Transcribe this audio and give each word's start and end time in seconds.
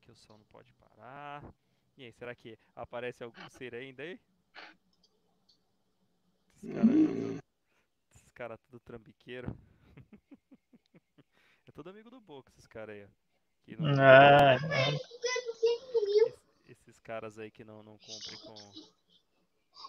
que 0.00 0.10
o 0.10 0.16
som 0.16 0.36
não 0.38 0.44
pode 0.46 0.72
parar. 0.74 1.42
E 1.96 2.04
aí, 2.04 2.12
será 2.12 2.34
que 2.34 2.58
aparece 2.74 3.22
algum 3.22 3.48
ser 3.50 3.74
ainda 3.74 4.02
aí? 4.02 4.18
Esses 6.56 6.72
caras 6.72 6.96
tudo, 6.96 7.38
esses 8.14 8.28
cara 8.34 8.58
tudo 8.58 8.80
trambiqueiro. 8.80 9.56
é 11.66 11.72
todo 11.72 11.90
amigo 11.90 12.10
do 12.10 12.20
Boca, 12.20 12.50
esses 12.50 12.66
caras 12.66 12.96
aí, 12.96 13.04
ó. 13.04 13.08
Que 13.64 13.76
não, 13.76 13.86
Ah, 13.86 14.56
es- 14.56 15.02
esses 16.66 16.98
caras 17.00 17.38
aí 17.38 17.50
que 17.50 17.64
não, 17.64 17.82
não 17.82 17.96
cumprem 17.98 18.38
com, 18.40 18.72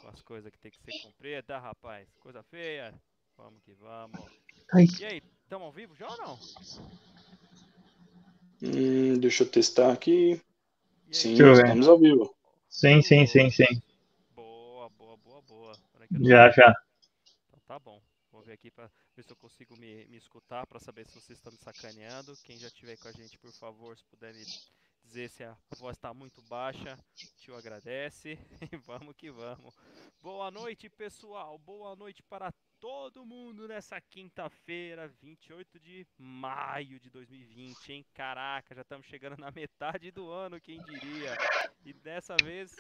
com 0.02 0.07
as 0.09 0.21
coisas 0.21 0.52
que 0.52 0.59
tem 0.59 0.71
que 0.71 0.80
ser 0.80 1.02
cumprida, 1.02 1.57
rapaz. 1.59 2.07
Coisa 2.20 2.43
feia. 2.43 2.93
Vamos 3.38 3.62
que 3.64 3.73
vamos. 3.73 4.21
ai, 4.73 4.86
E 5.00 5.05
aí, 5.05 5.21
estamos 5.43 5.66
ao 5.66 5.71
vivo 5.71 5.93
já 5.96 6.07
ou 6.09 6.18
não? 6.18 6.39
Hum, 8.61 9.17
deixa 9.19 9.43
eu 9.43 9.49
testar 9.49 9.91
aqui. 9.91 10.41
Sim, 11.11 11.33
estamos 11.33 11.88
ao 11.88 11.99
vivo. 11.99 12.34
sim, 12.70 13.02
sim, 13.02 13.25
sim, 13.25 13.49
sim. 13.49 13.81
Boa, 14.35 14.89
boa, 14.89 15.17
boa, 15.17 15.41
boa. 15.41 15.73
Já, 16.21 16.49
já. 16.52 16.75
Então 17.47 17.59
tá 17.66 17.80
bom. 17.80 18.02
Vou 18.31 18.41
ver 18.41 18.53
aqui 18.53 18.70
pra 18.70 18.89
ver 19.16 19.23
se 19.23 19.31
eu 19.31 19.35
consigo 19.38 19.77
me, 19.77 20.05
me 20.07 20.17
escutar 20.17 20.66
pra 20.67 20.80
saber 20.80 21.05
se 21.05 21.13
vocês 21.13 21.38
estão 21.38 21.52
me 21.52 21.57
sacaneando. 21.57 22.35
Quem 22.44 22.57
já 22.57 22.67
estiver 22.67 22.97
com 22.97 23.07
a 23.07 23.11
gente, 23.11 23.38
por 23.38 23.52
favor, 23.53 23.97
se 23.97 24.03
puder 24.05 24.33
me 24.33 24.44
dizer 25.05 25.30
se 25.30 25.44
a 25.44 25.55
voz 25.77 25.97
tá 25.97 26.13
muito 26.13 26.41
baixa, 26.44 26.97
tio 27.38 27.55
agradece. 27.55 28.38
E 28.73 28.77
vamos 28.77 29.16
que 29.16 29.31
vamos. 29.31 29.73
Boa 30.22 30.52
noite, 30.52 30.89
pessoal. 30.89 31.58
Boa 31.59 31.95
noite 31.95 32.22
para 32.23 32.52
todo 32.85 33.25
mundo 33.25 33.67
nessa 33.67 33.99
quinta-feira, 33.99 35.07
28 35.20 35.80
de 35.80 36.05
maio 36.20 36.99
de 36.99 37.09
2020, 37.09 37.91
hein? 37.91 38.05
Caraca, 38.13 38.75
já 38.75 38.81
estamos 38.81 39.08
chegando 39.08 39.39
na 39.39 39.49
metade 39.49 40.11
do 40.11 40.30
ano, 40.30 40.61
quem 40.61 40.80
diria? 40.84 41.35
E 41.84 41.91
dessa 41.91 42.38
vez, 42.38 42.80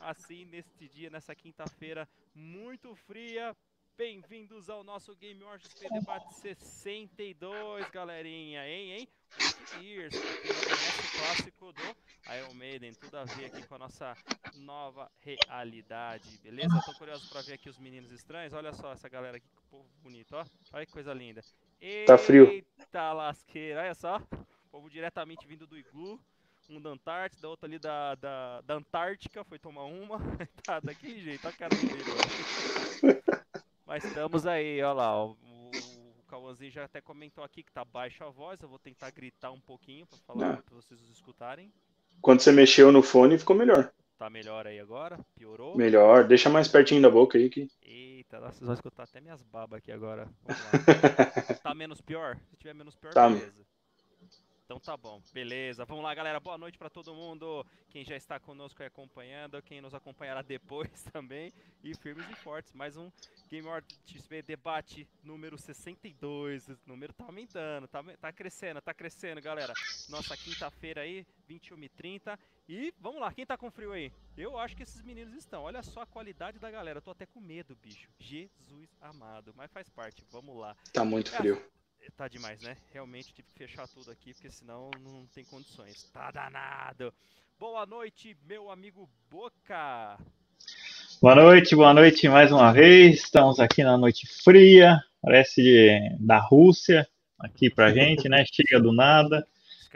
assim, 0.00 0.44
neste 0.46 0.88
dia, 0.88 1.10
nessa 1.10 1.32
quinta-feira 1.32 2.08
muito 2.34 2.92
fria, 2.96 3.56
Bem-vindos 3.96 4.68
ao 4.68 4.84
nosso 4.84 5.16
Game 5.16 5.42
Wars 5.42 5.62
XP 5.62 5.88
Debate 5.88 6.34
62, 6.34 7.88
galerinha, 7.88 8.68
hein, 8.68 8.92
hein? 8.92 9.08
Years, 9.80 10.14
o 10.14 11.18
clássico 11.18 11.72
do 11.72 11.96
Iron 12.34 12.54
Maiden, 12.54 12.92
tudo 12.94 13.16
a 13.18 13.24
ver 13.24 13.46
aqui 13.46 13.66
com 13.66 13.74
a 13.76 13.78
nossa 13.78 14.16
nova 14.56 15.10
realidade, 15.20 16.38
beleza? 16.42 16.80
Tô 16.84 16.92
curioso 16.94 17.28
pra 17.28 17.40
ver 17.42 17.54
aqui 17.54 17.68
os 17.68 17.78
meninos 17.78 18.10
estranhos, 18.10 18.52
olha 18.52 18.72
só 18.72 18.92
essa 18.92 19.08
galera 19.08 19.36
aqui, 19.36 19.46
que 19.48 19.62
povo 19.70 19.88
bonito, 20.02 20.34
ó, 20.34 20.44
olha 20.72 20.86
que 20.86 20.92
coisa 20.92 21.12
linda. 21.14 21.42
Tá 22.06 22.18
frio. 22.18 22.48
Eita 22.48 23.12
lasqueira, 23.12 23.82
olha 23.82 23.94
só, 23.94 24.20
povo 24.70 24.90
diretamente 24.90 25.46
vindo 25.46 25.66
do 25.66 25.78
Iglu, 25.78 26.20
um 26.68 26.80
da 26.80 26.90
Antártida, 26.90 27.48
outro 27.48 27.66
ali 27.66 27.78
da, 27.78 28.16
da, 28.16 28.60
da 28.62 28.74
Antártica, 28.74 29.44
foi 29.44 29.58
tomar 29.58 29.84
uma, 29.84 30.18
tá 30.64 30.80
daquele 30.80 31.20
jeito, 31.20 31.46
olha 31.46 31.54
a 31.54 31.58
cara 31.58 31.76
dele. 31.76 33.22
Mas 33.86 34.04
estamos 34.04 34.46
aí, 34.46 34.82
olha 34.82 34.92
lá. 34.94 35.16
ó, 35.16 35.26
O, 35.28 35.70
o 36.18 36.24
Cauãzinho 36.26 36.72
já 36.72 36.84
até 36.84 37.00
comentou 37.00 37.44
aqui 37.44 37.62
que 37.62 37.70
tá 37.70 37.84
baixa 37.84 38.24
a 38.26 38.30
voz. 38.30 38.60
Eu 38.60 38.68
vou 38.68 38.80
tentar 38.80 39.10
gritar 39.10 39.52
um 39.52 39.60
pouquinho 39.60 40.04
pra 40.06 40.18
falar 40.18 40.60
para 40.62 40.74
vocês 40.74 41.00
os 41.00 41.08
escutarem. 41.08 41.72
Quando 42.20 42.40
você 42.40 42.52
mexeu 42.52 42.90
no 42.92 43.02
fone, 43.02 43.38
ficou 43.38 43.56
melhor. 43.56 43.90
Tá 44.18 44.30
melhor 44.30 44.66
aí 44.66 44.80
agora? 44.80 45.18
Piorou? 45.34 45.76
Melhor. 45.76 46.24
Deixa 46.24 46.48
mais 46.48 46.66
pertinho 46.68 47.02
da 47.02 47.10
boca 47.10 47.36
aí 47.36 47.50
que. 47.50 47.68
Eita, 47.82 48.40
nossa, 48.40 48.52
vocês 48.54 48.66
vão 48.66 48.74
escutar 48.74 49.02
até 49.04 49.20
minhas 49.20 49.42
babas 49.42 49.78
aqui 49.78 49.92
agora. 49.92 50.26
Vamos 50.42 50.62
lá. 51.52 51.54
tá 51.62 51.74
menos 51.74 52.00
pior? 52.00 52.36
Se 52.50 52.56
tiver 52.56 52.74
menos 52.74 52.96
pior, 52.96 53.12
Tá. 53.12 53.28
beleza. 53.28 53.64
Então 54.66 54.80
tá 54.80 54.96
bom, 54.96 55.22
beleza. 55.32 55.84
Vamos 55.84 56.02
lá, 56.02 56.12
galera. 56.12 56.40
Boa 56.40 56.58
noite 56.58 56.76
pra 56.76 56.90
todo 56.90 57.14
mundo. 57.14 57.64
Quem 57.88 58.04
já 58.04 58.16
está 58.16 58.40
conosco 58.40 58.82
e 58.82 58.86
acompanhando, 58.86 59.62
quem 59.62 59.80
nos 59.80 59.94
acompanhará 59.94 60.42
depois 60.42 61.04
também. 61.12 61.52
E 61.84 61.94
firmes 61.94 62.28
e 62.28 62.34
fortes. 62.34 62.72
Mais 62.72 62.96
um 62.96 63.08
Game 63.48 63.64
Over 63.68 63.84
XP 64.04 64.42
Debate 64.42 65.08
número 65.22 65.56
62. 65.56 66.68
Esse 66.68 66.80
número 66.84 67.12
tá 67.12 67.26
aumentando, 67.26 67.86
tá, 67.86 68.02
tá 68.20 68.32
crescendo, 68.32 68.80
tá 68.80 68.92
crescendo, 68.92 69.40
galera. 69.40 69.72
Nossa 70.08 70.36
quinta-feira 70.36 71.02
aí, 71.02 71.24
21h30. 71.48 72.36
E 72.68 72.92
vamos 72.98 73.20
lá, 73.20 73.32
quem 73.32 73.46
tá 73.46 73.56
com 73.56 73.70
frio 73.70 73.92
aí? 73.92 74.12
Eu 74.36 74.58
acho 74.58 74.76
que 74.76 74.82
esses 74.82 75.00
meninos 75.00 75.32
estão. 75.32 75.62
Olha 75.62 75.80
só 75.84 76.00
a 76.00 76.06
qualidade 76.06 76.58
da 76.58 76.72
galera. 76.72 76.98
Eu 76.98 77.02
tô 77.02 77.12
até 77.12 77.24
com 77.24 77.40
medo, 77.40 77.76
bicho. 77.76 78.10
Jesus 78.18 78.90
amado. 79.00 79.54
Mas 79.54 79.70
faz 79.70 79.88
parte. 79.88 80.26
Vamos 80.32 80.56
lá. 80.58 80.76
Tá 80.92 81.04
muito 81.04 81.30
frio. 81.30 81.62
Tá 82.14 82.28
demais, 82.28 82.62
né? 82.62 82.76
Realmente 82.92 83.32
tive 83.34 83.48
que 83.52 83.58
fechar 83.58 83.86
tudo 83.88 84.10
aqui, 84.10 84.32
porque 84.32 84.50
senão 84.50 84.90
não 85.02 85.26
tem 85.34 85.44
condições. 85.44 86.04
Tá 86.12 86.30
danado. 86.30 87.12
Boa 87.58 87.84
noite, 87.86 88.36
meu 88.46 88.70
amigo 88.70 89.08
Boca. 89.30 90.18
Boa 91.20 91.34
noite, 91.34 91.74
boa 91.74 91.92
noite 91.92 92.28
mais 92.28 92.52
uma 92.52 92.72
vez. 92.72 93.22
Estamos 93.22 93.60
aqui 93.60 93.82
na 93.82 93.98
noite 93.98 94.26
fria, 94.42 94.98
parece 95.20 95.62
de- 95.62 96.16
da 96.20 96.38
Rússia, 96.38 97.06
aqui 97.38 97.68
pra 97.68 97.92
gente, 97.92 98.28
né? 98.28 98.44
Chega 98.46 98.80
do 98.80 98.92
nada. 98.92 99.46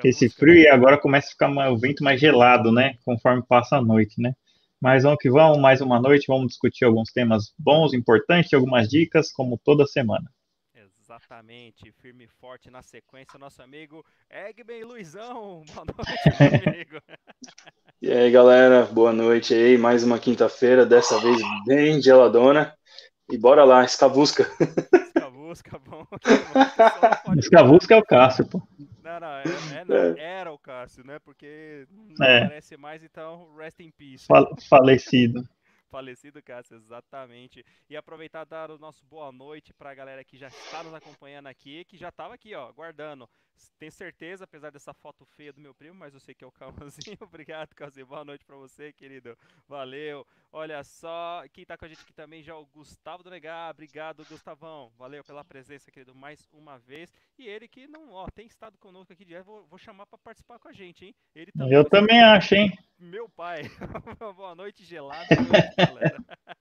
Esse 0.03 0.29
frio 0.29 0.55
e 0.55 0.69
agora 0.69 0.99
começa 0.99 1.29
a 1.29 1.33
ficar 1.33 1.49
mais- 1.49 1.73
o 1.73 1.77
vento 1.77 2.03
mais 2.03 2.19
gelado, 2.21 2.73
né? 2.73 2.97
Conforme 3.05 3.43
passa 3.43 3.77
a 3.77 3.83
noite, 3.83 4.21
né? 4.21 4.35
Mas 4.81 5.03
vamos 5.03 5.19
que 5.21 5.31
vamos, 5.31 5.59
mais 5.59 5.81
uma 5.83 6.01
noite, 6.01 6.27
vamos 6.27 6.49
discutir 6.49 6.85
alguns 6.85 7.13
temas 7.13 7.53
bons, 7.59 7.93
importantes, 7.93 8.53
algumas 8.55 8.89
dicas, 8.89 9.31
como 9.31 9.59
toda 9.59 9.87
semana. 9.87 10.31
Exatamente, 11.21 11.93
firme 11.93 12.25
e 12.25 12.29
forte 12.29 12.71
na 12.71 12.83
sequência, 12.83 13.39
nosso 13.39 13.63
amigo 13.63 14.03
Egben 14.31 14.85
Luizão. 14.85 15.63
Boa 15.69 15.85
noite, 15.85 16.31
meu 16.41 16.49
amigo. 16.73 16.97
E 18.01 18.11
aí, 18.11 18.31
galera, 18.31 18.87
boa 18.87 19.13
noite 19.13 19.53
aí. 19.53 19.77
Mais 19.77 20.03
uma 20.03 20.19
quinta-feira, 20.19 20.87
dessa 20.87 21.21
vez 21.21 21.39
bem 21.67 22.01
geladona. 22.01 22.75
E 23.31 23.37
bora 23.37 23.65
lá, 23.65 23.85
escavusca. 23.85 24.51
Escavusca, 25.15 25.79
bom. 25.85 26.07
Escavusca 27.39 27.95
é 27.95 27.99
o 27.99 28.03
Cássio, 28.05 28.47
pô. 28.47 28.63
Não, 29.05 29.21
não, 29.21 29.29
é, 29.29 29.45
é, 29.45 29.85
não, 29.85 30.19
era 30.19 30.51
o 30.53 30.59
Cássio, 30.59 31.05
né? 31.05 31.19
Porque 31.19 31.87
não 32.19 32.27
É. 32.27 32.45
aparece 32.45 32.77
mais, 32.79 33.05
então 33.05 33.55
rest 33.57 33.79
in 33.81 33.91
peace. 33.91 34.27
Fal- 34.27 34.57
falecido. 34.69 35.47
Falecido 35.91 36.41
Cássio, 36.43 36.77
exatamente. 36.77 37.65
E 37.89 37.97
aproveitar 37.97 38.45
dar 38.45 38.71
o 38.71 38.79
nosso 38.79 39.05
boa 39.05 39.33
noite 39.33 39.75
para 39.75 39.91
a 39.91 39.95
galera 39.95 40.25
que 40.25 40.39
já 40.39 40.47
está 40.47 40.83
nos 40.83 40.95
acompanhando 40.95 41.49
aqui, 41.49 41.85
que 41.85 41.97
já 41.97 42.09
estava 42.09 42.35
aqui, 42.35 42.55
ó, 42.55 42.69
aguardando. 42.69 43.29
Tenho 43.79 43.93
certeza, 43.93 44.45
apesar 44.45 44.71
dessa 44.71 44.93
foto 44.95 45.25
feia 45.25 45.53
do 45.53 45.61
meu 45.61 45.75
primo, 45.75 45.95
mas 45.95 46.15
eu 46.15 46.21
sei 46.21 46.35
que 46.35 46.45
é 46.45 46.47
o 46.47 46.53
Calmazinho. 46.53 47.17
Obrigado, 47.21 47.75
Calmazinho. 47.75 48.07
Boa 48.07 48.25
noite 48.25 48.45
para 48.45 48.57
você, 48.57 48.93
querido. 48.93 49.37
Valeu. 49.69 50.27
Olha 50.53 50.83
só, 50.83 51.43
quem 51.53 51.65
tá 51.65 51.77
com 51.77 51.85
a 51.85 51.89
gente 51.89 52.03
aqui 52.03 52.13
também 52.13 52.43
já 52.43 52.53
é 52.53 52.57
o 52.57 52.67
Gustavo 52.67 53.23
do 53.23 53.31
Negar. 53.31 53.71
Obrigado, 53.71 54.25
Gustavão. 54.25 54.91
Valeu 54.97 55.23
pela 55.25 55.45
presença, 55.45 55.91
querido, 55.91 56.15
mais 56.15 56.47
uma 56.53 56.79
vez. 56.79 57.13
E 57.39 57.47
ele 57.49 57.69
que 57.69 57.87
não, 57.87 58.13
ó, 58.13 58.27
tem 58.35 58.47
estado 58.47 58.77
conosco 58.79 59.13
aqui 59.13 59.25
direto, 59.25 59.45
vou, 59.47 59.67
vou 59.67 59.79
chamar 59.79 60.07
para 60.07 60.19
participar 60.19 60.59
com 60.59 60.69
a 60.69 60.73
gente, 60.73 61.05
hein? 61.07 61.15
Ele 61.35 61.53
também 61.53 61.73
Eu 61.75 61.85
também 61.89 62.21
acho, 62.23 62.55
hein? 62.55 62.73
meu 62.99 63.29
pai. 63.29 63.63
Boa 64.37 64.55
noite, 64.55 64.85
gelado. 64.85 65.27
galera. 65.77 66.19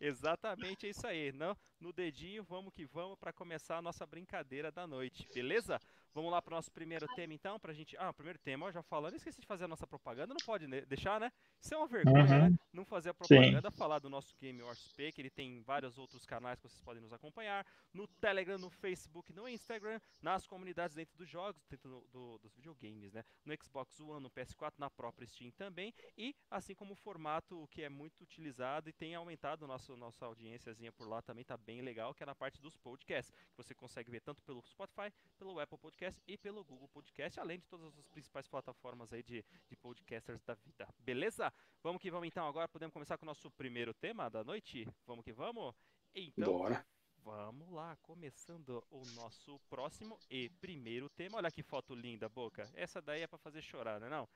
Exatamente 0.00 0.86
é 0.86 0.90
isso 0.90 1.06
aí. 1.06 1.32
Não, 1.32 1.56
no 1.80 1.92
dedinho, 1.92 2.44
vamos 2.44 2.72
que 2.72 2.84
vamos 2.86 3.18
para 3.18 3.32
começar 3.32 3.78
a 3.78 3.82
nossa 3.82 4.06
brincadeira 4.06 4.70
da 4.70 4.86
noite, 4.86 5.28
beleza? 5.34 5.80
Vamos 6.14 6.30
lá 6.32 6.40
para 6.42 6.52
o 6.52 6.56
nosso 6.56 6.70
primeiro 6.72 7.06
tema, 7.14 7.32
então, 7.34 7.58
pra 7.60 7.72
gente. 7.72 7.96
Ah, 7.96 8.12
primeiro 8.12 8.38
tema, 8.38 8.66
ó, 8.66 8.70
já 8.72 8.82
falando, 8.82 9.14
esqueci 9.14 9.40
de 9.40 9.46
fazer 9.46 9.64
a 9.64 9.68
nossa 9.68 9.86
propaganda, 9.86 10.34
não 10.34 10.44
pode 10.44 10.66
né, 10.66 10.80
deixar, 10.82 11.20
né? 11.20 11.30
Isso 11.60 11.72
é 11.74 11.76
uma 11.76 11.86
vergonha, 11.86 12.22
Uhum. 12.24 12.50
né? 12.50 12.58
Não 12.72 12.84
fazer 12.84 13.10
a 13.10 13.14
propaganda, 13.14 13.70
falar 13.70 13.98
do 13.98 14.08
nosso 14.10 14.34
Game 14.40 14.60
Wars 14.62 14.92
P, 14.94 15.12
que 15.12 15.20
ele 15.20 15.30
tem 15.30 15.62
vários 15.62 15.98
outros 15.98 16.24
canais 16.26 16.58
que 16.60 16.68
vocês 16.68 16.80
podem 16.80 17.02
nos 17.02 17.12
acompanhar, 17.12 17.66
no 17.92 18.06
Telegram, 18.06 18.58
no 18.58 18.70
Facebook, 18.70 19.32
no 19.32 19.48
Instagram, 19.48 20.00
nas 20.20 20.46
comunidades 20.46 20.94
dentro 20.96 21.16
dos 21.16 21.28
jogos, 21.28 21.62
dentro 21.68 21.88
do- 21.88 22.08
do- 22.08 22.38
dos 22.38 22.54
videogames, 22.54 23.12
né? 23.12 23.24
No 23.44 23.54
Xbox 23.62 24.00
One, 24.00 24.22
no 24.22 24.30
PS4, 24.30 24.74
na 24.78 24.90
própria 24.90 25.26
Steam 25.26 25.50
também, 25.52 25.94
e 26.16 26.34
assim 26.50 26.74
como 26.74 26.92
o 26.92 26.96
formato 26.96 27.66
que 27.70 27.82
é 27.82 27.88
muito 27.88 28.22
utilizado 28.22 28.88
e 28.88 28.92
tem 28.92 29.14
aumentado 29.14 29.66
nosso, 29.66 29.96
nossa 29.96 30.24
audiênciazinha 30.26 30.92
por 30.92 31.08
lá 31.08 31.20
também, 31.22 31.44
tá 31.44 31.56
bem 31.56 31.80
legal, 31.82 32.14
que 32.14 32.22
é 32.22 32.26
na 32.26 32.34
parte 32.34 32.60
dos 32.60 32.76
podcasts, 32.76 33.32
que 33.32 33.56
você 33.56 33.74
consegue 33.74 34.10
ver 34.10 34.20
tanto 34.20 34.42
pelo 34.42 34.62
Spotify, 34.66 35.12
pelo 35.38 35.58
Apple 35.60 35.78
Podcast 35.78 35.97
e 36.26 36.36
pelo 36.36 36.64
Google 36.64 36.88
Podcast, 36.88 37.38
além 37.40 37.58
de 37.58 37.66
todas 37.66 37.98
as 37.98 38.06
principais 38.06 38.46
plataformas 38.46 39.12
aí 39.12 39.22
de, 39.22 39.44
de 39.68 39.76
podcasters 39.76 40.42
da 40.42 40.54
vida. 40.54 40.88
Beleza? 40.98 41.52
Vamos 41.82 42.00
que 42.00 42.10
vamos 42.10 42.28
então 42.28 42.46
agora, 42.46 42.68
podemos 42.68 42.92
começar 42.92 43.18
com 43.18 43.24
o 43.24 43.26
nosso 43.26 43.50
primeiro 43.50 43.92
tema 43.94 44.28
da 44.28 44.44
noite? 44.44 44.86
Vamos 45.06 45.24
que 45.24 45.32
vamos? 45.32 45.74
Então, 46.14 46.52
Bora. 46.52 46.84
Vamos 47.24 47.70
lá, 47.70 47.96
começando 48.02 48.82
o 48.90 49.02
nosso 49.14 49.58
próximo 49.68 50.18
e 50.30 50.48
primeiro 50.60 51.08
tema. 51.10 51.36
Olha 51.36 51.50
que 51.50 51.62
foto 51.62 51.94
linda, 51.94 52.28
Boca. 52.28 52.70
Essa 52.74 53.02
daí 53.02 53.22
é 53.22 53.26
pra 53.26 53.38
fazer 53.38 53.60
chorar, 53.60 54.00
não 54.00 54.06
é 54.06 54.10
não? 54.10 54.28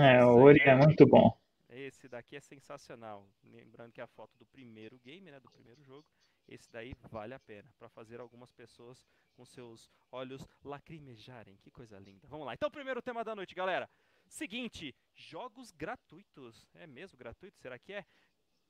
É, 0.00 0.24
o 0.24 0.36
Ori 0.36 0.60
né? 0.60 0.72
é 0.72 0.76
muito 0.76 1.06
bom. 1.06 1.36
Esse 1.68 2.08
daqui 2.08 2.36
é 2.36 2.40
sensacional. 2.40 3.26
Lembrando 3.42 3.92
que 3.92 4.00
é 4.00 4.04
a 4.04 4.06
foto 4.06 4.36
do 4.38 4.46
primeiro 4.46 4.98
game, 5.00 5.30
né, 5.30 5.40
do 5.40 5.50
primeiro 5.50 5.82
jogo. 5.82 6.04
Esse 6.48 6.70
daí 6.70 6.94
vale 7.10 7.34
a 7.34 7.40
pena 7.40 7.72
para 7.78 7.88
fazer 7.88 8.20
algumas 8.20 8.52
pessoas 8.52 9.04
com 9.34 9.44
seus 9.44 9.90
olhos 10.10 10.46
lacrimejarem. 10.62 11.56
Que 11.58 11.70
coisa 11.70 11.98
linda. 11.98 12.26
Vamos 12.28 12.46
lá. 12.46 12.54
Então, 12.54 12.70
primeiro 12.70 13.02
tema 13.02 13.24
da 13.24 13.34
noite, 13.34 13.54
galera. 13.54 13.88
Seguinte, 14.28 14.94
jogos 15.14 15.70
gratuitos. 15.70 16.66
É 16.74 16.86
mesmo 16.86 17.18
gratuito? 17.18 17.58
Será 17.58 17.78
que 17.78 17.92
é? 17.92 18.04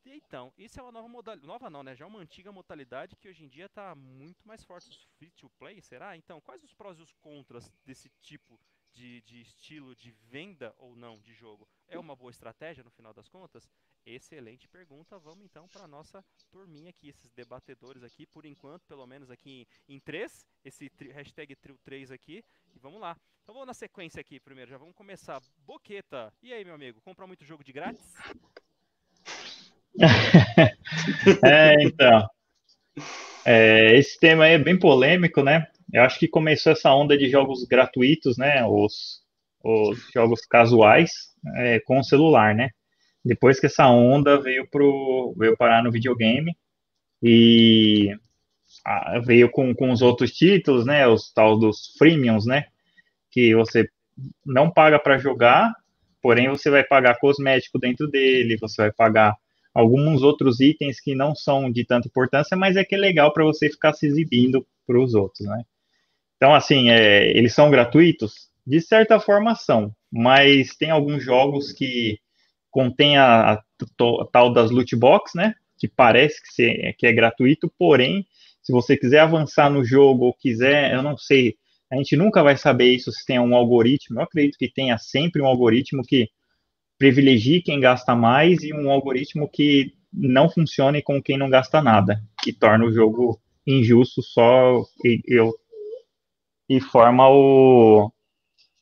Então, 0.04 0.52
isso 0.56 0.78
é 0.78 0.82
uma 0.82 0.92
nova 0.92 1.08
modalidade. 1.08 1.46
Nova 1.46 1.68
não, 1.68 1.82
né? 1.82 1.94
Já 1.94 2.04
é 2.04 2.08
uma 2.08 2.20
antiga 2.20 2.52
modalidade 2.52 3.16
que 3.16 3.28
hoje 3.28 3.44
em 3.44 3.48
dia 3.48 3.66
está 3.66 3.94
muito 3.94 4.46
mais 4.46 4.64
forte. 4.64 4.88
Os 4.88 5.02
free 5.18 5.30
to 5.32 5.50
play, 5.58 5.80
será? 5.80 6.16
Então, 6.16 6.40
quais 6.40 6.62
os 6.62 6.72
prós 6.72 6.98
e 6.98 7.02
os 7.02 7.12
contras 7.14 7.72
desse 7.84 8.08
tipo 8.20 8.60
de, 8.92 9.20
de 9.22 9.40
estilo 9.40 9.94
de 9.96 10.12
venda 10.12 10.74
ou 10.78 10.94
não 10.94 11.20
de 11.20 11.34
jogo? 11.34 11.68
É 11.88 11.98
uma 11.98 12.14
boa 12.14 12.30
estratégia 12.30 12.84
no 12.84 12.90
final 12.90 13.12
das 13.12 13.28
contas? 13.28 13.68
Excelente 14.06 14.68
pergunta. 14.68 15.18
Vamos 15.18 15.44
então 15.44 15.66
para 15.66 15.88
nossa 15.88 16.24
turminha 16.52 16.90
aqui, 16.90 17.08
esses 17.08 17.28
debatedores 17.32 18.04
aqui, 18.04 18.24
por 18.24 18.46
enquanto, 18.46 18.86
pelo 18.86 19.04
menos 19.04 19.32
aqui 19.32 19.66
em, 19.88 19.96
em 19.96 19.98
três, 19.98 20.46
esse 20.64 20.88
tri, 20.90 21.10
hashtag 21.10 21.56
trio 21.56 21.76
3 21.84 22.12
aqui. 22.12 22.44
E 22.72 22.78
vamos 22.78 23.00
lá. 23.00 23.16
Então 23.42 23.52
vamos 23.52 23.66
na 23.66 23.74
sequência 23.74 24.20
aqui 24.20 24.38
primeiro, 24.38 24.70
já 24.70 24.78
vamos 24.78 24.94
começar. 24.94 25.42
Boqueta, 25.66 26.32
e 26.40 26.52
aí 26.52 26.64
meu 26.64 26.74
amigo, 26.74 27.00
comprar 27.00 27.26
muito 27.26 27.44
jogo 27.44 27.64
de 27.64 27.72
grátis? 27.72 28.14
é, 31.44 31.82
então. 31.82 32.28
É, 33.44 33.96
esse 33.96 34.18
tema 34.20 34.44
aí 34.44 34.52
é 34.52 34.58
bem 34.58 34.78
polêmico, 34.78 35.42
né? 35.42 35.66
Eu 35.92 36.02
acho 36.02 36.18
que 36.18 36.28
começou 36.28 36.70
essa 36.72 36.94
onda 36.94 37.18
de 37.18 37.28
jogos 37.28 37.64
gratuitos, 37.64 38.38
né? 38.38 38.64
Os, 38.64 39.20
os 39.64 39.98
jogos 40.12 40.42
casuais 40.42 41.10
é, 41.56 41.80
com 41.80 41.98
o 41.98 42.04
celular, 42.04 42.54
né? 42.54 42.70
Depois 43.26 43.58
que 43.58 43.66
essa 43.66 43.88
onda 43.88 44.40
veio 44.40 44.68
pro 44.70 45.34
veio 45.36 45.56
parar 45.56 45.82
no 45.82 45.90
videogame 45.90 46.56
e 47.20 48.16
a, 48.84 49.18
veio 49.18 49.50
com, 49.50 49.74
com 49.74 49.90
os 49.90 50.00
outros 50.00 50.30
títulos, 50.30 50.86
né? 50.86 51.08
Os 51.08 51.32
tal 51.32 51.58
dos 51.58 51.92
freemiums, 51.98 52.46
né? 52.46 52.66
Que 53.28 53.52
você 53.52 53.88
não 54.44 54.70
paga 54.70 54.96
para 54.96 55.18
jogar, 55.18 55.74
porém 56.22 56.48
você 56.48 56.70
vai 56.70 56.84
pagar 56.84 57.18
cosmético 57.18 57.80
dentro 57.80 58.06
dele, 58.06 58.56
você 58.58 58.82
vai 58.82 58.92
pagar 58.92 59.34
alguns 59.74 60.22
outros 60.22 60.60
itens 60.60 61.00
que 61.00 61.14
não 61.14 61.34
são 61.34 61.70
de 61.70 61.84
tanta 61.84 62.06
importância, 62.06 62.56
mas 62.56 62.76
é 62.76 62.84
que 62.84 62.94
é 62.94 62.98
legal 62.98 63.32
para 63.32 63.44
você 63.44 63.68
ficar 63.68 63.92
se 63.92 64.06
exibindo 64.06 64.64
para 64.86 65.00
os 65.00 65.14
outros, 65.14 65.48
né? 65.48 65.64
Então, 66.36 66.54
assim, 66.54 66.90
é, 66.90 67.36
eles 67.36 67.52
são 67.54 67.70
gratuitos? 67.70 68.50
De 68.64 68.80
certa 68.80 69.18
forma 69.18 69.56
são, 69.56 69.92
mas 70.12 70.76
tem 70.76 70.90
alguns 70.90 71.24
jogos 71.24 71.72
que 71.72 72.20
contém 72.76 73.16
a, 73.16 73.52
a, 73.52 73.54
a 73.54 74.24
tal 74.30 74.52
das 74.52 74.70
loot 74.70 74.94
box, 74.96 75.34
né? 75.34 75.54
Que 75.78 75.88
parece 75.88 76.42
que, 76.42 76.52
se, 76.52 76.94
que 76.98 77.06
é 77.06 77.12
gratuito, 77.12 77.72
porém, 77.78 78.26
se 78.62 78.70
você 78.70 78.98
quiser 78.98 79.20
avançar 79.20 79.70
no 79.70 79.82
jogo 79.82 80.26
ou 80.26 80.34
quiser, 80.34 80.92
eu 80.92 81.02
não 81.02 81.16
sei, 81.16 81.56
a 81.90 81.96
gente 81.96 82.14
nunca 82.16 82.42
vai 82.42 82.54
saber 82.54 82.94
isso 82.94 83.10
se 83.10 83.24
tem 83.24 83.40
um 83.40 83.56
algoritmo. 83.56 84.20
Eu 84.20 84.24
acredito 84.24 84.58
que 84.58 84.70
tenha 84.70 84.98
sempre 84.98 85.40
um 85.40 85.46
algoritmo 85.46 86.02
que 86.02 86.28
privilegie 86.98 87.62
quem 87.62 87.80
gasta 87.80 88.14
mais 88.14 88.62
e 88.62 88.74
um 88.74 88.90
algoritmo 88.90 89.48
que 89.48 89.94
não 90.12 90.50
funcione 90.50 91.00
com 91.00 91.22
quem 91.22 91.38
não 91.38 91.48
gasta 91.48 91.80
nada, 91.80 92.22
que 92.42 92.52
torna 92.52 92.84
o 92.84 92.92
jogo 92.92 93.40
injusto 93.66 94.22
só 94.22 94.82
e, 95.02 95.22
e, 95.26 96.76
e 96.76 96.80
forma 96.80 97.26
o 97.26 98.12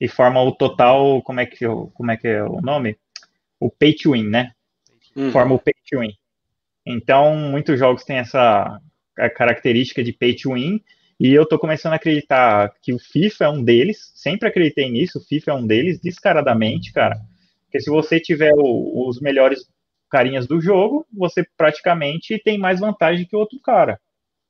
e 0.01 0.09
forma 0.09 0.43
o 0.43 0.51
total, 0.51 1.23
como 1.23 1.39
é 1.39 1.47
que 1.47 1.65
como 1.95 2.11
é 2.11 2.17
que 2.17 2.27
é 2.27 2.43
o 2.43 2.61
nome? 2.61 2.97
O 3.65 3.71
pay 3.71 3.95
to 3.95 4.13
win, 4.13 4.29
né? 4.29 4.53
Hum. 5.17 5.31
Forma 5.33 5.55
o 5.55 5.59
pay 5.59 5.73
to 5.89 6.01
win. 6.01 6.13
Então, 6.85 7.35
muitos 7.35 7.79
jogos 7.79 8.05
têm 8.05 8.19
essa 8.19 8.79
característica 9.35 10.05
de 10.05 10.13
pay 10.13 10.37
to 10.37 10.53
win, 10.53 10.83
e 11.19 11.33
eu 11.33 11.47
tô 11.47 11.59
começando 11.59 11.95
a 11.95 11.97
acreditar 11.97 12.71
que 12.83 12.93
o 12.93 12.99
FIFA 12.99 13.45
é 13.45 13.49
um 13.49 13.65
deles, 13.65 14.13
sempre 14.15 14.51
acreditei 14.51 14.91
nisso, 14.91 15.19
o 15.19 15.23
FIFA 15.23 15.53
é 15.53 15.55
um 15.55 15.67
deles, 15.67 15.99
descaradamente, 15.99 16.93
cara. 16.93 17.19
Porque 17.65 17.81
se 17.81 17.89
você 17.89 18.21
tiver 18.21 18.53
o, 18.55 19.09
os 19.09 19.19
melhores 19.19 19.67
carinhas 20.11 20.47
do 20.47 20.61
jogo, 20.61 21.07
você 21.11 21.43
praticamente 21.57 22.39
tem 22.39 22.59
mais 22.59 22.81
vantagem 22.81 23.27
que 23.27 23.35
o 23.35 23.39
outro 23.39 23.59
cara. 23.61 23.99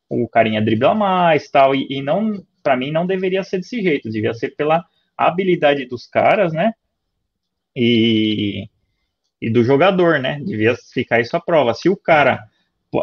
O 0.09 0.27
carinha 0.29 0.61
dribla 0.61 0.93
mais 0.93 1.49
tal, 1.49 1.73
e, 1.73 1.87
e 1.89 2.03
não, 2.03 2.45
para 2.65 2.77
mim, 2.77 2.91
não 2.91 3.07
deveria 3.07 3.45
ser 3.45 3.59
desse 3.59 3.81
jeito, 3.81 4.11
devia 4.11 4.35
ser 4.35 4.57
pela 4.57 4.85
habilidade 5.17 5.87
dos 5.87 6.05
caras, 6.05 6.53
né? 6.53 6.73
E, 7.77 8.69
e 9.45 9.51
do 9.51 9.63
jogador, 9.63 10.19
né? 10.19 10.41
Devia 10.43 10.75
ficar 10.75 11.21
isso 11.21 11.37
à 11.37 11.41
prova. 11.41 11.75
Se 11.75 11.91
o 11.91 11.97
cara 11.97 12.49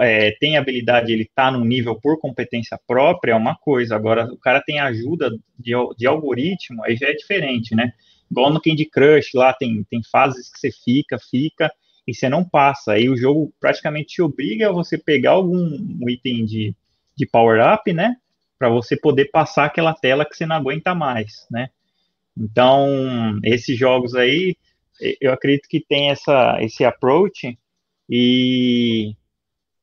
é, 0.02 0.32
tem 0.40 0.58
habilidade, 0.58 1.14
ele 1.14 1.30
tá 1.36 1.52
num 1.52 1.64
nível 1.64 2.00
por 2.02 2.20
competência 2.20 2.80
própria, 2.88 3.34
é 3.34 3.36
uma 3.36 3.56
coisa. 3.56 3.96
Agora, 3.96 4.26
o 4.26 4.38
cara 4.38 4.60
tem 4.60 4.80
ajuda 4.80 5.30
de, 5.60 5.74
de 5.96 6.08
algoritmo, 6.08 6.84
aí 6.84 6.96
já 6.96 7.10
é 7.10 7.14
diferente, 7.14 7.76
né? 7.76 7.94
Igual 8.32 8.52
no 8.52 8.60
Candy 8.60 8.86
Crush, 8.86 9.36
lá 9.36 9.54
tem, 9.54 9.84
tem 9.84 10.02
fases 10.12 10.52
que 10.52 10.60
você 10.60 10.72
fica, 10.72 11.20
fica, 11.20 11.72
e 12.08 12.14
você 12.14 12.28
não 12.28 12.44
passa. 12.44 12.94
Aí 12.94 13.08
o 13.08 13.16
jogo 13.16 13.54
praticamente 13.60 14.16
te 14.16 14.22
obriga 14.24 14.70
a 14.70 14.74
você 14.74 14.98
pegar 14.98 15.32
algum 15.32 15.78
item 16.10 16.44
de, 16.44 16.76
de 17.16 17.28
power-up, 17.28 17.94
né? 17.94 18.16
Para 18.58 18.70
você 18.70 18.98
poder 18.98 19.26
passar 19.26 19.66
aquela 19.66 19.94
tela 19.94 20.26
que 20.26 20.36
você 20.36 20.48
não 20.48 20.56
aguenta 20.56 20.96
mais, 20.96 21.46
né? 21.52 21.70
Então, 22.36 23.40
esses 23.44 23.78
jogos 23.78 24.16
aí, 24.16 24.56
eu 25.20 25.32
acredito 25.34 25.68
que 25.68 25.80
tem 25.80 26.10
essa, 26.12 26.58
esse 26.62 26.84
approach, 26.84 27.58
e, 28.10 29.16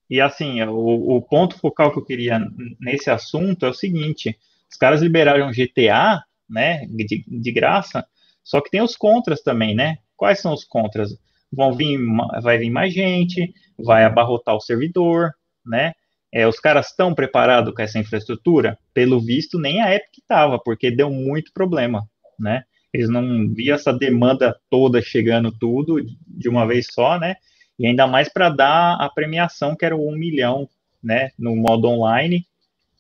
e 0.09 0.20
assim, 0.20 0.62
o, 0.62 1.17
o 1.17 1.23
ponto 1.23 1.59
focal 1.59 1.93
que 1.93 1.99
eu 1.99 2.05
queria 2.05 2.41
nesse 2.81 3.11
assunto 3.11 3.67
é 3.67 3.70
o 3.70 3.75
seguinte: 3.75 4.37
os 4.70 4.76
caras 4.76 5.00
liberaram 5.00 5.50
GTA, 5.50 6.23
né, 6.49 6.87
de, 6.87 7.25
de 7.26 7.53
graça, 7.53 8.06
só 8.44 8.61
que 8.61 8.70
tem 8.70 8.82
os 8.82 8.97
contras 8.97 9.43
também, 9.43 9.75
né? 9.75 9.99
Quais 10.17 10.41
são 10.41 10.53
os 10.53 10.65
contras? 10.65 11.11
Vão 11.53 11.75
vir, 11.75 11.99
vai 12.43 12.59
vir 12.59 12.70
mais 12.70 12.93
gente, 12.93 13.53
vai 13.79 14.05
abarrotar 14.05 14.55
o 14.55 14.61
servidor, 14.61 15.32
né? 15.65 15.93
É, 16.32 16.47
os 16.47 16.61
caras 16.61 16.88
estão 16.88 17.15
preparados 17.15 17.75
com 17.75 17.82
essa 17.82 17.99
infraestrutura? 17.99 18.79
Pelo 18.93 19.20
visto, 19.20 19.59
nem 19.59 19.81
a 19.81 19.94
Epic 19.94 20.19
estava, 20.19 20.59
porque 20.59 20.91
deu 20.91 21.11
muito 21.11 21.53
problema, 21.53 22.06
né? 22.38 22.65
Eles 22.93 23.08
não 23.08 23.49
viam 23.52 23.75
essa 23.75 23.93
demanda 23.93 24.56
toda 24.70 25.02
chegando 25.02 25.52
tudo 25.52 26.02
de 26.26 26.49
uma 26.49 26.67
vez 26.67 26.87
só, 26.90 27.19
né? 27.19 27.37
E 27.79 27.87
ainda 27.87 28.06
mais 28.06 28.29
para 28.32 28.49
dar 28.49 28.96
a 29.00 29.08
premiação 29.08 29.76
que 29.76 29.85
era 29.85 29.96
o 29.96 30.08
um 30.08 30.17
milhão, 30.17 30.69
né? 31.02 31.31
No 31.38 31.55
modo 31.55 31.88
online. 31.88 32.46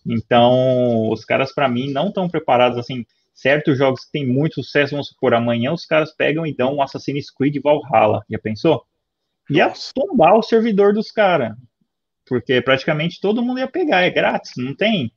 Então, 0.06 1.08
os 1.10 1.24
caras, 1.24 1.52
para 1.52 1.68
mim, 1.68 1.90
não 1.90 2.08
estão 2.08 2.28
preparados 2.28 2.78
assim 2.78 3.04
certos 3.38 3.78
jogos 3.78 4.04
que 4.04 4.10
têm 4.10 4.26
muito 4.26 4.56
sucesso, 4.56 4.90
vamos 4.90 5.08
supor, 5.08 5.32
amanhã 5.32 5.72
os 5.72 5.86
caras 5.86 6.12
pegam 6.12 6.44
e 6.44 6.52
dão 6.52 6.74
um 6.74 6.82
Assassin's 6.82 7.30
Creed 7.30 7.56
Valhalla, 7.62 8.24
já 8.28 8.36
pensou? 8.36 8.84
Ia 9.48 9.72
tombar 9.94 10.34
o 10.34 10.42
servidor 10.42 10.92
dos 10.92 11.12
caras, 11.12 11.56
porque 12.26 12.60
praticamente 12.60 13.20
todo 13.20 13.40
mundo 13.40 13.60
ia 13.60 13.68
pegar, 13.68 14.02
é 14.02 14.10
grátis, 14.10 14.54
não 14.56 14.74
tem, 14.74 15.12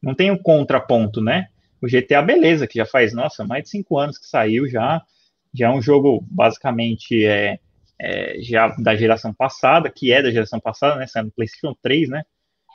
não 0.00 0.14
tem 0.14 0.30
o 0.30 0.34
um 0.34 0.38
contraponto, 0.38 1.20
né? 1.20 1.48
O 1.84 1.86
GTA, 1.86 2.22
beleza, 2.22 2.66
que 2.66 2.78
já 2.78 2.86
faz, 2.86 3.12
nossa, 3.12 3.44
mais 3.44 3.64
de 3.64 3.70
cinco 3.70 3.98
anos 3.98 4.18
que 4.18 4.26
saiu 4.26 4.66
já, 4.68 5.02
já 5.52 5.66
é 5.66 5.70
um 5.70 5.82
jogo 5.82 6.24
basicamente 6.30 7.24
é, 7.24 7.58
é, 8.00 8.40
já 8.40 8.68
da 8.78 8.96
geração 8.96 9.34
passada, 9.34 9.90
que 9.90 10.12
é 10.12 10.22
da 10.22 10.30
geração 10.30 10.58
passada, 10.58 10.96
né? 10.96 11.06
Saiu 11.06 11.26
no 11.26 11.32
PlayStation 11.32 11.76
3, 11.82 12.08
né? 12.08 12.22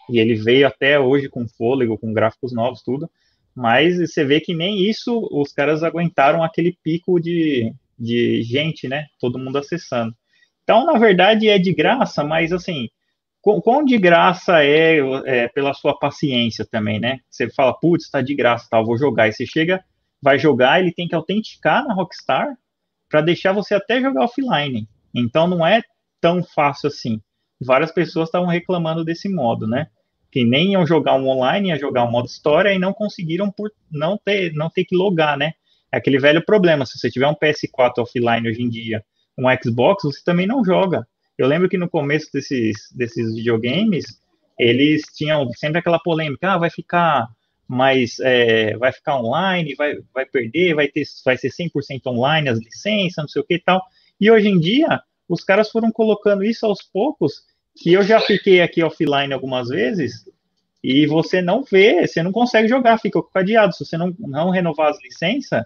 E 0.09 0.19
ele 0.19 0.35
veio 0.35 0.67
até 0.67 0.99
hoje 0.99 1.29
com 1.29 1.47
fôlego, 1.47 1.97
com 1.97 2.13
gráficos 2.13 2.53
novos, 2.53 2.81
tudo 2.83 3.09
mas 3.59 3.97
você 3.97 4.23
vê 4.23 4.39
que 4.39 4.53
nem 4.53 4.89
isso 4.89 5.27
os 5.31 5.51
caras 5.51 5.83
aguentaram 5.83 6.41
aquele 6.41 6.77
pico 6.81 7.19
de, 7.19 7.73
de 7.97 8.41
gente, 8.43 8.87
né? 8.87 9.07
Todo 9.19 9.37
mundo 9.37 9.57
acessando. 9.57 10.15
Então, 10.63 10.85
na 10.85 10.97
verdade, 10.97 11.49
é 11.49 11.59
de 11.59 11.73
graça, 11.73 12.23
mas 12.23 12.53
assim, 12.53 12.87
quão 13.62 13.84
de 13.84 13.98
graça 13.98 14.63
é, 14.63 14.98
é, 15.25 15.48
pela 15.48 15.74
sua 15.74 15.98
paciência 15.98 16.65
também, 16.65 17.00
né? 17.00 17.20
Você 17.29 17.50
fala, 17.50 17.74
putz, 17.74 18.06
está 18.06 18.22
de 18.22 18.36
graça, 18.36 18.68
tal, 18.70 18.86
vou 18.86 18.98
jogar. 18.98 19.27
E 19.27 19.34
você 19.34 19.46
chega, 19.46 19.84
vai 20.22 20.38
jogar, 20.38 20.79
ele 20.79 20.94
tem 20.94 21.08
que 21.08 21.15
autenticar 21.15 21.86
na 21.86 21.94
Rockstar 21.94 22.48
para 23.10 23.22
deixar 23.22 23.53
você 23.53 23.74
até 23.74 24.01
jogar 24.01 24.25
offline. 24.25 24.88
Então, 25.15 25.48
não 25.48 25.65
é 25.65 25.82
tão 26.22 26.44
fácil 26.44 26.88
assim. 26.88 27.22
Várias 27.62 27.91
pessoas 27.91 28.27
estavam 28.27 28.48
reclamando 28.48 29.03
desse 29.03 29.29
modo, 29.29 29.68
né? 29.68 29.88
que 30.32 30.44
nem 30.44 30.74
iam 30.74 30.86
jogar 30.86 31.15
um 31.15 31.27
online, 31.27 31.70
iam 31.70 31.77
jogar 31.77 32.06
um 32.06 32.12
modo 32.12 32.27
história 32.27 32.72
e 32.74 32.79
não 32.79 32.94
conseguiram 32.94 33.51
por 33.51 33.72
não 33.91 34.18
ter, 34.18 34.53
não 34.53 34.70
ter 34.70 34.86
que 34.86 34.96
logar, 34.96 35.38
né? 35.38 35.53
É 35.91 35.98
aquele 35.98 36.20
velho 36.20 36.44
problema, 36.46 36.86
se 36.86 36.98
você 36.98 37.10
tiver 37.10 37.27
um 37.27 37.34
PS4 37.34 37.94
offline 37.98 38.48
hoje 38.48 38.62
em 38.62 38.70
dia, 38.70 39.03
um 39.38 39.46
Xbox, 39.62 40.03
você 40.03 40.22
também 40.24 40.46
não 40.46 40.63
joga. 40.63 41.08
Eu 41.39 41.48
lembro 41.48 41.69
que 41.69 41.77
no 41.77 41.89
começo 41.89 42.29
desses, 42.34 42.91
desses 42.93 43.34
videogames, 43.34 44.19
eles 44.60 45.03
tinham 45.15 45.50
sempre 45.53 45.79
aquela 45.79 45.98
polêmica, 45.98 46.51
ah, 46.51 46.58
vai 46.58 46.69
ficar 46.69 47.29
mais, 47.65 48.19
é, 48.19 48.75
vai 48.75 48.91
ficar 48.91 49.22
online, 49.22 49.74
vai, 49.74 50.00
vai 50.13 50.25
perder, 50.25 50.75
vai, 50.75 50.89
ter, 50.89 51.05
vai 51.24 51.38
ser 51.38 51.50
100% 51.50 52.01
online 52.08 52.50
as 52.50 52.60
licenças, 52.60 53.15
não 53.24 53.27
sei 53.29 53.41
o 53.41 53.46
que 53.46 53.53
e 53.53 53.60
tal. 53.60 53.81
E 54.19 54.29
hoje 54.29 54.50
em 54.50 54.60
dia, 54.60 55.00
os 55.29 55.41
caras 55.41 55.72
foram 55.72 55.89
colocando 55.93 56.43
isso 56.43 56.65
aos 56.65 56.81
poucos 56.81 57.43
que 57.74 57.93
eu 57.93 58.03
já 58.03 58.19
fiquei 58.19 58.60
aqui 58.60 58.84
offline 58.84 59.31
algumas 59.31 59.69
vezes 59.69 60.25
e 60.84 61.08
você 61.08 61.41
não 61.41 61.63
vê, 61.63 62.05
você 62.05 62.22
não 62.22 62.34
consegue 62.34 62.67
jogar, 62.67 63.00
fica 63.00 63.22
cadeado. 63.34 63.74
Se 63.74 63.86
você 63.86 63.98
não, 63.98 64.13
não 64.19 64.50
renovar 64.50 64.89
as 64.89 65.01
licenças, 65.01 65.63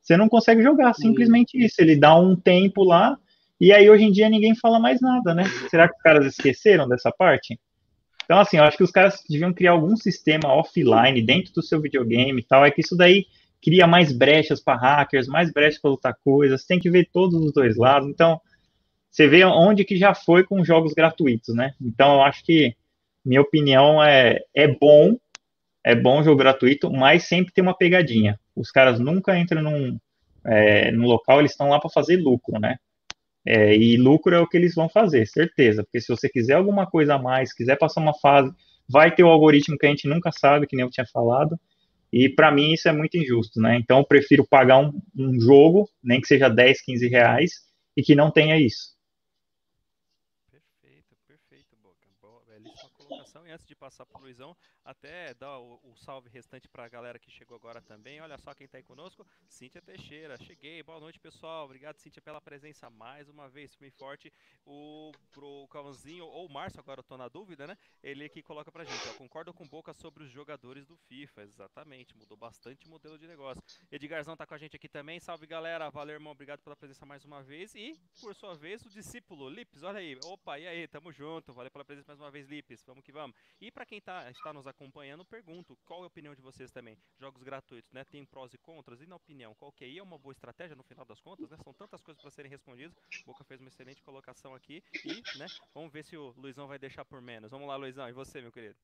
você 0.00 0.16
não 0.16 0.28
consegue 0.28 0.62
jogar, 0.62 0.94
simplesmente 0.94 1.58
isso. 1.58 1.80
Ele 1.80 1.96
dá 1.96 2.16
um 2.16 2.36
tempo 2.36 2.84
lá, 2.84 3.18
e 3.60 3.72
aí 3.72 3.88
hoje 3.88 4.04
em 4.04 4.12
dia 4.12 4.28
ninguém 4.28 4.54
fala 4.54 4.78
mais 4.78 5.00
nada, 5.00 5.34
né? 5.34 5.44
Será 5.70 5.88
que 5.88 5.96
os 5.96 6.02
caras 6.02 6.26
esqueceram 6.26 6.88
dessa 6.88 7.10
parte? 7.10 7.58
Então, 8.26 8.40
assim, 8.40 8.56
eu 8.56 8.64
acho 8.64 8.76
que 8.76 8.82
os 8.82 8.90
caras 8.90 9.22
deviam 9.28 9.52
criar 9.52 9.70
algum 9.70 9.96
sistema 9.96 10.52
offline 10.52 11.22
dentro 11.22 11.52
do 11.54 11.62
seu 11.62 11.80
videogame 11.80 12.40
e 12.40 12.44
tal. 12.44 12.64
É 12.64 12.70
que 12.72 12.80
isso 12.80 12.96
daí 12.96 13.26
cria 13.62 13.86
mais 13.86 14.12
brechas 14.12 14.60
para 14.60 14.76
hackers, 14.76 15.28
mais 15.28 15.52
brechas 15.52 15.80
para 15.80 15.92
lutar 15.92 16.16
coisas. 16.24 16.64
Tem 16.64 16.78
que 16.78 16.90
ver 16.90 17.08
todos 17.12 17.40
os 17.40 17.52
dois 17.52 17.76
lados. 17.76 18.08
Então, 18.08 18.40
você 19.10 19.28
vê 19.28 19.44
onde 19.44 19.84
que 19.84 19.96
já 19.96 20.12
foi 20.12 20.44
com 20.44 20.64
jogos 20.64 20.92
gratuitos, 20.92 21.54
né? 21.54 21.72
Então, 21.80 22.14
eu 22.14 22.22
acho 22.22 22.44
que, 22.44 22.76
minha 23.24 23.40
opinião, 23.40 24.02
é, 24.02 24.40
é 24.52 24.66
bom, 24.66 25.16
é 25.84 25.94
bom 25.94 26.22
jogo 26.22 26.36
gratuito, 26.36 26.90
mas 26.90 27.24
sempre 27.24 27.54
tem 27.54 27.62
uma 27.62 27.76
pegadinha. 27.76 28.38
Os 28.56 28.72
caras 28.72 28.98
nunca 28.98 29.38
entram 29.38 29.62
num, 29.62 29.98
é, 30.44 30.90
no 30.90 31.06
local, 31.06 31.38
eles 31.38 31.52
estão 31.52 31.68
lá 31.68 31.78
para 31.78 31.90
fazer 31.90 32.16
lucro, 32.16 32.58
né? 32.58 32.76
É, 33.46 33.76
e 33.76 33.96
lucro 33.96 34.34
é 34.34 34.40
o 34.40 34.46
que 34.46 34.56
eles 34.56 34.74
vão 34.74 34.88
fazer, 34.88 35.24
certeza. 35.26 35.84
Porque 35.84 36.00
se 36.00 36.08
você 36.08 36.28
quiser 36.28 36.54
alguma 36.54 36.84
coisa 36.84 37.14
a 37.14 37.18
mais, 37.18 37.52
quiser 37.52 37.78
passar 37.78 38.00
uma 38.00 38.14
fase, 38.14 38.52
vai 38.88 39.14
ter 39.14 39.22
o 39.22 39.28
algoritmo 39.28 39.78
que 39.78 39.86
a 39.86 39.88
gente 39.88 40.08
nunca 40.08 40.32
sabe, 40.32 40.66
que 40.66 40.74
nem 40.74 40.84
eu 40.84 40.90
tinha 40.90 41.06
falado. 41.06 41.58
E 42.12 42.28
para 42.28 42.50
mim 42.50 42.72
isso 42.72 42.88
é 42.88 42.92
muito 42.92 43.16
injusto, 43.16 43.60
né? 43.60 43.76
Então 43.76 43.98
eu 43.98 44.04
prefiro 44.04 44.46
pagar 44.46 44.78
um, 44.78 45.00
um 45.16 45.40
jogo, 45.40 45.88
nem 46.02 46.20
que 46.20 46.26
seja 46.26 46.48
10, 46.48 46.82
15 46.82 47.08
reais, 47.08 47.52
e 47.96 48.02
que 48.02 48.14
não 48.14 48.30
tenha 48.30 48.58
isso. 48.58 48.96
Perfeito, 50.50 51.16
perfeito, 51.26 51.76
Boca. 51.82 52.06
Boa, 52.20 52.42
belíssima 52.46 52.90
colocação. 52.96 53.46
E 53.46 53.52
antes 53.52 53.66
de 53.66 53.76
passar 53.76 54.06
para 54.06 54.18
o 54.20 54.24
Luizão, 54.24 54.56
até 54.86 55.34
dar 55.34 55.58
o, 55.58 55.80
o 55.82 55.96
salve 55.96 56.30
restante 56.30 56.68
para 56.68 56.84
a 56.84 56.88
galera 56.88 57.18
que 57.18 57.30
chegou 57.30 57.56
agora 57.56 57.82
também. 57.82 58.20
Olha 58.20 58.38
só 58.38 58.54
quem 58.54 58.64
está 58.64 58.78
aí 58.78 58.84
conosco, 58.84 59.26
Cíntia 59.48 59.82
Teixeira. 59.82 60.38
Cheguei, 60.38 60.82
boa 60.82 61.00
noite 61.00 61.18
pessoal. 61.18 61.64
Obrigado, 61.64 61.98
Cíntia, 61.98 62.22
pela 62.22 62.40
presença 62.40 62.88
mais 62.88 63.28
uma 63.28 63.48
vez, 63.48 63.74
firme 63.74 63.90
forte. 63.90 64.32
O 64.64 65.10
pro 65.32 65.66
Cauãzinho, 65.68 66.24
ou 66.24 66.46
o 66.46 66.52
Márcio, 66.52 66.80
agora 66.80 67.00
eu 67.00 67.04
tô 67.04 67.16
na 67.16 67.28
dúvida, 67.28 67.66
né? 67.66 67.76
Ele 68.02 68.24
aqui 68.24 68.42
coloca 68.42 68.70
pra 68.70 68.84
gente, 68.84 69.08
ó, 69.08 69.14
concordo 69.14 69.52
com 69.52 69.66
Boca 69.66 69.92
sobre 69.92 70.22
os 70.22 70.30
jogadores 70.30 70.86
do 70.86 70.96
FIFA. 70.96 71.42
Exatamente, 71.42 72.16
mudou 72.16 72.36
bastante 72.36 72.86
o 72.86 72.88
modelo 72.88 73.18
de 73.18 73.26
negócio. 73.26 73.62
Edgarzão 73.90 74.36
tá 74.36 74.46
com 74.46 74.54
a 74.54 74.58
gente 74.58 74.76
aqui 74.76 74.88
também. 74.88 75.18
Salve 75.18 75.46
galera, 75.46 75.90
valeu 75.90 76.14
irmão, 76.14 76.32
obrigado 76.32 76.60
pela 76.62 76.76
presença 76.76 77.04
mais 77.04 77.24
uma 77.24 77.42
vez. 77.42 77.74
E, 77.74 77.98
por 78.20 78.34
sua 78.34 78.54
vez, 78.54 78.84
o 78.86 78.88
discípulo 78.88 79.50
Lips, 79.50 79.82
olha 79.82 79.98
aí. 79.98 80.16
Opa, 80.24 80.58
e 80.58 80.66
aí, 80.66 80.86
tamo 80.86 81.10
junto. 81.10 81.52
Valeu 81.52 81.70
pela 81.70 81.84
presença 81.84 82.12
mais 82.12 82.20
uma 82.20 82.30
vez, 82.30 82.46
Lips. 82.48 82.84
Vamos 82.84 83.04
que 83.04 83.10
vamos. 83.10 83.36
E 83.60 83.70
para 83.70 83.84
quem 83.84 84.00
tá, 84.00 84.30
está 84.30 84.52
nos 84.52 84.66
acompanhando, 84.66 84.75
pergunto, 85.36 85.76
qual 85.84 86.00
é 86.00 86.04
a 86.04 86.06
opinião 86.06 86.34
de 86.34 86.42
vocês 86.42 86.70
também? 86.70 86.96
Jogos 87.20 87.42
gratuitos, 87.42 87.92
né? 87.92 88.04
Tem 88.10 88.24
prós 88.24 88.52
e 88.54 88.58
contras, 88.58 89.00
e 89.00 89.06
na 89.06 89.16
opinião, 89.16 89.54
qual 89.58 89.70
que 89.72 89.84
é? 89.84 89.88
E 89.88 89.98
é 89.98 90.02
uma 90.02 90.18
boa 90.18 90.32
estratégia 90.32 90.74
no 90.76 90.82
final 90.82 91.04
das 91.04 91.20
contas, 91.20 91.50
né? 91.50 91.56
São 91.62 91.72
tantas 91.72 92.02
coisas 92.02 92.20
para 92.20 92.30
serem 92.30 92.50
respondidas. 92.50 92.94
Boca 93.26 93.44
fez 93.44 93.60
uma 93.60 93.68
excelente 93.68 94.02
colocação 94.02 94.54
aqui 94.54 94.82
e, 95.04 95.22
né, 95.38 95.46
vamos 95.74 95.92
ver 95.92 96.04
se 96.04 96.16
o 96.16 96.32
Luizão 96.36 96.66
vai 96.66 96.78
deixar 96.78 97.04
por 97.04 97.20
menos. 97.20 97.50
Vamos 97.50 97.68
lá, 97.68 97.76
Luizão, 97.76 98.08
e 98.08 98.12
você, 98.12 98.40
meu 98.40 98.52
querido? 98.52 98.76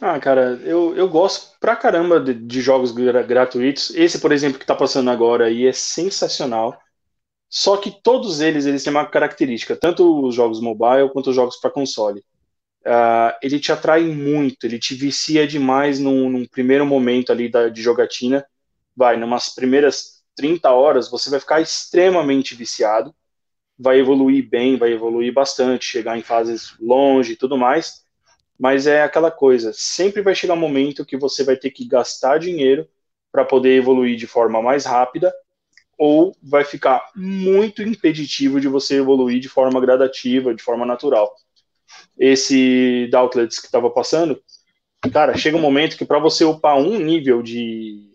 Ah, 0.00 0.18
cara, 0.20 0.52
eu, 0.62 0.96
eu 0.96 1.08
gosto 1.08 1.58
pra 1.58 1.76
caramba 1.76 2.20
de, 2.20 2.34
de 2.34 2.60
jogos 2.60 2.92
gra 2.92 3.22
gratuitos. 3.22 3.90
Esse, 3.90 4.20
por 4.20 4.32
exemplo, 4.32 4.58
que 4.58 4.66
tá 4.66 4.74
passando 4.74 5.10
agora 5.10 5.46
aí 5.46 5.66
é 5.66 5.72
sensacional. 5.72 6.80
Só 7.48 7.76
que 7.78 7.90
todos 8.02 8.40
eles, 8.40 8.66
eles 8.66 8.84
têm 8.84 8.92
uma 8.92 9.06
característica, 9.06 9.76
tanto 9.76 10.26
os 10.26 10.34
jogos 10.34 10.60
mobile 10.60 11.10
quanto 11.12 11.30
os 11.30 11.36
jogos 11.36 11.56
para 11.56 11.70
console 11.70 12.22
uh, 12.86 13.36
ele 13.42 13.58
te 13.58 13.72
atrai 13.72 14.04
muito, 14.04 14.64
ele 14.64 14.78
te 14.78 14.94
vicia 14.94 15.46
demais 15.46 15.98
num, 15.98 16.28
num 16.28 16.46
primeiro 16.46 16.86
momento 16.86 17.32
ali 17.32 17.48
da, 17.48 17.68
de 17.68 17.82
jogatina. 17.82 18.44
Vai, 18.96 19.16
numas 19.16 19.54
primeiras 19.54 20.22
30 20.34 20.70
horas, 20.70 21.10
você 21.10 21.30
vai 21.30 21.40
ficar 21.40 21.60
extremamente 21.60 22.54
viciado, 22.54 23.14
vai 23.78 23.98
evoluir 23.98 24.48
bem, 24.48 24.76
vai 24.76 24.92
evoluir 24.92 25.32
bastante, 25.32 25.84
chegar 25.84 26.18
em 26.18 26.22
fases 26.22 26.74
longe 26.80 27.32
e 27.32 27.36
tudo 27.36 27.56
mais. 27.56 28.04
Mas 28.58 28.86
é 28.86 29.02
aquela 29.02 29.30
coisa, 29.30 29.72
sempre 29.72 30.20
vai 30.20 30.34
chegar 30.34 30.54
um 30.54 30.56
momento 30.56 31.04
que 31.04 31.16
você 31.16 31.44
vai 31.44 31.56
ter 31.56 31.70
que 31.70 31.86
gastar 31.86 32.38
dinheiro 32.38 32.88
para 33.30 33.44
poder 33.44 33.76
evoluir 33.76 34.16
de 34.16 34.26
forma 34.26 34.60
mais 34.60 34.84
rápida, 34.84 35.32
ou 35.96 36.36
vai 36.42 36.64
ficar 36.64 37.10
muito 37.14 37.82
impeditivo 37.82 38.60
de 38.60 38.68
você 38.68 38.96
evoluir 38.96 39.40
de 39.40 39.48
forma 39.48 39.80
gradativa, 39.80 40.54
de 40.54 40.62
forma 40.62 40.86
natural 40.86 41.32
esse 42.18 43.08
Doubtlets 43.10 43.58
que 43.58 43.66
estava 43.66 43.88
passando, 43.90 44.40
cara, 45.12 45.36
chega 45.36 45.56
um 45.56 45.60
momento 45.60 45.96
que 45.96 46.04
para 46.04 46.18
você 46.18 46.44
upar 46.44 46.76
um 46.76 46.98
nível 46.98 47.42
de, 47.42 48.12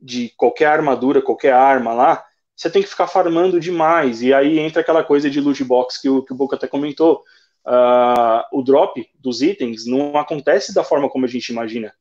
de 0.00 0.32
qualquer 0.36 0.66
armadura, 0.66 1.22
qualquer 1.22 1.52
arma 1.52 1.92
lá, 1.92 2.24
você 2.56 2.68
tem 2.68 2.82
que 2.82 2.88
ficar 2.88 3.06
farmando 3.06 3.58
demais. 3.58 4.20
E 4.20 4.34
aí 4.34 4.58
entra 4.58 4.82
aquela 4.82 5.02
coisa 5.02 5.30
de 5.30 5.40
loot 5.40 5.62
box 5.64 6.00
que 6.00 6.08
o, 6.08 6.22
que 6.22 6.32
o 6.32 6.36
Boca 6.36 6.56
até 6.56 6.66
comentou. 6.66 7.22
Uh, 7.64 8.42
o 8.52 8.62
drop 8.62 9.06
dos 9.18 9.42
itens 9.42 9.86
não 9.86 10.16
acontece 10.16 10.74
da 10.74 10.84
forma 10.84 11.08
como 11.08 11.24
a 11.24 11.28
gente 11.28 11.48
imagina. 11.48 11.92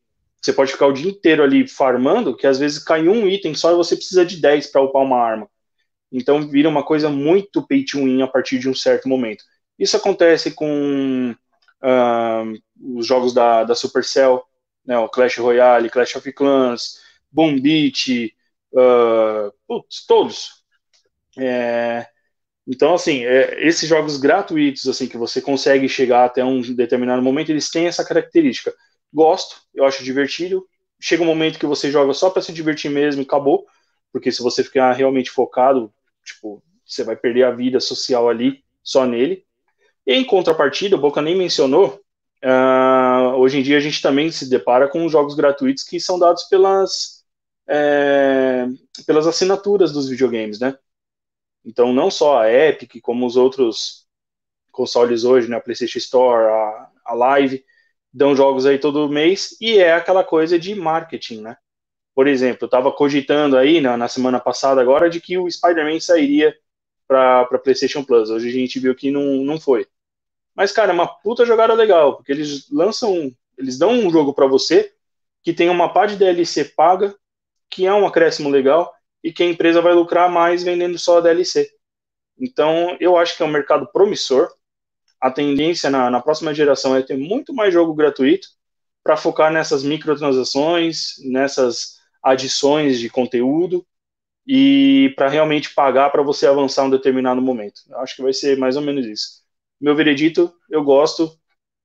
Você 0.42 0.54
pode 0.54 0.72
ficar 0.72 0.88
o 0.88 0.94
dia 0.94 1.10
inteiro 1.10 1.44
ali 1.44 1.68
farmando, 1.68 2.36
que 2.36 2.48
às 2.48 2.60
vezes 2.60 2.80
cai 2.80 3.08
um 3.08 3.28
item 3.28 3.54
só 3.54 3.72
e 3.72 3.76
você 3.76 3.96
precisa 3.96 4.26
de 4.26 4.42
10 4.42 4.68
para 4.68 4.82
upar 4.82 5.02
uma 5.02 5.18
arma. 5.18 5.50
Então 6.12 6.42
vira 6.48 6.68
uma 6.68 6.84
coisa 6.84 7.10
muito 7.10 7.66
pay 7.66 7.86
to 7.86 8.00
win 8.00 8.22
a 8.22 8.28
partir 8.28 8.58
de 8.60 8.70
um 8.70 8.76
certo 8.76 9.08
momento. 9.08 9.44
Isso 9.80 9.98
acontece 9.98 10.52
com 10.52 11.32
uh, 11.82 12.98
os 12.98 13.08
jogos 13.08 13.34
da, 13.34 13.64
da 13.64 13.74
Supercell, 13.76 14.44
né, 14.86 14.98
o 14.98 15.10
Clash 15.10 15.38
Royale, 15.38 15.90
Clash 15.90 16.16
of 16.16 16.32
Clans, 16.34 17.00
Boom 17.32 17.60
Beat, 17.62 18.34
uh, 18.74 19.52
putz, 19.68 20.06
todos. 20.06 20.64
É, 21.38 22.08
então, 22.68 22.94
assim, 22.94 23.26
é, 23.26 23.68
esses 23.68 23.90
jogos 23.90 24.18
gratuitos, 24.18 24.88
assim, 24.88 25.08
que 25.08 25.18
você 25.18 25.42
consegue 25.42 25.90
chegar 25.90 26.26
até 26.26 26.44
um 26.46 26.62
determinado 26.62 27.22
momento, 27.22 27.50
eles 27.52 27.70
têm 27.72 27.88
essa 27.88 28.06
característica. 28.06 28.74
Gosto, 29.14 29.62
eu 29.74 29.86
acho 29.86 30.04
divertido. 30.04 30.68
Chega 31.02 31.24
um 31.24 31.26
momento 31.26 31.60
que 31.60 31.66
você 31.66 31.92
joga 31.92 32.14
só 32.14 32.30
para 32.30 32.42
se 32.42 32.54
divertir 32.54 32.92
mesmo 32.92 33.22
e 33.22 33.26
acabou, 33.26 33.66
porque 34.12 34.32
se 34.32 34.44
você 34.44 34.64
ficar 34.64 34.92
realmente 34.94 35.32
focado, 35.32 35.94
tipo, 36.24 36.64
você 36.86 37.04
vai 37.04 37.16
perder 37.16 37.44
a 37.46 37.52
vida 37.52 37.80
social 37.80 38.30
ali 38.30 38.64
só 38.84 39.06
nele. 39.06 39.46
Em 40.12 40.25
contrapartida, 40.25 40.96
o 40.96 41.00
Boca 41.00 41.22
nem 41.22 41.38
mencionou, 41.38 42.01
uh, 42.44 43.36
hoje 43.36 43.60
em 43.60 43.62
dia 43.62 43.78
a 43.78 43.80
gente 43.80 44.01
também 44.01 44.32
se 44.32 44.50
depara 44.50 44.88
com 44.88 45.08
jogos 45.08 45.36
gratuitos 45.36 45.84
que 45.84 46.00
são 46.00 46.18
dados 46.18 46.46
pelas, 46.46 47.24
é, 47.68 48.66
pelas 49.06 49.28
assinaturas 49.28 49.92
dos 49.92 50.10
videogames, 50.10 50.60
né? 50.60 50.75
Então, 51.63 51.94
não 51.94 52.10
só 52.10 52.42
a 52.42 52.51
Epic, 52.51 53.00
como 53.04 53.24
os 53.24 53.38
outros 53.38 54.08
consoles 54.72 55.24
hoje, 55.25 55.48
né, 55.48 55.58
a 55.58 55.62
PlayStation 55.62 56.00
Store, 56.00 56.48
a, 56.48 56.89
a 57.06 57.13
Live, 57.13 57.63
dão 58.12 58.36
jogos 58.36 58.66
aí 58.66 58.80
todo 58.80 59.08
mês, 59.10 59.56
e 59.62 59.78
é 59.78 59.94
aquela 59.94 60.24
coisa 60.24 60.58
de 60.58 60.74
marketing, 60.74 61.42
né? 61.42 61.58
Por 62.16 62.25
exemplo, 62.25 62.63
eu 62.63 62.66
estava 62.66 62.92
cogitando 62.92 63.56
aí 63.56 63.80
na, 63.80 63.96
na, 63.96 64.08
semana 64.08 64.39
passada 64.39 64.82
agora 64.82 65.08
de 65.08 65.22
que 65.22 65.38
o 65.38 65.48
Spider-Man 65.48 66.00
sairia 66.00 66.58
para 67.08 67.46
PlayStation 67.60 68.04
Plus. 68.04 68.32
Hoje 68.32 68.50
a 68.50 68.51
gente 68.51 68.80
viu 68.80 68.96
que 68.96 69.12
não, 69.12 69.44
não 69.44 69.60
foi. 69.60 69.86
Mas, 70.60 70.74
cara, 70.74 70.92
é 70.92 70.94
uma 70.94 71.08
puta 71.08 71.46
jogada 71.46 71.74
legal, 71.74 72.18
porque 72.18 72.34
eles 72.34 72.70
lançam, 72.70 73.34
eles 73.58 73.78
dão 73.78 73.92
um 73.92 74.12
jogo 74.12 74.34
para 74.34 74.46
você 74.46 74.94
que 75.42 75.54
tem 75.54 75.70
uma 75.70 75.94
pá 75.94 76.06
de 76.06 76.18
DLC 76.18 76.66
paga, 76.66 77.16
que 77.70 77.86
é 77.86 77.94
um 77.94 78.06
acréscimo 78.06 78.50
legal, 78.50 78.94
e 79.24 79.32
que 79.32 79.42
a 79.42 79.46
empresa 79.46 79.82
vai 79.82 79.94
lucrar 79.94 80.30
mais 80.30 80.62
vendendo 80.62 81.00
só 81.00 81.20
a 81.20 81.22
DLC. 81.22 81.72
Então, 82.38 82.98
eu 83.00 83.16
acho 83.16 83.38
que 83.38 83.42
é 83.42 83.46
um 83.46 83.50
mercado 83.50 83.88
promissor. 83.94 84.50
A 85.22 85.32
tendência 85.32 85.89
na, 85.89 86.10
na 86.10 86.20
próxima 86.20 86.54
geração 86.54 86.94
é 86.94 87.01
ter 87.01 87.16
muito 87.16 87.54
mais 87.54 87.74
jogo 87.74 87.94
gratuito 87.94 88.50
para 89.01 89.16
focar 89.16 89.54
nessas 89.54 89.82
microtransações, 89.82 91.13
nessas 91.20 92.00
adições 92.22 93.00
de 93.00 93.10
conteúdo 93.10 93.88
e 94.46 95.13
para 95.16 95.30
realmente 95.30 95.74
pagar 95.74 96.10
para 96.10 96.22
você 96.22 96.48
avançar 96.48 96.84
um 96.84 96.89
determinado 96.89 97.42
momento. 97.42 97.80
Eu 97.89 98.00
acho 98.00 98.13
que 98.18 98.22
vai 98.22 98.34
ser 98.34 98.58
mais 98.58 98.75
ou 98.75 98.82
menos 98.82 99.06
isso 99.06 99.38
meu 99.80 99.96
veredito, 99.96 100.54
eu 100.70 100.84
gosto, 100.84 101.32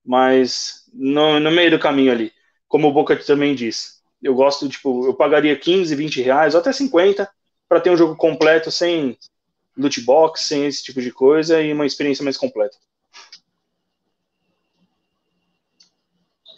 mas 0.05 0.83
no, 0.93 1.39
no 1.39 1.51
meio 1.51 1.71
do 1.71 1.79
caminho 1.79 2.11
ali. 2.11 2.31
Como 2.67 2.87
o 2.87 2.93
Boca 2.93 3.15
também 3.15 3.55
disse, 3.55 3.95
eu 4.21 4.33
gosto, 4.33 4.67
tipo, 4.67 5.05
eu 5.05 5.13
pagaria 5.13 5.55
15, 5.55 5.95
20 5.95 6.21
reais, 6.21 6.53
ou 6.53 6.59
até 6.59 6.71
50, 6.71 7.29
para 7.69 7.79
ter 7.79 7.89
um 7.89 7.97
jogo 7.97 8.15
completo, 8.15 8.71
sem 8.71 9.17
loot 9.77 10.01
box, 10.01 10.41
sem 10.41 10.65
esse 10.65 10.83
tipo 10.83 11.01
de 11.01 11.11
coisa, 11.11 11.61
e 11.61 11.71
uma 11.73 11.85
experiência 11.85 12.23
mais 12.23 12.37
completa. 12.37 12.77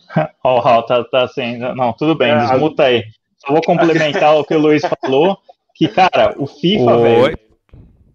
Ó, 0.44 0.58
oh, 0.58 0.60
Raul, 0.60 0.84
tá, 0.84 1.04
tá 1.04 1.24
assim, 1.24 1.58
não, 1.58 1.94
tudo 1.94 2.16
bem, 2.16 2.32
é, 2.32 2.38
desmuta 2.38 2.84
aí. 2.84 3.04
Só 3.38 3.52
vou 3.52 3.62
complementar 3.62 4.36
o 4.38 4.44
que 4.44 4.56
o 4.56 4.60
Luiz 4.60 4.84
falou, 5.02 5.38
que, 5.76 5.88
cara, 5.88 6.36
o 6.38 6.48
FIFA, 6.48 6.98
velho, 6.98 7.40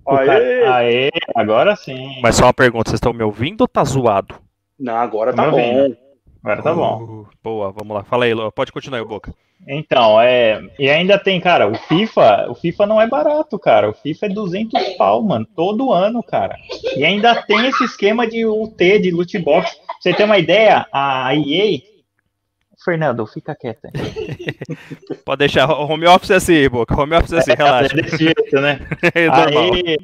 Aê! 0.06 0.26
Cara... 0.26 0.75
Aê, 0.75 1.11
agora 1.35 1.76
sim. 1.76 2.21
Mas 2.23 2.37
só 2.37 2.47
uma 2.47 2.54
pergunta, 2.54 2.90
vocês 2.90 2.99
estão 2.99 3.12
me 3.12 3.23
ouvindo 3.23 3.62
ou 3.62 3.68
tá 3.68 3.85
zoado? 3.85 4.35
Não, 4.78 4.97
agora 4.97 5.32
tá, 5.32 5.44
tá 5.44 5.50
bom. 5.50 5.94
Agora 6.42 6.62
tá 6.62 6.75
bom. 6.75 7.02
Uh, 7.02 7.28
boa, 7.42 7.71
vamos 7.71 7.97
lá. 7.97 8.02
Fala 8.02 8.25
aí, 8.25 8.35
Lô. 8.35 8.50
Pode 8.50 8.73
continuar 8.73 8.99
aí, 8.99 9.04
Boca. 9.04 9.32
Então, 9.66 10.21
é. 10.21 10.61
E 10.78 10.90
ainda 10.90 11.16
tem, 11.18 11.40
cara, 11.40 11.68
o 11.68 11.75
FIFA, 11.75 12.50
o 12.50 12.54
FIFA 12.54 12.87
não 12.87 13.00
é 13.00 13.06
barato, 13.06 13.59
cara. 13.59 13.90
O 13.90 13.92
FIFA 13.92 14.26
é 14.26 14.28
200 14.30 14.88
pau, 14.97 15.23
mano, 15.23 15.47
todo 15.54 15.92
ano, 15.92 16.21
cara. 16.23 16.56
E 16.97 17.04
ainda 17.04 17.40
tem 17.42 17.66
esse 17.66 17.85
esquema 17.85 18.26
de 18.26 18.44
UT, 18.44 18.76
de 18.99 19.11
loot 19.12 19.38
box. 19.38 19.71
Pra 19.76 19.94
você 20.00 20.12
ter 20.12 20.25
uma 20.25 20.38
ideia, 20.38 20.87
a 20.92 21.32
EA. 21.35 21.80
Fernando, 22.84 23.26
fica 23.26 23.54
quieto. 23.54 23.88
Pode 25.24 25.38
deixar, 25.38 25.70
home 25.70 26.06
office 26.06 26.30
é 26.30 26.36
assim, 26.36 26.68
Boca. 26.68 27.00
Home 27.00 27.14
office 27.14 27.32
é 27.32 27.38
assim, 27.38 27.52
relaxa. 27.56 27.92
É 27.98 28.02
desse 28.02 28.16
jeito, 28.18 28.60
né? 28.60 28.80
É. 29.14 29.28
Aí, 29.28 29.96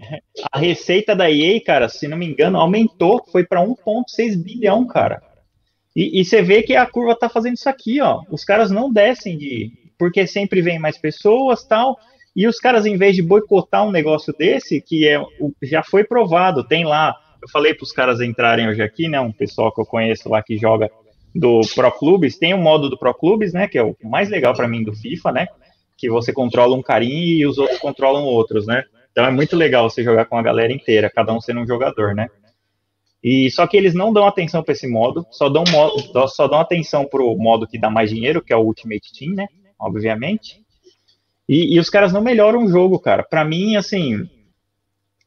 a 0.53 0.59
receita 0.59 1.15
da 1.15 1.31
EA, 1.31 1.61
cara, 1.63 1.89
se 1.89 2.07
não 2.09 2.17
me 2.17 2.27
engano, 2.27 2.59
aumentou, 2.59 3.25
foi 3.31 3.45
para 3.45 3.61
1,6 3.63 4.37
bilhão, 4.43 4.87
cara. 4.87 5.23
E, 5.95 6.21
e 6.21 6.25
você 6.25 6.43
vê 6.43 6.63
que 6.63 6.77
a 6.77 6.87
curva 6.87 7.15
tá 7.17 7.29
fazendo 7.29 7.55
isso 7.57 7.69
aqui, 7.69 8.01
ó. 8.01 8.23
Os 8.31 8.45
caras 8.45 8.71
não 8.71 8.93
descem 8.93 9.37
de. 9.37 9.73
Porque 9.99 10.27
sempre 10.27 10.63
vem 10.63 10.79
mais 10.79 10.97
pessoas 10.97 11.65
tal. 11.65 11.97
E 12.37 12.47
os 12.47 12.61
caras, 12.61 12.87
em 12.87 12.97
vez 12.97 13.17
de 13.17 13.23
boicotar 13.23 13.85
um 13.85 13.91
negócio 13.91 14.33
desse, 14.39 14.81
que 14.81 15.09
é 15.09 15.19
o- 15.19 15.53
já 15.63 15.83
foi 15.83 16.05
provado, 16.05 16.63
tem 16.63 16.85
lá. 16.85 17.17
Eu 17.43 17.49
falei 17.49 17.75
para 17.75 17.83
os 17.83 17.91
caras 17.93 18.21
entrarem 18.21 18.69
hoje 18.69 18.81
aqui, 18.83 19.09
né? 19.09 19.19
Um 19.19 19.33
pessoal 19.33 19.73
que 19.75 19.81
eu 19.81 19.87
conheço 19.87 20.29
lá 20.29 20.41
que 20.43 20.57
joga 20.57 20.89
do 21.39 21.61
Pro 21.73 21.93
Clubes, 21.93 22.37
tem 22.37 22.53
o 22.53 22.59
modo 22.59 22.91
do 22.91 22.99
Pro 22.99 23.15
Clubes, 23.15 23.53
né? 23.53 23.69
Que 23.69 23.79
é 23.79 23.83
o 23.83 23.97
mais 24.03 24.29
legal 24.29 24.55
para 24.55 24.67
mim 24.67 24.83
do 24.83 24.93
FIFA, 24.93 25.33
né? 25.33 25.47
Que 25.97 26.11
você 26.11 26.33
controla 26.33 26.77
um 26.77 26.83
carinha 26.83 27.37
e 27.37 27.47
os 27.47 27.59
outros 27.59 27.79
controlam 27.79 28.25
outros, 28.25 28.67
né? 28.67 28.83
Então 29.13 29.25
é 29.25 29.31
muito 29.31 29.57
legal 29.57 29.89
você 29.89 30.03
jogar 30.03 30.25
com 30.25 30.37
a 30.37 30.43
galera 30.43 30.73
inteira, 30.73 31.11
cada 31.11 31.33
um 31.33 31.41
sendo 31.41 31.61
um 31.61 31.67
jogador, 31.67 32.13
né? 32.13 32.27
E 33.23 33.51
só 33.53 33.67
que 33.67 33.77
eles 33.77 33.95
não 33.95 34.13
dão 34.13 34.27
atenção 34.27 34.63
para 34.63 34.73
esse 34.73 34.89
modo, 34.89 35.27
só 35.31 35.49
dão 35.49 35.65
modo, 35.71 36.29
só 36.29 36.49
dão 36.49 36.59
atenção 36.59 37.05
pro 37.05 37.37
modo 37.37 37.67
que 37.67 37.79
dá 37.79 37.89
mais 37.89 38.11
dinheiro, 38.11 38.43
que 38.43 38.53
é 38.53 38.57
o 38.57 38.63
Ultimate 38.63 39.13
Team, 39.17 39.35
né? 39.35 39.47
Obviamente. 39.79 40.61
E, 41.49 41.77
e 41.77 41.79
os 41.79 41.89
caras 41.89 42.13
não 42.13 42.21
melhoram 42.21 42.65
o 42.65 42.69
jogo, 42.69 42.99
cara. 42.99 43.23
Para 43.23 43.45
mim, 43.45 43.77
assim, 43.77 44.29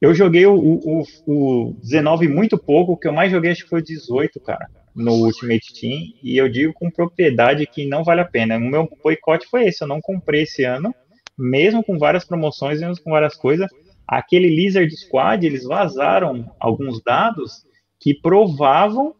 eu 0.01 0.13
joguei 0.13 0.45
o, 0.45 0.55
o, 0.55 1.03
o 1.25 1.73
19 1.81 2.27
muito 2.27 2.57
pouco, 2.57 2.93
o 2.93 2.97
que 2.97 3.07
eu 3.07 3.13
mais 3.13 3.31
joguei 3.31 3.51
acho 3.51 3.63
que 3.63 3.69
foi 3.69 3.79
o 3.79 3.83
18, 3.83 4.39
cara, 4.41 4.67
no 4.95 5.13
Ultimate 5.13 5.73
Team, 5.73 6.13
e 6.21 6.37
eu 6.37 6.49
digo 6.49 6.73
com 6.73 6.91
propriedade 6.91 7.65
que 7.65 7.85
não 7.85 8.03
vale 8.03 8.21
a 8.21 8.25
pena. 8.25 8.57
O 8.57 8.59
meu 8.59 8.89
boicote 9.03 9.47
foi 9.47 9.65
esse, 9.65 9.83
eu 9.83 9.87
não 9.87 10.01
comprei 10.01 10.43
esse 10.43 10.63
ano, 10.63 10.93
mesmo 11.37 11.83
com 11.83 11.97
várias 11.97 12.25
promoções, 12.25 12.79
mesmo 12.79 13.03
com 13.03 13.11
várias 13.11 13.35
coisas. 13.35 13.69
Aquele 14.07 14.49
Lizard 14.49 14.93
Squad, 14.97 15.45
eles 15.45 15.63
vazaram 15.63 16.53
alguns 16.59 17.01
dados 17.01 17.65
que 17.99 18.13
provavam 18.13 19.15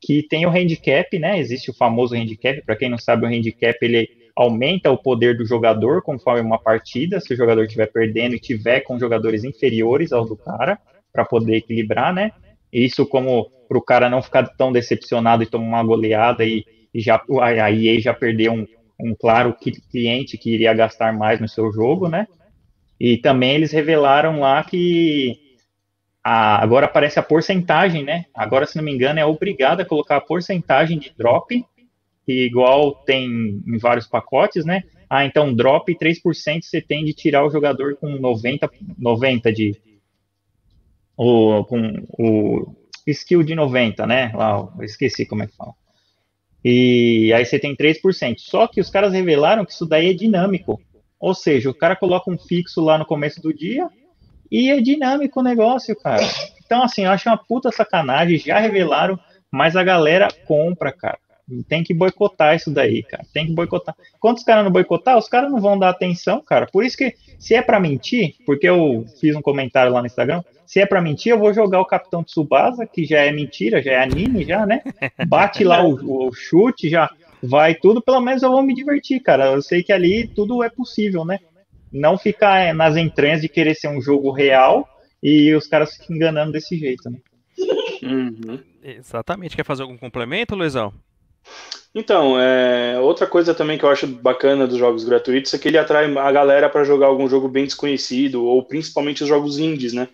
que 0.00 0.22
tem 0.22 0.46
o 0.46 0.50
handicap, 0.50 1.18
né? 1.18 1.38
Existe 1.38 1.70
o 1.70 1.74
famoso 1.74 2.14
handicap, 2.14 2.62
para 2.62 2.74
quem 2.74 2.88
não 2.88 2.98
sabe, 2.98 3.24
o 3.24 3.28
handicap 3.28 3.76
ele 3.82 4.08
aumenta 4.34 4.90
o 4.90 4.96
poder 4.96 5.36
do 5.36 5.44
jogador 5.44 6.02
conforme 6.02 6.40
uma 6.40 6.58
partida, 6.58 7.20
se 7.20 7.34
o 7.34 7.36
jogador 7.36 7.64
estiver 7.64 7.86
perdendo 7.86 8.34
e 8.34 8.40
tiver 8.40 8.80
com 8.80 8.98
jogadores 8.98 9.44
inferiores 9.44 10.12
ao 10.12 10.24
do 10.24 10.36
cara, 10.36 10.78
para 11.12 11.24
poder 11.24 11.56
equilibrar, 11.56 12.14
né? 12.14 12.32
Isso 12.72 13.06
como 13.06 13.50
para 13.68 13.78
o 13.78 13.82
cara 13.82 14.08
não 14.08 14.22
ficar 14.22 14.48
tão 14.56 14.72
decepcionado 14.72 15.42
e 15.42 15.46
tomar 15.46 15.66
uma 15.66 15.84
goleada 15.84 16.44
e, 16.44 16.64
e 16.92 17.00
já 17.00 17.22
a 17.40 18.00
já 18.00 18.12
perdeu 18.12 18.52
um, 18.52 18.66
um 19.00 19.14
claro 19.14 19.56
cliente 19.90 20.36
que 20.36 20.50
iria 20.50 20.74
gastar 20.74 21.12
mais 21.12 21.40
no 21.40 21.48
seu 21.48 21.72
jogo, 21.72 22.08
né? 22.08 22.26
E 22.98 23.16
também 23.16 23.54
eles 23.54 23.72
revelaram 23.72 24.40
lá 24.40 24.62
que 24.62 25.38
a, 26.22 26.62
agora 26.62 26.86
aparece 26.86 27.18
a 27.18 27.22
porcentagem, 27.22 28.04
né? 28.04 28.26
Agora, 28.34 28.66
se 28.66 28.76
não 28.76 28.84
me 28.84 28.92
engano, 28.92 29.18
é 29.18 29.24
obrigado 29.24 29.80
a 29.80 29.84
colocar 29.84 30.16
a 30.16 30.20
porcentagem 30.20 30.98
de 30.98 31.12
drop, 31.16 31.64
que 32.26 32.44
igual 32.44 32.94
tem 32.94 33.62
em 33.66 33.78
vários 33.78 34.06
pacotes, 34.06 34.64
né? 34.64 34.82
Ah, 35.08 35.24
então 35.24 35.52
drop 35.52 35.92
3% 35.92 36.62
você 36.62 36.80
tem 36.80 37.04
de 37.04 37.12
tirar 37.12 37.44
o 37.44 37.50
jogador 37.50 37.96
com 37.96 38.10
90, 38.10 38.70
90 38.98 39.52
de. 39.52 39.80
O, 41.22 41.64
com 41.64 42.06
o 42.18 42.74
skill 43.06 43.42
de 43.42 43.54
90, 43.54 44.06
né? 44.06 44.32
Lá, 44.34 44.66
esqueci 44.80 45.26
como 45.26 45.42
é 45.42 45.46
que 45.46 45.54
fala. 45.54 45.74
E 46.64 47.30
aí 47.34 47.44
você 47.44 47.58
tem 47.58 47.76
3%. 47.76 48.36
Só 48.38 48.66
que 48.66 48.80
os 48.80 48.88
caras 48.88 49.12
revelaram 49.12 49.66
que 49.66 49.72
isso 49.72 49.84
daí 49.84 50.10
é 50.10 50.14
dinâmico. 50.14 50.80
Ou 51.18 51.34
seja, 51.34 51.68
o 51.68 51.74
cara 51.74 51.94
coloca 51.94 52.30
um 52.30 52.38
fixo 52.38 52.80
lá 52.80 52.96
no 52.96 53.04
começo 53.04 53.40
do 53.42 53.52
dia 53.52 53.86
e 54.50 54.70
é 54.70 54.80
dinâmico 54.80 55.40
o 55.40 55.42
negócio, 55.42 55.94
cara. 55.94 56.26
Então, 56.64 56.82
assim, 56.82 57.04
eu 57.04 57.10
acho 57.10 57.28
uma 57.28 57.36
puta 57.36 57.70
sacanagem. 57.70 58.38
Já 58.38 58.58
revelaram, 58.58 59.18
mas 59.50 59.76
a 59.76 59.84
galera 59.84 60.28
compra, 60.46 60.90
cara. 60.90 61.18
Tem 61.68 61.82
que 61.82 61.92
boicotar 61.92 62.56
isso 62.56 62.70
daí, 62.70 63.02
cara. 63.02 63.26
Tem 63.34 63.44
que 63.44 63.52
boicotar. 63.52 63.94
Quando 64.18 64.38
os 64.38 64.44
caras 64.44 64.64
não 64.64 64.70
boicotar, 64.70 65.18
os 65.18 65.28
caras 65.28 65.50
não 65.50 65.60
vão 65.60 65.78
dar 65.78 65.90
atenção, 65.90 66.40
cara. 66.40 66.66
Por 66.66 66.84
isso 66.84 66.96
que, 66.96 67.14
se 67.38 67.54
é 67.54 67.60
para 67.60 67.80
mentir, 67.80 68.36
porque 68.46 68.68
eu 68.68 69.04
fiz 69.20 69.34
um 69.34 69.42
comentário 69.42 69.92
lá 69.92 70.00
no 70.00 70.06
Instagram, 70.06 70.42
se 70.70 70.78
é 70.78 70.86
para 70.86 71.02
mentir, 71.02 71.32
eu 71.32 71.38
vou 71.38 71.52
jogar 71.52 71.80
o 71.80 71.84
Capitão 71.84 72.22
Tsubasa, 72.22 72.86
que 72.86 73.04
já 73.04 73.18
é 73.18 73.32
mentira, 73.32 73.82
já 73.82 73.90
é 73.90 74.02
anime, 74.04 74.44
já, 74.44 74.64
né? 74.64 74.84
Bate 75.26 75.64
lá 75.64 75.84
o, 75.84 76.28
o 76.28 76.32
chute, 76.32 76.88
já 76.88 77.10
vai 77.42 77.74
tudo, 77.74 78.00
pelo 78.00 78.20
menos 78.20 78.44
eu 78.44 78.52
vou 78.52 78.62
me 78.62 78.72
divertir, 78.72 79.18
cara. 79.18 79.46
Eu 79.50 79.62
sei 79.62 79.82
que 79.82 79.92
ali 79.92 80.28
tudo 80.28 80.62
é 80.62 80.70
possível, 80.70 81.24
né? 81.24 81.40
Não 81.92 82.16
ficar 82.16 82.72
nas 82.72 82.96
entranhas 82.96 83.40
de 83.40 83.48
querer 83.48 83.74
ser 83.74 83.88
um 83.88 84.00
jogo 84.00 84.30
real 84.30 84.88
e 85.20 85.52
os 85.56 85.66
caras 85.66 85.96
ficam 85.96 86.14
enganando 86.14 86.52
desse 86.52 86.78
jeito, 86.78 87.10
né? 87.10 87.18
Uhum. 88.00 88.60
Exatamente. 88.80 89.56
Quer 89.56 89.64
fazer 89.64 89.82
algum 89.82 89.98
complemento, 89.98 90.54
Luizão? 90.54 90.94
Então, 91.92 92.40
é, 92.40 92.96
outra 93.00 93.26
coisa 93.26 93.52
também 93.52 93.76
que 93.76 93.84
eu 93.84 93.90
acho 93.90 94.06
bacana 94.06 94.68
dos 94.68 94.78
jogos 94.78 95.02
gratuitos 95.02 95.52
é 95.52 95.58
que 95.58 95.66
ele 95.66 95.78
atrai 95.78 96.16
a 96.16 96.30
galera 96.30 96.68
para 96.68 96.84
jogar 96.84 97.08
algum 97.08 97.28
jogo 97.28 97.48
bem 97.48 97.64
desconhecido, 97.64 98.44
ou 98.44 98.62
principalmente 98.62 99.24
os 99.24 99.28
jogos 99.28 99.58
indies, 99.58 99.92
né? 99.92 100.06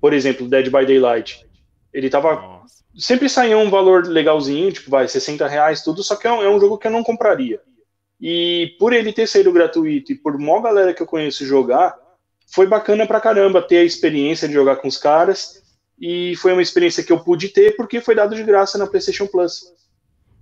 Por 0.00 0.12
exemplo, 0.12 0.48
Dead 0.48 0.66
by 0.66 0.86
Daylight. 0.86 1.44
Ele 1.92 2.08
tava. 2.08 2.34
Nossa. 2.34 2.84
Sempre 2.96 3.28
saía 3.28 3.56
um 3.56 3.70
valor 3.70 4.06
legalzinho, 4.06 4.72
tipo, 4.72 4.90
vai, 4.90 5.06
60 5.06 5.46
reais, 5.46 5.82
tudo, 5.82 6.02
só 6.02 6.16
que 6.16 6.26
é 6.26 6.32
um, 6.32 6.42
é 6.42 6.48
um 6.48 6.58
jogo 6.58 6.78
que 6.78 6.86
eu 6.86 6.90
não 6.90 7.04
compraria. 7.04 7.60
E 8.20 8.74
por 8.78 8.92
ele 8.92 9.12
ter 9.12 9.28
saído 9.28 9.52
gratuito 9.52 10.12
e 10.12 10.16
por 10.16 10.36
maior 10.38 10.60
galera 10.60 10.92
que 10.92 11.00
eu 11.00 11.06
conheço 11.06 11.46
jogar, 11.46 11.96
foi 12.52 12.66
bacana 12.66 13.06
pra 13.06 13.20
caramba 13.20 13.62
ter 13.62 13.78
a 13.78 13.84
experiência 13.84 14.48
de 14.48 14.54
jogar 14.54 14.76
com 14.76 14.88
os 14.88 14.96
caras. 14.96 15.62
E 16.00 16.34
foi 16.36 16.52
uma 16.52 16.62
experiência 16.62 17.02
que 17.02 17.12
eu 17.12 17.20
pude 17.20 17.48
ter 17.48 17.76
porque 17.76 18.00
foi 18.00 18.14
dado 18.14 18.34
de 18.34 18.42
graça 18.42 18.78
na 18.78 18.86
PlayStation 18.86 19.26
Plus. 19.26 19.72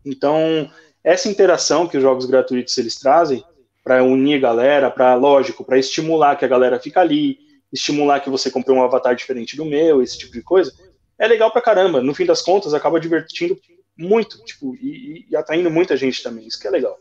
Então, 0.04 0.70
essa 1.02 1.28
interação 1.28 1.86
que 1.86 1.96
os 1.96 2.02
jogos 2.02 2.26
gratuitos 2.26 2.76
eles 2.78 2.96
trazem 2.96 3.44
para 3.82 4.02
unir 4.02 4.36
a 4.36 4.40
galera, 4.40 4.90
para 4.90 5.14
lógico, 5.14 5.64
para 5.64 5.78
estimular 5.78 6.36
que 6.36 6.44
a 6.44 6.48
galera 6.48 6.78
fica 6.80 7.00
ali, 7.00 7.38
estimular 7.72 8.20
que 8.20 8.30
você 8.30 8.50
compre 8.50 8.72
um 8.72 8.82
avatar 8.82 9.14
diferente 9.14 9.56
do 9.56 9.64
meu, 9.64 10.02
esse 10.02 10.18
tipo 10.18 10.32
de 10.32 10.42
coisa, 10.42 10.72
é 11.18 11.26
legal 11.26 11.50
pra 11.50 11.62
caramba. 11.62 12.02
No 12.02 12.14
fim 12.14 12.24
das 12.26 12.42
contas, 12.42 12.74
acaba 12.74 13.00
divertindo 13.00 13.58
muito, 13.96 14.42
tipo, 14.44 14.74
e, 14.76 15.26
e 15.30 15.36
atraindo 15.36 15.70
muita 15.70 15.96
gente 15.96 16.22
também. 16.22 16.46
Isso 16.46 16.60
que 16.60 16.66
é 16.66 16.70
legal. 16.70 16.96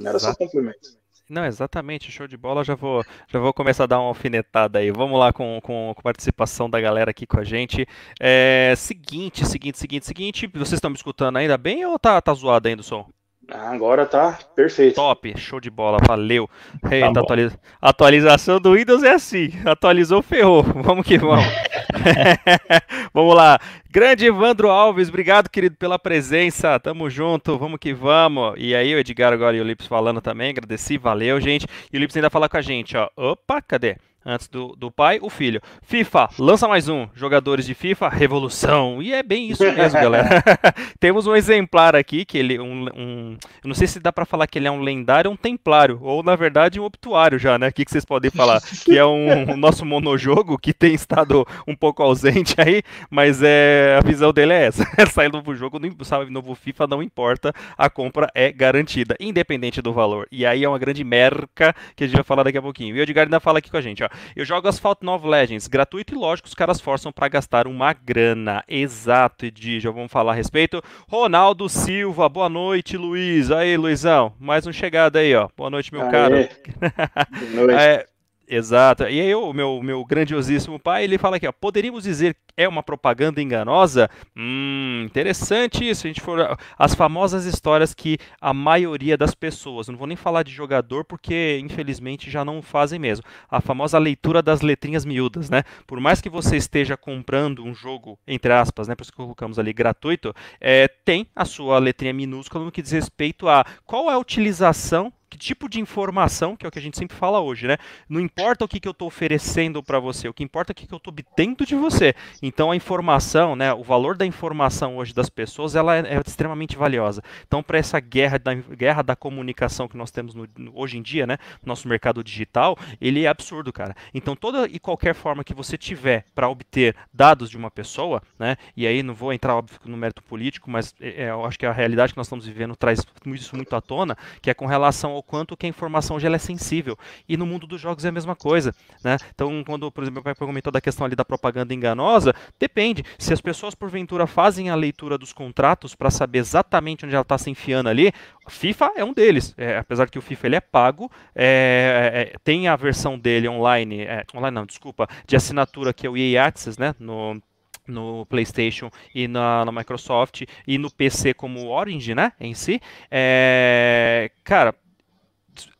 Não 0.00 0.08
era 0.08 0.18
só 0.18 0.28
Exa- 0.28 0.36
complemento. 0.36 0.98
Não, 1.30 1.44
exatamente, 1.44 2.10
show 2.10 2.26
de 2.26 2.38
bola. 2.38 2.64
Já 2.64 2.74
vou, 2.74 3.04
já 3.30 3.38
vou 3.38 3.52
começar 3.52 3.84
a 3.84 3.86
dar 3.86 3.98
uma 4.00 4.08
alfinetada 4.08 4.78
aí. 4.78 4.90
Vamos 4.90 5.20
lá 5.20 5.30
com, 5.30 5.60
com, 5.62 5.92
com 5.94 6.00
a 6.00 6.02
participação 6.02 6.70
da 6.70 6.80
galera 6.80 7.10
aqui 7.10 7.26
com 7.26 7.38
a 7.38 7.44
gente. 7.44 7.86
É, 8.18 8.72
seguinte, 8.78 9.44
seguinte, 9.46 9.76
seguinte, 9.76 10.06
seguinte. 10.06 10.46
Vocês 10.54 10.72
estão 10.74 10.88
me 10.90 10.96
escutando 10.96 11.36
ainda 11.36 11.58
bem 11.58 11.84
ou 11.84 11.98
tá, 11.98 12.18
tá 12.22 12.32
zoado 12.32 12.66
ainda 12.66 12.80
o 12.80 12.84
som? 12.84 13.06
Agora 13.50 14.04
tá 14.04 14.38
perfeito. 14.54 14.96
Top, 14.96 15.32
show 15.38 15.58
de 15.58 15.70
bola, 15.70 15.98
valeu. 16.06 16.48
Eita, 16.90 17.10
bom. 17.12 17.20
atualiza- 17.20 17.58
atualização 17.80 18.60
do 18.60 18.74
Windows 18.74 19.02
é 19.02 19.12
assim. 19.14 19.50
Atualizou, 19.64 20.20
ferrou. 20.22 20.62
Vamos 20.84 21.06
que 21.06 21.16
vamos. 21.18 21.44
vamos 23.12 23.34
lá. 23.34 23.58
Grande 23.90 24.26
Evandro 24.26 24.68
Alves, 24.70 25.08
obrigado, 25.08 25.48
querido, 25.48 25.76
pela 25.76 25.98
presença. 25.98 26.78
Tamo 26.78 27.08
junto, 27.08 27.56
vamos 27.56 27.78
que 27.80 27.94
vamos. 27.94 28.54
E 28.58 28.74
aí, 28.74 28.94
o 28.94 28.98
Edgar 28.98 29.32
agora 29.32 29.56
e 29.56 29.60
o 29.60 29.64
Lips 29.64 29.86
falando 29.86 30.20
também. 30.20 30.50
Agradeci, 30.50 30.98
valeu, 30.98 31.40
gente. 31.40 31.66
E 31.90 31.96
o 31.96 32.00
Lips 32.00 32.14
ainda 32.16 32.28
fala 32.28 32.48
com 32.50 32.58
a 32.58 32.62
gente, 32.62 32.96
ó. 32.96 33.08
Opa, 33.16 33.62
cadê? 33.62 33.96
Antes 34.30 34.46
do, 34.46 34.76
do 34.76 34.90
pai, 34.90 35.18
o 35.22 35.30
filho. 35.30 35.58
FIFA, 35.80 36.28
lança 36.38 36.68
mais 36.68 36.86
um. 36.86 37.08
Jogadores 37.14 37.64
de 37.64 37.72
FIFA, 37.72 38.10
revolução. 38.10 39.00
E 39.02 39.14
é 39.14 39.22
bem 39.22 39.48
isso 39.48 39.62
mesmo, 39.72 39.98
galera. 39.98 40.28
Temos 41.00 41.26
um 41.26 41.34
exemplar 41.34 41.96
aqui, 41.96 42.26
que 42.26 42.36
ele. 42.36 42.60
Um, 42.60 42.88
um- 42.94 43.36
não 43.64 43.74
sei 43.74 43.86
se 43.86 43.98
dá 43.98 44.12
pra 44.12 44.26
falar 44.26 44.46
que 44.46 44.58
ele 44.58 44.68
é 44.68 44.70
um 44.70 44.82
lendário 44.82 45.30
ou 45.30 45.32
um 45.32 45.36
templário. 45.36 45.98
Ou, 46.02 46.22
na 46.22 46.36
verdade, 46.36 46.78
um 46.78 46.84
obtuário 46.84 47.38
já, 47.38 47.58
né? 47.58 47.68
O 47.68 47.72
que, 47.72 47.86
que 47.86 47.90
vocês 47.90 48.04
podem 48.04 48.30
falar? 48.30 48.60
Que 48.84 48.98
é 48.98 49.04
um, 49.06 49.52
um 49.52 49.56
nosso 49.56 49.86
monojogo 49.86 50.58
que 50.58 50.74
tem 50.74 50.92
estado 50.92 51.46
um 51.66 51.74
pouco 51.74 52.02
ausente 52.02 52.54
aí, 52.58 52.82
mas 53.10 53.42
é, 53.42 53.98
a 53.98 54.06
visão 54.06 54.30
dele 54.30 54.52
é 54.52 54.66
essa. 54.66 54.84
Sair 55.10 55.32
novo 55.32 55.54
jogo, 55.54 55.78
não, 55.78 55.90
sabe, 56.04 56.30
novo 56.30 56.54
FIFA 56.54 56.86
não 56.86 57.02
importa, 57.02 57.52
a 57.78 57.88
compra 57.88 58.30
é 58.34 58.52
garantida, 58.52 59.16
independente 59.18 59.80
do 59.80 59.92
valor. 59.92 60.26
E 60.30 60.44
aí 60.44 60.64
é 60.64 60.68
uma 60.68 60.78
grande 60.78 61.02
merca 61.02 61.74
que 61.96 62.04
a 62.04 62.06
gente 62.06 62.16
vai 62.16 62.24
falar 62.24 62.42
daqui 62.42 62.58
a 62.58 62.62
pouquinho. 62.62 62.94
E 62.94 63.00
o 63.00 63.02
Edgar 63.02 63.24
ainda 63.24 63.40
fala 63.40 63.58
aqui 63.58 63.70
com 63.70 63.76
a 63.78 63.80
gente, 63.80 64.02
ó. 64.04 64.08
Eu 64.34 64.44
jogo 64.44 64.68
Asphalt 64.68 64.98
9 65.02 65.28
Legends, 65.28 65.66
gratuito 65.66 66.14
e 66.14 66.18
lógico, 66.18 66.48
os 66.48 66.54
caras 66.54 66.80
forçam 66.80 67.12
para 67.12 67.28
gastar 67.28 67.66
uma 67.66 67.92
grana. 67.92 68.64
Exato, 68.68 69.46
Edi, 69.46 69.80
já 69.80 69.90
vamos 69.90 70.10
falar 70.10 70.32
a 70.32 70.34
respeito. 70.34 70.82
Ronaldo 71.08 71.68
Silva, 71.68 72.28
boa 72.28 72.48
noite, 72.48 72.96
Luiz. 72.96 73.50
Aí, 73.50 73.76
Luizão, 73.76 74.32
mais 74.38 74.66
um 74.66 74.72
chegado 74.72 75.16
aí, 75.16 75.34
ó. 75.34 75.48
Boa 75.56 75.70
noite, 75.70 75.92
meu 75.92 76.02
Aê. 76.02 76.10
caro. 76.10 76.34
Boa 76.34 77.66
noite. 77.66 77.74
é, 77.80 78.06
Exato. 78.50 79.02
E 79.02 79.20
aí 79.20 79.34
o 79.34 79.52
meu, 79.52 79.82
meu 79.82 80.02
grandiosíssimo 80.04 80.78
pai, 80.78 81.04
ele 81.04 81.18
fala 81.18 81.36
aqui, 81.36 81.46
ó, 81.46 81.52
poderíamos 81.52 82.04
dizer 82.04 82.32
que 82.32 82.40
é 82.56 82.66
uma 82.66 82.82
propaganda 82.82 83.42
enganosa? 83.42 84.08
Hum, 84.34 85.02
interessante 85.04 85.86
isso. 85.86 86.06
A 86.06 86.08
gente 86.08 86.22
for 86.22 86.58
as 86.78 86.94
famosas 86.94 87.44
histórias 87.44 87.92
que 87.92 88.16
a 88.40 88.54
maioria 88.54 89.18
das 89.18 89.34
pessoas, 89.34 89.88
não 89.88 89.98
vou 89.98 90.06
nem 90.06 90.16
falar 90.16 90.44
de 90.44 90.50
jogador 90.50 91.04
porque 91.04 91.60
infelizmente 91.62 92.30
já 92.30 92.42
não 92.42 92.62
fazem 92.62 92.98
mesmo. 92.98 93.22
A 93.50 93.60
famosa 93.60 93.98
leitura 93.98 94.42
das 94.42 94.62
letrinhas 94.62 95.04
miúdas, 95.04 95.50
né? 95.50 95.62
Por 95.86 96.00
mais 96.00 96.22
que 96.22 96.30
você 96.30 96.56
esteja 96.56 96.96
comprando 96.96 97.62
um 97.62 97.74
jogo 97.74 98.18
entre 98.26 98.50
aspas, 98.50 98.88
né, 98.88 98.94
por 98.94 99.02
isso 99.02 99.12
que 99.12 99.16
colocamos 99.16 99.58
ali 99.58 99.74
gratuito, 99.74 100.34
é, 100.58 100.88
tem 100.88 101.26
a 101.36 101.44
sua 101.44 101.78
letrinha 101.78 102.14
minúscula 102.14 102.64
no 102.64 102.72
que 102.72 102.80
diz 102.80 102.92
respeito 102.92 103.46
a 103.46 103.64
qual 103.84 104.10
é 104.10 104.14
a 104.14 104.18
utilização 104.18 105.12
que 105.28 105.36
tipo 105.36 105.68
de 105.68 105.80
informação, 105.80 106.56
que 106.56 106.64
é 106.64 106.68
o 106.68 106.72
que 106.72 106.78
a 106.78 106.82
gente 106.82 106.96
sempre 106.96 107.16
fala 107.16 107.40
hoje, 107.40 107.66
né? 107.66 107.76
Não 108.08 108.20
importa 108.20 108.64
o 108.64 108.68
que, 108.68 108.80
que 108.80 108.88
eu 108.88 108.92
estou 108.92 109.08
oferecendo 109.08 109.82
para 109.82 110.00
você, 110.00 110.28
o 110.28 110.34
que 110.34 110.42
importa 110.42 110.70
é 110.70 110.72
o 110.72 110.74
que, 110.74 110.86
que 110.86 110.94
eu 110.94 110.98
estou 110.98 111.12
obtendo 111.12 111.66
de 111.66 111.74
você. 111.74 112.14
Então 112.42 112.70
a 112.70 112.76
informação, 112.76 113.54
né, 113.54 113.72
o 113.72 113.82
valor 113.82 114.16
da 114.16 114.24
informação 114.24 114.96
hoje 114.96 115.14
das 115.14 115.28
pessoas, 115.28 115.74
ela 115.74 115.96
é, 115.96 116.16
é 116.16 116.22
extremamente 116.26 116.76
valiosa. 116.76 117.22
Então 117.46 117.62
para 117.62 117.78
essa 117.78 118.00
guerra 118.00 118.38
da, 118.38 118.54
guerra 118.54 119.02
da 119.02 119.14
comunicação 119.14 119.88
que 119.88 119.96
nós 119.96 120.10
temos 120.10 120.34
no, 120.34 120.48
hoje 120.74 120.98
em 120.98 121.02
dia, 121.02 121.26
né, 121.26 121.38
nosso 121.64 121.86
mercado 121.88 122.24
digital, 122.24 122.78
ele 123.00 123.24
é 123.24 123.28
absurdo, 123.28 123.72
cara. 123.72 123.94
Então 124.14 124.34
toda 124.34 124.66
e 124.66 124.78
qualquer 124.78 125.14
forma 125.14 125.44
que 125.44 125.54
você 125.54 125.76
tiver 125.76 126.24
para 126.34 126.48
obter 126.48 126.96
dados 127.12 127.50
de 127.50 127.56
uma 127.56 127.70
pessoa, 127.70 128.22
né, 128.38 128.56
e 128.76 128.86
aí 128.86 129.02
não 129.02 129.14
vou 129.14 129.32
entrar 129.32 129.56
óbvio 129.56 129.78
no 129.84 129.96
mérito 129.96 130.22
político, 130.22 130.70
mas 130.70 130.94
é, 131.00 131.24
é, 131.24 131.30
eu 131.30 131.44
acho 131.44 131.58
que 131.58 131.66
a 131.66 131.72
realidade 131.72 132.12
que 132.12 132.16
nós 132.16 132.26
estamos 132.26 132.46
vivendo 132.46 132.74
traz 132.74 133.04
isso 133.26 133.56
muito 133.56 133.74
à 133.74 133.80
tona, 133.80 134.16
que 134.40 134.50
é 134.50 134.54
com 134.54 134.66
relação 134.66 135.17
ao 135.18 135.22
quanto 135.22 135.56
que 135.56 135.66
a 135.66 135.68
informação 135.68 136.18
já 136.18 136.28
é 136.28 136.38
sensível. 136.38 136.96
E 137.28 137.36
no 137.36 137.46
mundo 137.46 137.66
dos 137.66 137.80
jogos 137.80 138.04
é 138.04 138.08
a 138.08 138.12
mesma 138.12 138.34
coisa. 138.34 138.74
Né? 139.04 139.16
Então, 139.34 139.62
quando, 139.64 139.90
por 139.90 140.02
exemplo, 140.02 140.22
meu 140.22 140.22
pai 140.22 140.34
comentou 140.34 140.72
da 140.72 140.80
questão 140.80 141.04
ali 141.04 141.14
da 141.14 141.24
propaganda 141.24 141.74
enganosa, 141.74 142.34
depende. 142.58 143.04
Se 143.18 143.32
as 143.32 143.40
pessoas, 143.40 143.74
porventura, 143.74 144.26
fazem 144.26 144.70
a 144.70 144.74
leitura 144.74 145.18
dos 145.18 145.32
contratos 145.32 145.94
para 145.94 146.10
saber 146.10 146.38
exatamente 146.38 147.04
onde 147.04 147.14
ela 147.14 147.22
está 147.22 147.36
se 147.36 147.50
enfiando 147.50 147.88
ali, 147.88 148.12
FIFA 148.48 148.92
é 148.96 149.04
um 149.04 149.12
deles. 149.12 149.54
É, 149.56 149.78
apesar 149.78 150.08
que 150.08 150.18
o 150.18 150.22
FIFA 150.22 150.46
ele 150.46 150.56
é 150.56 150.60
pago, 150.60 151.10
é, 151.34 152.12
é, 152.14 152.20
é 152.34 152.38
tem 152.42 152.68
a 152.68 152.76
versão 152.76 153.18
dele 153.18 153.48
online, 153.48 154.02
é, 154.02 154.24
online 154.34 154.54
não, 154.54 154.66
desculpa, 154.66 155.08
de 155.26 155.36
assinatura 155.36 155.92
que 155.92 156.06
é 156.06 156.10
o 156.10 156.16
EA 156.16 156.46
Access, 156.46 156.78
né? 156.80 156.94
No, 156.98 157.40
no 157.88 158.26
PlayStation 158.26 158.90
e 159.14 159.26
na, 159.26 159.64
na, 159.64 159.72
Microsoft 159.72 160.42
e 160.66 160.78
no 160.78 160.90
PC 160.90 161.34
como 161.34 161.68
Orange, 161.68 162.14
né, 162.14 162.32
em 162.38 162.54
si, 162.54 162.80
é, 163.10 164.30
cara, 164.44 164.74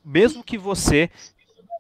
mesmo 0.05 0.43
que 0.43 0.59
você 0.59 1.11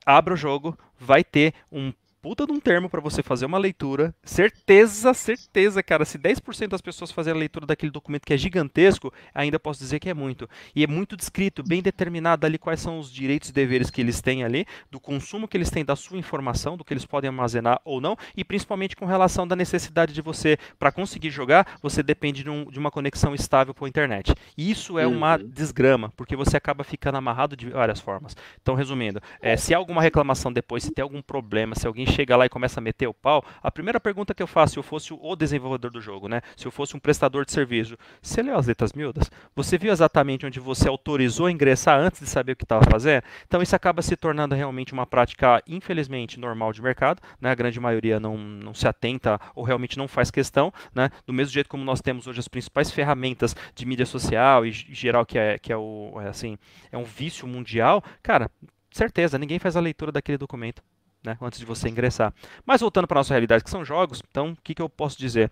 abra 0.04 0.34
o 0.34 0.36
jogo, 0.36 0.78
vai 0.98 1.22
ter 1.22 1.54
um 1.70 1.92
puta 2.20 2.46
de 2.46 2.52
um 2.52 2.60
termo 2.60 2.88
para 2.88 3.00
você 3.00 3.22
fazer 3.22 3.46
uma 3.46 3.58
leitura. 3.58 4.14
Certeza, 4.22 5.14
certeza, 5.14 5.82
cara. 5.82 6.04
Se 6.04 6.18
10% 6.18 6.68
das 6.68 6.80
pessoas 6.80 7.12
fazerem 7.12 7.38
a 7.38 7.40
leitura 7.40 7.66
daquele 7.66 7.92
documento 7.92 8.26
que 8.26 8.34
é 8.34 8.36
gigantesco, 8.36 9.12
ainda 9.34 9.58
posso 9.58 9.80
dizer 9.80 9.98
que 9.98 10.08
é 10.08 10.14
muito. 10.14 10.48
E 10.74 10.82
é 10.82 10.86
muito 10.86 11.16
descrito, 11.16 11.62
bem 11.62 11.82
determinado 11.82 12.46
ali 12.46 12.58
quais 12.58 12.80
são 12.80 12.98
os 12.98 13.12
direitos 13.12 13.50
e 13.50 13.52
deveres 13.52 13.90
que 13.90 14.00
eles 14.00 14.20
têm 14.20 14.44
ali, 14.44 14.66
do 14.90 15.00
consumo 15.00 15.46
que 15.46 15.56
eles 15.56 15.70
têm 15.70 15.84
da 15.84 15.96
sua 15.96 16.18
informação, 16.18 16.76
do 16.76 16.84
que 16.84 16.92
eles 16.92 17.06
podem 17.06 17.28
armazenar 17.28 17.80
ou 17.84 18.00
não, 18.00 18.16
e 18.36 18.44
principalmente 18.44 18.96
com 18.96 19.06
relação 19.06 19.46
da 19.46 19.54
necessidade 19.54 20.12
de 20.12 20.22
você, 20.22 20.58
para 20.78 20.92
conseguir 20.92 21.30
jogar, 21.30 21.78
você 21.82 22.02
depende 22.02 22.42
de, 22.42 22.50
um, 22.50 22.64
de, 22.64 22.78
uma 22.78 22.90
conexão 22.90 23.34
estável 23.34 23.74
com 23.74 23.84
a 23.84 23.88
internet. 23.88 24.34
E 24.56 24.70
isso 24.70 24.98
é 24.98 25.06
uhum. 25.06 25.16
uma 25.16 25.36
desgrama, 25.36 26.12
porque 26.16 26.36
você 26.36 26.56
acaba 26.56 26.82
ficando 26.82 27.18
amarrado 27.18 27.56
de 27.56 27.70
várias 27.70 28.00
formas. 28.00 28.36
Então, 28.60 28.74
resumindo, 28.74 29.20
é, 29.40 29.56
se 29.56 29.74
há 29.74 29.78
alguma 29.78 30.02
reclamação 30.02 30.52
depois, 30.52 30.82
se 30.82 30.92
tem 30.92 31.02
algum 31.02 31.22
problema, 31.22 31.74
se 31.74 31.86
alguém 31.86 32.07
chega 32.08 32.36
lá 32.36 32.46
e 32.46 32.48
começa 32.48 32.80
a 32.80 32.82
meter 32.82 33.06
o 33.06 33.14
pau, 33.14 33.44
a 33.62 33.70
primeira 33.70 34.00
pergunta 34.00 34.34
que 34.34 34.42
eu 34.42 34.46
faço, 34.46 34.74
se 34.74 34.78
eu 34.78 34.82
fosse 34.82 35.12
o 35.12 35.36
desenvolvedor 35.36 35.90
do 35.90 36.00
jogo, 36.00 36.28
né? 36.28 36.40
Se 36.56 36.66
eu 36.66 36.70
fosse 36.70 36.96
um 36.96 36.98
prestador 36.98 37.44
de 37.44 37.52
serviço, 37.52 37.96
você 38.20 38.42
leu 38.42 38.56
as 38.56 38.66
letras 38.66 38.92
miúdas? 38.92 39.30
Você 39.54 39.78
viu 39.78 39.92
exatamente 39.92 40.46
onde 40.46 40.58
você 40.58 40.88
autorizou 40.88 41.46
a 41.46 41.52
ingressar 41.52 41.98
antes 41.98 42.20
de 42.20 42.26
saber 42.26 42.52
o 42.52 42.56
que 42.56 42.64
estava 42.64 42.84
fazendo? 42.90 43.22
Então 43.46 43.62
isso 43.62 43.76
acaba 43.76 44.02
se 44.02 44.16
tornando 44.16 44.54
realmente 44.54 44.92
uma 44.92 45.06
prática, 45.06 45.62
infelizmente, 45.66 46.40
normal 46.40 46.72
de 46.72 46.82
mercado, 46.82 47.20
né? 47.40 47.50
A 47.50 47.54
grande 47.54 47.78
maioria 47.78 48.18
não, 48.18 48.36
não 48.36 48.74
se 48.74 48.88
atenta 48.88 49.40
ou 49.54 49.64
realmente 49.64 49.98
não 49.98 50.08
faz 50.08 50.30
questão, 50.30 50.72
né? 50.94 51.10
Do 51.26 51.32
mesmo 51.32 51.52
jeito 51.52 51.68
como 51.68 51.84
nós 51.84 52.00
temos 52.00 52.26
hoje 52.26 52.40
as 52.40 52.48
principais 52.48 52.90
ferramentas 52.90 53.54
de 53.74 53.86
mídia 53.86 54.06
social 54.06 54.64
e 54.64 54.72
geral 54.72 55.24
que 55.24 55.38
é, 55.38 55.58
que 55.58 55.72
é 55.72 55.76
o, 55.76 56.18
é 56.20 56.28
assim, 56.28 56.58
é 56.90 56.96
um 56.98 57.04
vício 57.04 57.46
mundial, 57.46 58.02
cara, 58.22 58.50
certeza, 58.90 59.38
ninguém 59.38 59.58
faz 59.58 59.76
a 59.76 59.80
leitura 59.80 60.12
daquele 60.12 60.38
documento 60.38 60.82
né, 61.28 61.38
antes 61.40 61.58
de 61.58 61.66
você 61.66 61.88
ingressar. 61.88 62.32
Mas 62.64 62.80
voltando 62.80 63.06
para 63.06 63.18
a 63.18 63.20
nossa 63.20 63.34
realidade, 63.34 63.62
que 63.62 63.70
são 63.70 63.84
jogos, 63.84 64.22
então 64.30 64.52
o 64.52 64.56
que, 64.62 64.74
que 64.74 64.82
eu 64.82 64.88
posso 64.88 65.18
dizer? 65.18 65.50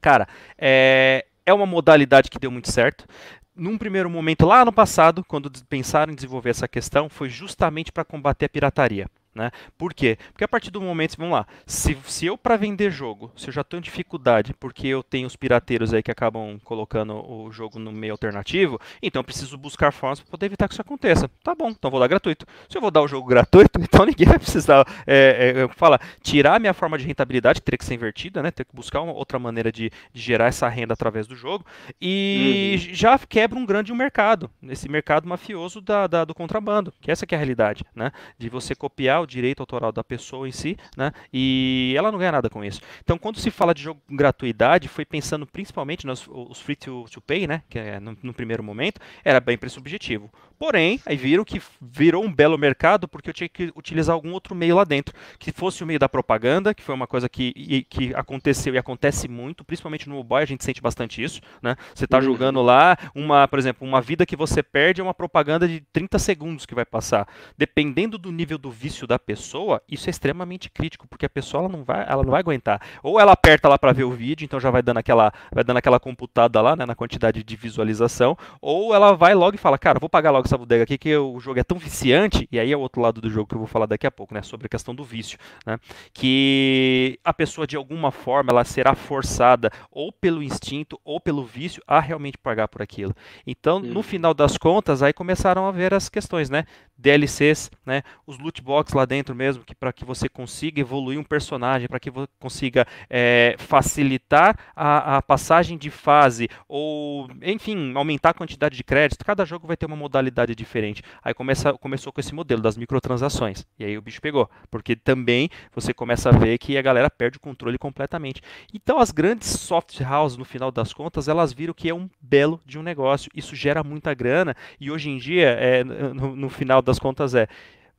Cara, 0.00 0.26
é, 0.58 1.24
é 1.46 1.54
uma 1.54 1.66
modalidade 1.66 2.28
que 2.28 2.38
deu 2.38 2.50
muito 2.50 2.70
certo. 2.70 3.06
Num 3.54 3.78
primeiro 3.78 4.10
momento, 4.10 4.44
lá 4.44 4.64
no 4.64 4.72
passado, 4.72 5.24
quando 5.24 5.50
pensaram 5.68 6.12
em 6.12 6.16
desenvolver 6.16 6.50
essa 6.50 6.66
questão, 6.66 7.08
foi 7.08 7.28
justamente 7.28 7.92
para 7.92 8.04
combater 8.04 8.46
a 8.46 8.48
pirataria. 8.48 9.08
Né? 9.34 9.50
Por 9.76 9.92
quê? 9.92 10.16
Porque 10.32 10.44
a 10.44 10.48
partir 10.48 10.70
do 10.70 10.80
momento, 10.80 11.16
vamos 11.18 11.32
lá, 11.32 11.46
se, 11.66 11.96
se 12.06 12.26
eu 12.26 12.38
para 12.38 12.56
vender 12.56 12.90
jogo, 12.90 13.32
se 13.36 13.48
eu 13.48 13.52
já 13.52 13.64
tenho 13.64 13.82
dificuldade 13.82 14.54
porque 14.54 14.86
eu 14.86 15.02
tenho 15.02 15.26
os 15.26 15.34
pirateiros 15.34 15.92
aí 15.92 16.02
que 16.02 16.10
acabam 16.10 16.58
colocando 16.62 17.14
o 17.14 17.50
jogo 17.50 17.78
no 17.78 17.90
meio 17.90 18.12
alternativo, 18.12 18.80
então 19.02 19.20
eu 19.20 19.24
preciso 19.24 19.58
buscar 19.58 19.92
formas 19.92 20.20
para 20.20 20.30
poder 20.30 20.46
evitar 20.46 20.68
que 20.68 20.74
isso 20.74 20.80
aconteça. 20.80 21.28
Tá 21.42 21.54
bom, 21.54 21.70
então 21.70 21.90
vou 21.90 21.98
dar 21.98 22.06
gratuito. 22.06 22.46
Se 22.68 22.76
eu 22.76 22.80
vou 22.80 22.90
dar 22.90 23.02
o 23.02 23.08
jogo 23.08 23.26
gratuito, 23.26 23.78
então 23.82 24.06
ninguém 24.06 24.26
vai 24.26 24.38
precisar, 24.38 24.86
é, 25.06 25.64
é, 25.64 25.68
fala, 25.74 25.98
tirar 26.22 26.56
a 26.56 26.58
minha 26.60 26.74
forma 26.74 26.96
de 26.96 27.04
rentabilidade, 27.04 27.60
que 27.60 27.64
teria 27.64 27.78
que 27.78 27.84
ser 27.84 27.94
invertida, 27.94 28.42
né? 28.42 28.52
Ter 28.52 28.64
que 28.64 28.74
buscar 28.74 29.00
uma 29.00 29.12
outra 29.12 29.38
maneira 29.38 29.72
de, 29.72 29.90
de 30.12 30.20
gerar 30.20 30.46
essa 30.46 30.68
renda 30.68 30.94
através 30.94 31.26
do 31.26 31.34
jogo 31.34 31.66
e 32.00 32.74
uhum. 32.74 32.94
já 32.94 33.18
quebra 33.18 33.58
um 33.58 33.66
grande 33.66 33.92
mercado, 33.92 34.50
esse 34.68 34.88
mercado 34.88 35.28
mafioso 35.28 35.80
da, 35.80 36.06
da, 36.06 36.24
do 36.24 36.34
contrabando, 36.34 36.92
que 37.00 37.10
essa 37.10 37.26
que 37.26 37.34
é 37.34 37.36
a 37.36 37.38
realidade, 37.38 37.84
né? 37.94 38.12
De 38.38 38.48
você 38.48 38.74
copiar 38.74 39.23
o 39.24 39.26
direito 39.26 39.60
autoral 39.60 39.92
da 39.92 40.04
pessoa 40.04 40.48
em 40.48 40.52
si, 40.52 40.76
né? 40.96 41.12
E 41.32 41.94
ela 41.96 42.10
não 42.12 42.18
ganha 42.18 42.32
nada 42.32 42.48
com 42.48 42.64
isso. 42.64 42.80
Então, 43.02 43.18
quando 43.18 43.38
se 43.38 43.50
fala 43.50 43.74
de 43.74 43.82
jogo 43.82 44.00
com 44.06 44.16
gratuidade, 44.16 44.88
foi 44.88 45.04
pensando 45.04 45.46
principalmente 45.46 46.06
nos 46.06 46.26
os 46.28 46.60
free 46.60 46.76
to, 46.76 47.04
to 47.10 47.20
pay, 47.20 47.46
né? 47.46 47.62
Que 47.68 47.78
é 47.78 48.00
no, 48.00 48.16
no, 48.22 48.34
primeiro 48.34 48.62
momento, 48.62 49.00
era 49.24 49.40
bem 49.40 49.58
preço 49.58 49.78
objetivo. 49.78 50.30
Porém, 50.58 51.00
aí 51.06 51.16
viram 51.16 51.44
que 51.44 51.62
virou 51.80 52.22
um 52.22 52.32
belo 52.32 52.58
mercado 52.58 53.08
porque 53.08 53.30
eu 53.30 53.34
tinha 53.34 53.48
que 53.48 53.72
utilizar 53.74 54.14
algum 54.14 54.32
outro 54.32 54.54
meio 54.54 54.76
lá 54.76 54.84
dentro, 54.84 55.14
que 55.38 55.50
fosse 55.50 55.82
o 55.82 55.86
meio 55.86 55.98
da 55.98 56.08
propaganda, 56.08 56.74
que 56.74 56.82
foi 56.82 56.94
uma 56.94 57.06
coisa 57.06 57.28
que, 57.28 57.52
e, 57.56 57.82
que 57.82 58.14
aconteceu 58.14 58.74
e 58.74 58.78
acontece 58.78 59.26
muito, 59.28 59.64
principalmente 59.64 60.08
no 60.08 60.16
mobile, 60.16 60.42
a 60.42 60.46
gente 60.46 60.64
sente 60.64 60.82
bastante 60.82 61.22
isso, 61.22 61.40
né? 61.62 61.76
Você 61.94 62.04
está 62.04 62.18
uhum. 62.18 62.24
jogando 62.24 62.60
lá, 62.60 62.96
uma, 63.14 63.48
por 63.48 63.58
exemplo, 63.58 63.86
uma 63.86 64.00
vida 64.00 64.26
que 64.26 64.36
você 64.36 64.62
perde 64.62 65.00
é 65.00 65.04
uma 65.04 65.14
propaganda 65.14 65.66
de 65.66 65.80
30 65.92 66.18
segundos 66.18 66.66
que 66.66 66.74
vai 66.74 66.84
passar. 66.84 67.26
Dependendo 67.56 68.18
do 68.18 68.30
nível 68.30 68.58
do 68.58 68.70
vício 68.70 69.06
da 69.06 69.14
da 69.14 69.18
pessoa, 69.18 69.80
isso 69.88 70.08
é 70.08 70.10
extremamente 70.10 70.68
crítico, 70.68 71.06
porque 71.06 71.24
a 71.24 71.30
pessoa 71.30 71.62
ela 71.62 71.68
não 71.72 71.84
vai, 71.84 72.04
ela 72.08 72.22
não 72.24 72.32
vai 72.32 72.40
aguentar. 72.40 72.80
Ou 73.00 73.20
ela 73.20 73.32
aperta 73.32 73.68
lá 73.68 73.78
para 73.78 73.92
ver 73.92 74.02
o 74.02 74.10
vídeo, 74.10 74.44
então 74.44 74.58
já 74.58 74.70
vai 74.70 74.82
dando 74.82 74.98
aquela, 74.98 75.32
vai 75.52 75.62
dando 75.62 75.76
aquela 75.76 76.00
computada 76.00 76.60
lá, 76.60 76.74
né, 76.74 76.84
na 76.84 76.96
quantidade 76.96 77.44
de 77.44 77.56
visualização, 77.56 78.36
ou 78.60 78.92
ela 78.92 79.12
vai 79.12 79.34
logo 79.34 79.54
e 79.54 79.58
fala, 79.58 79.78
cara, 79.78 80.00
vou 80.00 80.08
pagar 80.08 80.32
logo 80.32 80.43
essa 80.46 80.58
bodega 80.58 80.84
aqui 80.84 80.98
que 80.98 81.16
o 81.16 81.38
jogo 81.40 81.58
é 81.58 81.64
tão 81.64 81.78
viciante, 81.78 82.48
e 82.50 82.58
aí 82.58 82.72
é 82.72 82.76
o 82.76 82.80
outro 82.80 83.00
lado 83.00 83.20
do 83.20 83.30
jogo 83.30 83.48
que 83.48 83.54
eu 83.54 83.58
vou 83.58 83.66
falar 83.66 83.86
daqui 83.86 84.06
a 84.06 84.10
pouco, 84.10 84.34
né, 84.34 84.42
sobre 84.42 84.66
a 84.66 84.68
questão 84.68 84.94
do 84.94 85.04
vício, 85.04 85.38
né, 85.66 85.78
que 86.12 87.18
a 87.24 87.32
pessoa 87.32 87.66
de 87.66 87.76
alguma 87.76 88.10
forma 88.10 88.50
ela 88.50 88.64
será 88.64 88.94
forçada 88.94 89.70
ou 89.90 90.12
pelo 90.12 90.42
instinto 90.42 91.00
ou 91.04 91.20
pelo 91.20 91.44
vício 91.44 91.82
a 91.86 92.00
realmente 92.00 92.38
pagar 92.38 92.68
por 92.68 92.82
aquilo. 92.82 93.14
Então, 93.46 93.80
no 93.80 94.02
final 94.02 94.34
das 94.34 94.56
contas, 94.58 95.02
aí 95.02 95.12
começaram 95.12 95.66
a 95.66 95.70
ver 95.70 95.94
as 95.94 96.08
questões, 96.08 96.50
né, 96.50 96.64
DLCs, 96.96 97.70
né, 97.84 98.02
os 98.26 98.38
loot 98.38 98.62
box 98.62 98.92
lá 98.94 99.04
dentro 99.04 99.34
mesmo, 99.34 99.64
que 99.64 99.74
para 99.74 99.92
que 99.92 100.04
você 100.04 100.28
consiga 100.28 100.80
evoluir 100.80 101.18
um 101.18 101.24
personagem, 101.24 101.88
para 101.88 102.00
que 102.00 102.10
você 102.10 102.28
consiga 102.38 102.86
é, 103.08 103.56
facilitar 103.58 104.58
a, 104.74 105.16
a, 105.16 105.22
passagem 105.22 105.76
de 105.78 105.90
fase, 105.90 106.48
ou 106.68 107.28
enfim, 107.42 107.92
aumentar 107.94 108.30
a 108.30 108.34
quantidade 108.34 108.76
de 108.76 108.84
créditos. 108.84 109.24
Cada 109.24 109.44
jogo 109.44 109.66
vai 109.66 109.76
ter 109.76 109.86
uma 109.86 109.96
modalidade 109.96 110.33
diferente. 110.54 111.02
Aí 111.22 111.32
começa, 111.32 111.72
começou 111.74 112.12
com 112.12 112.20
esse 112.20 112.34
modelo 112.34 112.60
das 112.60 112.76
microtransações. 112.76 113.64
E 113.78 113.84
aí 113.84 113.96
o 113.98 114.02
bicho 114.02 114.20
pegou. 114.20 114.50
Porque 114.70 114.96
também 114.96 115.48
você 115.74 115.94
começa 115.94 116.30
a 116.30 116.32
ver 116.32 116.58
que 116.58 116.76
a 116.76 116.82
galera 116.82 117.08
perde 117.10 117.36
o 117.36 117.40
controle 117.40 117.78
completamente. 117.78 118.40
Então 118.72 118.98
as 118.98 119.10
grandes 119.10 119.48
soft 119.48 120.00
houses, 120.00 120.36
no 120.36 120.44
final 120.44 120.70
das 120.70 120.92
contas, 120.92 121.28
elas 121.28 121.52
viram 121.52 121.74
que 121.74 121.88
é 121.88 121.94
um 121.94 122.08
belo 122.20 122.60
de 122.66 122.78
um 122.78 122.82
negócio. 122.82 123.30
Isso 123.34 123.54
gera 123.54 123.84
muita 123.84 124.14
grana. 124.14 124.56
E 124.80 124.90
hoje 124.90 125.10
em 125.10 125.18
dia, 125.18 125.50
é, 125.50 125.84
no, 125.84 126.34
no 126.34 126.48
final 126.48 126.82
das 126.82 126.98
contas, 126.98 127.34
é 127.34 127.46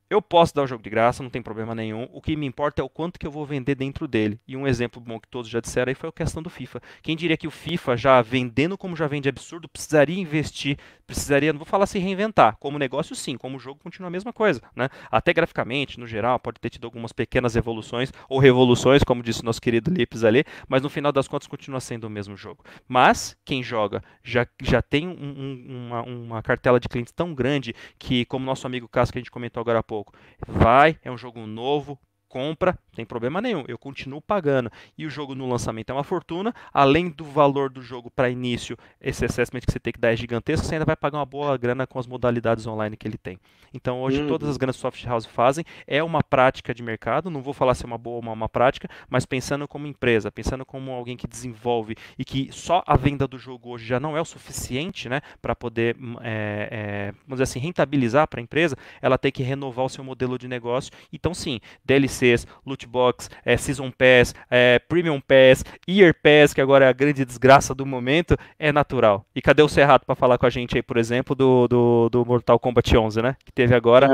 Eu 0.08 0.22
posso 0.22 0.54
dar 0.54 0.62
o 0.62 0.68
jogo 0.68 0.84
de 0.84 0.90
graça, 0.90 1.24
não 1.24 1.32
tem 1.32 1.42
problema 1.42 1.74
nenhum. 1.74 2.08
O 2.14 2.22
que 2.22 2.36
me 2.36 2.46
importa 2.46 2.80
é 2.80 2.86
o 2.86 2.90
quanto 2.90 3.20
que 3.20 3.26
eu 3.26 3.32
vou 3.32 3.44
vender 3.44 3.74
dentro 3.74 4.08
dele. 4.08 4.40
E 4.48 4.56
um 4.56 4.68
exemplo 4.68 5.02
bom 5.02 5.20
que 5.20 5.28
todos 5.28 5.50
já 5.50 5.60
disseram 5.60 5.90
aí 5.90 5.96
foi 5.96 6.10
a 6.10 6.12
questão 6.12 6.44
do 6.44 6.50
FIFA. 6.50 6.80
Quem 7.02 7.16
diria 7.16 7.36
que 7.36 7.48
o 7.48 7.52
FIFA, 7.52 7.98
já 7.98 8.22
vendendo 8.22 8.78
como 8.78 8.96
já 8.96 9.08
vende 9.08 9.28
absurdo, 9.28 9.68
precisaria 9.68 10.20
investir, 10.20 10.78
precisaria, 11.08 11.52
não 11.52 11.58
vou 11.58 11.66
falar 11.66 11.88
se 11.88 11.98
reinventar. 11.98 12.56
Como 12.60 12.78
negócio, 12.78 13.16
sim. 13.16 13.36
Como 13.36 13.58
jogo, 13.58 13.80
continua 13.82 14.08
a 14.08 14.12
mesma 14.12 14.32
coisa. 14.32 14.62
Né? 14.76 14.90
Até 15.10 15.34
graficamente, 15.34 16.00
no 16.00 16.06
geral, 16.06 16.40
pode 16.40 16.60
ter 16.60 16.70
tido 16.70 16.86
algumas 16.86 17.12
pequenas 17.12 17.56
evoluções 17.56 18.12
ou 18.30 18.38
revoluções, 18.38 19.04
como 19.04 19.24
disse 19.24 19.42
o 19.42 19.46
nosso 19.46 19.62
querido 19.62 19.90
Lips 19.90 20.24
ali, 20.24 20.44
mas 20.68 20.84
no 20.84 20.90
final 20.90 21.12
das 21.12 21.28
contas 21.28 21.48
continua 21.48 21.80
sendo 21.80 22.06
o 22.06 22.10
mesmo 22.12 22.38
jogo. 22.38 22.64
Mas 22.88 23.36
quem 23.44 23.64
joga 23.64 24.04
já, 24.24 24.46
já 24.62 24.84
tem 24.84 25.08
um, 25.08 25.14
um, 25.14 25.88
uma, 25.88 26.02
uma 26.04 26.44
cartela 26.44 26.80
de 26.80 26.88
clientes 26.88 27.12
tão 27.12 27.34
grande 27.34 27.74
que, 27.98 28.24
como 28.26 28.46
nosso 28.46 28.68
amigo 28.68 28.88
Cássio, 28.88 29.14
que 29.14 29.18
a 29.18 29.22
gente 29.22 29.32
comentou 29.32 29.62
agora 29.62 29.80
há 29.80 29.84
pouco, 29.84 29.95
pouco. 29.96 30.14
Vai, 30.46 31.00
é 31.04 31.10
um 31.10 31.18
jogo 31.18 31.48
novo, 31.48 31.98
compra, 32.36 32.72
não 32.72 32.96
tem 32.98 33.06
problema 33.06 33.42
nenhum, 33.42 33.64
eu 33.66 33.78
continuo 33.78 34.20
pagando. 34.22 34.70
E 34.98 35.06
o 35.06 35.10
jogo 35.10 35.34
no 35.34 35.48
lançamento 35.48 35.90
é 35.90 35.94
uma 35.94 36.04
fortuna, 36.04 36.54
além 36.74 37.10
do 37.10 37.24
valor 37.24 37.70
do 37.70 37.82
jogo 37.82 38.12
para 38.12 38.30
início, 38.30 38.78
esse 39.00 39.24
assessment 39.24 39.62
que 39.62 39.72
você 39.72 39.80
tem 39.80 39.94
que 39.94 40.00
dar 40.02 40.12
é 40.12 40.18
gigantesco, 40.18 40.66
você 40.66 40.76
ainda 40.76 40.84
vai 40.84 40.98
pagar 40.98 41.20
uma 41.20 41.26
boa 41.26 41.56
grana 41.56 41.88
com 41.88 41.98
as 41.98 42.06
modalidades 42.06 42.68
online 42.68 42.98
que 42.98 43.08
ele 43.08 43.18
tem. 43.18 43.40
Então 43.74 44.02
hoje 44.02 44.22
uhum. 44.22 44.28
todas 44.28 44.50
as 44.50 44.58
grandes 44.58 44.82
soft 44.82 45.02
houses 45.06 45.30
fazem, 45.30 45.64
é 45.88 46.04
uma 46.04 46.22
prática 46.22 46.74
de 46.74 46.84
mercado, 46.84 47.30
não 47.30 47.42
vou 47.42 47.54
falar 47.54 47.74
se 47.74 47.86
é 47.86 47.88
uma 47.88 47.98
boa 47.98 48.18
ou 48.18 48.22
uma, 48.22 48.34
uma 48.34 48.50
prática, 48.50 48.90
mas 49.10 49.26
pensando 49.26 49.66
como 49.66 49.88
empresa, 49.88 50.30
pensando 50.30 50.66
como 50.66 50.92
alguém 50.92 51.16
que 51.16 51.28
desenvolve 51.28 51.96
e 52.20 52.26
que 52.26 52.50
só 52.52 52.84
a 52.86 52.98
venda 52.98 53.30
do 53.30 53.40
jogo 53.40 53.70
hoje 53.70 53.86
já 53.86 53.98
não 53.98 54.18
é 54.18 54.20
o 54.20 54.26
suficiente 54.26 55.08
né, 55.08 55.22
para 55.42 55.56
poder 55.56 55.96
é, 56.22 56.68
é, 56.70 57.12
vamos 57.26 57.36
dizer 57.36 57.44
assim, 57.44 57.60
rentabilizar 57.60 58.28
para 58.28 58.42
a 58.42 58.44
empresa, 58.44 58.76
ela 59.02 59.18
tem 59.18 59.32
que 59.32 59.42
renovar 59.42 59.86
o 59.86 59.90
seu 59.90 60.04
modelo 60.04 60.38
de 60.38 60.50
negócio. 60.50 60.92
Então 61.14 61.34
sim, 61.34 61.62
DLC 61.86 62.25
DLCs, 62.26 62.48
loot 62.66 62.88
box, 62.88 63.30
é, 63.46 63.56
Season 63.58 63.92
Pass, 63.92 64.34
é, 64.50 64.80
Premium 64.80 65.22
Pass, 65.22 65.64
Year 65.88 66.14
Pass, 66.14 66.54
que 66.54 66.62
agora 66.62 66.86
é 66.86 66.88
a 66.88 66.94
grande 66.94 67.24
desgraça 67.24 67.76
do 67.76 67.86
momento, 67.86 68.36
é 68.58 68.72
natural. 68.72 69.26
E 69.36 69.42
cadê 69.42 69.62
o 69.62 69.70
Serrato 69.70 70.06
para 70.06 70.16
falar 70.16 70.38
com 70.38 70.46
a 70.46 70.50
gente 70.50 70.76
aí, 70.76 70.82
por 70.82 70.98
exemplo, 70.98 71.36
do, 71.36 71.68
do, 71.68 72.10
do 72.10 72.26
Mortal 72.26 72.60
Kombat 72.60 72.98
11, 72.98 73.22
né? 73.22 73.36
Que 73.46 73.52
teve 73.52 73.76
agora. 73.76 74.08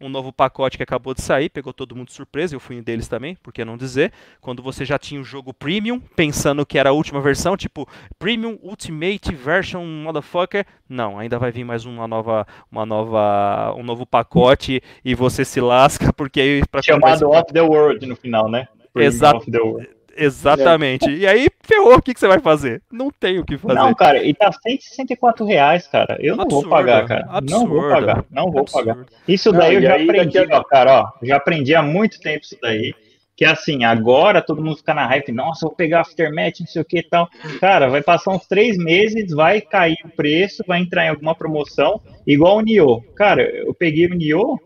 Um 0.00 0.08
novo 0.08 0.32
pacote 0.32 0.76
que 0.76 0.82
acabou 0.82 1.14
de 1.14 1.22
sair, 1.22 1.48
pegou 1.48 1.72
todo 1.72 1.96
mundo 1.96 2.08
de 2.08 2.14
surpresa, 2.14 2.54
eu 2.54 2.60
fui 2.60 2.78
um 2.78 2.82
deles 2.82 3.08
também, 3.08 3.34
por 3.36 3.52
que 3.52 3.64
não 3.64 3.76
dizer? 3.76 4.12
Quando 4.40 4.62
você 4.62 4.84
já 4.84 4.98
tinha 4.98 5.20
o 5.20 5.24
jogo 5.24 5.54
Premium, 5.54 5.98
pensando 5.98 6.66
que 6.66 6.78
era 6.78 6.90
a 6.90 6.92
última 6.92 7.20
versão, 7.20 7.56
tipo 7.56 7.88
Premium 8.18 8.58
Ultimate 8.62 9.34
Version 9.34 9.84
Motherfucker, 9.84 10.66
não, 10.88 11.18
ainda 11.18 11.38
vai 11.38 11.50
vir 11.50 11.64
mais 11.64 11.84
uma 11.84 12.06
nova, 12.06 12.46
uma 12.70 12.84
nova, 12.84 13.74
um 13.76 13.82
novo 13.82 14.04
pacote 14.04 14.82
e 15.04 15.14
você 15.14 15.44
se 15.44 15.60
lasca 15.60 16.12
porque 16.14 16.40
aí 16.40 16.62
para 16.70 16.82
chamado 16.82 17.28
Off 17.30 17.52
the 17.52 17.62
World 17.62 18.06
no 18.06 18.16
final, 18.16 18.50
né? 18.50 18.68
Exato. 18.94 19.44
Exatamente. 20.16 21.08
É. 21.08 21.12
E 21.12 21.26
aí, 21.26 21.48
ferrou, 21.62 21.96
o 21.96 22.02
que, 22.02 22.14
que 22.14 22.20
você 22.20 22.28
vai 22.28 22.40
fazer? 22.40 22.82
Não 22.90 23.10
tem 23.10 23.38
o 23.38 23.44
que 23.44 23.58
fazer. 23.58 23.74
Não, 23.74 23.94
cara, 23.94 24.22
e 24.22 24.32
tá 24.34 24.50
164 24.52 25.44
reais, 25.44 25.86
cara. 25.86 26.16
Eu 26.20 26.36
não 26.36 26.44
Absurdo. 26.44 26.68
vou 26.68 26.78
pagar, 26.78 27.06
cara. 27.06 27.26
Absurdo. 27.28 27.50
Não 27.50 27.68
vou 27.68 27.90
pagar. 27.90 28.24
Não 28.30 28.50
vou 28.50 28.60
Absurdo. 28.62 28.86
pagar. 28.86 29.06
Isso 29.28 29.52
daí 29.52 29.74
não, 29.74 29.80
eu 29.80 29.82
já 29.82 30.02
aprendi, 30.02 30.38
ó, 30.38 30.64
cara, 30.64 31.00
ó. 31.00 31.12
Já 31.22 31.36
aprendi 31.36 31.74
há 31.74 31.82
muito 31.82 32.20
tempo 32.20 32.44
isso 32.44 32.56
daí. 32.60 32.94
Que 33.36 33.44
é 33.44 33.48
assim, 33.48 33.84
agora 33.84 34.40
todo 34.40 34.62
mundo 34.62 34.78
fica 34.78 34.94
na 34.94 35.06
hype, 35.06 35.30
nossa, 35.30 35.66
vou 35.66 35.76
pegar 35.76 36.00
Aftermath, 36.00 36.60
não 36.60 36.66
sei 36.66 36.80
o 36.80 36.84
que 36.84 37.00
e 37.00 37.02
tal. 37.02 37.28
Cara, 37.60 37.86
vai 37.88 38.02
passar 38.02 38.30
uns 38.30 38.46
três 38.46 38.78
meses, 38.78 39.30
vai 39.30 39.60
cair 39.60 39.98
o 40.06 40.08
preço, 40.08 40.64
vai 40.66 40.80
entrar 40.80 41.04
em 41.04 41.10
alguma 41.10 41.34
promoção, 41.34 42.00
igual 42.26 42.56
o 42.56 42.62
Nioh. 42.62 43.02
Cara, 43.14 43.42
eu 43.42 43.74
peguei 43.74 44.06
o 44.06 44.14
Nioh, 44.14 44.58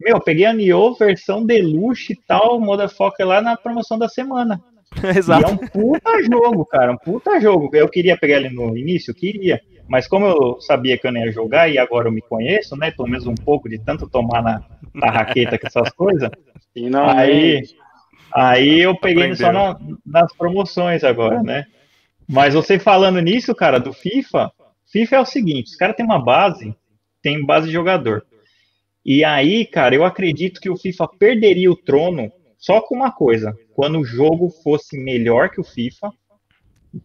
meu, 0.00 0.16
eu 0.16 0.20
peguei 0.20 0.46
a 0.46 0.52
Nioh 0.52 0.94
versão 0.94 1.44
deluxe 1.44 2.14
e 2.14 2.16
tal, 2.26 2.58
motherfucker 2.58 3.26
lá 3.26 3.42
na 3.42 3.54
promoção 3.54 3.98
da 3.98 4.08
semana. 4.08 4.60
Exato. 5.16 5.42
E 5.42 5.50
é 5.50 5.52
um 5.52 5.56
puta 5.56 6.22
jogo, 6.22 6.64
cara, 6.66 6.92
um 6.92 6.96
puta 6.96 7.40
jogo. 7.40 7.70
Eu 7.72 7.88
queria 7.88 8.16
pegar 8.16 8.36
ele 8.36 8.50
no 8.50 8.76
início, 8.76 9.14
queria. 9.14 9.60
Mas 9.88 10.06
como 10.06 10.26
eu 10.26 10.60
sabia 10.60 10.96
que 10.96 11.06
eu 11.06 11.12
não 11.12 11.20
ia 11.20 11.32
jogar 11.32 11.68
e 11.68 11.78
agora 11.78 12.08
eu 12.08 12.12
me 12.12 12.20
conheço, 12.20 12.76
né? 12.76 12.90
Pelo 12.90 13.08
menos 13.08 13.26
um 13.26 13.34
pouco 13.34 13.68
de 13.68 13.78
tanto 13.78 14.08
tomar 14.08 14.42
na, 14.42 14.62
na 14.94 15.10
raqueta 15.10 15.58
com 15.58 15.66
essas 15.66 15.90
coisas. 15.90 16.30
aí, 17.06 17.62
aí 18.32 18.80
eu 18.80 18.96
peguei 18.96 19.32
Aprendeu. 19.32 19.46
só 19.46 19.52
na, 19.52 19.78
nas 20.06 20.32
promoções 20.36 21.02
agora, 21.02 21.42
né? 21.42 21.66
Mas 22.28 22.54
você 22.54 22.78
falando 22.78 23.20
nisso, 23.20 23.52
cara, 23.52 23.80
do 23.80 23.92
FIFA, 23.92 24.52
FIFA 24.92 25.16
é 25.16 25.20
o 25.20 25.26
seguinte, 25.26 25.70
os 25.70 25.76
caras 25.76 25.96
têm 25.96 26.06
uma 26.06 26.22
base, 26.22 26.72
tem 27.20 27.44
base 27.44 27.66
de 27.66 27.72
jogador. 27.72 28.24
E 29.04 29.24
aí, 29.24 29.66
cara, 29.66 29.94
eu 29.94 30.04
acredito 30.04 30.60
que 30.60 30.70
o 30.70 30.76
FIFA 30.76 31.08
perderia 31.18 31.70
o 31.70 31.76
trono 31.76 32.30
só 32.60 32.80
com 32.82 32.94
uma 32.94 33.10
coisa: 33.10 33.56
quando 33.74 33.98
o 33.98 34.04
jogo 34.04 34.50
fosse 34.62 34.96
melhor 34.96 35.48
que 35.48 35.60
o 35.60 35.64
FIFA, 35.64 36.12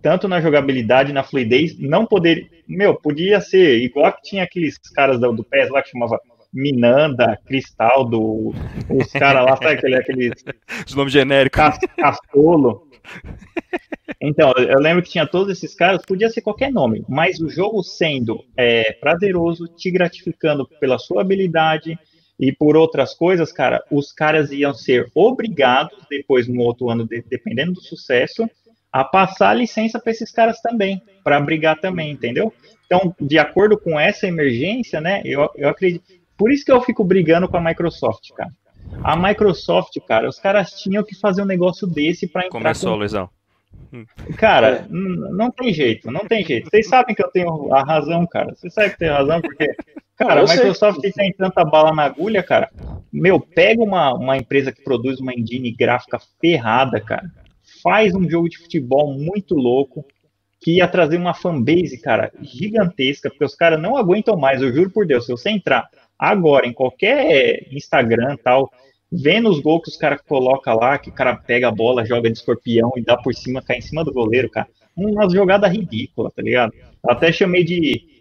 tanto 0.01 0.27
na 0.27 0.41
jogabilidade, 0.41 1.13
na 1.13 1.23
fluidez, 1.23 1.79
não 1.79 2.05
poderia. 2.05 2.45
Meu, 2.67 2.95
podia 2.95 3.39
ser 3.39 3.79
igual 3.79 4.11
que 4.13 4.23
tinha 4.23 4.43
aqueles 4.43 4.77
caras 4.77 5.19
do, 5.19 5.31
do 5.31 5.43
PES 5.43 5.69
lá 5.69 5.81
que 5.81 5.89
chamava 5.89 6.19
Minanda, 6.53 7.39
Cristal, 7.45 8.05
do, 8.05 8.53
os 8.89 9.11
caras 9.13 9.45
lá, 9.45 9.55
sabe 9.55 9.73
aquele, 9.75 9.95
aqueles. 9.95 10.43
Os 10.85 10.93
nomes 10.93 11.13
genéricos. 11.13 11.57
Cas, 11.57 11.77
Castolo. 11.95 12.89
Então, 14.19 14.51
eu 14.53 14.79
lembro 14.79 15.03
que 15.03 15.09
tinha 15.09 15.27
todos 15.27 15.55
esses 15.55 15.75
caras, 15.75 16.01
podia 16.05 16.29
ser 16.29 16.41
qualquer 16.41 16.71
nome, 16.71 17.05
mas 17.07 17.39
o 17.39 17.49
jogo 17.49 17.83
sendo 17.83 18.43
é, 18.57 18.93
prazeroso, 18.93 19.67
te 19.67 19.91
gratificando 19.91 20.67
pela 20.79 20.97
sua 20.97 21.21
habilidade, 21.21 21.99
e 22.39 22.51
por 22.51 22.75
outras 22.75 23.13
coisas, 23.13 23.51
cara, 23.51 23.83
os 23.89 24.11
caras 24.11 24.51
iam 24.51 24.73
ser 24.73 25.09
obrigados, 25.15 25.97
depois 26.09 26.47
no 26.47 26.61
outro 26.61 26.89
ano, 26.89 27.07
de, 27.07 27.21
dependendo 27.21 27.73
do 27.73 27.81
sucesso, 27.81 28.49
a 28.91 29.03
passar 29.03 29.49
a 29.49 29.53
licença 29.53 29.99
para 29.99 30.11
esses 30.11 30.31
caras 30.31 30.61
também, 30.61 31.01
para 31.23 31.39
brigar 31.39 31.79
também, 31.79 32.11
entendeu? 32.11 32.53
Então, 32.85 33.15
de 33.19 33.37
acordo 33.37 33.77
com 33.77 33.99
essa 33.99 34.27
emergência, 34.27 35.01
né, 35.01 35.21
eu, 35.25 35.49
eu 35.55 35.69
acredito. 35.69 36.03
Por 36.37 36.51
isso 36.51 36.65
que 36.65 36.71
eu 36.71 36.81
fico 36.81 37.03
brigando 37.03 37.47
com 37.47 37.57
a 37.57 37.61
Microsoft, 37.61 38.31
cara. 38.35 38.51
A 39.03 39.15
Microsoft, 39.15 39.97
cara, 40.07 40.29
os 40.29 40.39
caras 40.39 40.71
tinham 40.71 41.03
que 41.03 41.15
fazer 41.15 41.41
um 41.41 41.45
negócio 41.45 41.87
desse 41.87 42.27
para 42.27 42.45
entrar. 42.45 42.59
Começou, 42.59 42.91
com... 42.91 42.97
Luizão. 42.97 43.29
Cara, 44.37 44.67
é. 44.67 44.85
não 44.89 45.51
tem 45.51 45.73
jeito, 45.73 46.11
não 46.11 46.25
tem 46.25 46.43
jeito. 46.43 46.69
Vocês 46.69 46.87
sabem 46.87 47.15
que 47.15 47.23
eu 47.23 47.29
tenho 47.29 47.73
a 47.73 47.83
razão, 47.83 48.25
cara. 48.25 48.53
Vocês 48.53 48.73
sabem 48.73 48.89
que 48.89 48.95
eu 48.95 48.99
tenho 48.99 49.13
razão, 49.13 49.41
porque 49.41 49.75
Cara, 50.17 50.41
a 50.41 50.43
Microsoft 50.43 51.01
sei. 51.01 51.11
tem 51.11 51.33
tanta 51.33 51.63
bala 51.65 51.93
na 51.93 52.03
agulha, 52.03 52.41
cara. 52.41 52.69
Meu, 53.11 53.39
pega 53.39 53.83
uma, 53.83 54.13
uma 54.13 54.37
empresa 54.37 54.71
que 54.71 54.83
produz 54.83 55.19
uma 55.19 55.33
engine 55.33 55.71
gráfica 55.71 56.19
ferrada, 56.39 57.01
cara. 57.01 57.29
Faz 57.83 58.15
um 58.15 58.29
jogo 58.29 58.49
de 58.49 58.57
futebol 58.57 59.13
muito 59.13 59.55
louco, 59.55 60.05
que 60.61 60.77
ia 60.77 60.87
trazer 60.87 61.17
uma 61.17 61.33
fanbase, 61.33 62.01
cara, 62.01 62.31
gigantesca, 62.41 63.29
porque 63.29 63.45
os 63.45 63.55
caras 63.55 63.79
não 63.81 63.97
aguentam 63.97 64.37
mais, 64.37 64.61
eu 64.61 64.73
juro 64.73 64.89
por 64.89 65.05
Deus. 65.05 65.25
Se 65.25 65.31
você 65.31 65.49
entrar 65.49 65.87
agora 66.17 66.65
em 66.65 66.73
qualquer 66.73 67.67
Instagram 67.71 68.37
tal, 68.43 68.71
vendo 69.11 69.49
os 69.49 69.59
gols 69.59 69.83
que 69.83 69.89
os 69.89 69.97
caras 69.97 70.21
colocam 70.27 70.75
lá, 70.75 70.97
que 70.97 71.09
o 71.09 71.13
cara 71.13 71.35
pega 71.35 71.67
a 71.67 71.71
bola, 71.71 72.05
joga 72.05 72.31
de 72.31 72.37
escorpião 72.37 72.91
e 72.95 73.03
dá 73.03 73.17
por 73.17 73.33
cima, 73.33 73.61
cai 73.61 73.77
em 73.77 73.81
cima 73.81 74.03
do 74.03 74.13
goleiro, 74.13 74.49
cara. 74.49 74.67
Uma 74.95 75.29
jogada 75.29 75.67
ridícula, 75.67 76.31
tá 76.31 76.41
ligado? 76.41 76.73
Eu 76.73 77.11
até 77.11 77.31
chamei 77.31 77.63
de 77.63 78.14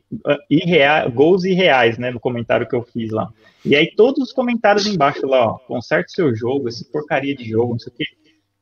irreal, 0.51 1.11
gols 1.11 1.45
irreais, 1.45 1.99
né, 1.99 2.11
no 2.11 2.21
comentário 2.21 2.69
que 2.69 2.75
eu 2.75 2.83
fiz 2.83 3.11
lá. 3.11 3.29
E 3.65 3.75
aí 3.75 3.91
todos 3.95 4.23
os 4.23 4.33
comentários 4.33 4.87
embaixo 4.87 5.27
lá, 5.27 5.47
ó, 5.47 5.59
conserte 5.59 6.13
seu 6.13 6.35
jogo, 6.35 6.69
esse 6.69 6.85
porcaria 6.91 7.35
de 7.35 7.45
jogo, 7.45 7.73
não 7.73 7.79
sei 7.79 7.93
o 7.93 7.97
quê. 7.97 8.05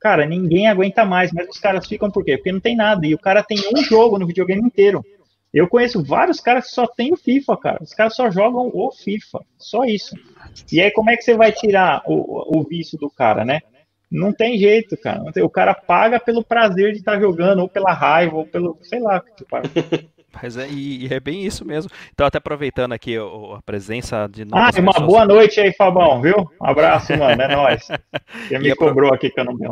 Cara, 0.01 0.27
ninguém 0.27 0.67
aguenta 0.67 1.05
mais, 1.05 1.33
mas 1.33 1.49
os 1.49 1.59
caras 1.59 1.87
ficam 1.87 2.11
por 2.11 2.25
quê? 2.25 2.37
Porque 2.37 2.53
não 2.53 2.61
tem 2.61 2.77
nada, 2.77 3.07
e 3.07 3.15
o 3.15 3.19
cara 3.19 3.43
tem 3.43 3.59
um 3.75 3.83
jogo 3.83 4.19
no 4.19 4.27
videogame 4.27 4.63
inteiro. 4.63 5.05
Eu 5.53 5.69
conheço 5.69 6.03
vários 6.03 6.41
caras 6.41 6.67
que 6.67 6.73
só 6.73 6.87
tem 6.87 7.13
o 7.13 7.17
FIFA, 7.17 7.57
cara. 7.59 7.83
Os 7.83 7.93
caras 7.93 8.17
só 8.17 8.31
jogam 8.31 8.71
o 8.73 8.91
FIFA, 8.91 9.41
só 9.59 9.85
isso. 9.85 10.17
E 10.73 10.81
aí 10.81 10.91
como 10.91 11.11
é 11.11 11.17
que 11.17 11.23
você 11.23 11.37
vai 11.37 11.53
tirar 11.53 12.03
o, 12.07 12.59
o 12.59 12.65
vício 12.65 12.99
do 12.99 13.11
cara, 13.11 13.45
né? 13.45 13.61
Não 14.11 14.33
tem 14.33 14.59
jeito, 14.59 14.97
cara. 14.97 15.23
O 15.43 15.51
cara 15.51 15.75
paga 15.75 16.19
pelo 16.19 16.45
prazer 16.45 16.93
de 16.93 16.99
estar 16.99 17.13
tá 17.13 17.21
jogando, 17.21 17.61
ou 17.61 17.69
pela 17.69 17.93
raiva, 17.93 18.37
ou 18.37 18.47
pelo, 18.47 18.79
sei 18.83 19.01
lá, 19.01 19.23
paga. 19.49 19.69
Mas 20.33 20.57
é, 20.57 20.69
e, 20.69 21.07
e, 21.07 21.15
é 21.15 21.21
bem 21.21 21.45
isso 21.45 21.65
mesmo. 21.65 21.91
Então, 22.13 22.27
até 22.27 22.39
aproveitando 22.39 22.93
aqui 22.93 23.17
a 23.17 23.63
presença 23.63 24.29
de 24.29 24.43
Ah, 24.53 24.71
uma 24.79 24.93
pessoas... 24.93 25.07
boa 25.07 25.25
noite 25.25 25.61
aí, 25.61 25.73
Fabão, 25.73 26.21
viu? 26.21 26.37
Um 26.61 26.67
abraço, 26.67 27.17
mano, 27.17 27.41
é 27.41 27.49
nóis. 27.55 27.89
Você 28.49 28.59
me 28.59 28.75
cobrou 28.75 29.13
aqui 29.13 29.31
que 29.31 29.41
eu 29.41 29.45
não 29.45 29.55
me 29.55 29.67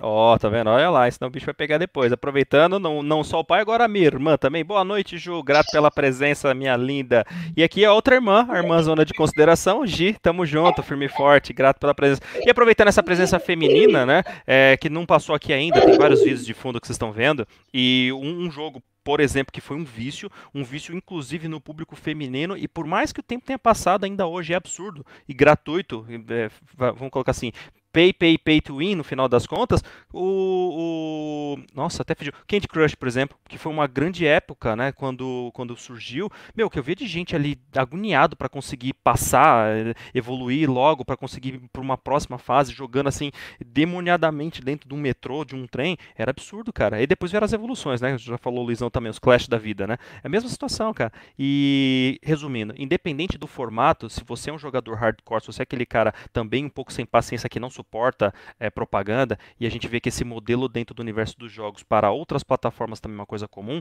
Ó, 0.00 0.34
oh, 0.34 0.38
tá 0.38 0.48
vendo? 0.48 0.68
Olha 0.68 0.90
lá, 0.90 1.08
senão 1.10 1.28
o 1.28 1.30
bicho 1.30 1.46
vai 1.46 1.54
pegar 1.54 1.78
depois. 1.78 2.12
Aproveitando, 2.12 2.80
não, 2.80 3.00
não 3.00 3.22
só 3.22 3.38
o 3.38 3.44
pai, 3.44 3.60
agora 3.60 3.84
a 3.84 3.88
minha 3.88 4.06
irmã 4.06 4.36
também. 4.36 4.64
Boa 4.64 4.84
noite, 4.84 5.16
Ju. 5.16 5.40
Grato 5.42 5.70
pela 5.70 5.90
presença, 5.90 6.52
minha 6.52 6.76
linda. 6.76 7.24
E 7.56 7.62
aqui 7.62 7.84
a 7.84 7.92
outra 7.92 8.16
irmã, 8.16 8.44
a 8.50 8.58
irmã 8.58 8.82
Zona 8.82 9.04
de 9.04 9.14
Consideração, 9.14 9.86
Gi. 9.86 10.16
Tamo 10.20 10.44
junto, 10.44 10.82
firme 10.82 11.06
e 11.06 11.08
forte. 11.08 11.52
Grato 11.52 11.78
pela 11.78 11.94
presença. 11.94 12.20
E 12.44 12.50
aproveitando 12.50 12.88
essa 12.88 13.04
presença 13.04 13.38
feminina, 13.38 14.04
né? 14.04 14.24
É, 14.44 14.76
que 14.76 14.90
não 14.90 15.06
passou 15.06 15.34
aqui 15.34 15.52
ainda, 15.52 15.80
tem 15.80 15.96
vários 15.96 16.22
vídeos 16.22 16.44
de 16.44 16.54
fundo 16.54 16.80
que 16.80 16.88
vocês 16.88 16.96
estão 16.96 17.12
vendo. 17.12 17.46
E 17.72 18.10
um, 18.12 18.46
um 18.46 18.50
jogo 18.50 18.82
por 19.04 19.20
exemplo, 19.20 19.52
que 19.52 19.60
foi 19.60 19.76
um 19.76 19.84
vício, 19.84 20.30
um 20.54 20.64
vício 20.64 20.96
inclusive 20.96 21.46
no 21.46 21.60
público 21.60 21.94
feminino, 21.94 22.56
e 22.56 22.66
por 22.66 22.86
mais 22.86 23.12
que 23.12 23.20
o 23.20 23.22
tempo 23.22 23.44
tenha 23.44 23.58
passado, 23.58 24.04
ainda 24.04 24.26
hoje 24.26 24.54
é 24.54 24.56
absurdo 24.56 25.04
e 25.28 25.34
gratuito, 25.34 26.06
é, 26.30 26.50
vamos 26.74 27.10
colocar 27.10 27.30
assim, 27.30 27.52
pay, 27.94 28.12
pay, 28.12 28.36
pay 28.36 28.60
to 28.60 28.78
win, 28.78 28.96
no 28.96 29.04
final 29.04 29.28
das 29.28 29.46
contas, 29.46 29.80
o, 30.12 31.54
o 31.54 31.56
nossa, 31.72 32.02
até 32.02 32.12
pediu, 32.12 32.32
Candy 32.48 32.66
Crush, 32.66 32.96
por 32.96 33.06
exemplo, 33.06 33.38
que 33.48 33.56
foi 33.56 33.70
uma 33.70 33.86
grande 33.86 34.26
época, 34.26 34.74
né, 34.74 34.90
quando, 34.90 35.52
quando 35.54 35.76
surgiu, 35.76 36.28
meu, 36.56 36.68
que 36.68 36.76
eu 36.76 36.82
vi 36.82 36.96
de 36.96 37.06
gente 37.06 37.36
ali 37.36 37.56
agoniado 37.76 38.36
para 38.36 38.48
conseguir 38.48 38.94
passar, 38.94 39.68
eh, 39.68 39.94
evoluir 40.12 40.68
logo, 40.68 41.04
para 41.04 41.16
conseguir 41.16 41.54
ir 41.54 41.62
para 41.72 41.80
uma 41.80 41.96
próxima 41.96 42.36
fase, 42.36 42.72
jogando 42.72 43.06
assim, 43.06 43.30
demoniadamente 43.64 44.60
dentro 44.60 44.88
de 44.88 44.94
um 44.94 44.98
metrô, 44.98 45.44
de 45.44 45.54
um 45.54 45.64
trem, 45.64 45.96
era 46.16 46.32
absurdo, 46.32 46.72
cara. 46.72 47.00
E 47.00 47.06
depois 47.06 47.30
vieram 47.30 47.44
as 47.44 47.52
evoluções, 47.52 48.00
né, 48.00 48.18
já 48.18 48.36
falou 48.36 48.64
o 48.64 48.66
Luizão 48.66 48.90
também, 48.90 49.10
os 49.10 49.20
Clash 49.20 49.46
da 49.46 49.56
vida, 49.56 49.86
né, 49.86 49.98
é 50.16 50.26
a 50.26 50.28
mesma 50.28 50.48
situação, 50.48 50.92
cara. 50.92 51.12
E, 51.38 52.18
resumindo, 52.24 52.74
independente 52.76 53.38
do 53.38 53.46
formato, 53.46 54.10
se 54.10 54.24
você 54.26 54.50
é 54.50 54.52
um 54.52 54.58
jogador 54.58 54.96
hardcore, 54.96 55.40
se 55.42 55.46
você 55.46 55.62
é 55.62 55.64
aquele 55.64 55.86
cara 55.86 56.12
também 56.32 56.64
um 56.64 56.68
pouco 56.68 56.92
sem 56.92 57.06
paciência 57.06 57.48
que 57.48 57.60
não 57.60 57.70
suporta 57.70 57.83
é, 58.58 58.70
propaganda, 58.70 59.38
e 59.58 59.66
a 59.66 59.70
gente 59.70 59.86
vê 59.86 60.00
que 60.00 60.08
esse 60.08 60.24
modelo 60.24 60.68
dentro 60.68 60.94
do 60.94 61.00
universo 61.00 61.38
dos 61.38 61.52
jogos 61.52 61.82
para 61.82 62.10
outras 62.10 62.42
plataformas 62.42 63.00
também 63.00 63.16
é 63.16 63.20
uma 63.20 63.26
coisa 63.26 63.46
comum. 63.46 63.80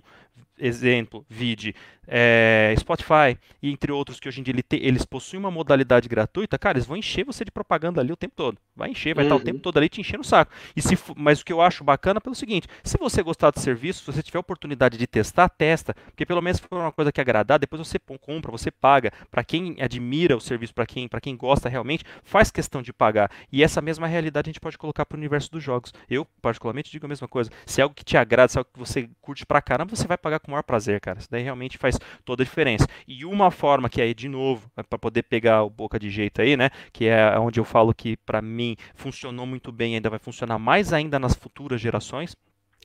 Exemplo, 0.57 1.25
vide 1.29 1.75
é, 2.07 2.75
Spotify, 2.77 3.37
e 3.61 3.71
entre 3.71 3.91
outros 3.91 4.19
que 4.19 4.27
hoje 4.27 4.41
em 4.41 4.43
dia 4.43 4.53
ele 4.53 4.63
te, 4.63 4.75
eles 4.77 5.05
possuem 5.05 5.39
uma 5.39 5.51
modalidade 5.51 6.07
gratuita, 6.07 6.57
cara, 6.57 6.77
eles 6.77 6.87
vão 6.87 6.97
encher 6.97 7.25
você 7.25 7.45
de 7.45 7.51
propaganda 7.51 8.01
ali 8.01 8.11
o 8.11 8.17
tempo 8.17 8.33
todo. 8.35 8.57
Vai 8.75 8.89
encher, 8.89 9.15
vai 9.15 9.25
uhum. 9.25 9.31
estar 9.31 9.41
o 9.41 9.45
tempo 9.45 9.59
todo 9.59 9.77
ali 9.77 9.89
te 9.89 10.01
enchendo 10.01 10.21
o 10.21 10.25
saco. 10.25 10.51
E 10.75 10.81
se, 10.81 10.97
mas 11.15 11.41
o 11.41 11.45
que 11.45 11.53
eu 11.53 11.61
acho 11.61 11.83
bacana 11.83 12.17
é 12.17 12.21
pelo 12.21 12.35
seguinte, 12.35 12.67
se 12.83 12.97
você 12.97 13.23
gostar 13.23 13.51
do 13.51 13.59
serviço, 13.59 13.99
se 13.99 14.11
você 14.11 14.21
tiver 14.23 14.37
a 14.37 14.41
oportunidade 14.41 14.97
de 14.97 15.07
testar, 15.07 15.49
testa, 15.49 15.93
porque 15.93 16.25
pelo 16.25 16.41
menos 16.41 16.59
for 16.59 16.77
uma 16.77 16.91
coisa 16.91 17.11
que 17.11 17.21
agradar, 17.21 17.59
depois 17.59 17.79
você 17.87 17.99
compra, 17.99 18.51
você 18.51 18.71
paga. 18.71 19.11
Para 19.29 19.43
quem 19.43 19.77
admira 19.79 20.35
o 20.35 20.41
serviço, 20.41 20.73
para 20.73 20.85
quem, 20.85 21.07
quem 21.21 21.37
gosta 21.37 21.69
realmente, 21.69 22.03
faz 22.23 22.51
questão 22.51 22.81
de 22.81 22.91
pagar. 22.91 23.31
E 23.51 23.63
essa 23.63 23.81
mesma 23.81 23.92
mesma 23.93 24.08
realidade 24.08 24.49
a 24.49 24.51
gente 24.51 24.60
pode 24.60 24.77
colocar 24.77 25.06
para 25.06 25.15
o 25.15 25.19
universo 25.19 25.51
dos 25.51 25.63
jogos. 25.63 25.93
Eu, 26.10 26.25
particularmente, 26.41 26.91
digo 26.91 27.06
a 27.06 27.10
mesma 27.10 27.27
coisa. 27.27 27.49
Se 27.65 27.79
é 27.79 27.84
algo 27.84 27.95
que 27.95 28.03
te 28.03 28.17
agrada, 28.17 28.49
se 28.49 28.58
é 28.58 28.60
algo 28.60 28.69
que 28.73 28.79
você 28.79 29.10
curte 29.21 29.45
pra 29.45 29.62
caramba, 29.62 29.95
você 29.95 30.08
vai 30.08 30.17
pagar 30.17 30.39
com 30.39 30.47
o 30.47 30.51
maior 30.51 30.63
prazer, 30.63 30.99
cara. 30.99 31.19
Isso 31.19 31.29
daí 31.29 31.43
realmente 31.43 31.77
faz 31.77 31.97
toda 32.25 32.43
a 32.43 32.45
diferença. 32.45 32.88
E 33.08 33.25
uma 33.25 33.51
forma 33.51 33.89
que 33.89 34.01
aí, 34.01 34.13
de 34.13 34.27
novo, 34.27 34.69
é 34.75 34.84
para 34.84 34.99
poder 34.99 35.23
pegar 35.23 35.63
o 35.63 35.69
boca 35.69 35.99
de 35.99 36.10
jeito 36.10 36.41
aí, 36.41 36.58
né? 36.58 36.69
Que 36.91 37.08
é 37.08 37.38
onde 37.39 37.60
eu 37.60 37.65
falo 37.65 37.93
que 37.93 38.17
para 38.17 38.41
mim 38.41 38.75
funcionou 38.95 39.45
muito 39.45 39.71
bem 39.71 39.95
ainda 39.95 40.10
vai 40.10 40.19
funcionar 40.19 40.58
mais 40.60 40.91
ainda 40.93 41.19
nas 41.19 41.36
futuras 41.36 41.79
gerações 41.79 42.36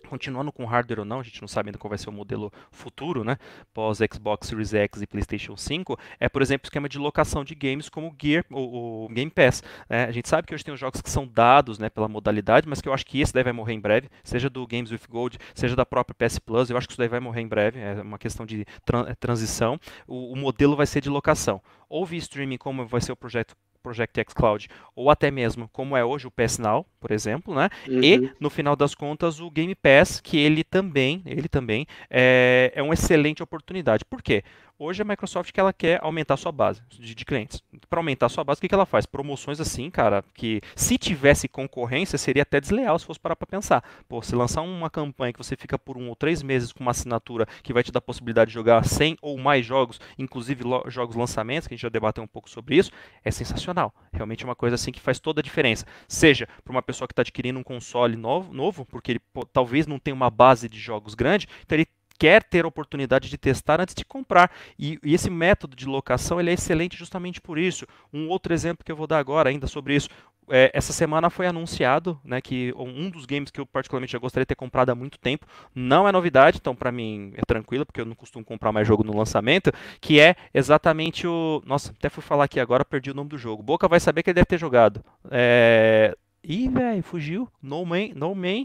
continuando 0.06 0.52
com 0.52 0.64
hardware 0.64 1.00
ou 1.00 1.04
não, 1.04 1.20
a 1.20 1.22
gente 1.22 1.40
não 1.40 1.48
sabe 1.48 1.68
ainda 1.68 1.78
qual 1.78 1.88
vai 1.88 1.98
ser 1.98 2.08
o 2.08 2.12
modelo 2.12 2.52
futuro, 2.70 3.24
né, 3.24 3.36
pós 3.72 3.98
Xbox 3.98 4.48
Series 4.48 4.74
X 4.74 5.02
e 5.02 5.06
PlayStation 5.06 5.56
5, 5.56 5.98
é, 6.20 6.28
por 6.28 6.42
exemplo, 6.42 6.66
o 6.66 6.68
esquema 6.68 6.88
de 6.88 6.98
locação 6.98 7.44
de 7.44 7.54
games 7.54 7.88
como 7.88 8.08
o 8.08 8.16
Gear, 8.20 8.44
o, 8.50 9.08
Game 9.10 9.30
Pass. 9.30 9.62
Né? 9.88 10.04
A 10.04 10.12
gente 10.12 10.28
sabe 10.28 10.46
que 10.46 10.54
hoje 10.54 10.64
tem 10.64 10.74
os 10.74 10.80
jogos 10.80 11.00
que 11.00 11.10
são 11.10 11.26
dados, 11.26 11.78
né, 11.78 11.88
pela 11.88 12.08
modalidade, 12.08 12.68
mas 12.68 12.80
que 12.80 12.88
eu 12.88 12.92
acho 12.92 13.06
que 13.06 13.20
esse 13.20 13.32
daí 13.32 13.44
vai 13.44 13.52
morrer 13.52 13.74
em 13.74 13.80
breve, 13.80 14.08
seja 14.22 14.48
do 14.48 14.66
Games 14.66 14.90
with 14.90 15.00
Gold, 15.08 15.38
seja 15.54 15.74
da 15.74 15.86
própria 15.86 16.14
PS 16.14 16.38
Plus, 16.38 16.70
eu 16.70 16.76
acho 16.76 16.86
que 16.86 16.92
isso 16.92 16.98
daí 16.98 17.08
vai 17.08 17.20
morrer 17.20 17.40
em 17.40 17.48
breve, 17.48 17.78
é 17.80 18.00
uma 18.02 18.18
questão 18.18 18.44
de 18.44 18.62
é, 18.62 19.14
transição. 19.14 19.78
O, 20.06 20.32
o 20.32 20.36
modelo 20.36 20.76
vai 20.76 20.86
ser 20.86 21.00
de 21.00 21.08
locação. 21.08 21.60
Ou 21.88 22.04
via 22.04 22.18
streaming, 22.18 22.58
como 22.58 22.86
vai 22.86 23.00
ser 23.00 23.12
o 23.12 23.16
projeto 23.16 23.56
Project 23.82 24.20
X 24.20 24.32
Cloud, 24.32 24.68
ou 24.94 25.10
até 25.10 25.30
mesmo 25.30 25.68
como 25.72 25.96
é 25.96 26.04
hoje 26.04 26.26
o 26.26 26.30
PS 26.30 26.58
Now, 26.58 26.86
por 27.00 27.10
exemplo, 27.10 27.54
né? 27.54 27.68
Uhum. 27.88 28.02
E 28.02 28.32
no 28.40 28.50
final 28.50 28.76
das 28.76 28.94
contas 28.94 29.40
o 29.40 29.50
Game 29.50 29.74
Pass, 29.74 30.20
que 30.20 30.38
ele 30.38 30.64
também, 30.64 31.22
ele 31.24 31.48
também 31.48 31.86
é, 32.10 32.72
é 32.74 32.82
uma 32.82 32.94
excelente 32.94 33.42
oportunidade. 33.42 34.04
Por 34.04 34.22
quê? 34.22 34.42
Hoje 34.80 35.02
a 35.02 35.04
Microsoft 35.04 35.50
que 35.50 35.58
ela 35.58 35.72
quer 35.72 35.98
aumentar 36.04 36.36
sua 36.36 36.52
base 36.52 36.80
de, 36.88 37.12
de 37.12 37.24
clientes. 37.24 37.60
Para 37.90 37.98
aumentar 37.98 38.28
sua 38.28 38.44
base, 38.44 38.58
o 38.58 38.60
que, 38.60 38.68
que 38.68 38.74
ela 38.74 38.86
faz? 38.86 39.06
Promoções 39.06 39.58
assim, 39.58 39.90
cara, 39.90 40.22
que 40.34 40.60
se 40.76 40.96
tivesse 40.96 41.48
concorrência 41.48 42.16
seria 42.16 42.42
até 42.42 42.60
desleal 42.60 42.96
se 42.96 43.04
fosse 43.04 43.18
parar 43.18 43.34
para 43.34 43.48
pensar. 43.48 43.82
Pô, 44.08 44.22
se 44.22 44.36
lançar 44.36 44.62
uma 44.62 44.88
campanha 44.88 45.32
que 45.32 45.38
você 45.38 45.56
fica 45.56 45.76
por 45.76 45.96
um 45.96 46.08
ou 46.08 46.14
três 46.14 46.44
meses 46.44 46.72
com 46.72 46.84
uma 46.84 46.92
assinatura 46.92 47.44
que 47.60 47.72
vai 47.72 47.82
te 47.82 47.90
dar 47.90 47.98
a 47.98 48.02
possibilidade 48.02 48.50
de 48.50 48.54
jogar 48.54 48.84
100 48.84 49.18
ou 49.20 49.36
mais 49.36 49.66
jogos, 49.66 50.00
inclusive 50.16 50.62
jogos 50.86 51.16
lançamentos, 51.16 51.66
que 51.66 51.74
a 51.74 51.76
gente 51.76 51.82
já 51.82 51.88
debateu 51.88 52.22
um 52.22 52.28
pouco 52.28 52.48
sobre 52.48 52.76
isso, 52.76 52.92
é 53.24 53.32
sensacional. 53.32 53.92
Realmente 54.12 54.44
é 54.44 54.46
uma 54.46 54.54
coisa 54.54 54.76
assim 54.76 54.92
que 54.92 55.00
faz 55.00 55.18
toda 55.18 55.40
a 55.40 55.42
diferença. 55.42 55.84
Seja 56.06 56.46
para 56.62 56.70
uma 56.70 56.82
pessoa 56.82 57.08
que 57.08 57.12
está 57.12 57.22
adquirindo 57.22 57.58
um 57.58 57.64
console 57.64 58.14
novo, 58.14 58.54
novo 58.54 58.86
porque 58.86 59.10
ele 59.10 59.18
pô, 59.18 59.44
talvez 59.44 59.88
não 59.88 59.98
tenha 59.98 60.14
uma 60.14 60.30
base 60.30 60.68
de 60.68 60.78
jogos 60.78 61.16
grande, 61.16 61.48
então 61.64 61.76
ele 61.76 61.88
quer 62.18 62.42
ter 62.42 62.64
a 62.64 62.68
oportunidade 62.68 63.30
de 63.30 63.38
testar 63.38 63.80
antes 63.80 63.94
de 63.94 64.04
comprar. 64.04 64.50
E, 64.78 64.98
e, 65.02 65.14
esse 65.14 65.30
método 65.30 65.76
de 65.76 65.86
locação 65.86 66.40
ele 66.40 66.50
é 66.50 66.54
excelente 66.54 66.96
justamente 66.96 67.40
por 67.40 67.58
isso. 67.58 67.86
Um 68.12 68.28
outro 68.28 68.52
exemplo 68.52 68.84
que 68.84 68.90
eu 68.90 68.96
vou 68.96 69.06
dar 69.06 69.18
agora 69.18 69.50
ainda 69.50 69.66
sobre 69.66 69.94
isso. 69.94 70.08
É, 70.50 70.70
essa 70.72 70.94
semana 70.94 71.28
foi 71.28 71.46
anunciado 71.46 72.18
né, 72.24 72.40
que 72.40 72.72
um 72.74 73.10
dos 73.10 73.26
games 73.26 73.50
que 73.50 73.60
eu 73.60 73.66
particularmente 73.66 74.12
já 74.12 74.18
gostaria 74.18 74.44
de 74.44 74.48
ter 74.48 74.54
comprado 74.54 74.88
há 74.88 74.94
muito 74.94 75.18
tempo, 75.18 75.46
não 75.74 76.08
é 76.08 76.12
novidade, 76.12 76.56
então 76.58 76.74
para 76.74 76.90
mim 76.90 77.34
é 77.36 77.42
tranquilo, 77.46 77.84
porque 77.84 78.00
eu 78.00 78.06
não 78.06 78.14
costumo 78.14 78.42
comprar 78.42 78.72
mais 78.72 78.88
jogo 78.88 79.04
no 79.04 79.14
lançamento, 79.14 79.70
que 80.00 80.18
é 80.18 80.36
exatamente 80.54 81.26
o... 81.26 81.62
Nossa, 81.66 81.92
até 81.92 82.08
fui 82.08 82.22
falar 82.22 82.44
aqui 82.44 82.58
agora, 82.58 82.82
perdi 82.82 83.10
o 83.10 83.14
nome 83.14 83.28
do 83.28 83.36
jogo. 83.36 83.62
Boca 83.62 83.86
vai 83.86 84.00
saber 84.00 84.22
que 84.22 84.30
ele 84.30 84.36
deve 84.36 84.46
ter 84.46 84.58
jogado. 84.58 85.04
É... 85.30 86.16
Ih, 86.42 86.68
velho, 86.68 87.02
fugiu. 87.02 87.48
No 87.60 87.84
Man, 87.84 88.08
no 88.14 88.34
Man 88.34 88.64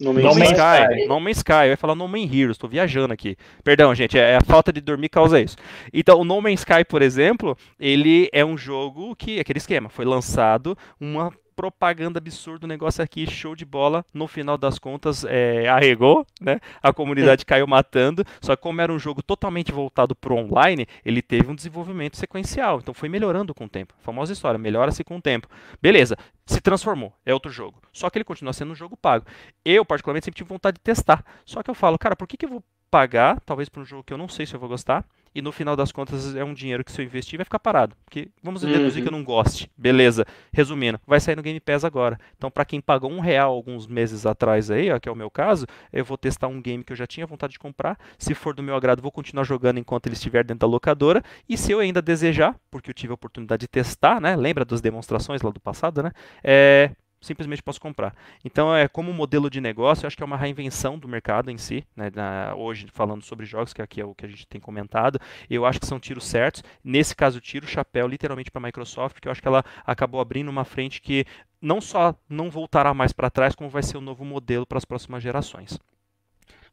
no 0.00 0.12
Man's, 0.12 0.24
no 0.24 0.34
Man's 0.34 0.50
Sky. 0.50 0.82
Sky. 0.92 1.06
No 1.08 1.20
Man's 1.20 1.36
Sky. 1.38 1.52
Eu 1.64 1.70
ia 1.70 1.76
falar 1.76 1.94
No 1.94 2.06
Man's 2.06 2.32
Heroes, 2.32 2.56
estou 2.56 2.70
viajando 2.70 3.12
aqui. 3.12 3.36
Perdão, 3.64 3.94
gente, 3.94 4.18
é 4.18 4.36
a 4.36 4.40
falta 4.40 4.72
de 4.72 4.80
dormir 4.80 5.08
causa 5.08 5.40
isso. 5.40 5.56
Então, 5.92 6.20
o 6.20 6.24
No 6.24 6.40
Man's 6.40 6.60
Sky, 6.60 6.84
por 6.88 7.02
exemplo, 7.02 7.56
ele 7.78 8.28
é 8.32 8.44
um 8.44 8.56
jogo 8.56 9.16
que, 9.16 9.40
aquele 9.40 9.58
esquema, 9.58 9.88
foi 9.88 10.04
lançado 10.04 10.76
uma 11.00 11.32
propaganda 11.58 12.18
absurda, 12.20 12.66
o 12.66 12.68
negócio 12.68 13.02
aqui, 13.02 13.28
show 13.28 13.56
de 13.56 13.64
bola. 13.64 14.04
No 14.14 14.28
final 14.28 14.56
das 14.56 14.78
contas, 14.78 15.24
é, 15.24 15.68
arregou, 15.68 16.24
né? 16.40 16.60
A 16.80 16.92
comunidade 16.92 17.44
caiu 17.44 17.66
matando. 17.66 18.24
Só 18.40 18.54
que 18.54 18.62
como 18.62 18.80
era 18.80 18.92
um 18.92 18.98
jogo 18.98 19.24
totalmente 19.24 19.72
voltado 19.72 20.14
para 20.14 20.32
o 20.32 20.36
online, 20.36 20.86
ele 21.04 21.20
teve 21.20 21.50
um 21.50 21.56
desenvolvimento 21.56 22.16
sequencial. 22.16 22.78
Então 22.78 22.94
foi 22.94 23.08
melhorando 23.08 23.52
com 23.52 23.64
o 23.64 23.68
tempo. 23.68 23.92
famosa 23.98 24.32
história, 24.32 24.56
melhora-se 24.56 25.02
com 25.02 25.16
o 25.16 25.20
tempo. 25.20 25.48
Beleza, 25.82 26.16
se 26.46 26.60
transformou, 26.60 27.12
é 27.26 27.34
outro 27.34 27.50
jogo. 27.50 27.82
Só 27.92 28.08
que 28.08 28.18
ele 28.18 28.24
continua 28.24 28.52
sendo 28.52 28.70
um 28.70 28.76
jogo 28.76 28.96
pago. 28.96 29.26
Eu, 29.64 29.84
particularmente, 29.84 30.26
sempre 30.26 30.38
tive 30.38 30.48
vontade 30.48 30.76
de 30.76 30.82
testar. 30.82 31.24
Só 31.44 31.60
que 31.60 31.68
eu 31.68 31.74
falo, 31.74 31.98
cara, 31.98 32.14
por 32.14 32.28
que, 32.28 32.36
que 32.36 32.44
eu 32.44 32.50
vou 32.50 32.62
pagar, 32.88 33.40
talvez 33.40 33.68
para 33.68 33.82
um 33.82 33.84
jogo 33.84 34.04
que 34.04 34.12
eu 34.12 34.18
não 34.18 34.28
sei 34.28 34.46
se 34.46 34.54
eu 34.54 34.60
vou 34.60 34.68
gostar, 34.68 35.04
e 35.34 35.42
no 35.42 35.52
final 35.52 35.76
das 35.76 35.92
contas 35.92 36.34
é 36.34 36.44
um 36.44 36.54
dinheiro 36.54 36.84
que 36.84 36.92
se 36.92 37.00
eu 37.00 37.04
investir 37.04 37.38
vai 37.38 37.44
ficar 37.44 37.58
parado. 37.58 37.96
Porque 38.04 38.28
vamos 38.42 38.62
uhum. 38.62 38.72
deduzir 38.72 39.02
que 39.02 39.08
eu 39.08 39.12
não 39.12 39.24
goste. 39.24 39.70
Beleza. 39.76 40.26
Resumindo, 40.52 41.00
vai 41.06 41.20
sair 41.20 41.36
no 41.36 41.42
Game 41.42 41.60
Pass 41.60 41.84
agora. 41.84 42.18
Então, 42.36 42.50
para 42.50 42.64
quem 42.64 42.80
pagou 42.80 43.10
um 43.10 43.20
real 43.20 43.52
alguns 43.52 43.86
meses 43.86 44.26
atrás 44.26 44.70
aí, 44.70 44.90
ó, 44.90 44.98
que 44.98 45.08
é 45.08 45.12
o 45.12 45.16
meu 45.16 45.30
caso, 45.30 45.66
eu 45.92 46.04
vou 46.04 46.16
testar 46.16 46.48
um 46.48 46.60
game 46.60 46.84
que 46.84 46.92
eu 46.92 46.96
já 46.96 47.06
tinha 47.06 47.26
vontade 47.26 47.52
de 47.52 47.58
comprar. 47.58 47.98
Se 48.18 48.34
for 48.34 48.54
do 48.54 48.62
meu 48.62 48.74
agrado, 48.74 49.02
vou 49.02 49.12
continuar 49.12 49.44
jogando 49.44 49.78
enquanto 49.78 50.06
ele 50.06 50.14
estiver 50.14 50.44
dentro 50.44 50.60
da 50.60 50.66
locadora. 50.66 51.22
E 51.48 51.56
se 51.56 51.72
eu 51.72 51.80
ainda 51.80 52.02
desejar, 52.02 52.56
porque 52.70 52.90
eu 52.90 52.94
tive 52.94 53.12
a 53.12 53.14
oportunidade 53.14 53.60
de 53.60 53.68
testar, 53.68 54.20
né? 54.20 54.36
Lembra 54.36 54.64
das 54.64 54.80
demonstrações 54.80 55.42
lá 55.42 55.50
do 55.50 55.60
passado, 55.60 56.02
né? 56.02 56.10
É, 56.42 56.90
simplesmente 57.20 57.62
posso 57.62 57.80
comprar. 57.80 58.14
Então, 58.44 58.74
é 58.74 58.88
como 58.88 59.12
modelo 59.12 59.50
de 59.50 59.60
negócio, 59.60 60.04
eu 60.04 60.06
acho 60.06 60.16
que 60.16 60.22
é 60.22 60.26
uma 60.26 60.36
reinvenção 60.36 60.98
do 60.98 61.08
mercado 61.08 61.50
em 61.50 61.58
si, 61.58 61.84
né, 61.96 62.10
na, 62.14 62.54
hoje 62.56 62.86
falando 62.92 63.22
sobre 63.22 63.44
jogos, 63.44 63.72
que 63.72 63.82
aqui 63.82 64.00
é 64.00 64.04
o 64.04 64.14
que 64.14 64.24
a 64.24 64.28
gente 64.28 64.46
tem 64.46 64.60
comentado, 64.60 65.20
eu 65.48 65.66
acho 65.66 65.80
que 65.80 65.86
são 65.86 65.98
tiros 65.98 66.24
certos. 66.24 66.62
Nesse 66.82 67.14
caso, 67.14 67.40
tiro 67.40 67.66
o 67.66 67.68
chapéu 67.68 68.06
literalmente 68.06 68.50
para 68.50 68.60
a 68.60 68.66
Microsoft, 68.66 69.14
porque 69.14 69.28
eu 69.28 69.32
acho 69.32 69.42
que 69.42 69.48
ela 69.48 69.64
acabou 69.84 70.20
abrindo 70.20 70.48
uma 70.48 70.64
frente 70.64 71.00
que 71.00 71.24
não 71.60 71.80
só 71.80 72.14
não 72.28 72.50
voltará 72.50 72.94
mais 72.94 73.12
para 73.12 73.30
trás, 73.30 73.54
como 73.54 73.70
vai 73.70 73.82
ser 73.82 73.96
o 73.96 74.00
um 74.00 74.04
novo 74.04 74.24
modelo 74.24 74.66
para 74.66 74.78
as 74.78 74.84
próximas 74.84 75.22
gerações. 75.22 75.78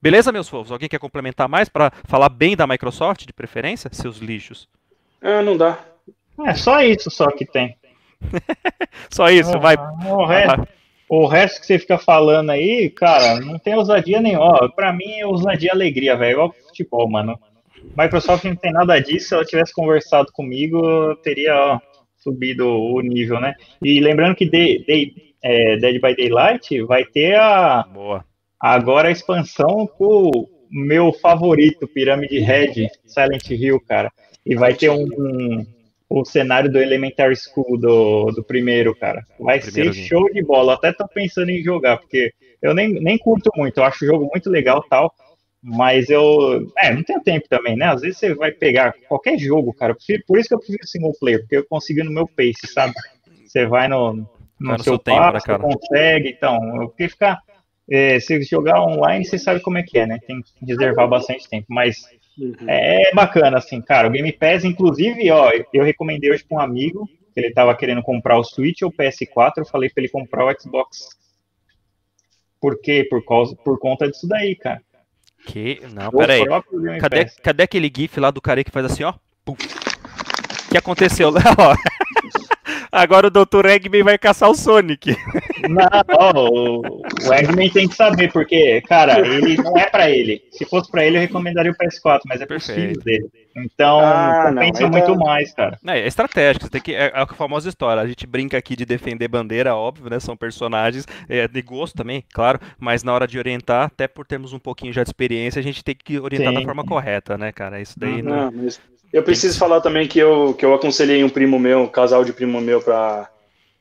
Beleza, 0.02 0.32
meus 0.32 0.50
povos? 0.50 0.72
Alguém 0.72 0.90
quer 0.90 1.00
complementar 1.00 1.50
mais 1.50 1.68
para 1.68 1.92
falar 2.04 2.30
bem 2.30 2.56
da 2.56 2.68
Microsoft, 2.68 3.26
de 3.26 3.34
preferência? 3.34 3.90
Seus 3.92 4.18
lixos. 4.18 4.70
Ah, 5.22 5.42
não 5.42 5.58
dá. 5.58 5.84
É 6.46 6.54
só 6.54 6.82
isso 6.82 7.10
só 7.10 7.32
que 7.32 7.46
tem. 7.46 7.76
Só 9.10 9.30
isso, 9.30 9.60
vai. 9.60 9.76
O 10.06 10.26
resto, 10.26 10.68
o 11.10 11.28
resto, 11.28 11.62
que 11.62 11.68
você 11.68 11.80
fica 11.80 11.98
falando 11.98 12.50
aí, 12.50 12.90
cara, 12.90 13.40
não 13.40 13.60
tem 13.60 13.76
ousadia 13.76 14.20
nenhuma. 14.20 14.72
Pra 14.76 14.92
mim 14.92 15.20
é 15.20 15.26
ousadia 15.26 15.70
e 15.70 15.72
alegria, 15.72 16.16
velho. 16.16 16.34
Igual 16.34 16.56
futebol, 16.68 17.10
mano. 17.10 17.40
Microsoft 17.98 18.44
não 18.46 18.56
tem 18.56 18.72
nada 18.72 19.00
disso. 19.00 19.30
Se 19.30 19.34
ela 19.36 19.46
tivesse 19.46 19.74
conversado 19.74 20.32
comigo, 20.32 20.78
eu 20.78 21.16
teria 21.18 21.56
ó, 21.56 21.80
subido 22.18 22.68
o 22.68 23.00
nível, 23.02 23.40
né? 23.40 23.54
E 23.82 24.00
lembrando 24.00 24.36
que 24.36 24.50
Day, 24.50 24.84
Day, 24.86 25.14
é, 25.44 25.78
Dead 25.78 26.02
by 26.02 26.16
Daylight 26.16 26.82
vai 26.84 27.06
ter 27.06 27.36
a. 27.36 27.84
Boa. 27.84 28.26
Agora 28.60 29.10
a 29.10 29.12
expansão 29.12 29.86
com 29.86 30.30
o 30.30 30.50
meu 30.72 31.14
favorito, 31.14 31.88
Pirâmide 31.88 32.40
Red, 32.40 32.90
Silent 33.06 33.50
Hill, 33.52 33.80
cara. 33.82 34.12
E 34.44 34.56
vai 34.56 34.74
ter 34.74 34.90
um, 34.90 35.66
o 36.10 36.24
cenário 36.24 36.72
do 36.72 36.80
Elementary 36.80 37.36
School 37.36 37.78
do, 37.78 38.32
do 38.32 38.44
primeiro, 38.44 38.96
cara. 38.96 39.24
Vai 39.40 39.60
primeiro 39.60 39.94
ser 39.94 40.04
show 40.04 40.32
de 40.32 40.44
bola. 40.44 40.74
Até 40.74 40.94
tô 40.94 41.08
pensando 41.08 41.50
em 41.50 41.64
jogar, 41.64 41.98
porque 41.98 42.32
eu 42.62 42.74
nem, 42.74 42.94
nem 42.94 43.18
curto 43.18 43.50
muito. 43.56 43.78
Eu 43.78 43.84
acho 43.84 44.06
o 44.06 44.08
jogo 44.08 44.30
muito 44.32 44.50
legal 44.50 44.84
tal. 44.90 45.14
Mas 45.68 46.12
eu. 46.12 46.72
É, 46.78 46.94
não 46.94 47.02
tenho 47.04 47.24
tempo 47.24 47.48
também, 47.50 47.76
né? 47.76 47.88
Às 47.88 48.02
vezes 48.02 48.20
você 48.20 48.36
vai 48.36 48.52
pegar 48.52 48.94
qualquer 49.08 49.36
jogo, 49.40 49.74
cara. 49.74 49.96
Por 50.28 50.38
isso 50.38 50.48
que 50.48 50.54
eu 50.54 50.60
prefiro 50.60 50.88
single 50.88 51.14
player, 51.20 51.40
porque 51.40 51.58
eu 51.58 51.66
consigo 51.68 52.04
no 52.04 52.12
meu 52.12 52.28
pace, 52.28 52.72
sabe? 52.72 52.94
Você 53.44 53.66
vai 53.66 53.88
no, 53.88 54.14
no, 54.14 54.30
Vai 54.60 54.78
no 54.78 54.84
seu 54.84 54.94
seu 54.94 55.00
tempo, 55.00 55.18
passo, 55.18 55.34
né, 55.34 55.58
cara? 55.58 55.64
consegue, 55.64 56.30
então. 56.30 56.82
Eu 56.82 56.90
porque 56.90 57.10
ficar. 57.10 57.40
É, 57.90 58.20
se 58.20 58.42
jogar 58.44 58.82
online, 58.82 59.26
você 59.26 59.38
sabe 59.38 59.60
como 59.60 59.78
é 59.78 59.84
que 59.84 59.98
é, 59.98 60.06
né? 60.06 60.20
Tem 60.28 60.42
que 60.42 60.66
reservar 60.66 61.08
bastante 61.08 61.48
tempo. 61.50 61.66
Mas 61.70 61.98
Uhum. 62.38 62.54
é 62.68 63.12
bacana, 63.14 63.58
assim, 63.58 63.82
cara. 63.82 64.08
O 64.08 64.12
Game 64.12 64.32
Pass, 64.34 64.64
inclusive, 64.66 65.30
ó, 65.32 65.52
eu 65.74 65.84
recomendei 65.84 66.32
hoje 66.32 66.44
para 66.44 66.58
um 66.58 66.62
amigo 66.62 67.08
que 67.34 67.40
ele 67.40 67.54
tava 67.54 67.76
querendo 67.76 68.02
comprar 68.02 68.38
o 68.38 68.44
Switch 68.44 68.82
ou 68.82 68.90
o 68.90 68.94
PS4. 68.94 69.54
Eu 69.58 69.66
falei 69.66 69.90
para 69.90 70.02
ele 70.04 70.12
comprar 70.12 70.46
o 70.46 70.60
Xbox. 70.62 71.10
Por 72.60 72.80
quê? 72.82 73.06
Por, 73.10 73.24
causa, 73.26 73.56
por 73.58 73.78
conta 73.80 74.10
disso 74.10 74.28
daí, 74.28 74.56
cara. 74.56 74.82
Que. 75.46 75.80
Não, 75.94 76.08
O 76.08 76.18
pera 76.18 76.34
aí. 76.34 76.44
próprio 76.44 76.82
Game 76.82 77.00
Cadê, 77.00 77.24
Pass. 77.26 77.38
cadê 77.42 77.64
aquele 77.64 77.92
GIF 77.96 78.20
lá 78.20 78.32
do 78.32 78.42
cara 78.42 78.64
que 78.64 78.72
faz 78.72 78.86
assim, 78.86 79.04
ó? 79.04 79.14
Pum. 79.44 79.54
O 79.54 80.70
que 80.72 80.78
aconteceu? 80.78 81.30
Ó. 81.30 81.76
Agora 82.96 83.28
o 83.28 83.30
Dr. 83.30 83.66
Eggman 83.66 84.04
vai 84.04 84.18
caçar 84.18 84.50
o 84.50 84.56
Sonic. 84.56 85.16
Não, 85.70 85.86
ó, 86.18 86.32
o, 86.50 86.82
o 87.28 87.34
Eggman 87.34 87.70
tem 87.70 87.88
que 87.90 87.96
saber, 87.96 88.32
porque, 88.32 88.82
cara, 88.82 89.20
ele 89.20 89.58
não 89.58 89.78
é 89.78 89.86
pra 89.90 90.10
ele. 90.10 90.42
Se 90.52 90.64
fosse 90.66 90.90
pra 90.90 91.04
ele, 91.06 91.18
eu 91.18 91.22
recomendaria 91.22 91.72
o 91.72 91.76
PS4, 91.76 92.22
mas 92.26 92.40
é 92.42 92.46
pros 92.46 92.66
Perfeito. 92.66 93.02
filhos 93.02 93.04
dele. 93.04 93.30
Então, 93.58 94.00
Ah, 94.00 94.46
não, 94.52 94.62
compensa 94.62 94.84
aí 94.86 94.92
tá- 94.92 94.98
muito 94.98 95.16
mais, 95.20 95.54
cara. 95.54 95.78
É, 95.88 96.00
é 96.00 96.08
estratégico, 96.08 96.70
tem 96.70 96.82
que. 96.82 96.94
É 96.94 97.12
a 97.14 97.26
famosa 97.28 97.70
história. 97.70 98.02
A 98.02 98.08
gente 98.08 98.26
brinca 98.28 98.58
aqui 98.58 98.76
de 98.76 98.86
defender 98.86 99.28
bandeira, 99.28 99.76
óbvio, 99.76 100.10
né? 100.10 100.20
São 100.20 100.36
personagens, 100.38 101.06
é, 101.30 101.48
de 101.48 101.62
gosto 101.62 101.96
também, 101.96 102.24
claro, 102.34 102.60
mas 102.80 103.04
na 103.04 103.14
hora 103.14 103.28
de 103.28 103.38
orientar, 103.40 103.86
até 103.88 104.08
por 104.08 104.26
termos 104.26 104.52
um 104.54 104.60
pouquinho 104.60 104.92
já 104.94 105.04
de 105.04 105.10
experiência, 105.10 105.60
a 105.60 105.64
gente 105.64 105.84
tem 105.84 105.96
que 105.96 106.20
orientar 106.20 106.54
da 106.54 106.60
Sim. 106.60 106.66
forma 106.66 106.84
correta, 106.86 107.38
né, 107.38 107.52
cara? 107.52 107.80
Isso 107.82 107.98
daí 108.00 108.22
não. 108.22 108.52
Não, 108.52 108.52
mas 108.64 108.80
eu 109.16 109.24
preciso 109.24 109.58
falar 109.58 109.80
também 109.80 110.10
que 110.10 110.20
eu, 110.20 110.54
que 110.54 110.66
eu 110.66 110.74
aconselhei 110.74 111.24
um 111.24 111.30
primo 111.30 111.58
meu, 111.58 111.84
um 111.84 111.88
casal 111.88 112.26
de 112.26 112.34
primo 112.34 112.60
meu, 112.60 112.82
para 112.82 113.30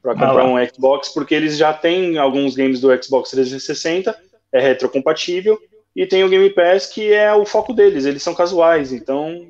comprar 0.01 0.33
lá. 0.33 0.45
um 0.45 0.65
Xbox, 0.65 1.09
porque 1.09 1.35
eles 1.35 1.57
já 1.57 1.73
têm 1.73 2.19
alguns 2.19 2.55
games 2.55 2.81
do 2.81 3.03
Xbox 3.03 3.31
360, 3.31 4.17
é 4.53 4.61
retrocompatível, 4.61 5.61
e 5.97 6.07
tem 6.07 6.23
o 6.23 6.29
Game 6.29 6.49
Pass, 6.51 6.87
que 6.87 7.13
é 7.13 7.35
o 7.35 7.45
foco 7.45 7.73
deles, 7.73 8.05
eles 8.05 8.23
são 8.23 8.33
casuais, 8.33 8.93
então 8.93 9.45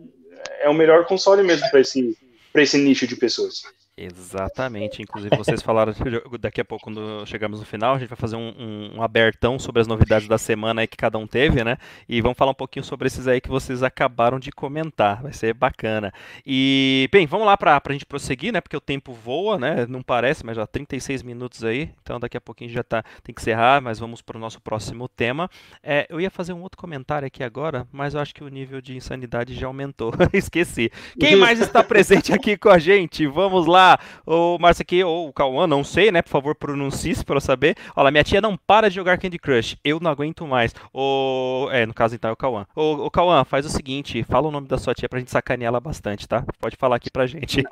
é 0.62 0.70
o 0.70 0.74
melhor 0.74 1.04
console 1.04 1.42
mesmo 1.42 1.68
para 1.68 1.80
esse, 1.80 2.16
pra 2.50 2.62
esse 2.62 2.78
nicho 2.78 3.06
de 3.06 3.16
pessoas. 3.16 3.62
Exatamente. 3.96 5.00
Inclusive, 5.02 5.36
vocês 5.36 5.62
falaram 5.62 5.94
daqui 6.40 6.60
a 6.60 6.64
pouco, 6.64 6.84
quando 6.84 7.24
chegamos 7.26 7.60
no 7.60 7.66
final, 7.66 7.94
a 7.94 7.98
gente 7.98 8.08
vai 8.08 8.16
fazer 8.18 8.34
um, 8.34 8.52
um- 8.58 8.96
um 8.96 9.02
abertão 9.02 9.56
sobre 9.56 9.80
as 9.80 9.86
novidades 9.86 10.26
da 10.26 10.36
semana 10.36 10.80
aí 10.80 10.86
que 10.88 10.96
cada 10.96 11.16
um 11.16 11.26
teve, 11.28 11.62
né? 11.62 11.76
E 12.08 12.20
vamos 12.20 12.36
falar 12.36 12.50
um 12.50 12.54
pouquinho 12.54 12.84
sobre 12.84 13.06
esses 13.06 13.28
aí 13.28 13.40
que 13.40 13.48
vocês 13.48 13.84
acabaram 13.84 14.40
de 14.40 14.50
comentar. 14.50 15.22
Vai 15.22 15.32
ser 15.32 15.54
bacana. 15.54 16.12
E, 16.44 17.08
bem, 17.12 17.24
vamos 17.24 17.46
lá 17.46 17.56
pra, 17.56 17.80
pra 17.80 17.92
gente 17.92 18.04
prosseguir, 18.04 18.52
né? 18.52 18.60
Porque 18.60 18.76
o 18.76 18.80
tempo 18.80 19.12
voa, 19.12 19.58
né? 19.58 19.86
Não 19.88 20.02
parece, 20.02 20.44
mas 20.44 20.56
já 20.56 20.66
36 20.66 21.22
minutos 21.22 21.62
aí. 21.62 21.90
Então 22.02 22.18
daqui 22.18 22.36
a 22.36 22.40
pouquinho 22.40 22.70
já 22.70 22.82
tá, 22.82 23.04
tem 23.22 23.32
que 23.32 23.40
encerrar, 23.40 23.80
mas 23.80 24.00
vamos 24.00 24.20
pro 24.20 24.40
nosso 24.40 24.60
próximo 24.60 25.06
tema. 25.08 25.48
É, 25.84 26.04
eu 26.10 26.20
ia 26.20 26.30
fazer 26.30 26.52
um 26.52 26.62
outro 26.62 26.78
comentário 26.80 27.26
aqui 27.26 27.44
agora, 27.44 27.86
mas 27.92 28.14
eu 28.14 28.20
acho 28.20 28.34
que 28.34 28.42
o 28.42 28.48
nível 28.48 28.80
de 28.80 28.96
insanidade 28.96 29.54
já 29.54 29.68
aumentou. 29.68 30.12
Esqueci. 30.34 30.90
Quem 31.20 31.36
mais 31.36 31.60
está 31.60 31.82
presente 31.84 32.32
aqui 32.32 32.56
com 32.56 32.68
a 32.70 32.78
gente? 32.78 33.24
Vamos 33.28 33.66
lá. 33.66 33.83
O 34.26 34.58
Márcio 34.58 34.82
aqui, 34.82 35.02
ou 35.02 35.28
o 35.28 35.32
Cauã, 35.32 35.66
não 35.66 35.84
sei, 35.84 36.10
né? 36.10 36.22
Por 36.22 36.30
favor, 36.30 36.54
pronuncie-se 36.54 37.24
para 37.24 37.36
eu 37.36 37.40
saber. 37.40 37.76
Olha, 37.94 38.10
minha 38.10 38.24
tia 38.24 38.40
não 38.40 38.56
para 38.56 38.88
de 38.88 38.96
jogar 38.96 39.18
Candy 39.18 39.38
Crush. 39.38 39.76
Eu 39.84 40.00
não 40.00 40.10
aguento 40.10 40.46
mais. 40.46 40.74
O... 40.92 41.68
É, 41.70 41.86
no 41.86 41.94
caso 41.94 42.14
então 42.14 42.30
é 42.30 42.32
o 42.32 42.36
Cauã. 42.36 42.66
O, 42.74 43.06
o 43.06 43.10
Cauã, 43.10 43.44
faz 43.44 43.66
o 43.66 43.70
seguinte, 43.70 44.24
fala 44.24 44.48
o 44.48 44.50
nome 44.50 44.66
da 44.66 44.78
sua 44.78 44.94
tia 44.94 45.08
pra 45.08 45.18
gente 45.18 45.30
sacanear 45.30 45.68
ela 45.68 45.80
bastante, 45.80 46.28
tá? 46.28 46.44
Pode 46.60 46.76
falar 46.76 46.96
aqui 46.96 47.10
pra 47.10 47.26
gente. 47.26 47.62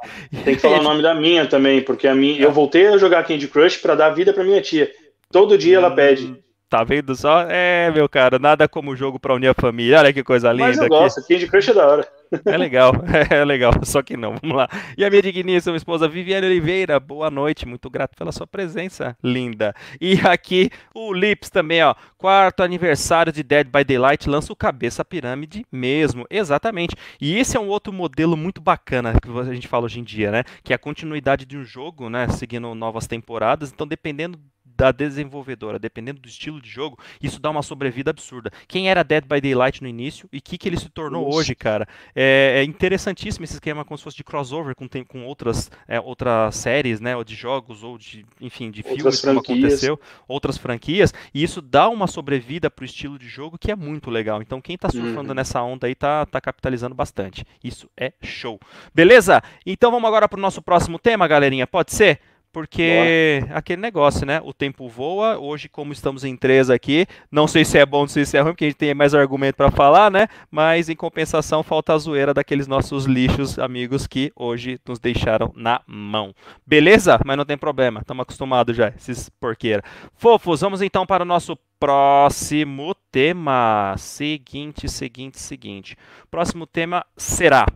Tem 0.44 0.54
que 0.54 0.60
falar 0.60 0.80
o 0.80 0.82
nome 0.82 1.02
da 1.02 1.14
minha 1.14 1.46
também, 1.46 1.82
porque 1.82 2.06
a 2.06 2.14
minha, 2.14 2.40
eu 2.40 2.52
voltei 2.52 2.86
a 2.88 2.98
jogar 2.98 3.24
Candy 3.24 3.48
Crush 3.48 3.78
para 3.78 3.94
dar 3.94 4.10
vida 4.10 4.32
para 4.32 4.44
minha 4.44 4.60
tia. 4.60 4.90
Todo 5.30 5.56
dia 5.56 5.76
ela 5.76 5.90
pede. 5.90 6.36
Tá 6.72 6.82
vendo 6.84 7.14
só? 7.14 7.42
É, 7.50 7.90
meu 7.90 8.08
cara, 8.08 8.38
nada 8.38 8.66
como 8.66 8.96
jogo 8.96 9.20
pra 9.20 9.34
unir 9.34 9.48
a 9.48 9.52
família. 9.52 9.98
Olha 9.98 10.10
que 10.10 10.24
coisa 10.24 10.50
linda 10.50 10.68
Mas 10.68 10.78
eu 10.78 10.84
aqui. 10.84 10.88
gosto, 10.88 11.28
Candy 11.28 11.46
Crush 11.46 11.68
é 11.68 11.74
da 11.74 11.86
hora. 11.86 12.08
É 12.46 12.56
legal, 12.56 12.94
é 13.28 13.44
legal, 13.44 13.72
só 13.82 14.00
que 14.02 14.16
não, 14.16 14.36
vamos 14.40 14.56
lá. 14.56 14.66
E 14.96 15.04
a 15.04 15.10
minha 15.10 15.20
digníssima 15.20 15.76
esposa 15.76 16.08
Viviane 16.08 16.46
Oliveira, 16.46 16.98
boa 16.98 17.30
noite, 17.30 17.68
muito 17.68 17.90
grato 17.90 18.16
pela 18.16 18.32
sua 18.32 18.46
presença, 18.46 19.14
linda. 19.22 19.74
E 20.00 20.18
aqui 20.26 20.70
o 20.94 21.12
Lips 21.12 21.50
também, 21.50 21.82
ó, 21.82 21.94
quarto 22.16 22.62
aniversário 22.62 23.30
de 23.30 23.42
Dead 23.42 23.66
by 23.66 23.84
Daylight, 23.84 24.30
lança 24.30 24.50
o 24.50 24.56
Cabeça 24.56 25.04
Pirâmide 25.04 25.66
mesmo, 25.70 26.24
exatamente. 26.30 26.96
E 27.20 27.36
esse 27.36 27.54
é 27.54 27.60
um 27.60 27.68
outro 27.68 27.92
modelo 27.92 28.34
muito 28.34 28.62
bacana 28.62 29.12
que 29.20 29.28
a 29.28 29.52
gente 29.52 29.68
fala 29.68 29.84
hoje 29.84 30.00
em 30.00 30.04
dia, 30.04 30.30
né? 30.30 30.42
Que 30.64 30.72
é 30.72 30.76
a 30.76 30.78
continuidade 30.78 31.44
de 31.44 31.58
um 31.58 31.64
jogo, 31.64 32.08
né, 32.08 32.28
seguindo 32.28 32.74
novas 32.74 33.06
temporadas, 33.06 33.70
então 33.70 33.86
dependendo 33.86 34.38
da 34.76 34.90
desenvolvedora, 34.92 35.78
dependendo 35.78 36.20
do 36.20 36.28
estilo 36.28 36.60
de 36.60 36.68
jogo, 36.68 36.98
isso 37.22 37.40
dá 37.40 37.50
uma 37.50 37.62
sobrevida 37.62 38.10
absurda. 38.10 38.50
Quem 38.68 38.88
era 38.88 39.02
Dead 39.02 39.24
by 39.24 39.40
Daylight 39.40 39.82
no 39.82 39.88
início 39.88 40.28
e 40.32 40.38
o 40.38 40.42
que, 40.42 40.56
que 40.58 40.68
ele 40.68 40.76
se 40.78 40.88
tornou 40.88 41.24
Nossa. 41.26 41.36
hoje, 41.38 41.54
cara? 41.54 41.86
É, 42.14 42.54
é 42.56 42.64
interessantíssimo 42.64 43.44
esse 43.44 43.54
esquema 43.54 43.84
como 43.84 43.96
se 43.98 44.04
fosse 44.04 44.16
de 44.16 44.24
crossover 44.24 44.74
com, 44.74 44.86
tem- 44.88 45.04
com 45.04 45.24
outras, 45.24 45.70
é, 45.86 46.00
outras 46.00 46.56
séries, 46.56 47.00
né? 47.00 47.16
Ou 47.16 47.24
de 47.24 47.34
jogos, 47.34 47.82
ou 47.82 47.96
de, 47.98 48.24
enfim, 48.40 48.70
de 48.70 48.80
Outras 48.80 48.96
filmes, 48.96 49.20
como 49.20 49.34
franquias. 49.34 49.58
aconteceu, 49.64 50.00
outras 50.28 50.56
franquias, 50.58 51.12
e 51.34 51.42
isso 51.42 51.60
dá 51.60 51.88
uma 51.88 52.06
sobrevida 52.06 52.70
pro 52.70 52.84
estilo 52.84 53.18
de 53.18 53.28
jogo 53.28 53.58
que 53.58 53.70
é 53.70 53.76
muito 53.76 54.10
legal. 54.10 54.42
Então 54.42 54.60
quem 54.60 54.76
tá 54.76 54.88
surfando 54.90 55.28
Uhum. 55.30 55.34
nessa 55.34 55.62
onda 55.62 55.86
aí 55.86 55.94
tá, 55.94 56.26
tá 56.26 56.40
capitalizando 56.40 56.94
bastante. 56.94 57.44
Isso 57.62 57.88
é 57.96 58.12
show. 58.22 58.58
Beleza? 58.94 59.42
Então 59.64 59.90
vamos 59.90 60.06
agora 60.08 60.28
pro 60.28 60.40
nosso 60.40 60.60
próximo 60.62 60.98
tema, 60.98 61.26
galerinha. 61.28 61.66
Pode 61.66 61.92
ser? 61.92 62.20
Porque 62.52 63.44
aquele 63.50 63.80
negócio, 63.80 64.26
né? 64.26 64.40
O 64.44 64.52
tempo 64.52 64.86
voa. 64.86 65.38
Hoje, 65.38 65.68
como 65.68 65.92
estamos 65.92 66.22
em 66.22 66.36
três 66.36 66.68
aqui, 66.68 67.06
não 67.30 67.48
sei 67.48 67.64
se 67.64 67.78
é 67.78 67.86
bom, 67.86 68.00
não 68.00 68.08
sei 68.08 68.26
se 68.26 68.36
é 68.36 68.40
ruim, 68.40 68.52
porque 68.52 68.66
a 68.66 68.68
gente 68.68 68.76
tem 68.76 68.94
mais 68.94 69.14
argumento 69.14 69.56
para 69.56 69.70
falar, 69.70 70.10
né? 70.10 70.28
Mas 70.50 70.90
em 70.90 70.94
compensação, 70.94 71.62
falta 71.62 71.94
a 71.94 71.98
zoeira 71.98 72.34
daqueles 72.34 72.66
nossos 72.66 73.06
lixos 73.06 73.58
amigos 73.58 74.06
que 74.06 74.30
hoje 74.36 74.78
nos 74.86 74.98
deixaram 74.98 75.50
na 75.56 75.80
mão. 75.86 76.34
Beleza? 76.66 77.18
Mas 77.24 77.38
não 77.38 77.44
tem 77.44 77.56
problema, 77.56 78.00
estamos 78.00 78.22
acostumados 78.22 78.76
já, 78.76 78.88
esses 78.88 79.30
porqueira. 79.30 79.82
Fofos, 80.14 80.60
vamos 80.60 80.82
então 80.82 81.06
para 81.06 81.22
o 81.22 81.26
nosso 81.26 81.56
próximo 81.80 82.94
tema. 83.10 83.94
Seguinte, 83.96 84.88
seguinte, 84.88 85.40
seguinte. 85.40 85.96
Próximo 86.30 86.66
tema 86.66 87.04
será 87.16 87.66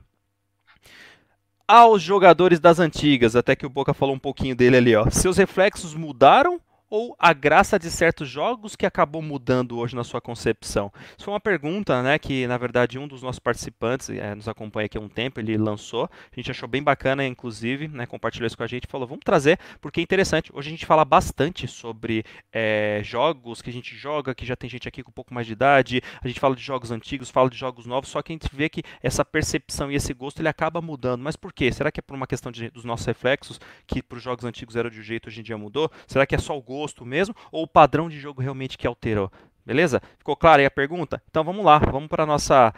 aos 1.69 2.03
jogadores 2.03 2.61
das 2.61 2.79
antigas, 2.79 3.35
até 3.35 3.57
que 3.57 3.67
o 3.67 3.71
Boca 3.71 3.93
falou 3.93 4.14
um 4.14 4.19
pouquinho 4.19 4.55
dele 4.55 4.77
ali, 4.77 4.97
ó. 4.97 5.11
Seus 5.11 5.37
reflexos 5.37 5.95
mudaram 5.95 6.61
ou 6.97 7.14
a 7.18 7.34
graça 7.34 7.78
de 7.78 7.90
certos 7.90 8.26
jogos 8.26 8.74
que 8.74 8.86
acabou 8.86 9.20
mudando 9.20 9.76
hoje 9.78 9.94
na 9.94 10.03
sua 10.03 10.18
concepção? 10.18 10.90
Isso 11.14 11.26
foi 11.26 11.34
uma 11.34 11.40
pergunta, 11.40 12.03
né, 12.03 12.18
que 12.18 12.47
na 12.47 12.57
verdade 12.57 12.99
um 12.99 13.07
dos 13.07 13.22
nossos 13.22 13.38
participantes 13.38 14.09
eh, 14.09 14.34
nos 14.34 14.49
acompanha 14.49 14.86
aqui 14.86 14.97
há 14.97 15.01
um 15.01 15.09
tempo, 15.09 15.38
ele 15.38 15.59
lançou, 15.59 16.05
a 16.05 16.34
gente 16.34 16.51
achou 16.51 16.66
bem 16.66 16.82
bacana, 16.82 17.26
inclusive, 17.26 17.86
né, 17.88 18.07
compartilhou 18.07 18.47
isso 18.47 18.57
com 18.57 18.62
a 18.62 18.66
gente, 18.66 18.86
falou, 18.86 19.07
vamos 19.07 19.24
trazer, 19.24 19.59
porque 19.78 20.01
é 20.01 20.03
interessante, 20.03 20.51
hoje 20.55 20.68
a 20.68 20.70
gente 20.70 20.86
fala 20.86 21.05
bastante 21.05 21.68
sobre 21.68 22.24
eh, 22.51 23.03
jogos 23.05 23.61
que 23.61 23.68
a 23.68 23.72
gente 23.72 23.94
joga, 23.94 24.34
que 24.34 24.47
já 24.47 24.57
tem 24.57 24.70
gente 24.70 24.88
aqui 24.88 25.03
com 25.03 25.11
um 25.11 25.12
pouco 25.12 25.34
mais 25.34 25.47
de 25.47 25.53
idade, 25.53 26.01
a 26.22 26.26
gente 26.26 26.40
fala 26.40 26.57
de 26.57 26.62
jogos 26.62 26.90
antigos, 26.90 27.28
fala 27.30 27.51
de 27.51 27.59
jogos 27.59 27.84
novos, 27.84 28.09
só 28.09 28.22
que 28.22 28.32
a 28.32 28.34
gente 28.34 28.49
vê 28.53 28.70
que 28.70 28.82
essa 29.03 29.22
percepção 29.22 29.92
e 29.92 29.97
esse 29.97 30.14
gosto 30.14 30.40
ele 30.40 30.49
acaba 30.49 30.80
mudando. 30.80 31.20
Mas 31.22 31.36
por 31.36 31.53
quê? 31.53 31.70
Será 31.70 31.90
que 31.92 32.01
é 32.01 32.03
por 32.03 32.14
uma 32.14 32.26
questão 32.26 32.51
de- 32.51 32.70
dos 32.70 32.84
nossos 32.84 33.05
reflexos, 33.07 33.61
que 33.86 34.03
para 34.03 34.16
os 34.16 34.22
jogos 34.22 34.44
antigos 34.47 34.76
era 34.76 34.90
de 34.90 34.99
um 34.99 35.03
jeito, 35.03 35.28
hoje 35.28 35.40
em 35.40 35.42
dia 35.42 35.59
mudou? 35.59 35.90
Será 36.07 36.24
que 36.26 36.34
é 36.34 36.38
só 36.38 36.57
o 36.57 36.62
gosto 36.62 36.86
mesmo? 37.05 37.34
Ou 37.51 37.64
o 37.64 37.68
padrão 37.68 38.09
de 38.09 38.18
jogo 38.20 38.41
realmente 38.43 38.76
que 38.78 38.87
alterou? 38.87 39.30
Beleza? 39.64 40.01
Ficou 40.18 40.37
clara 40.37 40.62
aí 40.62 40.66
a 40.66 40.70
pergunta? 40.70 41.20
Então 41.28 41.43
vamos 41.43 41.64
lá, 41.64 41.78
vamos 41.78 42.09
para 42.09 42.22
a 42.22 42.26
nossa. 42.26 42.72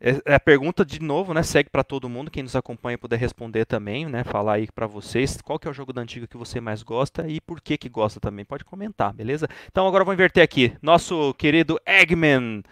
é- 0.00 0.20
é 0.26 0.34
a 0.34 0.40
pergunta 0.40 0.84
de 0.84 1.00
novo, 1.00 1.32
né? 1.32 1.42
Segue 1.42 1.70
para 1.70 1.82
todo 1.82 2.08
mundo, 2.08 2.30
quem 2.30 2.42
nos 2.42 2.54
acompanha 2.54 2.98
puder 2.98 3.18
responder 3.18 3.64
também, 3.64 4.06
né? 4.06 4.22
Falar 4.22 4.54
aí 4.54 4.68
para 4.72 4.86
vocês 4.86 5.40
qual 5.42 5.58
que 5.58 5.66
é 5.66 5.70
o 5.70 5.74
jogo 5.74 5.92
da 5.92 6.02
antiga 6.02 6.26
que 6.26 6.36
você 6.36 6.60
mais 6.60 6.82
gosta 6.82 7.26
e 7.26 7.40
por 7.40 7.60
que 7.60 7.78
que 7.78 7.88
gosta 7.88 8.20
também. 8.20 8.44
Pode 8.44 8.64
comentar, 8.64 9.12
beleza? 9.12 9.48
Então 9.70 9.86
agora 9.86 10.02
eu 10.02 10.04
vou 10.04 10.14
inverter 10.14 10.42
aqui. 10.44 10.76
Nosso 10.82 11.32
querido 11.34 11.80
Eggman. 11.86 12.62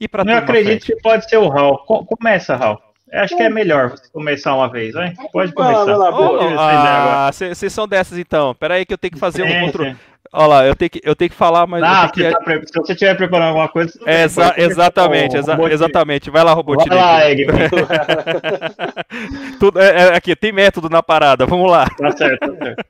E 0.00 0.08
para 0.08 0.22
Eu 0.30 0.38
acredito 0.38 0.86
que 0.86 0.96
pode 1.02 1.28
ser 1.28 1.36
o 1.38 1.50
Hal. 1.52 1.84
Co- 1.84 2.04
Começa, 2.06 2.54
Hal. 2.56 2.87
Eu 3.10 3.20
acho 3.20 3.36
que 3.36 3.42
é 3.42 3.48
melhor 3.48 3.90
você 3.90 4.08
começar 4.12 4.54
uma 4.54 4.68
vez, 4.70 4.92
vai? 4.92 5.12
Pode 5.32 5.52
Vai 5.54 5.72
lá, 5.72 5.84
começar. 5.84 5.84
vai 5.84 5.96
lá, 5.96 6.08
agora. 6.08 7.28
Ah, 7.28 7.30
vocês 7.32 7.72
são 7.72 7.88
dessas 7.88 8.18
então. 8.18 8.54
Pera 8.54 8.74
aí 8.74 8.84
que 8.86 8.92
eu 8.92 8.98
tenho 8.98 9.12
que 9.12 9.18
fazer 9.18 9.42
um 9.42 9.48
Sim, 9.48 9.62
outro. 9.62 9.84
sim. 9.84 9.96
Olha 10.30 10.46
lá, 10.46 10.66
eu 10.66 10.76
tenho 10.76 10.90
que, 10.90 11.00
eu 11.02 11.16
tenho 11.16 11.30
que 11.30 11.36
falar, 11.36 11.66
mas 11.66 11.82
Ah, 11.82 12.06
que... 12.12 12.22
você 12.22 12.30
tá 12.30 12.40
pre- 12.40 12.60
se 12.66 12.72
você 12.74 12.92
estiver 12.92 13.14
preparando 13.16 13.48
alguma 13.48 13.66
coisa, 13.68 13.98
É, 14.04 14.24
exa- 14.24 14.50
pode 14.50 14.60
exatamente, 14.60 15.36
exa- 15.38 15.58
exatamente. 15.70 16.28
Vai 16.30 16.44
lá, 16.44 16.52
Robotnik. 16.52 16.90
Vai 16.90 16.98
lá, 16.98 17.30
Eggman. 17.30 17.68
Tudo, 19.58 19.80
é, 19.80 19.88
é, 19.88 20.14
aqui, 20.16 20.36
tem 20.36 20.52
método 20.52 20.90
na 20.90 21.02
parada, 21.02 21.46
vamos 21.46 21.70
lá. 21.70 21.86
Tá 21.96 22.10
certo, 22.14 22.40
tá 22.54 22.64
certo. 22.64 22.84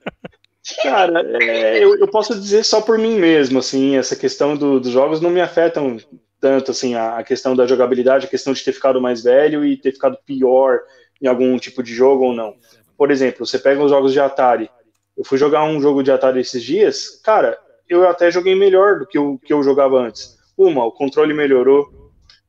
Cara, 0.83 1.25
é, 1.41 1.79
eu, 1.83 1.97
eu 1.99 2.09
posso 2.09 2.35
dizer 2.35 2.65
só 2.65 2.81
por 2.81 2.99
mim 2.99 3.17
mesmo, 3.19 3.59
assim, 3.61 3.97
essa 3.97 4.15
questão 4.17 4.57
do- 4.57 4.81
dos 4.81 4.91
jogos 4.91 5.21
não 5.21 5.31
me 5.31 5.41
afetam 5.41 5.97
tanto 6.41 6.71
assim 6.71 6.95
a, 6.95 7.23
questão 7.23 7.55
da 7.55 7.67
jogabilidade, 7.67 8.27
a 8.27 8.31
questão 8.31 8.53
de 8.53 8.65
ter 8.65 8.73
ficado 8.73 9.01
mais 9.01 9.23
velho 9.23 9.65
e 9.65 9.77
ter 9.77 9.93
ficado 9.93 10.19
pior 10.25 10.81
em 11.21 11.27
algum 11.27 11.57
tipo 11.59 11.83
de 11.83 11.95
jogo 11.95 12.25
ou 12.25 12.33
não. 12.33 12.55
Por 12.97 13.11
exemplo, 13.11 13.47
você 13.47 13.59
pega 13.59 13.83
os 13.83 13.91
jogos 13.91 14.13
de 14.13 14.21
Atari. 14.21 14.71
Eu 15.17 15.25
fui 15.25 15.37
jogar 15.37 15.65
um 15.65 15.81
jogo 15.81 16.03
de 16.03 16.13
Atari 16.13 16.41
esses 16.41 16.63
dias, 16.63 17.21
cara, 17.25 17.59
eu 17.89 18.09
até 18.09 18.31
joguei 18.31 18.55
melhor 18.55 19.01
do 19.01 19.07
que 19.07 19.19
o 19.19 19.39
que 19.39 19.53
eu 19.53 19.63
jogava 19.63 19.99
antes. 19.99 20.37
Uma, 20.57 20.85
o 20.85 20.93
controle 20.93 21.33
melhorou, 21.33 21.85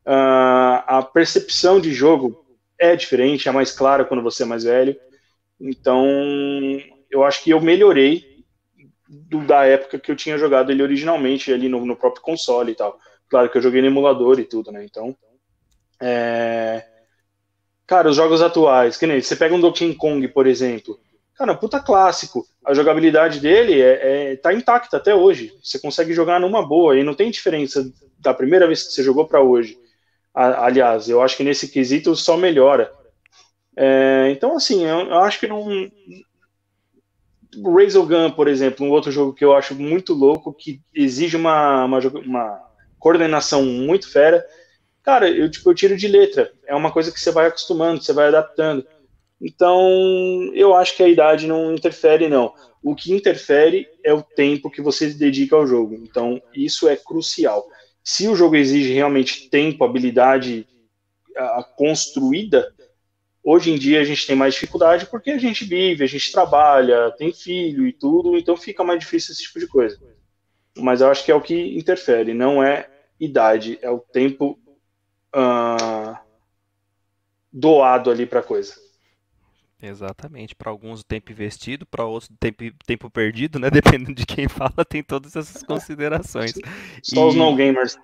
uh, 0.06 0.84
a 0.86 1.10
percepção 1.12 1.80
de 1.80 1.94
jogo 1.94 2.46
é 2.78 2.96
diferente, 2.96 3.48
é 3.48 3.52
mais 3.52 3.72
clara 3.72 4.06
quando 4.06 4.24
você 4.24 4.44
é 4.44 4.46
mais 4.46 4.64
velho. 4.64 4.96
Então, 5.60 6.06
eu 7.10 7.24
acho 7.24 7.44
que 7.44 7.52
eu 7.52 7.60
melhorei 7.60 8.30
do, 9.08 9.40
da 9.46 9.66
época 9.66 10.00
que 10.00 10.12
eu 10.12 10.16
tinha 10.16 10.38
jogado 10.38 10.72
ele 10.72 10.84
originalmente 10.84 11.52
ali 11.52 11.68
no, 11.68 11.86
no, 11.86 11.96
próprio 11.96 12.22
console 12.22 12.72
e 12.72 12.76
tal. 12.76 13.00
Claro 13.30 13.50
que 13.50 13.58
eu 13.58 13.62
joguei 13.62 13.82
no 13.82 13.88
emulador 13.88 14.40
e 14.40 14.46
tudo, 14.46 14.72
né? 14.72 14.84
Então, 14.84 15.16
é... 16.02 16.84
cara, 17.86 18.10
os 18.10 18.16
jogos 18.16 18.42
atuais, 18.42 18.98
que 18.98 19.06
nem 19.06 19.22
você 19.22 19.36
pega 19.36 19.54
um 19.54 19.62
Donkey 19.62 19.94
Kong, 19.96 20.28
por 20.30 20.48
exemplo, 20.48 21.00
cara, 21.36 21.56
puta 21.56 21.80
clássico. 21.80 22.46
A 22.66 22.74
jogabilidade 22.74 23.40
dele 23.40 23.82
é, 23.82 24.32
é, 24.32 24.36
tá 24.36 24.54
intacta 24.54 24.98
até 24.98 25.16
hoje. 25.16 25.54
Você 25.64 25.80
consegue 25.80 26.14
jogar 26.14 26.40
numa 26.40 26.66
boa 26.66 26.98
e 26.98 27.04
não 27.04 27.16
tem 27.16 27.32
diferença 27.32 27.90
da 28.20 28.34
primeira 28.34 28.68
vez 28.68 28.84
que 28.84 28.94
você 28.94 29.02
jogou 29.02 29.26
para 29.26 29.42
hoje. 29.42 29.78
Aliás, 30.34 31.10
eu 31.10 31.22
acho 31.22 31.36
que 31.38 31.44
nesse 31.44 31.70
quesito 31.70 32.16
só 32.16 32.38
melhora. 32.38 32.92
É, 33.76 34.30
então, 34.32 34.56
assim, 34.56 34.86
eu, 34.86 35.00
eu, 35.08 35.20
acho 35.20 35.40
que 35.40 35.48
não. 35.48 35.66
Gun, 37.56 38.32
por 38.36 38.48
exemplo, 38.48 38.86
um 38.86 38.92
outro 38.92 39.12
jogo 39.12 39.34
que 39.34 39.44
eu 39.44 39.56
acho 39.56 39.74
muito 39.74 40.14
louco, 40.14 40.54
que 40.54 40.82
exige 40.94 41.36
uma, 41.36 41.86
uma, 41.86 42.00
uma 42.00 42.69
coordenação 43.00 43.64
muito 43.64 44.12
fera. 44.12 44.46
Cara, 45.02 45.30
eu, 45.30 45.50
tipo, 45.50 45.70
eu 45.70 45.76
tiro 45.76 45.98
de 45.98 46.08
letra. 46.08 46.52
É 46.68 46.76
uma 46.76 46.92
coisa 46.92 47.12
que 47.12 47.20
você 47.20 47.32
vai 47.32 47.48
acostumando, 47.48 48.04
você 48.04 48.14
vai 48.14 48.28
adaptando. 48.28 48.86
Então, 49.42 50.52
eu 50.54 50.76
acho 50.76 50.96
que 50.96 51.04
a 51.04 51.08
idade 51.08 51.48
não 51.48 51.74
interfere, 51.74 52.28
não. 52.28 52.54
O 52.84 52.94
que 52.94 53.14
interfere 53.14 53.88
é 54.04 54.14
o 54.14 54.22
tempo 54.22 54.70
que 54.70 54.82
você 54.82 55.08
dedica 55.08 55.56
ao 55.56 55.66
jogo. 55.66 55.96
Então, 55.96 56.42
isso 56.54 56.88
é 56.88 56.96
crucial. 56.96 57.66
Se 58.04 58.28
o 58.28 58.36
jogo 58.36 58.56
exige 58.56 58.94
realmente 58.94 59.50
tempo, 59.50 59.84
habilidade 59.84 60.68
uh, 61.38 61.64
construída, 61.76 62.74
hoje 63.44 63.72
em 63.72 63.78
dia 63.78 64.02
a 64.02 64.04
gente 64.04 64.28
tem 64.28 64.36
mais 64.36 64.54
dificuldade 64.54 65.06
porque 65.06 65.32
a 65.32 65.38
gente 65.38 65.64
vive, 65.66 66.04
a 66.04 66.08
gente 66.08 66.32
trabalha, 66.32 67.12
tem 67.18 67.34
filho 67.34 67.88
e 67.88 67.94
tudo, 67.94 68.38
então 68.38 68.56
fica 68.58 68.84
mais 68.84 69.00
difícil 69.00 69.34
esse 69.34 69.44
tipo 69.44 69.60
de 69.60 69.68
coisa. 69.68 70.00
Mas 70.80 71.02
eu 71.02 71.10
acho 71.10 71.24
que 71.24 71.32
é 71.32 71.36
o 71.36 71.42
que 71.42 71.78
interfere, 71.78 72.34
não 72.34 72.64
é 72.64 72.90
idade, 73.20 73.78
é 73.82 73.90
o 73.90 74.00
tempo 74.00 74.58
uh, 75.36 76.18
doado 77.52 78.10
ali 78.10 78.26
para 78.26 78.42
coisa. 78.42 78.74
Exatamente. 79.82 80.56
Para 80.56 80.72
alguns, 80.72 81.04
tempo 81.04 81.32
investido, 81.32 81.86
para 81.86 82.04
outros, 82.04 82.30
tempo, 82.40 82.64
tempo 82.86 83.10
perdido, 83.10 83.60
né? 83.60 83.70
Dependendo 83.72 84.14
de 84.14 84.26
quem 84.26 84.48
fala, 84.48 84.86
tem 84.88 85.02
todas 85.02 85.36
essas 85.36 85.64
considerações. 85.64 86.54
Só 87.04 87.26
e... 87.26 87.30
os 87.30 87.36
não-gamers. 87.36 87.98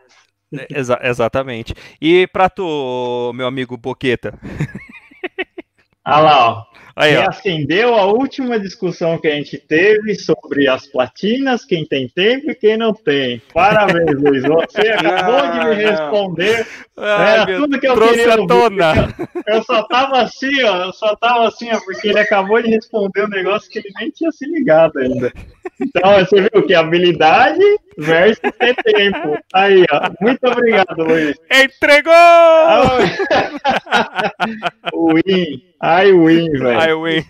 É, 0.54 0.80
exa 0.80 1.00
exatamente. 1.04 1.74
E 2.00 2.28
para 2.28 2.50
tu, 2.50 3.34
meu 3.34 3.48
amigo 3.48 3.76
Boqueta? 3.76 4.40
Olha 6.08 6.20
lá, 6.20 6.50
ó. 6.50 6.75
Aí, 6.96 7.12
Reacendeu 7.12 7.94
a 7.94 8.06
última 8.06 8.58
discussão 8.58 9.18
que 9.18 9.28
a 9.28 9.36
gente 9.36 9.58
teve 9.58 10.16
sobre 10.16 10.70
as 10.70 10.88
platinas, 10.88 11.66
quem 11.66 11.86
tem 11.86 12.08
tempo 12.08 12.50
e 12.50 12.56
quem 12.56 12.78
não 12.78 12.94
tem. 12.94 13.42
Parabéns, 13.54 14.18
Luiz. 14.18 14.44
Você 14.44 14.88
acabou 14.96 15.42
de 15.52 15.66
me 15.68 15.76
responder. 15.76 16.66
Ai, 16.96 17.34
Era 17.34 17.58
tudo 17.58 17.80
que 17.80 17.88
eu 17.88 18.00
queria. 18.00 18.48
Tona. 18.48 19.14
Eu 19.46 19.62
só 19.64 19.84
tava 19.84 20.22
assim, 20.22 20.64
ó. 20.64 20.86
Eu 20.86 20.94
só 20.94 21.16
tava 21.18 21.50
assim, 21.50 21.70
ó, 21.74 21.80
porque 21.82 22.08
ele 22.08 22.20
acabou 22.20 22.62
de 22.62 22.70
responder 22.70 23.26
um 23.26 23.30
negócio 23.30 23.70
que 23.70 23.80
ele 23.80 23.90
nem 24.00 24.10
tinha 24.10 24.32
se 24.32 24.46
ligado 24.46 24.98
ainda. 25.00 25.34
Então, 25.82 26.20
você 26.20 26.42
viu 26.42 26.66
que 26.66 26.74
habilidade 26.74 27.60
versus 27.98 28.40
ter 28.40 28.76
tempo. 28.76 29.38
Aí, 29.54 29.86
ó. 29.92 30.10
Muito 30.22 30.48
obrigado, 30.48 31.04
Luiz. 31.04 31.36
Entregou! 31.52 32.14
Win. 35.14 35.62
I 35.82 36.12
win, 36.12 36.52
velho. 36.52 36.80
I 36.80 36.94
win. 36.94 37.26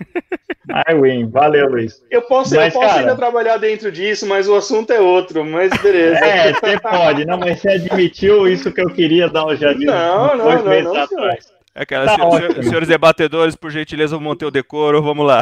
I 0.69 0.93
win. 0.93 1.29
Valeu, 1.29 1.69
Luiz. 1.69 2.01
Eu 2.09 2.21
posso, 2.21 2.55
mas, 2.55 2.73
eu 2.73 2.79
posso 2.79 2.93
cara, 2.93 3.01
ainda 3.01 3.15
trabalhar 3.15 3.57
dentro 3.57 3.91
disso, 3.91 4.27
mas 4.27 4.47
o 4.47 4.55
assunto 4.55 4.91
é 4.91 4.99
outro, 4.99 5.43
mas 5.43 5.71
beleza. 5.81 6.19
É, 6.19 6.53
você 6.53 6.79
pode. 6.79 7.25
Não, 7.25 7.37
mas 7.37 7.59
você 7.59 7.71
admitiu 7.71 8.47
isso 8.47 8.71
que 8.71 8.81
eu 8.81 8.89
queria 8.89 9.27
dar 9.27 9.47
um 9.47 9.55
jardim. 9.55 9.85
Não, 9.85 10.37
não, 10.37 10.63
não, 10.63 10.83
não, 10.83 10.95
atrás. 10.95 11.51
É 11.73 11.81
aquela, 11.81 12.05
tá 12.05 12.15
senhores, 12.15 12.65
senhores 12.65 12.87
debatedores, 12.87 13.55
por 13.55 13.71
gentileza, 13.71 14.15
vamos 14.15 14.29
manter 14.29 14.45
o 14.45 14.51
decoro, 14.51 15.01
vamos 15.01 15.25
lá. 15.25 15.41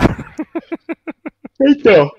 Então. 1.61 2.09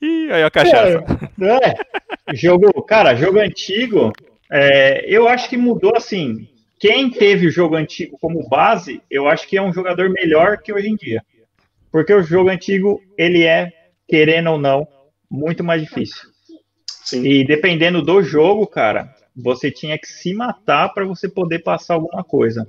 Ih, 0.00 0.32
aí 0.32 0.42
a 0.42 0.50
cachaça. 0.50 1.04
É, 1.40 2.30
é, 2.30 2.34
jogo, 2.34 2.70
cara, 2.82 3.14
jogo 3.14 3.38
antigo, 3.38 4.12
é, 4.50 5.04
eu 5.08 5.28
acho 5.28 5.48
que 5.48 5.56
mudou 5.56 5.96
assim 5.96 6.48
quem 6.84 7.08
teve 7.08 7.46
o 7.46 7.50
jogo 7.50 7.76
antigo 7.76 8.18
como 8.20 8.46
base, 8.46 9.00
eu 9.10 9.26
acho 9.26 9.48
que 9.48 9.56
é 9.56 9.62
um 9.62 9.72
jogador 9.72 10.10
melhor 10.10 10.58
que 10.58 10.70
hoje 10.70 10.88
em 10.88 10.96
dia. 10.96 11.24
Porque 11.90 12.12
o 12.12 12.22
jogo 12.22 12.50
antigo, 12.50 13.00
ele 13.16 13.42
é, 13.42 13.72
querendo 14.06 14.50
ou 14.50 14.58
não, 14.58 14.86
muito 15.30 15.64
mais 15.64 15.80
difícil. 15.80 16.28
Sim. 16.86 17.24
E 17.24 17.42
dependendo 17.46 18.02
do 18.02 18.22
jogo, 18.22 18.66
cara, 18.66 19.14
você 19.34 19.70
tinha 19.70 19.98
que 19.98 20.06
se 20.06 20.34
matar 20.34 20.92
para 20.92 21.06
você 21.06 21.26
poder 21.26 21.60
passar 21.60 21.94
alguma 21.94 22.22
coisa. 22.22 22.68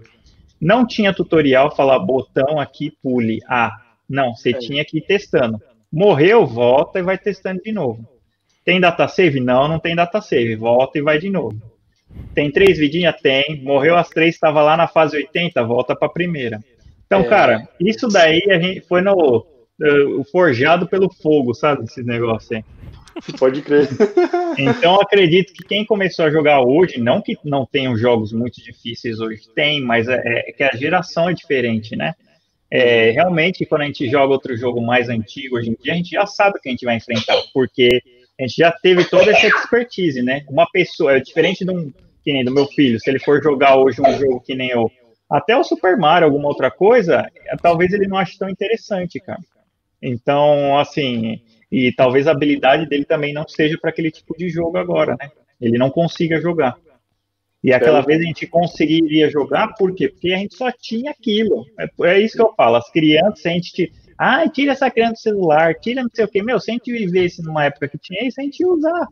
Não 0.61 0.87
tinha 0.87 1.13
tutorial 1.13 1.75
falar 1.75 1.99
botão 1.99 2.57
aqui, 2.57 2.91
pule. 3.03 3.41
Ah, 3.49 3.81
não, 4.07 4.33
você 4.33 4.51
é. 4.51 4.57
tinha 4.57 4.85
que 4.85 4.99
ir 4.99 5.01
testando. 5.01 5.61
Morreu, 5.95 6.45
volta 6.45 6.99
e 6.99 7.01
vai 7.01 7.17
testando 7.17 7.61
de 7.63 7.71
novo. 7.71 8.05
Tem 8.65 8.81
data 8.81 9.07
save? 9.07 9.39
Não, 9.39 9.65
não 9.65 9.79
tem 9.79 9.95
data 9.95 10.19
save. 10.19 10.53
Volta 10.57 10.99
e 10.99 11.01
vai 11.01 11.17
de 11.17 11.29
novo. 11.29 11.55
Tem 12.33 12.51
três 12.51 12.77
vidinhas? 12.77 13.15
Tem. 13.21 13.61
Morreu 13.63 13.95
as 13.95 14.09
três, 14.09 14.35
estava 14.35 14.61
lá 14.61 14.75
na 14.75 14.89
fase 14.89 15.15
80, 15.15 15.63
volta 15.63 15.95
para 15.95 16.09
a 16.09 16.11
primeira. 16.11 16.59
Então, 17.05 17.21
é. 17.21 17.23
cara, 17.29 17.69
isso 17.79 18.09
daí 18.09 18.41
a 18.49 18.59
gente 18.59 18.81
foi 18.81 18.99
no 18.99 19.37
uh, 19.37 20.23
forjado 20.33 20.85
pelo 20.85 21.09
fogo, 21.09 21.53
sabe? 21.53 21.85
Esse 21.85 22.03
negócio 22.03 22.57
aí. 22.57 22.63
Pode 23.39 23.61
crer. 23.61 23.87
Então, 24.57 24.95
acredito 24.95 25.51
que 25.51 25.65
quem 25.65 25.85
começou 25.85 26.23
a 26.23 26.31
jogar 26.31 26.61
hoje, 26.61 26.97
não 26.97 27.21
que 27.21 27.37
não 27.43 27.65
tenham 27.65 27.97
jogos 27.97 28.31
muito 28.31 28.63
difíceis 28.63 29.19
hoje, 29.19 29.41
tem, 29.53 29.81
mas 29.81 30.07
é, 30.07 30.21
é 30.23 30.51
que 30.53 30.63
a 30.63 30.73
geração 30.73 31.29
é 31.29 31.33
diferente, 31.33 31.93
né? 31.93 32.15
É, 32.71 33.11
realmente, 33.11 33.65
quando 33.65 33.81
a 33.81 33.85
gente 33.85 34.09
joga 34.09 34.33
outro 34.33 34.55
jogo 34.57 34.81
mais 34.81 35.07
antigo 35.09 35.57
hoje 35.57 35.69
em 35.69 35.77
dia, 35.81 35.93
a 35.93 35.95
gente 35.95 36.09
já 36.09 36.25
sabe 36.25 36.57
o 36.57 36.61
que 36.61 36.69
a 36.69 36.71
gente 36.71 36.85
vai 36.85 36.97
enfrentar, 36.97 37.35
porque 37.53 38.01
a 38.39 38.43
gente 38.43 38.55
já 38.57 38.71
teve 38.71 39.05
toda 39.05 39.31
essa 39.31 39.47
expertise, 39.47 40.21
né? 40.21 40.43
Uma 40.49 40.69
pessoa, 40.69 41.15
é 41.15 41.19
diferente 41.19 41.63
de 41.63 41.71
um, 41.71 41.91
que 42.23 42.33
nem 42.33 42.43
do 42.43 42.53
meu 42.53 42.65
filho, 42.65 42.99
se 42.99 43.09
ele 43.09 43.19
for 43.19 43.41
jogar 43.41 43.77
hoje 43.77 44.01
um 44.01 44.17
jogo 44.17 44.41
que 44.41 44.55
nem 44.55 44.69
eu, 44.69 44.91
até 45.29 45.55
o 45.55 45.63
Super 45.63 45.97
Mario, 45.97 46.25
alguma 46.25 46.47
outra 46.47 46.69
coisa, 46.69 47.29
talvez 47.61 47.93
ele 47.93 48.07
não 48.07 48.17
ache 48.17 48.37
tão 48.37 48.49
interessante, 48.49 49.19
cara. 49.19 49.39
Então, 50.01 50.77
assim, 50.77 51.41
e 51.71 51.91
talvez 51.91 52.27
a 52.27 52.31
habilidade 52.31 52.87
dele 52.87 53.05
também 53.05 53.33
não 53.33 53.47
seja 53.47 53.77
para 53.77 53.89
aquele 53.89 54.11
tipo 54.11 54.35
de 54.37 54.49
jogo 54.49 54.77
agora, 54.77 55.15
né? 55.19 55.29
Ele 55.59 55.77
não 55.77 55.89
consiga 55.89 56.39
jogar. 56.39 56.77
E 57.65 57.73
aquela 57.73 58.01
vez 58.01 58.21
a 58.21 58.25
gente 58.25 58.45
conseguiria 58.45 59.27
jogar, 59.27 59.73
por 59.73 59.95
quê? 59.95 60.07
Porque 60.07 60.31
a 60.31 60.37
gente 60.37 60.55
só 60.55 60.71
tinha 60.71 61.09
aquilo. 61.09 61.65
É, 61.79 61.89
é 62.11 62.19
isso 62.21 62.35
que 62.35 62.43
eu 62.43 62.53
falo. 62.55 62.75
As 62.75 62.91
crianças, 62.91 63.43
a 63.43 63.49
gente 63.49 63.91
ah, 64.15 64.47
tira 64.47 64.73
essa 64.73 64.91
criança 64.91 65.13
do 65.13 65.19
celular, 65.19 65.73
tira 65.73 66.03
não 66.03 66.09
sei 66.13 66.25
o 66.25 66.27
quê. 66.27 66.43
Meu, 66.43 66.59
se 66.59 66.69
a 66.69 66.75
gente 66.75 66.91
vivesse 66.91 67.41
numa 67.41 67.65
época 67.65 67.87
que 67.87 67.97
tinha 67.97 68.23
isso, 68.23 68.39
a 68.39 68.43
gente 68.43 68.59
ia 68.59 68.67
usar. 68.67 69.07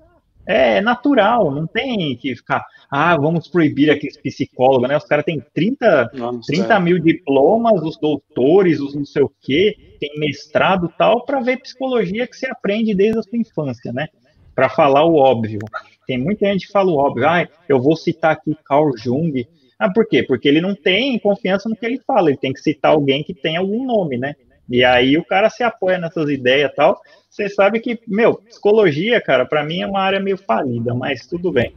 É 0.46 0.82
natural, 0.82 1.50
não 1.50 1.66
tem 1.66 2.16
que 2.18 2.36
ficar, 2.36 2.64
ah, 2.92 3.16
vamos 3.16 3.48
proibir 3.48 3.90
aqueles 3.90 4.18
psicólogos, 4.18 4.90
né? 4.90 4.98
Os 4.98 5.06
caras 5.06 5.26
têm 5.26 5.42
30, 5.54 6.12
Nossa, 6.14 6.42
30 6.46 6.74
é. 6.74 6.80
mil 6.80 7.00
diplomas, 7.00 7.82
os 7.82 7.98
doutores, 7.98 8.80
os 8.80 8.94
não 8.94 9.06
sei 9.06 9.24
o 9.24 9.32
quê, 9.42 9.76
tem 10.02 10.20
mestrado 10.20 10.94
tal, 10.98 11.26
para 11.26 11.40
ver 11.40 11.62
psicologia 11.62 12.28
que 12.28 12.36
você 12.36 12.46
aprende 12.46 12.94
desde 12.94 13.20
a 13.20 13.24
sua 13.24 13.40
infância, 13.40 13.92
né? 13.94 14.10
Para 14.56 14.70
falar 14.70 15.04
o 15.06 15.16
óbvio. 15.16 15.60
Tem 16.06 16.18
muita 16.18 16.46
gente 16.48 16.68
que 16.68 16.74
fala 16.74 16.92
o 16.92 16.98
óbvio, 16.98 17.28
ah, 17.28 17.48
eu 17.68 17.82
vou 17.82 17.96
citar 17.96 18.34
aqui 18.34 18.56
Carl 18.66 18.92
Jung. 18.98 19.48
Ah, 19.80 19.92
por 19.92 20.08
quê? 20.08 20.22
Porque 20.24 20.48
ele 20.48 20.62
não 20.62 20.76
tem 20.76 21.18
confiança 21.20 21.68
no 21.70 21.76
que 21.76 21.86
ele 21.86 22.00
fala, 22.06 22.30
ele 22.30 22.38
tem 22.38 22.54
que 22.54 22.60
citar 22.60 22.92
alguém 22.92 23.24
que 23.24 23.34
tem 23.34 23.58
algum 23.58 23.86
nome, 23.86 24.18
né? 24.18 24.36
E 24.70 24.84
aí 24.84 25.18
o 25.18 25.26
cara 25.26 25.50
se 25.50 25.64
apoia 25.64 25.98
nessas 25.98 26.30
ideias 26.30 26.72
e 26.72 26.76
tal. 26.76 27.02
Você 27.30 27.50
sabe 27.50 27.80
que, 27.80 28.00
meu, 28.08 28.36
psicologia, 28.36 29.20
cara, 29.20 29.46
para 29.46 29.64
mim 29.64 29.82
é 29.82 29.88
uma 29.88 30.02
área 30.02 30.20
meio 30.20 30.38
falida, 30.38 30.94
mas 30.94 31.26
tudo 31.26 31.52
bem. 31.52 31.74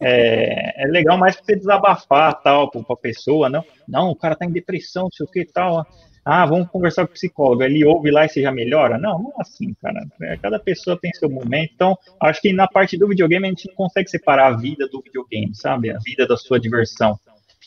É, 0.00 0.84
é 0.84 0.86
legal 0.86 1.16
mais 1.16 1.36
pra 1.36 1.44
você 1.44 1.56
desabafar 1.56 2.42
tal, 2.42 2.70
pra, 2.70 2.96
pessoa, 2.96 3.48
não? 3.48 3.64
Não, 3.86 4.10
o 4.10 4.16
cara 4.16 4.34
tá 4.34 4.44
em 4.44 4.50
depressão, 4.50 5.04
não 5.04 5.10
sei 5.10 5.26
o 5.26 5.30
que 5.30 5.44
tal. 5.44 5.86
Ah, 6.24 6.46
vamos 6.46 6.68
conversar 6.68 7.06
com 7.06 7.10
o 7.10 7.14
psicólogo, 7.14 7.62
ele 7.62 7.84
ouve 7.84 8.10
lá 8.10 8.24
e 8.24 8.28
você 8.28 8.40
já 8.40 8.50
melhora? 8.50 8.96
Não, 8.96 9.18
não 9.18 9.30
é 9.30 9.42
assim, 9.42 9.74
cara. 9.74 10.00
É, 10.22 10.36
cada 10.38 10.58
pessoa 10.58 10.98
tem 10.98 11.12
seu 11.12 11.28
momento. 11.28 11.72
Então, 11.74 11.98
acho 12.20 12.40
que 12.40 12.52
na 12.52 12.66
parte 12.66 12.96
do 12.96 13.06
videogame 13.06 13.46
a 13.46 13.50
gente 13.50 13.68
não 13.68 13.74
consegue 13.74 14.08
separar 14.08 14.46
a 14.46 14.56
vida 14.56 14.88
do 14.88 15.02
videogame, 15.02 15.54
sabe? 15.54 15.90
A 15.90 15.98
vida 15.98 16.26
da 16.26 16.36
sua 16.36 16.58
diversão. 16.58 17.18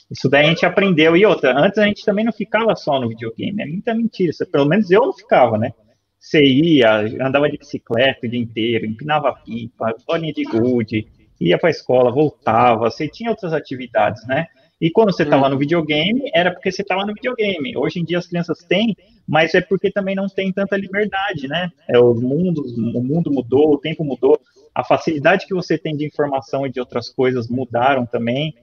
Isso 0.09 0.27
daí 0.27 0.45
a 0.45 0.49
gente 0.49 0.65
aprendeu. 0.65 1.15
E 1.15 1.25
outra, 1.25 1.55
antes 1.55 1.77
a 1.77 1.85
gente 1.85 2.03
também 2.03 2.25
não 2.25 2.33
ficava 2.33 2.75
só 2.75 2.99
no 2.99 3.09
videogame. 3.09 3.61
É 3.61 3.65
muita 3.65 3.93
mentira. 3.93 4.33
Pelo 4.51 4.65
menos 4.65 4.89
eu 4.89 5.05
não 5.05 5.13
ficava, 5.13 5.57
né? 5.57 5.71
Você 6.19 6.43
ia, 6.43 7.01
andava 7.21 7.49
de 7.49 7.57
bicicleta 7.57 8.25
o 8.25 8.29
dia 8.29 8.39
inteiro, 8.39 8.85
empinava 8.85 9.33
pipa, 9.45 9.95
bolinha 10.05 10.33
de 10.33 10.43
gude, 10.43 11.07
ia 11.39 11.57
para 11.57 11.69
a 11.69 11.71
escola, 11.71 12.11
voltava, 12.11 12.89
você 12.89 13.07
tinha 13.07 13.29
outras 13.29 13.53
atividades, 13.53 14.25
né? 14.27 14.47
E 14.79 14.91
quando 14.91 15.11
você 15.11 15.23
estava 15.23 15.47
hum. 15.47 15.51
no 15.51 15.57
videogame, 15.57 16.29
era 16.33 16.51
porque 16.51 16.71
você 16.71 16.83
estava 16.83 17.05
no 17.05 17.13
videogame. 17.13 17.75
Hoje 17.75 17.99
em 17.99 18.05
dia 18.05 18.19
as 18.19 18.27
crianças 18.27 18.59
têm, 18.59 18.95
mas 19.27 19.55
é 19.55 19.61
porque 19.61 19.91
também 19.91 20.15
não 20.15 20.27
tem 20.27 20.51
tanta 20.51 20.77
liberdade, 20.77 21.47
né? 21.47 21.71
É, 21.89 21.97
o, 21.97 22.13
mundo, 22.13 22.61
o 22.61 23.03
mundo 23.03 23.31
mudou, 23.31 23.73
o 23.73 23.77
tempo 23.79 24.03
mudou, 24.03 24.39
a 24.73 24.83
facilidade 24.83 25.47
que 25.47 25.53
você 25.53 25.77
tem 25.77 25.97
de 25.97 26.05
informação 26.05 26.65
e 26.65 26.71
de 26.71 26.79
outras 26.79 27.09
coisas 27.09 27.47
mudaram 27.47 28.05
também. 28.05 28.53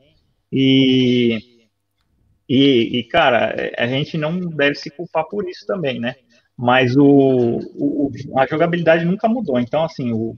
E, 0.52 1.38
e, 2.48 2.98
e 2.98 3.04
cara, 3.04 3.72
a 3.76 3.86
gente 3.88 4.16
não 4.16 4.38
deve 4.38 4.76
se 4.76 4.90
culpar 4.90 5.24
por 5.24 5.48
isso 5.48 5.66
também, 5.66 5.98
né? 5.98 6.14
Mas 6.56 6.96
o, 6.96 7.58
o 7.74 8.12
a 8.36 8.46
jogabilidade 8.46 9.04
nunca 9.04 9.28
mudou. 9.28 9.58
Então, 9.58 9.82
assim, 9.82 10.12
o, 10.12 10.36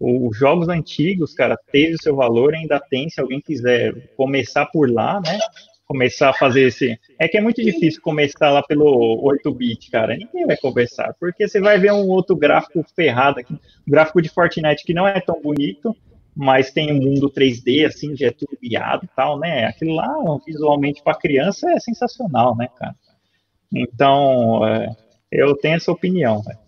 os 0.00 0.36
jogos 0.36 0.68
antigos, 0.68 1.34
cara, 1.34 1.58
teve 1.72 1.94
o 1.94 2.02
seu 2.02 2.14
valor, 2.14 2.54
ainda 2.54 2.78
tem, 2.78 3.08
se 3.08 3.20
alguém 3.20 3.40
quiser 3.40 3.94
começar 4.16 4.66
por 4.66 4.90
lá, 4.90 5.20
né? 5.20 5.38
Começar 5.86 6.30
a 6.30 6.34
fazer 6.34 6.68
esse. 6.68 6.98
É 7.18 7.26
que 7.26 7.38
é 7.38 7.40
muito 7.40 7.62
difícil 7.62 8.00
começar 8.02 8.50
lá 8.50 8.62
pelo 8.62 9.22
8-bit, 9.22 9.90
cara. 9.90 10.16
Ninguém 10.16 10.46
vai 10.46 10.56
conversar, 10.56 11.14
porque 11.18 11.48
você 11.48 11.60
vai 11.60 11.78
ver 11.78 11.92
um 11.92 12.06
outro 12.08 12.36
gráfico 12.36 12.84
ferrado 12.94 13.40
aqui, 13.40 13.54
um 13.54 13.90
gráfico 13.90 14.20
de 14.20 14.28
Fortnite 14.28 14.84
que 14.84 14.94
não 14.94 15.08
é 15.08 15.20
tão 15.20 15.40
bonito, 15.40 15.96
mas 16.36 16.70
tem 16.70 16.92
um 16.92 17.02
mundo 17.02 17.30
3D, 17.30 17.86
assim, 17.86 18.14
já 18.14 18.28
é 18.28 18.30
tudo 18.30 18.56
guiado 18.62 19.06
e 19.06 19.08
tal, 19.16 19.38
né? 19.38 19.64
Aquilo 19.64 19.94
lá, 19.94 20.14
visualmente, 20.46 21.02
para 21.02 21.18
criança, 21.18 21.68
é 21.72 21.80
sensacional, 21.80 22.54
né, 22.54 22.68
cara? 22.78 22.94
Então, 23.74 24.64
é, 24.66 24.94
eu 25.32 25.56
tenho 25.56 25.76
essa 25.76 25.90
opinião, 25.90 26.40
velho. 26.42 26.67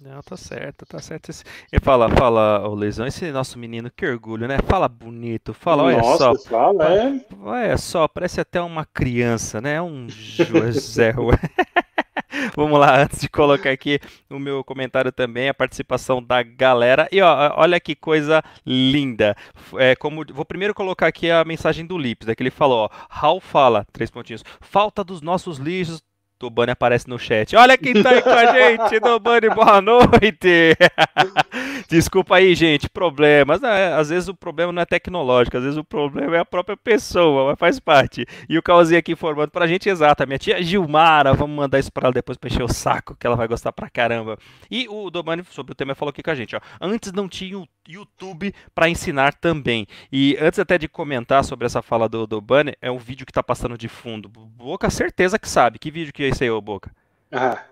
Não, 0.00 0.20
tá 0.22 0.36
certo, 0.36 0.84
tá 0.86 0.98
certo. 0.98 1.30
E 1.72 1.80
fala, 1.80 2.08
fala, 2.10 2.68
o 2.68 2.74
Lesão, 2.74 3.06
esse 3.06 3.30
nosso 3.32 3.58
menino, 3.58 3.90
que 3.90 4.06
orgulho, 4.06 4.46
né? 4.46 4.58
Fala 4.66 4.88
bonito, 4.88 5.54
fala, 5.54 5.84
olha 5.84 5.98
Nossa, 5.98 6.34
só. 6.34 6.48
Fala, 6.48 6.94
é. 6.94 7.26
Olha 7.40 7.78
só, 7.78 8.06
parece 8.06 8.40
até 8.40 8.60
uma 8.60 8.84
criança, 8.84 9.60
né? 9.60 9.80
Um 9.80 10.08
José. 10.08 11.14
Vamos 12.56 12.78
lá, 12.78 13.02
antes 13.02 13.20
de 13.20 13.28
colocar 13.28 13.70
aqui 13.70 14.00
o 14.30 14.38
meu 14.38 14.62
comentário 14.62 15.10
também, 15.10 15.48
a 15.48 15.54
participação 15.54 16.22
da 16.22 16.42
galera. 16.42 17.08
E 17.10 17.20
ó, 17.20 17.54
olha 17.56 17.80
que 17.80 17.94
coisa 17.94 18.42
linda. 18.66 19.36
É, 19.76 19.96
como, 19.96 20.24
vou 20.32 20.44
primeiro 20.44 20.74
colocar 20.74 21.06
aqui 21.06 21.30
a 21.30 21.44
mensagem 21.44 21.86
do 21.86 21.98
Lips, 21.98 22.26
né, 22.26 22.34
que 22.34 22.42
ele 22.42 22.50
falou, 22.50 22.84
ó, 22.84 22.88
Raul 23.08 23.40
fala, 23.40 23.86
três 23.92 24.10
pontinhos, 24.10 24.44
falta 24.60 25.02
dos 25.02 25.22
nossos 25.22 25.58
lixos 25.58 26.02
Tobani 26.38 26.70
aparece 26.70 27.08
no 27.08 27.18
chat. 27.18 27.56
Olha 27.56 27.76
quem 27.76 28.00
tá 28.00 28.10
aí 28.10 28.22
com 28.22 28.30
a 28.30 28.46
gente, 28.52 29.00
Tobani, 29.00 29.48
boa 29.50 29.80
noite. 29.80 30.76
Desculpa 31.88 32.36
aí, 32.36 32.54
gente, 32.54 32.88
problemas. 32.88 33.60
Né? 33.60 33.94
Às 33.94 34.08
vezes 34.08 34.28
o 34.28 34.34
problema 34.34 34.72
não 34.72 34.82
é 34.82 34.86
tecnológico, 34.86 35.56
às 35.56 35.62
vezes 35.62 35.78
o 35.78 35.84
problema 35.84 36.36
é 36.36 36.40
a 36.40 36.44
própria 36.44 36.76
pessoa, 36.76 37.50
mas 37.50 37.58
faz 37.58 37.78
parte. 37.78 38.26
E 38.48 38.58
o 38.58 38.62
Cauzinho 38.62 38.98
aqui 38.98 39.12
informando 39.12 39.50
pra 39.50 39.66
gente, 39.66 39.88
exato, 39.88 40.22
a 40.22 40.26
minha 40.26 40.38
tia 40.38 40.62
Gilmara, 40.62 41.34
vamos 41.34 41.56
mandar 41.56 41.78
isso 41.78 41.92
pra 41.92 42.06
ela 42.06 42.12
depois 42.12 42.36
pra 42.38 42.48
encher 42.48 42.62
o 42.62 42.72
saco, 42.72 43.14
que 43.14 43.26
ela 43.26 43.36
vai 43.36 43.46
gostar 43.46 43.72
pra 43.72 43.90
caramba. 43.90 44.38
E 44.70 44.88
o 44.88 45.10
Dobani, 45.10 45.44
sobre 45.50 45.72
o 45.72 45.74
tema, 45.74 45.94
falou 45.94 46.10
aqui 46.10 46.22
com 46.22 46.30
a 46.30 46.34
gente, 46.34 46.56
ó. 46.56 46.60
Antes 46.80 47.12
não 47.12 47.28
tinha 47.28 47.58
o 47.58 47.68
YouTube 47.88 48.54
para 48.74 48.88
ensinar 48.88 49.34
também. 49.34 49.86
E 50.12 50.36
antes 50.40 50.58
até 50.58 50.78
de 50.78 50.88
comentar 50.88 51.44
sobre 51.44 51.66
essa 51.66 51.82
fala 51.82 52.08
do, 52.08 52.26
do 52.26 52.40
Bunny, 52.40 52.74
é 52.80 52.90
um 52.90 52.98
vídeo 52.98 53.26
que 53.26 53.32
tá 53.32 53.42
passando 53.42 53.76
de 53.78 53.88
fundo. 53.88 54.28
Boca, 54.28 54.90
certeza 54.90 55.38
que 55.38 55.48
sabe. 55.48 55.78
Que 55.78 55.90
vídeo 55.90 56.12
que 56.12 56.22
é 56.22 56.28
esse 56.28 56.44
aí, 56.44 56.50
ô 56.50 56.60
Boca? 56.60 56.90
Ah. 57.30 57.62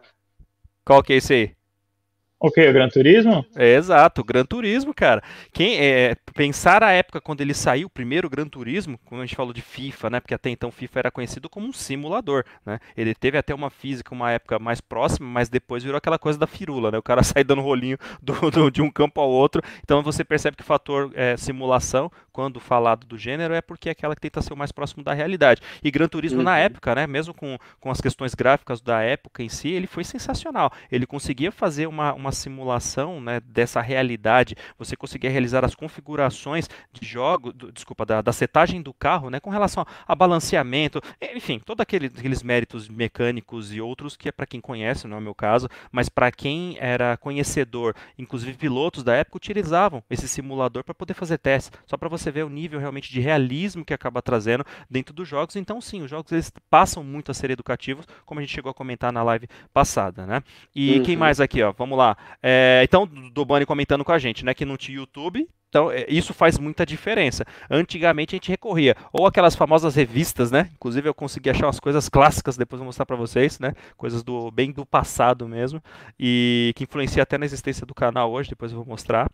Qual 0.85 1.03
que 1.03 1.13
é 1.13 1.17
esse 1.17 1.35
aí? 1.35 1.56
O 2.39 2.51
que? 2.51 2.68
O 2.68 2.72
Gran 2.72 2.89
Turismo? 2.89 3.47
É, 3.57 3.76
exato, 3.76 4.20
o 4.20 4.24
Gran 4.24 4.45
Turismo, 4.45 4.93
cara. 4.93 5.22
Quem 5.55 5.78
é, 5.80 6.14
pensar 6.34 6.84
a 6.84 6.93
época 6.93 7.18
quando 7.18 7.41
ele 7.41 7.55
saiu, 7.55 7.87
o 7.87 7.91
primeiro 7.91 8.28
Gran 8.28 8.47
Turismo, 8.47 9.01
quando 9.07 9.22
a 9.22 9.24
gente 9.24 9.34
falou 9.34 9.55
de 9.55 9.62
FIFA, 9.62 10.11
né? 10.11 10.20
Porque 10.20 10.34
até 10.34 10.51
então 10.51 10.70
FIFA 10.70 10.99
era 10.99 11.11
conhecido 11.11 11.49
como 11.49 11.66
um 11.66 11.72
simulador, 11.72 12.45
né? 12.64 12.78
Ele 12.95 13.14
teve 13.14 13.39
até 13.39 13.55
uma 13.55 13.70
física, 13.70 14.14
uma 14.14 14.30
época 14.30 14.59
mais 14.59 14.82
próxima, 14.82 15.26
mas 15.26 15.49
depois 15.49 15.82
virou 15.82 15.97
aquela 15.97 16.18
coisa 16.18 16.39
da 16.39 16.47
firula, 16.47 16.91
né? 16.91 16.99
O 16.99 17.03
cara 17.03 17.22
sai 17.24 17.43
dando 17.43 17.62
rolinho 17.62 17.97
do, 18.22 18.51
do, 18.51 18.70
de 18.70 18.82
um 18.82 18.91
campo 18.91 19.18
ao 19.18 19.30
outro. 19.30 19.62
Então 19.82 20.03
você 20.03 20.22
percebe 20.22 20.59
que 20.59 20.62
o 20.62 20.66
fator 20.66 21.11
é, 21.14 21.39
simulação, 21.39 22.12
quando 22.30 22.61
falado 22.61 23.07
do 23.07 23.16
gênero, 23.16 23.55
é 23.55 23.62
porque 23.62 23.89
é 23.89 23.93
aquela 23.93 24.14
que 24.14 24.20
tenta 24.20 24.43
ser 24.43 24.53
o 24.53 24.57
mais 24.57 24.70
próximo 24.70 25.03
da 25.03 25.14
realidade. 25.14 25.62
E 25.82 25.91
Gran 25.91 26.07
Turismo 26.07 26.41
uhum. 26.41 26.45
na 26.45 26.59
época, 26.59 26.95
né? 26.95 27.07
Mesmo 27.07 27.32
com, 27.32 27.59
com 27.80 27.91
as 27.91 27.99
questões 27.99 28.34
gráficas 28.34 28.82
da 28.82 29.01
época 29.01 29.43
em 29.43 29.49
si, 29.49 29.68
ele 29.68 29.87
foi 29.87 30.05
sensacional. 30.05 30.70
Ele 30.93 31.07
conseguia 31.07 31.51
fazer 31.51 31.87
uma, 31.87 32.12
uma 32.12 32.26
simulação 32.33 33.20
né, 33.20 33.41
dessa 33.41 33.81
realidade, 33.81 34.57
você 34.79 34.97
conseguia 34.97 35.31
realizar 35.31 35.64
as 35.64 35.74
configurações 35.74 36.68
de 36.93 37.07
jogo, 37.07 37.53
do, 37.53 37.72
desculpa, 37.72 38.05
da, 38.05 38.22
da, 38.22 38.33
setagem 38.33 38.83
do 38.83 38.93
carro, 38.93 39.31
né, 39.31 39.41
com 39.41 39.51
relação 39.51 39.83
a, 39.83 40.12
a 40.12 40.14
balanceamento, 40.14 41.01
enfim, 41.35 41.61
todos 41.64 41.83
aquele, 41.83 42.07
aqueles 42.07 42.43
méritos 42.43 42.89
mecânicos 42.89 43.72
e 43.72 43.81
outros 43.81 44.16
que 44.16 44.29
é 44.29 44.33
para 44.33 44.47
quem 44.47 44.61
conhece, 44.61 45.07
não 45.07 45.16
é 45.16 45.20
o 45.20 45.22
meu 45.22 45.35
caso, 45.35 45.68
mas 45.91 46.09
para 46.09 46.31
quem 46.31 46.77
era 46.79 47.16
conhecedor, 47.16 47.95
inclusive 48.18 48.55
pilotos 48.55 49.03
da 49.03 49.14
época 49.14 49.37
utilizavam 49.37 50.03
esse 50.11 50.29
simulador 50.29 50.85
para 50.85 50.95
poder 50.95 51.14
fazer 51.14 51.39
testes, 51.39 51.72
só 51.87 51.97
para 51.97 52.09
você 52.09 52.31
ver 52.31 52.45
o 52.45 52.51
nível 52.51 52.81
realmente 52.81 53.11
de 53.11 53.20
realismo 53.20 53.85
que 53.85 53.95
acaba 53.95 54.22
trazendo 54.22 54.64
dentro 54.91 55.14
dos 55.14 55.29
jogos. 55.29 55.57
Então, 55.57 55.81
sim, 55.81 56.03
os 56.03 56.11
jogos 56.11 56.33
eles 56.33 56.53
passam 56.70 57.03
muito 57.03 57.31
a 57.31 57.35
ser 57.35 57.51
educativos, 57.51 58.07
como 58.24 58.41
a 58.41 58.43
gente 58.43 58.55
chegou 58.55 58.70
a 58.70 58.74
comentar 58.74 59.12
na 59.12 59.22
live 59.22 59.49
passada, 59.72 60.27
né? 60.27 60.43
E 60.74 60.99
uhum. 60.99 61.03
quem 61.05 61.16
mais 61.16 61.41
aqui, 61.41 61.62
ó? 61.62 61.72
Vamos 61.72 61.97
lá. 61.97 62.16
É, 62.43 62.83
então, 62.85 63.07
do 63.07 63.45
Bani 63.45 63.67
comentando 63.67 64.05
com 64.05 64.12
a 64.12 64.19
gente, 64.19 64.45
né, 64.45 64.55
que 64.55 64.64
não 64.64 64.77
tinha 64.77 64.97
YouTube. 64.97 65.49
Então, 65.69 65.91
é, 65.91 66.07
isso 66.09 66.33
faz 66.33 66.59
muita 66.59 66.87
diferença. 66.87 67.45
Antigamente 67.69 68.35
a 68.35 68.37
gente 68.37 68.49
recorria 68.49 68.97
ou 69.12 69.27
aquelas 69.27 69.55
famosas 69.55 69.95
revistas, 69.95 70.51
né? 70.51 70.71
Inclusive 70.75 71.09
eu 71.09 71.14
consegui 71.14 71.51
achar 71.51 71.67
umas 71.67 71.81
coisas 71.81 72.09
clássicas, 72.09 72.57
depois 72.57 72.79
vou 72.79 72.87
mostrar 72.87 73.05
para 73.05 73.17
vocês, 73.17 73.59
né? 73.59 73.75
Coisas 73.97 74.23
do 74.23 74.51
bem 74.51 74.73
do 74.73 74.87
passado 74.87 75.49
mesmo 75.49 75.83
e 76.19 76.73
que 76.77 76.85
influencia 76.85 77.23
até 77.23 77.37
na 77.37 77.45
existência 77.45 77.85
do 77.85 77.95
canal 77.95 78.31
hoje, 78.33 78.49
depois 78.49 78.73
eu 78.73 78.79
vou 78.79 78.87
mostrar. 78.87 79.31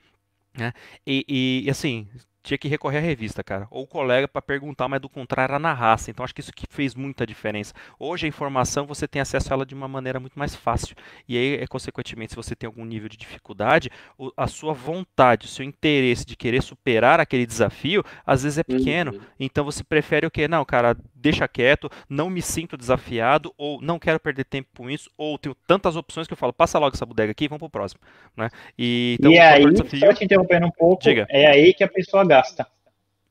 Né? 0.56 0.72
E, 1.06 1.24
e, 1.28 1.62
e 1.66 1.70
assim, 1.70 2.08
tinha 2.42 2.58
que 2.58 2.68
recorrer 2.68 2.98
à 2.98 3.00
revista, 3.00 3.42
cara, 3.42 3.68
ou 3.70 3.84
o 3.84 3.86
colega 3.86 4.26
para 4.26 4.42
perguntar, 4.42 4.88
mas 4.88 5.00
do 5.00 5.08
contrário 5.08 5.52
era 5.52 5.58
na 5.58 5.72
raça. 5.72 6.10
Então 6.10 6.24
acho 6.24 6.34
que 6.34 6.40
isso 6.40 6.52
que 6.52 6.66
fez 6.68 6.94
muita 6.94 7.26
diferença. 7.26 7.72
Hoje 7.98 8.26
a 8.26 8.28
informação 8.28 8.86
você 8.86 9.06
tem 9.06 9.22
acesso 9.22 9.52
a 9.52 9.54
ela 9.54 9.66
de 9.66 9.74
uma 9.74 9.88
maneira 9.88 10.18
muito 10.18 10.38
mais 10.38 10.54
fácil. 10.54 10.96
E 11.28 11.36
aí, 11.36 11.54
é, 11.56 11.66
consequentemente, 11.66 12.32
se 12.32 12.36
você 12.36 12.54
tem 12.56 12.66
algum 12.66 12.84
nível 12.84 13.08
de 13.08 13.16
dificuldade, 13.16 13.90
a 14.36 14.46
sua 14.46 14.72
vontade, 14.72 15.46
o 15.46 15.48
seu 15.48 15.64
interesse 15.64 16.26
de 16.26 16.36
querer 16.36 16.62
superar 16.62 17.20
aquele 17.20 17.46
desafio, 17.46 18.04
às 18.26 18.42
vezes 18.42 18.58
é 18.58 18.64
pequeno. 18.64 19.12
Uhum. 19.12 19.20
Então 19.38 19.64
você 19.64 19.84
prefere 19.84 20.26
o 20.26 20.30
quê? 20.30 20.48
Não, 20.48 20.64
cara, 20.64 20.96
deixa 21.22 21.46
quieto, 21.46 21.88
não 22.08 22.28
me 22.28 22.42
sinto 22.42 22.76
desafiado, 22.76 23.54
ou 23.56 23.80
não 23.80 23.98
quero 23.98 24.18
perder 24.18 24.44
tempo 24.44 24.68
com 24.76 24.90
isso, 24.90 25.08
ou 25.16 25.38
tenho 25.38 25.54
tantas 25.66 25.94
opções 25.96 26.26
que 26.26 26.32
eu 26.32 26.36
falo, 26.36 26.52
passa 26.52 26.78
logo 26.78 26.94
essa 26.94 27.06
bodega 27.06 27.30
aqui 27.30 27.44
e 27.44 27.48
vamos 27.48 27.60
pro 27.60 27.70
próximo. 27.70 28.00
Né? 28.36 28.48
E, 28.78 29.16
então, 29.18 29.30
e 29.30 29.38
aí, 29.38 29.64
desafio... 29.70 30.00
só 30.00 30.12
te 30.12 30.24
interrompendo 30.24 30.66
um 30.66 30.70
pouco, 30.70 31.02
Diga. 31.02 31.26
é 31.30 31.46
aí 31.46 31.72
que 31.72 31.84
a 31.84 31.88
pessoa 31.88 32.24
gasta. 32.24 32.66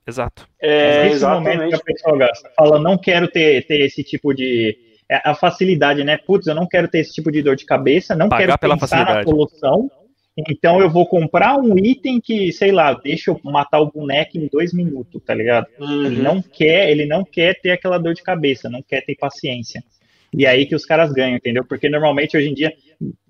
Exato. 0.08 0.48
É, 0.60 1.04
Nesse 1.04 1.16
exatamente. 1.18 1.58
momento 1.58 1.70
que 1.70 1.76
a 1.76 1.94
pessoa 1.94 2.18
gasta. 2.18 2.52
Fala, 2.56 2.80
não 2.80 2.98
quero 2.98 3.28
ter, 3.28 3.66
ter 3.68 3.82
esse 3.82 4.04
tipo 4.04 4.34
de. 4.34 4.78
É, 5.10 5.22
a 5.24 5.36
facilidade, 5.36 6.04
né? 6.04 6.18
Putz, 6.18 6.48
eu 6.48 6.56
não 6.56 6.68
quero 6.68 6.88
ter 6.88 7.00
esse 7.00 7.14
tipo 7.14 7.32
de 7.32 7.44
dor 7.44 7.56
de 7.56 7.66
cabeça, 7.66 8.16
não 8.16 8.30
Pagar 8.30 8.46
quero 8.46 8.60
pela 8.60 8.76
pensar 8.76 8.88
facilidade. 8.88 9.18
na 9.20 9.24
solução. 9.32 9.92
Então 10.50 10.80
eu 10.80 10.90
vou 10.90 11.06
comprar 11.08 11.58
um 11.58 11.78
item 11.78 12.20
que, 12.20 12.52
sei 12.52 12.72
lá, 12.72 12.94
deixa 12.94 13.32
eu 13.32 13.40
matar 13.44 13.80
o 13.80 13.92
boneco 13.92 14.38
em 14.38 14.48
dois 14.48 14.74
minutos, 14.74 15.22
tá 15.24 15.34
ligado? 15.34 15.68
Uhum. 15.80 16.06
Ele 16.06 16.22
não 16.22 16.42
quer, 16.42 16.90
ele 16.90 17.06
não 17.06 17.24
quer 17.24 17.60
ter 17.60 17.72
aquela 17.72 17.98
dor 17.98 18.14
de 18.14 18.24
cabeça, 18.24 18.70
não 18.70 18.82
quer 18.82 19.02
ter 19.02 19.16
paciência. 19.16 19.84
E 20.34 20.46
é 20.46 20.50
aí 20.50 20.66
que 20.66 20.76
os 20.76 20.86
caras 20.86 21.12
ganham, 21.12 21.36
entendeu? 21.36 21.66
Porque 21.66 21.90
normalmente 21.90 22.38
hoje 22.38 22.50
em 22.50 22.54
dia, 22.54 22.74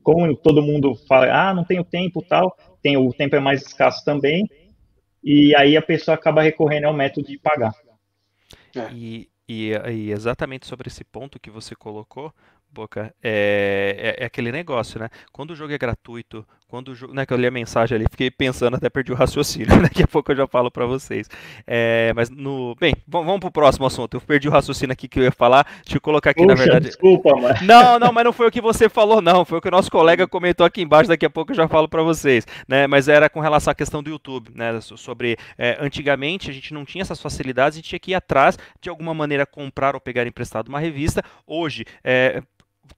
como 0.03 0.35
todo 0.35 0.61
mundo 0.61 0.95
fala, 1.07 1.49
ah, 1.49 1.53
não 1.53 1.63
tenho 1.63 1.83
tempo 1.83 2.21
tal, 2.21 2.55
tem, 2.81 2.95
o 2.97 3.11
tempo 3.11 3.35
é 3.35 3.39
mais 3.39 3.61
escasso 3.61 4.05
também, 4.05 4.47
e 5.23 5.55
aí 5.55 5.75
a 5.75 5.81
pessoa 5.81 6.15
acaba 6.15 6.41
recorrendo 6.41 6.85
ao 6.85 6.93
método 6.93 7.27
de 7.27 7.39
pagar. 7.39 7.73
É. 8.75 8.91
E, 8.93 9.29
e, 9.47 9.71
e, 9.71 10.11
exatamente 10.11 10.67
sobre 10.67 10.87
esse 10.87 11.03
ponto 11.03 11.39
que 11.39 11.49
você 11.49 11.75
colocou, 11.75 12.33
Boca, 12.73 13.13
é, 13.21 14.15
é, 14.17 14.23
é, 14.23 14.25
aquele 14.25 14.49
negócio, 14.49 14.97
né? 14.97 15.09
Quando 15.33 15.51
o 15.51 15.55
jogo 15.55 15.73
é 15.73 15.77
gratuito, 15.77 16.47
quando 16.71 16.87
o 16.87 16.95
jogo, 16.95 17.13
né, 17.13 17.25
que 17.25 17.33
eu 17.33 17.37
li 17.37 17.45
a 17.45 17.51
mensagem 17.51 17.97
ali, 17.97 18.05
fiquei 18.09 18.31
pensando, 18.31 18.77
até 18.77 18.89
perdi 18.89 19.11
o 19.11 19.15
raciocínio, 19.15 19.67
daqui 19.83 20.01
a 20.03 20.07
pouco 20.07 20.31
eu 20.31 20.37
já 20.37 20.47
falo 20.47 20.71
para 20.71 20.85
vocês. 20.85 21.27
É, 21.67 22.13
mas 22.15 22.29
no, 22.29 22.73
bem, 22.79 22.95
vamos 23.05 23.41
pro 23.41 23.51
próximo 23.51 23.85
assunto. 23.85 24.15
Eu 24.15 24.21
perdi 24.21 24.47
o 24.47 24.51
raciocínio 24.51 24.93
aqui 24.93 25.09
que 25.09 25.19
eu 25.19 25.23
ia 25.23 25.33
falar, 25.33 25.67
deixa 25.83 25.97
eu 25.97 26.01
colocar 26.01 26.29
aqui 26.29 26.41
Puxa, 26.41 26.55
na 26.55 26.63
verdade. 26.63 26.85
Desculpa, 26.85 27.35
mano. 27.35 27.55
Não, 27.61 27.99
não, 27.99 28.13
mas 28.13 28.23
não 28.23 28.31
foi 28.31 28.47
o 28.47 28.51
que 28.51 28.61
você 28.61 28.87
falou 28.87 29.21
não, 29.21 29.43
foi 29.43 29.57
o 29.57 29.61
que 29.61 29.67
o 29.67 29.71
nosso 29.71 29.91
colega 29.91 30.25
comentou 30.25 30.65
aqui 30.65 30.81
embaixo, 30.81 31.09
daqui 31.09 31.25
a 31.25 31.29
pouco 31.29 31.51
eu 31.51 31.55
já 31.55 31.67
falo 31.67 31.89
para 31.89 32.01
vocês, 32.01 32.45
né? 32.67 32.87
Mas 32.87 33.09
era 33.09 33.29
com 33.29 33.41
relação 33.41 33.71
à 33.71 33.75
questão 33.75 34.01
do 34.01 34.09
YouTube, 34.09 34.51
né, 34.55 34.79
sobre 34.81 35.37
é, 35.57 35.77
antigamente 35.81 36.49
a 36.49 36.53
gente 36.53 36.73
não 36.73 36.85
tinha 36.85 37.01
essas 37.01 37.21
facilidades, 37.21 37.75
a 37.75 37.79
gente 37.79 37.89
tinha 37.89 37.99
que 37.99 38.11
ir 38.11 38.15
atrás 38.15 38.57
de 38.79 38.89
alguma 38.89 39.13
maneira 39.13 39.45
comprar 39.45 39.95
ou 39.95 40.01
pegar 40.01 40.25
emprestado 40.25 40.69
uma 40.69 40.79
revista. 40.79 41.21
Hoje, 41.45 41.83
é, 42.03 42.41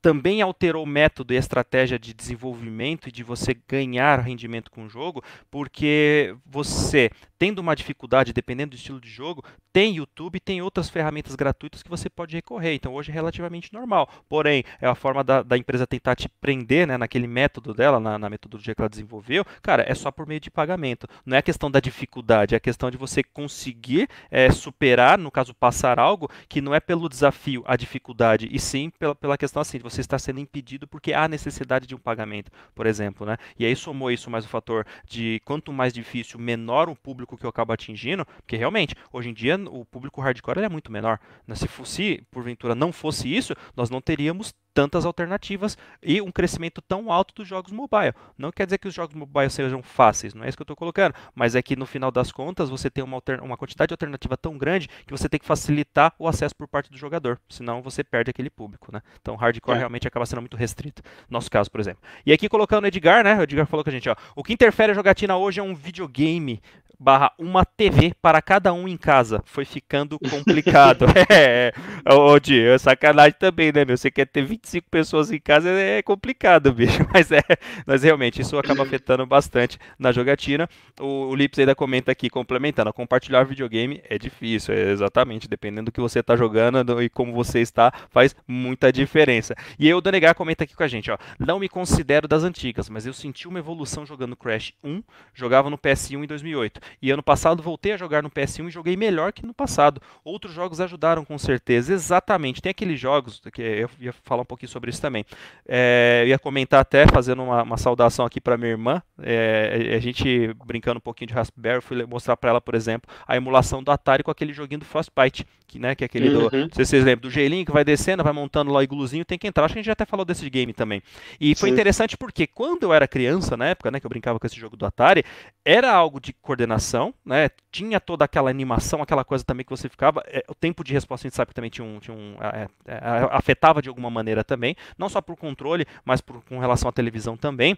também 0.01 0.41
alterou 0.41 0.83
o 0.83 0.87
método 0.87 1.33
e 1.33 1.37
a 1.37 1.39
estratégia 1.39 1.99
de 1.99 2.13
desenvolvimento 2.13 3.07
e 3.07 3.11
de 3.11 3.23
você 3.23 3.55
ganhar 3.67 4.19
rendimento 4.19 4.71
com 4.71 4.85
o 4.85 4.89
jogo, 4.89 5.23
porque 5.49 6.35
você 6.45 7.09
tendo 7.43 7.59
uma 7.59 7.75
dificuldade, 7.75 8.31
dependendo 8.31 8.69
do 8.69 8.77
estilo 8.77 9.01
de 9.01 9.09
jogo, 9.09 9.43
tem 9.73 9.97
YouTube, 9.97 10.39
tem 10.39 10.61
outras 10.61 10.89
ferramentas 10.89 11.35
gratuitas 11.35 11.83
que 11.83 11.89
você 11.89 12.09
pode 12.09 12.33
recorrer. 12.33 12.73
Então 12.73 12.93
hoje 12.93 13.11
é 13.11 13.13
relativamente 13.13 13.73
normal. 13.73 14.07
Porém, 14.29 14.63
é 14.79 14.87
a 14.87 14.95
forma 14.95 15.25
da, 15.25 15.43
da 15.43 15.57
empresa 15.57 15.85
tentar 15.85 16.15
te 16.15 16.29
prender 16.29 16.87
né, 16.87 16.97
naquele 16.97 17.27
método 17.27 17.73
dela, 17.73 17.99
na, 17.99 18.17
na, 18.17 18.29
metodologia 18.29 18.73
que 18.73 18.81
ela 18.81 18.89
desenvolveu, 18.89 19.43
cara, 19.61 19.83
é 19.85 19.93
só 19.93 20.09
por 20.09 20.25
meio 20.25 20.39
de 20.39 20.49
pagamento. 20.49 21.05
Não 21.25 21.35
é 21.35 21.41
questão 21.41 21.69
da 21.69 21.81
dificuldade, 21.81 22.55
é 22.55 22.59
questão 22.61 22.89
de 22.89 22.95
você 22.95 23.21
conseguir 23.21 24.07
é, 24.31 24.49
superar, 24.49 25.17
no 25.17 25.29
caso, 25.29 25.53
passar 25.53 25.99
algo 25.99 26.29
que 26.47 26.61
não 26.61 26.73
é 26.73 26.79
pelo 26.79 27.09
desafio, 27.09 27.61
a 27.67 27.75
dificuldade, 27.75 28.47
e 28.49 28.57
sim 28.57 28.89
pela, 28.97 29.15
pela 29.15 29.37
questão 29.37 29.61
assim, 29.61 29.79
você 29.83 30.01
estar 30.01 30.17
sendo 30.17 30.39
impedido 30.39 30.87
porque 30.87 31.13
há 31.13 31.27
necessidade 31.27 31.85
de 31.85 31.93
um 31.93 31.99
pagamento, 31.99 32.51
por 32.73 32.85
exemplo. 32.85 33.25
Né? 33.25 33.37
E 33.57 33.65
aí 33.65 33.75
somou 33.75 34.09
isso 34.09 34.29
mais 34.29 34.45
o 34.45 34.49
fator 34.49 34.85
de 35.05 35.41
quanto 35.45 35.71
mais 35.71 35.93
difícil, 35.93 36.39
menor 36.39 36.89
o 36.89 36.95
público 36.95 37.37
que 37.37 37.45
eu 37.45 37.49
acabo 37.49 37.73
atingindo, 37.73 38.25
porque 38.37 38.55
realmente, 38.55 38.95
hoje 39.11 39.29
em 39.29 39.33
dia, 39.33 39.59
o 39.69 39.85
público 39.85 40.21
hardcore 40.21 40.59
é 40.59 40.69
muito 40.69 40.91
menor. 40.91 41.19
Né? 41.47 41.55
Se, 41.55 41.67
fosse, 41.67 42.23
porventura 42.31 42.73
não 42.73 42.91
fosse 42.91 43.33
isso, 43.33 43.53
nós 43.75 43.89
não 43.89 44.01
teríamos 44.01 44.53
tantas 44.73 45.05
alternativas 45.05 45.77
e 46.01 46.21
um 46.21 46.31
crescimento 46.31 46.81
tão 46.81 47.11
alto 47.11 47.33
dos 47.35 47.47
jogos 47.47 47.71
mobile. 47.71 48.13
Não 48.37 48.51
quer 48.51 48.65
dizer 48.65 48.77
que 48.77 48.87
os 48.87 48.93
jogos 48.93 49.15
mobile 49.15 49.49
sejam 49.49 49.81
fáceis, 49.81 50.33
não 50.33 50.43
é 50.43 50.49
isso 50.49 50.57
que 50.57 50.61
eu 50.61 50.65
estou 50.65 50.75
colocando, 50.75 51.13
mas 51.35 51.55
é 51.55 51.61
que 51.61 51.75
no 51.75 51.85
final 51.85 52.11
das 52.11 52.31
contas 52.31 52.69
você 52.69 52.89
tem 52.89 53.03
uma, 53.03 53.21
uma 53.41 53.57
quantidade 53.57 53.89
de 53.89 53.93
alternativa 53.93 54.35
tão 54.35 54.57
grande 54.57 54.87
que 55.05 55.11
você 55.11 55.29
tem 55.29 55.39
que 55.39 55.45
facilitar 55.45 56.13
o 56.17 56.27
acesso 56.27 56.55
por 56.55 56.67
parte 56.67 56.91
do 56.91 56.97
jogador, 56.97 57.39
senão 57.49 57.81
você 57.81 58.03
perde 58.03 58.29
aquele 58.29 58.49
público. 58.49 58.91
Né? 58.91 59.01
Então 59.21 59.35
hardcore 59.35 59.75
é. 59.75 59.79
realmente 59.79 60.07
acaba 60.07 60.25
sendo 60.25 60.41
muito 60.41 60.57
restrito. 60.57 61.01
Nosso 61.29 61.49
caso, 61.49 61.69
por 61.69 61.79
exemplo. 61.79 62.01
E 62.25 62.33
aqui 62.33 62.49
colocando 62.49 62.85
o 62.85 62.87
Edgar, 62.87 63.23
né? 63.23 63.37
O 63.37 63.43
Edgar 63.43 63.65
falou 63.65 63.83
com 63.83 63.89
a 63.89 63.93
gente, 63.93 64.09
ó. 64.09 64.15
O 64.35 64.43
que 64.43 64.53
interfere 64.53 64.91
a 64.91 64.95
jogatina 64.95 65.37
hoje 65.37 65.59
é 65.59 65.63
um 65.63 65.75
videogame 65.75 66.61
barra 67.03 67.33
uma 67.37 67.65
TV 67.65 68.13
para 68.21 68.41
cada 68.41 68.71
um 68.73 68.87
em 68.87 68.95
casa. 68.95 69.43
Foi 69.45 69.65
ficando 69.65 70.17
complicado. 70.17 71.05
é, 71.29 71.73
ô 72.09 72.39
Di, 72.39 72.61
é 72.61 72.77
sacanagem 72.77 73.35
também, 73.37 73.73
né, 73.73 73.83
meu? 73.83 73.97
Você 73.97 74.09
quer 74.09 74.25
ter 74.25 74.45
25 74.45 74.89
pessoas 74.89 75.29
em 75.29 75.39
casa, 75.39 75.69
é 75.69 76.01
complicado, 76.01 76.71
bicho. 76.73 77.05
Mas 77.13 77.31
é, 77.31 77.41
mas 77.85 78.03
realmente, 78.03 78.41
isso 78.41 78.57
acaba 78.57 78.83
afetando 78.83 79.25
bastante 79.25 79.77
na 79.99 80.11
jogatina. 80.13 80.69
O, 80.99 81.31
o 81.31 81.35
Lips 81.35 81.59
ainda 81.59 81.75
comenta 81.75 82.11
aqui, 82.11 82.29
complementando, 82.29 82.93
compartilhar 82.93 83.43
videogame 83.43 84.01
é 84.09 84.17
difícil, 84.17 84.73
é 84.73 84.91
exatamente, 84.91 85.47
dependendo 85.47 85.85
do 85.85 85.91
que 85.91 85.99
você 85.99 86.19
está 86.19 86.35
jogando 86.35 87.01
e 87.01 87.09
como 87.09 87.33
você 87.33 87.59
está, 87.59 87.91
faz 88.09 88.35
muita 88.47 88.91
diferença. 88.91 89.55
E 89.77 89.87
aí 89.87 89.93
o 89.93 89.99
Danegar 90.01 90.35
comenta 90.35 90.63
aqui 90.63 90.75
com 90.75 90.83
a 90.83 90.87
gente, 90.87 91.11
ó, 91.11 91.17
não 91.37 91.59
me 91.59 91.67
considero 91.67 92.27
das 92.27 92.43
antigas, 92.43 92.89
mas 92.89 93.05
eu 93.05 93.13
senti 93.13 93.47
uma 93.47 93.59
evolução 93.59 94.05
jogando 94.05 94.35
Crash 94.35 94.73
1, 94.83 95.03
jogava 95.33 95.69
no 95.69 95.77
PS1 95.77 96.23
em 96.23 96.27
2008. 96.27 96.79
E 97.01 97.11
ano 97.11 97.23
passado 97.23 97.61
voltei 97.61 97.93
a 97.93 97.97
jogar 97.97 98.23
no 98.23 98.29
PS1 98.29 98.67
e 98.67 98.71
joguei 98.71 98.95
melhor 98.95 99.31
que 99.33 99.45
no 99.45 99.53
passado. 99.53 100.01
Outros 100.23 100.53
jogos 100.53 100.79
ajudaram 100.81 101.25
com 101.25 101.37
certeza. 101.37 101.93
Exatamente. 101.93 102.61
Tem 102.61 102.69
aqueles 102.69 102.99
jogos, 102.99 103.41
que 103.53 103.61
eu 103.61 103.89
ia 103.99 104.13
falar 104.23 104.41
um 104.41 104.45
pouquinho 104.45 104.69
sobre 104.69 104.89
isso 104.89 105.01
também. 105.01 105.25
É, 105.67 106.21
eu 106.23 106.29
ia 106.29 106.39
comentar 106.39 106.79
até, 106.79 107.05
fazendo 107.07 107.43
uma, 107.43 107.63
uma 107.63 107.77
saudação 107.77 108.25
aqui 108.25 108.39
para 108.39 108.57
minha 108.57 108.71
irmã. 108.71 109.01
É, 109.21 109.93
a 109.95 109.99
gente 109.99 110.53
brincando 110.65 110.97
um 110.97 111.01
pouquinho 111.01 111.27
de 111.27 111.33
Raspberry, 111.33 111.81
fui 111.81 112.05
mostrar 112.05 112.37
para 112.37 112.51
ela, 112.51 112.61
por 112.61 112.75
exemplo, 112.75 113.09
a 113.27 113.35
emulação 113.35 113.83
do 113.83 113.91
Atari 113.91 114.23
com 114.23 114.31
aquele 114.31 114.53
joguinho 114.53 114.79
do 114.79 114.85
Frostbite, 114.85 115.45
que, 115.67 115.79
né, 115.79 115.95
que 115.95 116.03
é 116.03 116.05
aquele 116.05 116.29
uhum. 116.29 116.49
do. 116.49 116.57
Não 116.57 116.69
sei 116.71 116.85
se 116.85 116.91
vocês 116.91 117.03
lembram, 117.03 117.21
do 117.21 117.31
gelinho 117.31 117.65
que 117.65 117.71
vai 117.71 117.83
descendo, 117.83 118.23
vai 118.23 118.33
montando 118.33 118.71
lá 118.71 118.79
o 118.79 118.83
igluzinho, 118.83 119.25
tem 119.25 119.37
que 119.37 119.47
entrar. 119.47 119.65
Acho 119.65 119.73
que 119.73 119.79
a 119.79 119.81
gente 119.81 119.87
já 119.87 119.93
até 119.93 120.05
falou 120.05 120.25
desse 120.25 120.47
game 120.49 120.73
também. 120.73 121.01
E 121.39 121.55
foi 121.55 121.69
Sim. 121.69 121.73
interessante 121.73 122.17
porque 122.17 122.45
quando 122.45 122.83
eu 122.83 122.93
era 122.93 123.07
criança, 123.07 123.57
na 123.57 123.67
época, 123.67 123.89
né, 123.89 123.99
que 123.99 124.05
eu 124.05 124.09
brincava 124.09 124.39
com 124.39 124.45
esse 124.45 124.59
jogo 124.59 124.77
do 124.77 124.85
Atari, 124.85 125.23
era 125.65 125.91
algo 125.91 126.19
de 126.19 126.33
coordenação, 126.33 126.82
né? 127.25 127.49
Tinha 127.71 127.99
toda 127.99 128.25
aquela 128.25 128.49
animação, 128.49 129.01
aquela 129.01 129.23
coisa 129.23 129.43
também 129.43 129.65
que 129.65 129.69
você 129.69 129.87
ficava. 129.87 130.21
É, 130.27 130.43
o 130.47 130.55
tempo 130.55 130.83
de 130.83 130.93
resposta 130.93 131.25
a 131.25 131.29
gente 131.29 131.35
sabe 131.35 131.49
que 131.49 131.55
também 131.55 131.69
tinha 131.69 131.85
um. 131.85 131.99
Tinha 131.99 132.15
um 132.15 132.35
é, 132.41 132.67
é, 132.85 132.99
afetava 133.31 133.81
de 133.81 133.89
alguma 133.89 134.09
maneira 134.09 134.43
também, 134.43 134.75
não 134.97 135.09
só 135.09 135.21
por 135.21 135.35
controle, 135.35 135.85
mas 136.03 136.21
por, 136.21 136.43
com 136.45 136.59
relação 136.59 136.89
à 136.89 136.91
televisão 136.91 137.37
também. 137.37 137.77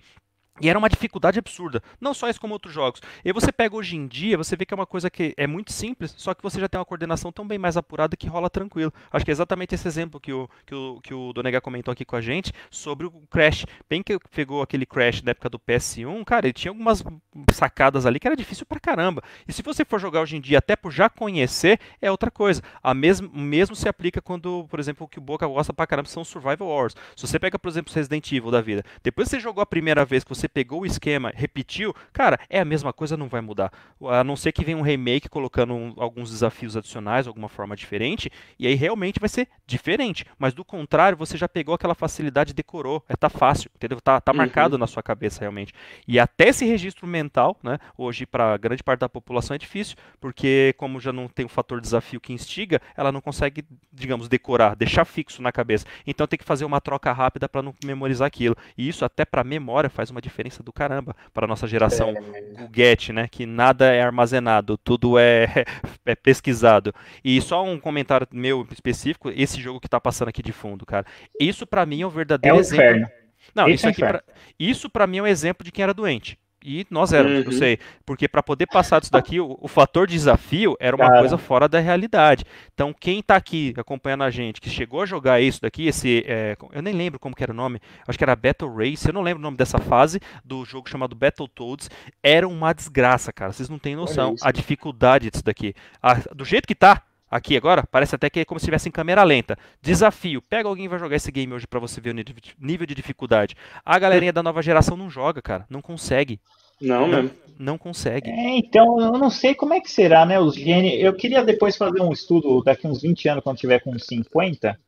E 0.62 0.70
era 0.70 0.80
uma 0.80 0.88
dificuldade 0.88 1.38
absurda, 1.38 1.84
não 1.99 2.14
só 2.14 2.30
isso 2.30 2.39
como 2.39 2.53
outros 2.53 2.74
jogos. 2.74 3.01
E 3.26 3.34
você 3.34 3.51
pega 3.51 3.76
hoje 3.76 3.97
em 3.97 4.08
dia, 4.08 4.38
você 4.38 4.56
vê 4.56 4.66
que 4.66 4.74
é 4.74 4.78
uma 4.78 4.86
coisa 4.86 5.10
que 5.10 5.34
é 5.36 5.45
muito 5.45 5.74
simples, 5.74 6.14
só 6.18 6.34
que 6.34 6.41
você 6.41 6.62
já 6.62 6.70
tem 6.70 6.80
uma 6.80 6.86
coordenação 6.86 7.30
tão 7.30 7.45
bem 7.45 7.58
mais 7.58 7.76
apurada 7.76 8.16
que 8.16 8.28
rola 8.28 8.49
tranquilo. 8.49 8.93
Acho 9.12 9.26
que 9.26 9.32
é 9.32 9.34
exatamente 9.34 9.76
esse 9.76 9.86
exemplo 9.86 10.18
que 10.18 10.32
o, 10.32 10.49
que 10.66 10.74
o, 10.74 11.01
que 11.01 11.14
o 11.14 11.34
Donega 11.34 11.60
comentou 11.60 11.91
aqui 11.91 12.06
com 12.06 12.16
a 12.16 12.22
gente 12.22 12.53
sobre 12.72 13.06
o 13.06 13.12
Crash. 13.30 13.66
Bem 13.89 14.01
que 14.01 14.18
pegou 14.34 14.62
aquele 14.62 14.86
Crash 14.86 15.22
da 15.22 15.32
época 15.32 15.49
do 15.49 15.60
PS1, 15.60 16.24
cara, 16.24 16.45
ele 16.45 16.53
tinha 16.53 16.72
algumas 16.72 17.03
sacadas 17.51 18.06
ali 18.06 18.18
que 18.18 18.28
era 18.28 18.36
difícil 18.36 18.66
pra 18.66 18.80
caramba. 18.80 19.22
E 19.45 19.51
se 19.51 19.62
você 19.62 19.84
for 19.84 19.99
jogar 19.99 20.22
hoje 20.22 20.38
em 20.38 20.41
dia, 20.41 20.60
até 20.60 20.78
por 20.78 20.91
já 20.91 21.10
conhecer, 21.10 21.80
é 22.01 22.10
outra 22.10 22.32
coisa. 22.32 22.62
A 22.82 22.93
mesmo, 22.93 23.30
mesmo 23.34 23.76
se 23.76 23.89
aplica 23.89 24.22
quando, 24.22 24.66
por 24.70 24.80
exemplo, 24.80 25.06
o 25.06 25.10
que 25.10 25.20
o 25.20 25.22
Boca 25.22 25.45
gosta 25.45 25.74
pra 25.74 25.86
caramba 25.86 26.08
são 26.08 26.24
Survival 26.24 26.70
Wars. 26.70 26.95
Se 27.16 27.28
você 27.28 27.38
pega, 27.38 27.60
por 27.60 27.68
exemplo, 27.68 27.93
Resident 27.93 28.32
Evil 28.32 28.51
da 28.51 28.62
vida, 28.62 28.84
depois 29.03 29.28
você 29.28 29.38
jogou 29.38 29.62
a 29.62 29.66
primeira 29.66 30.06
vez 30.06 30.24
que 30.24 30.30
você 30.30 30.45
você 30.46 30.48
pegou 30.48 30.82
o 30.82 30.86
esquema, 30.86 31.32
repetiu, 31.36 31.93
cara, 32.14 32.39
é 32.50 32.60
a 32.60 32.66
mesma 32.66 32.93
coisa, 32.93 33.18
não 33.18 33.28
vai 33.28 33.41
mudar. 33.41 33.72
A 34.10 34.24
não 34.24 34.36
ser 34.36 34.52
que 34.52 34.64
venha 34.64 34.78
um 34.78 34.82
remake 34.82 35.28
colocando 35.28 35.74
um, 35.74 35.93
alguns 35.98 36.30
desafios 36.30 36.78
adicionais, 36.78 37.28
alguma 37.28 37.50
forma 37.50 37.76
diferente, 37.76 38.32
e 38.60 38.68
aí 38.68 38.76
realmente 38.76 39.20
vai 39.20 39.30
ser 39.30 39.48
diferente. 39.66 40.26
Mas 40.38 40.54
do 40.54 40.64
contrário, 40.64 41.18
você 41.18 41.38
já 41.38 41.50
pegou 41.50 41.74
aquela 41.74 41.96
facilidade 41.96 42.52
e 42.52 42.54
decorou. 42.54 43.04
É, 43.10 43.16
tá 43.16 43.30
fácil, 43.30 43.72
entendeu? 43.76 44.00
Tá, 44.00 44.22
tá 44.22 44.32
uhum. 44.32 44.38
marcado 44.38 44.78
na 44.78 44.88
sua 44.88 45.02
cabeça 45.02 45.39
realmente. 45.41 45.74
E 46.08 46.20
até 46.20 46.50
esse 46.50 46.66
registro 46.66 47.08
mental, 47.08 47.58
né, 47.64 47.80
hoje 47.98 48.26
para 48.26 48.58
grande 48.58 48.84
parte 48.84 49.00
da 49.00 49.10
população 49.10 49.56
é 49.56 49.58
difícil, 49.58 49.96
porque 50.20 50.76
como 50.78 51.00
já 51.00 51.12
não 51.12 51.28
tem 51.28 51.46
o 51.46 51.50
fator 51.50 51.82
desafio 51.82 52.22
que 52.22 52.34
instiga, 52.34 52.80
ela 52.96 53.12
não 53.12 53.22
consegue, 53.22 53.66
digamos, 53.91 54.28
decorar, 54.28 54.76
deixar 54.76 55.06
fixo 55.06 55.41
na 55.41 55.52
cabeça. 55.52 55.86
Então 56.06 56.28
tem 56.28 56.38
que 56.38 56.46
fazer 56.46 56.66
uma 56.66 56.80
troca 56.80 57.12
rápida 57.12 57.50
para 57.50 57.62
não 57.62 57.74
memorizar 57.84 58.28
aquilo. 58.28 58.56
E 58.78 58.88
isso 58.88 59.04
até 59.04 59.26
para 59.26 59.43
memória 59.43 59.89
faz 59.89 60.12
uma 60.12 60.22
diferença 60.22 60.35
diferença 60.36 60.62
do 60.62 60.74
caramba 60.74 61.16
para 61.34 61.48
nossa 61.48 61.66
geração 61.66 62.10
é. 62.10 63.14
né? 63.14 63.28
Que 63.30 63.46
nada 63.46 63.86
é 63.86 64.02
armazenado, 64.02 64.78
tudo 64.78 65.18
é, 65.18 65.48
é 66.06 66.16
pesquisado. 66.16 66.94
E 67.24 67.42
só 67.42 67.64
um 67.64 67.80
comentário 67.80 68.28
meu 68.34 68.68
específico, 68.72 69.32
esse 69.34 69.62
jogo 69.62 69.80
que 69.80 69.88
tá 69.88 70.00
passando 70.00 70.28
aqui 70.28 70.44
de 70.44 70.52
fundo, 70.52 70.86
cara. 70.86 71.06
Isso 71.40 71.66
para 71.66 71.86
mim 71.86 72.02
é 72.02 72.06
o 72.06 72.10
verdadeiro 72.10 72.58
é 72.58 72.60
exemplo. 72.60 72.86
Inferno. 72.86 73.08
Não, 73.54 73.70
isso, 73.70 73.88
isso, 73.88 74.04
é 74.04 74.08
pra, 74.08 74.24
isso 74.60 74.90
para 74.90 75.08
mim 75.08 75.20
é 75.20 75.22
um 75.22 75.28
exemplo 75.28 75.64
de 75.64 75.72
quem 75.72 75.84
era 75.84 75.94
doente. 75.94 76.38
E 76.66 76.88
nós 76.89 77.13
éramos, 77.13 77.45
uhum. 77.45 77.51
eu 77.51 77.51
sei. 77.51 77.80
Porque 78.03 78.28
para 78.28 78.41
poder 78.41 78.66
passar 78.66 78.99
disso 78.99 79.11
daqui, 79.11 79.39
o, 79.39 79.55
o, 79.61 79.68
fator 79.68 80.07
desafio 80.07 80.76
era 80.80 80.95
uma 80.95 81.05
Cara. 81.05 81.20
coisa 81.20 81.38
fora 81.38 81.70
da 81.70 81.80
realidade. 81.80 82.43
Então, 82.74 82.91
quem 82.91 83.20
está 83.20 83.36
aqui 83.36 83.72
acompanhando 83.78 84.24
a 84.24 84.32
gente, 84.32 84.59
que 84.59 84.70
chegou 84.70 85.03
a 85.03 85.05
jogar 85.05 85.39
isso 85.39 85.61
daqui, 85.61 85.86
esse. 85.86 86.24
É, 86.26 86.57
eu 86.72 86.82
nem 86.82 86.93
lembro 86.93 87.20
como 87.20 87.36
que 87.36 87.43
era 87.43 87.51
o 87.51 87.55
nome, 87.55 87.80
acho 88.07 88.18
que 88.18 88.24
era 88.24 88.36
Battle 88.36 88.74
Race, 88.76 89.07
eu 89.07 89.13
não 89.13 89.22
lembro 89.22 89.39
o 89.39 89.43
nome 89.43 89.57
dessa 89.57 89.78
fase 89.78 90.20
do 90.43 90.66
jogo 90.66 90.89
chamado 90.89 91.16
Battletoads. 91.16 91.88
Era 92.24 92.47
uma 92.47 92.74
desgraça, 92.74 93.32
cara. 93.32 93.53
Vocês 93.53 93.70
não 93.70 93.78
têm 93.78 93.95
noção. 93.95 94.34
A 94.41 94.51
dificuldade 94.51 95.30
disso 95.30 95.43
daqui. 95.43 95.76
A, 96.01 96.16
do 96.34 96.43
jeito 96.43 96.68
que 96.68 96.74
tá, 96.74 97.03
Aqui 97.36 97.58
agora, 97.58 97.84
parece 97.92 98.16
até 98.16 98.30
que 98.30 98.40
é 98.40 98.46
como 98.46 98.58
se 98.58 98.64
estivesse 98.64 98.88
em 98.88 98.92
câmera 98.94 99.22
lenta. 99.22 99.58
Desafio: 99.82 100.42
pega 100.42 100.70
alguém 100.70 100.86
e 100.86 100.88
vai 100.88 100.98
jogar 100.98 101.18
esse 101.18 101.30
game 101.30 101.54
hoje 101.54 101.68
para 101.68 101.82
você 101.82 102.00
ver 102.00 102.12
o 102.12 102.66
nível 102.66 102.88
de 102.88 102.96
dificuldade. 102.96 103.56
A 103.84 104.00
galerinha 104.00 104.32
da 104.32 104.42
nova 104.42 104.62
geração 104.62 104.96
não 104.96 105.10
joga, 105.10 105.42
cara. 105.42 105.66
Não 105.70 105.82
consegue. 105.82 106.40
Não, 106.82 107.06
não, 107.06 107.32
não 107.60 107.78
consegue. 107.78 108.30
É, 108.30 108.56
então, 108.56 109.02
eu 109.02 109.12
não 109.20 109.30
sei 109.30 109.54
como 109.54 109.74
é 109.74 109.82
que 109.82 109.92
será, 109.92 110.26
né? 110.26 110.40
Os 110.40 110.56
genes. 110.56 110.94
Eu 111.04 111.14
queria 111.14 111.44
depois 111.44 111.76
fazer 111.76 112.02
um 112.02 112.14
estudo 112.14 112.64
daqui 112.64 112.88
uns 112.88 113.02
20 113.02 113.28
anos, 113.28 113.44
quando 113.44 113.58
tiver 113.58 113.80
com 113.80 114.00
50. 114.00 114.80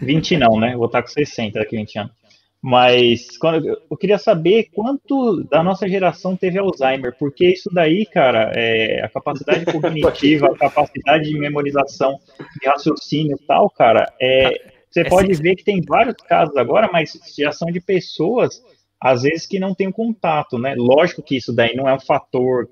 20 0.00 0.36
não, 0.38 0.60
né? 0.60 0.76
vou 0.76 0.86
estar 0.86 1.02
com 1.02 1.08
60 1.08 1.58
daqui 1.58 1.74
a 1.74 1.80
20 1.80 1.98
anos. 1.98 2.12
Mas 2.60 3.38
quando, 3.38 3.68
eu 3.68 3.96
queria 3.96 4.18
saber 4.18 4.68
quanto 4.74 5.44
da 5.44 5.62
nossa 5.62 5.88
geração 5.88 6.36
teve 6.36 6.58
Alzheimer, 6.58 7.14
porque 7.16 7.52
isso 7.52 7.70
daí, 7.72 8.04
cara, 8.04 8.52
é, 8.54 9.04
a 9.04 9.08
capacidade 9.08 9.64
cognitiva, 9.70 10.48
a 10.48 10.58
capacidade 10.58 11.28
de 11.28 11.38
memorização, 11.38 12.18
de 12.60 12.68
raciocínio 12.68 13.36
e 13.40 13.46
tal, 13.46 13.70
cara, 13.70 14.12
é, 14.20 14.72
você 14.90 15.02
é 15.02 15.08
pode 15.08 15.32
ver 15.34 15.54
que 15.54 15.64
tem 15.64 15.80
vários 15.80 16.16
casos 16.16 16.56
agora, 16.56 16.90
mas 16.92 17.12
já 17.38 17.52
são 17.52 17.70
de 17.70 17.80
pessoas 17.80 18.60
às 19.00 19.22
vezes 19.22 19.46
que 19.46 19.60
não 19.60 19.74
tem 19.74 19.86
o 19.86 19.92
contato, 19.92 20.58
né? 20.58 20.74
Lógico 20.76 21.22
que 21.22 21.36
isso 21.36 21.52
daí 21.52 21.74
não 21.76 21.88
é 21.88 21.94
um 21.94 22.00
fator 22.00 22.68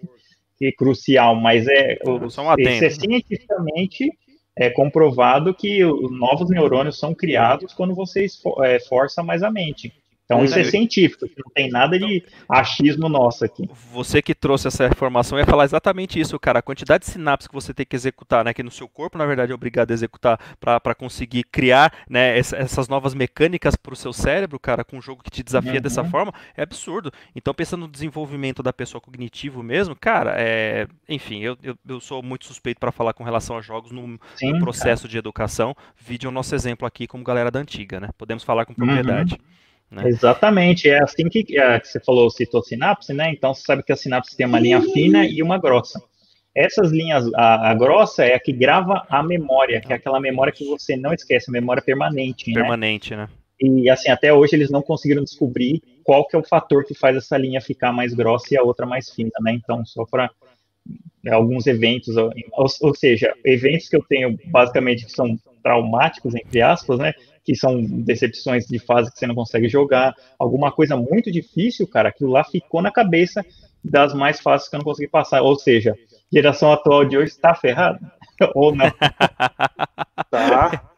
que 0.59 0.67
é 0.67 0.73
crucial, 0.73 1.37
mas 1.37 1.67
é, 1.69 1.99
Só 2.29 2.43
um 2.43 2.51
adendo, 2.51 2.85
é 2.85 2.91
cientificamente 2.91 4.11
é 4.57 4.71
comprovado 4.71 5.55
que 5.55 5.85
os 5.85 6.11
novos 6.11 6.49
neurônios 6.49 6.99
são 6.99 7.15
criados 7.15 7.75
quando 7.75 7.95
você 7.95 8.27
é, 8.63 8.81
força 8.81 9.23
mais 9.23 9.43
a 9.43 9.51
mente. 9.51 9.93
Então 10.27 10.45
isso 10.45 10.59
é 10.59 10.63
Uhum. 10.63 10.71
científico, 10.71 11.25
não 11.39 11.53
tem 11.55 11.71
nada 11.71 11.97
de 11.97 12.21
achismo 12.49 13.09
nosso 13.09 13.45
aqui. 13.45 13.69
Você 13.93 14.21
que 14.21 14.35
trouxe 14.35 14.67
essa 14.67 14.85
informação 14.89 15.39
ia 15.39 15.47
falar 15.47 15.65
exatamente 15.65 16.19
isso, 16.19 16.37
cara. 16.41 16.59
A 16.59 16.63
quantidade 16.63 17.05
de 17.05 17.11
sinapses 17.13 17.47
que 17.47 17.55
você 17.55 17.73
tem 17.73 17.87
que 17.87 17.95
executar, 17.95 18.45
né? 18.45 18.53
Que 18.53 18.63
no 18.63 18.71
seu 18.71 18.89
corpo, 18.89 19.17
na 19.17 19.25
verdade, 19.25 19.53
é 19.53 19.55
obrigado 19.55 19.93
a 19.93 19.95
executar 19.95 20.39
para 20.59 20.95
conseguir 20.97 21.45
criar 21.45 21.93
né, 22.11 22.37
essa- 22.37 22.57
essas 22.57 22.89
novas 22.89 23.15
mecânicas 23.15 23.77
para 23.77 23.93
o 23.93 23.97
seu 23.97 24.13
cérebro, 24.13 24.59
cara, 24.59 24.83
com 24.85 24.97
um 24.99 25.01
jogo 25.01 25.23
que 25.23 25.31
te 25.31 25.45
desafia 25.45 25.81
dessa 25.81 26.03
Uhum. 26.03 26.11
forma, 26.11 26.35
é 26.57 26.63
absurdo. 26.63 27.13
Então, 27.35 27.55
pensando 27.55 27.83
no 27.83 27.89
desenvolvimento 27.89 28.65
da 28.65 28.73
pessoa 28.73 29.01
cognitivo 29.01 29.63
mesmo, 29.63 29.95
cara, 29.95 30.35
é... 30.37 30.89
enfim, 31.09 31.41
eu, 31.41 31.57
eu, 31.63 31.77
eu 31.89 32.01
sou 32.01 32.21
muito 32.21 32.47
suspeito 32.47 32.81
para 32.81 32.91
falar 32.91 33.13
com 33.13 33.23
relação 33.23 33.57
a 33.57 33.61
jogos 33.61 33.93
no, 33.93 34.19
Sim, 34.35 34.55
no 34.55 34.59
processo 34.59 35.07
de 35.07 35.17
educação. 35.17 35.73
Vídeo 35.97 36.27
é 36.27 36.31
o 36.31 36.33
nosso 36.35 36.53
exemplo 36.53 36.85
aqui 36.85 37.07
como 37.07 37.23
galera 37.23 37.49
da 37.51 37.61
antiga, 37.61 38.01
né? 38.01 38.09
Podemos 38.19 38.43
falar 38.43 38.65
com 38.67 38.75
Uhum. 38.77 38.97
Né? 39.91 40.09
Exatamente, 40.09 40.89
é 40.89 41.03
assim 41.03 41.29
que, 41.29 41.59
é, 41.59 41.81
que 41.81 41.89
você 41.89 42.01
falou, 42.01 42.29
citou 42.31 42.63
sinapse, 42.63 43.13
né? 43.13 43.31
Então 43.31 43.55
você 43.55 43.63
sabe 43.63 43.83
que 43.83 43.93
a 43.93 43.97
sinapse 43.97 44.37
tem 44.37 44.47
uma 44.47 44.59
linha 44.59 44.81
fina 44.81 45.25
e 45.25 45.43
uma 45.43 45.59
grossa. 45.59 46.01
Essas 46.55 46.91
linhas, 46.91 47.31
a, 47.35 47.71
a 47.71 47.75
grossa 47.75 48.25
é 48.25 48.35
a 48.35 48.41
que 48.41 48.53
grava 48.53 49.07
a 49.11 49.23
memória, 49.23 49.81
que 49.81 49.93
é 49.93 49.97
aquela 49.97 50.19
memória 50.19 50.53
que 50.53 50.65
você 50.65 50.97
não 50.97 51.13
esquece, 51.13 51.51
a 51.51 51.53
memória 51.53 51.83
permanente, 51.83 52.51
né? 52.51 52.61
Permanente, 52.61 53.15
né? 53.15 53.29
E 53.61 53.89
assim, 53.89 54.11
até 54.11 54.33
hoje 54.33 54.55
eles 54.55 54.71
não 54.71 54.83
conseguiram 54.83 55.23
descobrir 55.23 55.83
qual 56.05 56.27
que 56.27 56.37
é 56.37 56.39
o 56.39 56.43
fator 56.43 56.85
que 56.85 56.95
faz 56.95 57.17
essa 57.17 57.37
linha 57.37 57.61
ficar 57.61 57.93
mais 57.93 58.13
grossa 58.13 58.55
e 58.55 58.57
a 58.57 58.63
outra 58.63 58.87
mais 58.87 59.11
fina, 59.11 59.31
né? 59.41 59.53
Então, 59.53 59.85
só 59.85 60.05
para 60.05 60.31
alguns 61.31 61.67
eventos, 61.67 62.17
ou, 62.17 62.33
ou 62.81 62.95
seja, 62.95 63.35
eventos 63.45 63.89
que 63.89 63.97
eu 63.97 64.05
tenho 64.09 64.39
basicamente 64.47 65.07
que 65.07 65.13
são 65.13 65.39
traumáticos, 65.63 66.35
entre 66.35 66.61
aspas, 66.63 66.99
né? 66.99 67.15
Que 67.47 67.55
são 67.55 67.81
decepções 67.83 68.67
de 68.67 68.79
fase 68.79 69.11
que 69.13 69.19
você 69.19 69.27
não 69.27 69.35
consegue 69.35 69.69
jogar, 69.69 70.15
alguma 70.39 70.73
coisa 70.73 70.97
muito 70.97 71.31
difícil, 71.31 71.87
cara, 71.87 72.09
aquilo 72.09 72.31
lá 72.31 72.43
ficou 72.43 72.83
na 72.83 72.91
cabeça 72.91 73.45
das 73.83 74.13
mais 74.13 74.41
fáceis 74.41 74.69
que 74.69 74.75
eu 74.75 74.79
não 74.79 74.85
consegui 74.85 75.09
passar. 75.09 75.43
Ou 75.43 75.57
seja, 75.57 75.95
geração 76.33 76.73
atual 76.73 77.05
de 77.05 77.17
hoje 77.17 77.31
está 77.31 77.55
ferrada? 77.55 78.01
Ou 78.55 78.75
não? 78.75 78.91
Tá. 80.29 80.91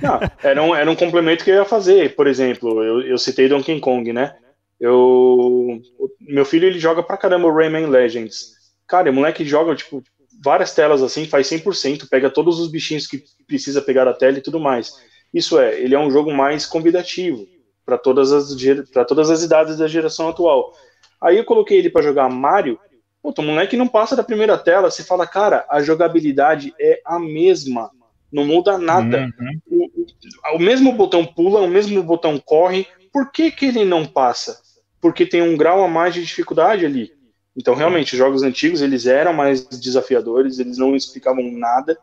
Não, 0.00 0.20
era, 0.42 0.62
um, 0.62 0.74
era 0.74 0.90
um 0.90 0.96
complemento 0.96 1.44
que 1.44 1.50
eu 1.50 1.56
ia 1.56 1.64
fazer. 1.64 2.14
Por 2.14 2.26
exemplo, 2.26 2.82
eu, 2.82 3.02
eu 3.02 3.18
citei 3.18 3.48
Donkey 3.48 3.80
Kong, 3.80 4.12
né? 4.12 4.36
Eu, 4.78 5.80
meu 6.20 6.44
filho 6.44 6.66
ele 6.66 6.78
joga 6.78 7.02
pra 7.02 7.16
caramba 7.16 7.48
o 7.48 7.54
Rayman 7.54 7.86
Legends. 7.86 8.54
Cara, 8.86 9.10
o 9.10 9.14
moleque 9.14 9.44
joga 9.44 9.74
tipo 9.74 10.02
várias 10.42 10.74
telas 10.74 11.02
assim, 11.02 11.26
faz 11.26 11.48
100%, 11.48 12.08
pega 12.10 12.30
todos 12.30 12.60
os 12.60 12.70
bichinhos 12.70 13.06
que 13.06 13.24
precisa 13.46 13.80
pegar 13.80 14.04
da 14.04 14.12
tela 14.12 14.38
e 14.38 14.42
tudo 14.42 14.60
mais. 14.60 14.92
Isso 15.36 15.58
é, 15.58 15.78
ele 15.78 15.94
é 15.94 15.98
um 15.98 16.10
jogo 16.10 16.32
mais 16.32 16.64
convidativo 16.64 17.46
para 17.84 17.98
todas 17.98 18.32
as 18.32 18.56
para 18.90 19.04
todas 19.04 19.30
as 19.30 19.42
idades 19.42 19.76
da 19.76 19.86
geração 19.86 20.30
atual. 20.30 20.72
Aí 21.20 21.36
eu 21.36 21.44
coloquei 21.44 21.76
ele 21.78 21.90
pra 21.90 22.00
jogar 22.00 22.30
Mario. 22.30 22.78
Puta, 23.22 23.42
o 23.42 23.44
moleque 23.44 23.76
não 23.76 23.86
passa 23.86 24.16
da 24.16 24.24
primeira 24.24 24.56
tela. 24.56 24.90
Você 24.90 25.04
fala, 25.04 25.26
cara, 25.26 25.66
a 25.68 25.82
jogabilidade 25.82 26.72
é 26.80 27.02
a 27.04 27.18
mesma. 27.18 27.90
Não 28.32 28.46
muda 28.46 28.78
nada. 28.78 29.30
Uhum. 29.38 29.60
O, 29.70 29.84
o- 29.84 30.56
o 30.56 30.58
mesmo 30.58 30.90
botão 30.92 31.22
pula, 31.26 31.60
o 31.60 31.68
mesmo 31.68 32.02
botão 32.02 32.38
corre. 32.38 32.86
Por 33.12 33.30
que, 33.30 33.50
que 33.50 33.66
ele 33.66 33.84
não 33.84 34.06
passa? 34.06 34.58
Porque 35.02 35.26
tem 35.26 35.42
um 35.42 35.54
grau 35.56 35.84
a 35.84 35.88
mais 35.88 36.14
de 36.14 36.22
dificuldade 36.22 36.86
ali. 36.86 37.12
Então, 37.54 37.74
realmente, 37.74 38.12
os 38.12 38.18
jogos 38.18 38.42
antigos, 38.42 38.80
eles 38.80 39.04
eram 39.06 39.34
mais 39.34 39.66
desafiadores, 39.66 40.58
eles 40.58 40.78
não 40.78 40.96
explicavam 40.96 41.50
nada. 41.50 41.98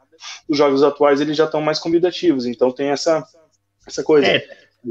Os 0.48 0.58
jogos 0.58 0.84
atuais, 0.84 1.22
eles 1.22 1.36
já 1.38 1.46
estão 1.46 1.62
mais 1.62 1.80
convidativos. 1.80 2.46
Então, 2.46 2.72
tem 2.72 2.90
essa, 2.90 3.24
essa 3.88 4.04
coisa. 4.04 4.28
É, 4.28 4.40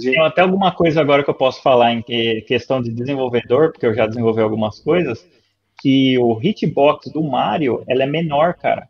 Tem 0.01 0.19
até 0.21 0.41
alguma 0.41 0.73
coisa 0.73 1.01
agora 1.01 1.23
que 1.23 1.29
eu 1.31 1.35
posso 1.35 1.61
falar 1.63 1.93
em 1.93 2.03
que- 2.03 2.41
questão 2.43 2.81
de 2.81 2.91
desenvolvedor, 2.91 3.73
porque 3.73 3.85
eu 3.87 3.95
já 3.95 4.07
desenvolvi 4.07 4.41
algumas 4.41 4.81
coisas, 4.81 5.27
que 5.81 6.19
o 6.19 6.41
hitbox 6.43 7.11
do 7.13 7.23
Mario, 7.23 7.85
ela 7.89 8.03
é 8.05 8.07
menor, 8.07 8.55
cara. 8.55 8.89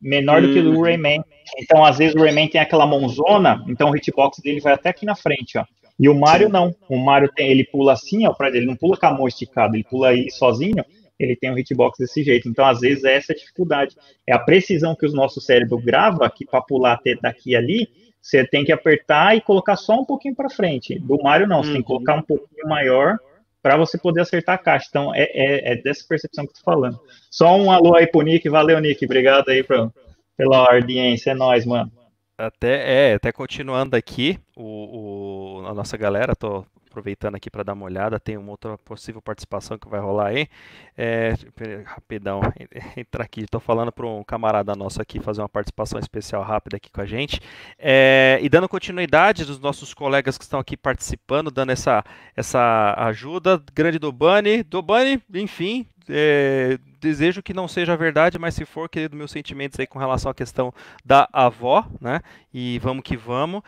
Menor 0.00 0.42
do 0.42 0.52
que 0.52 0.58
o 0.58 0.62
do 0.64 0.78
Hum. 0.78 0.82
Rayman. 0.82 1.24
Então, 1.58 1.84
às 1.84 1.96
vezes, 1.98 2.14
o 2.14 2.18
Rayman 2.18 2.48
tem 2.48 2.60
aquela 2.60 2.86
mãozona, 2.86 3.64
então 3.68 3.90
o 3.90 3.96
hitbox 3.96 4.38
dele 4.40 4.60
vai 4.60 4.74
até 4.74 4.88
aqui 4.90 5.06
na 5.06 5.14
frente, 5.14 5.56
ó. 5.56 5.64
E 5.98 6.08
o 6.08 6.14
Mario 6.18 6.48
não. 6.48 6.74
O 6.88 6.98
Mario 6.98 7.30
tem, 7.34 7.48
ele 7.50 7.64
pula 7.64 7.92
assim, 7.92 8.26
ó, 8.26 8.32
pra 8.32 8.48
ele 8.48 8.66
não 8.66 8.74
pula 8.74 8.96
com 8.96 9.06
a 9.06 9.12
mão 9.12 9.28
esticada, 9.28 9.76
ele 9.76 9.84
pula 9.84 10.08
aí 10.08 10.30
sozinho, 10.30 10.84
ele 11.24 11.36
tem 11.36 11.50
um 11.50 11.58
hitbox 11.58 11.98
desse 11.98 12.22
jeito. 12.22 12.48
Então, 12.48 12.64
às 12.64 12.80
vezes, 12.80 13.04
é 13.04 13.14
essa 13.16 13.32
a 13.32 13.36
dificuldade. 13.36 13.96
É 14.26 14.32
a 14.34 14.38
precisão 14.38 14.94
que 14.94 15.06
o 15.06 15.12
nosso 15.12 15.40
cérebro 15.40 15.78
grava, 15.78 16.28
que 16.30 16.44
para 16.46 16.60
pular 16.62 16.92
até 16.94 17.14
daqui 17.20 17.54
ali, 17.56 17.88
você 18.20 18.46
tem 18.46 18.64
que 18.64 18.72
apertar 18.72 19.36
e 19.36 19.40
colocar 19.40 19.76
só 19.76 19.94
um 20.00 20.04
pouquinho 20.04 20.34
para 20.34 20.48
frente. 20.50 20.98
Do 20.98 21.18
Mario, 21.22 21.46
não, 21.48 21.62
você 21.62 21.72
tem 21.72 21.82
que 21.82 21.90
Uhum. 21.92 21.96
colocar 21.98 22.14
um 22.14 22.22
pouquinho 22.22 22.68
maior 22.68 23.18
para 23.60 23.76
você 23.76 23.96
poder 23.98 24.20
acertar 24.22 24.54
a 24.56 24.58
caixa. 24.58 24.86
Então, 24.88 25.14
é, 25.14 25.22
é, 25.22 25.72
é 25.72 25.76
dessa 25.76 26.04
percepção 26.08 26.44
que 26.44 26.50
eu 26.50 26.54
tô 26.56 26.62
falando. 26.64 26.98
Só 27.30 27.56
um 27.56 27.70
alô 27.70 27.94
aí 27.96 28.06
pro 28.06 28.22
Nick. 28.22 28.48
Valeu, 28.48 28.78
Nick. 28.80 29.04
Obrigado 29.04 29.48
aí 29.48 29.62
pra, 29.62 29.90
pela 30.36 30.72
audiência. 30.72 31.30
É 31.30 31.34
nóis, 31.34 31.64
mano. 31.66 31.90
Até, 32.38 33.10
é, 33.10 33.14
até 33.14 33.30
continuando 33.30 33.94
aqui, 33.94 34.38
o, 34.56 35.60
o- 35.60 35.66
a 35.66 35.74
nossa 35.74 35.96
galera, 35.96 36.34
tô 36.34 36.64
aproveitando 36.92 37.34
aqui 37.34 37.50
para 37.50 37.62
dar 37.62 37.72
uma 37.72 37.86
olhada, 37.86 38.20
tem 38.20 38.36
uma 38.36 38.50
outra 38.50 38.76
possível 38.76 39.22
participação 39.22 39.78
que 39.78 39.88
vai 39.88 39.98
rolar 39.98 40.28
aí. 40.28 40.46
É, 40.96 41.34
rapidão, 41.86 42.42
entra 42.96 43.24
aqui, 43.24 43.46
tô 43.50 43.58
falando 43.58 43.90
para 43.90 44.06
um 44.06 44.22
camarada 44.22 44.74
nosso 44.76 45.00
aqui 45.00 45.18
fazer 45.18 45.40
uma 45.40 45.48
participação 45.48 45.98
especial 45.98 46.42
rápida 46.42 46.76
aqui 46.76 46.90
com 46.90 47.00
a 47.00 47.06
gente. 47.06 47.40
É, 47.78 48.38
e 48.42 48.48
dando 48.48 48.68
continuidade 48.68 49.44
dos 49.44 49.58
nossos 49.58 49.94
colegas 49.94 50.36
que 50.36 50.44
estão 50.44 50.60
aqui 50.60 50.76
participando, 50.76 51.50
dando 51.50 51.70
essa, 51.70 52.04
essa 52.36 52.94
ajuda, 52.98 53.62
grande 53.74 53.98
do 53.98 54.12
Bunny, 54.12 54.62
do 54.62 54.82
Bunny, 54.82 55.20
enfim, 55.34 55.86
é, 56.08 56.78
desejo 57.00 57.42
que 57.42 57.54
não 57.54 57.66
seja 57.66 57.96
verdade, 57.96 58.38
mas 58.38 58.54
se 58.54 58.64
for, 58.64 58.88
querido, 58.88 59.16
meus 59.16 59.30
sentimentos 59.30 59.80
aí 59.80 59.86
com 59.86 59.98
relação 59.98 60.30
à 60.30 60.34
questão 60.34 60.72
da 61.04 61.28
avó, 61.32 61.86
né? 62.00 62.20
E 62.52 62.78
vamos 62.80 63.02
que 63.02 63.16
vamos. 63.16 63.62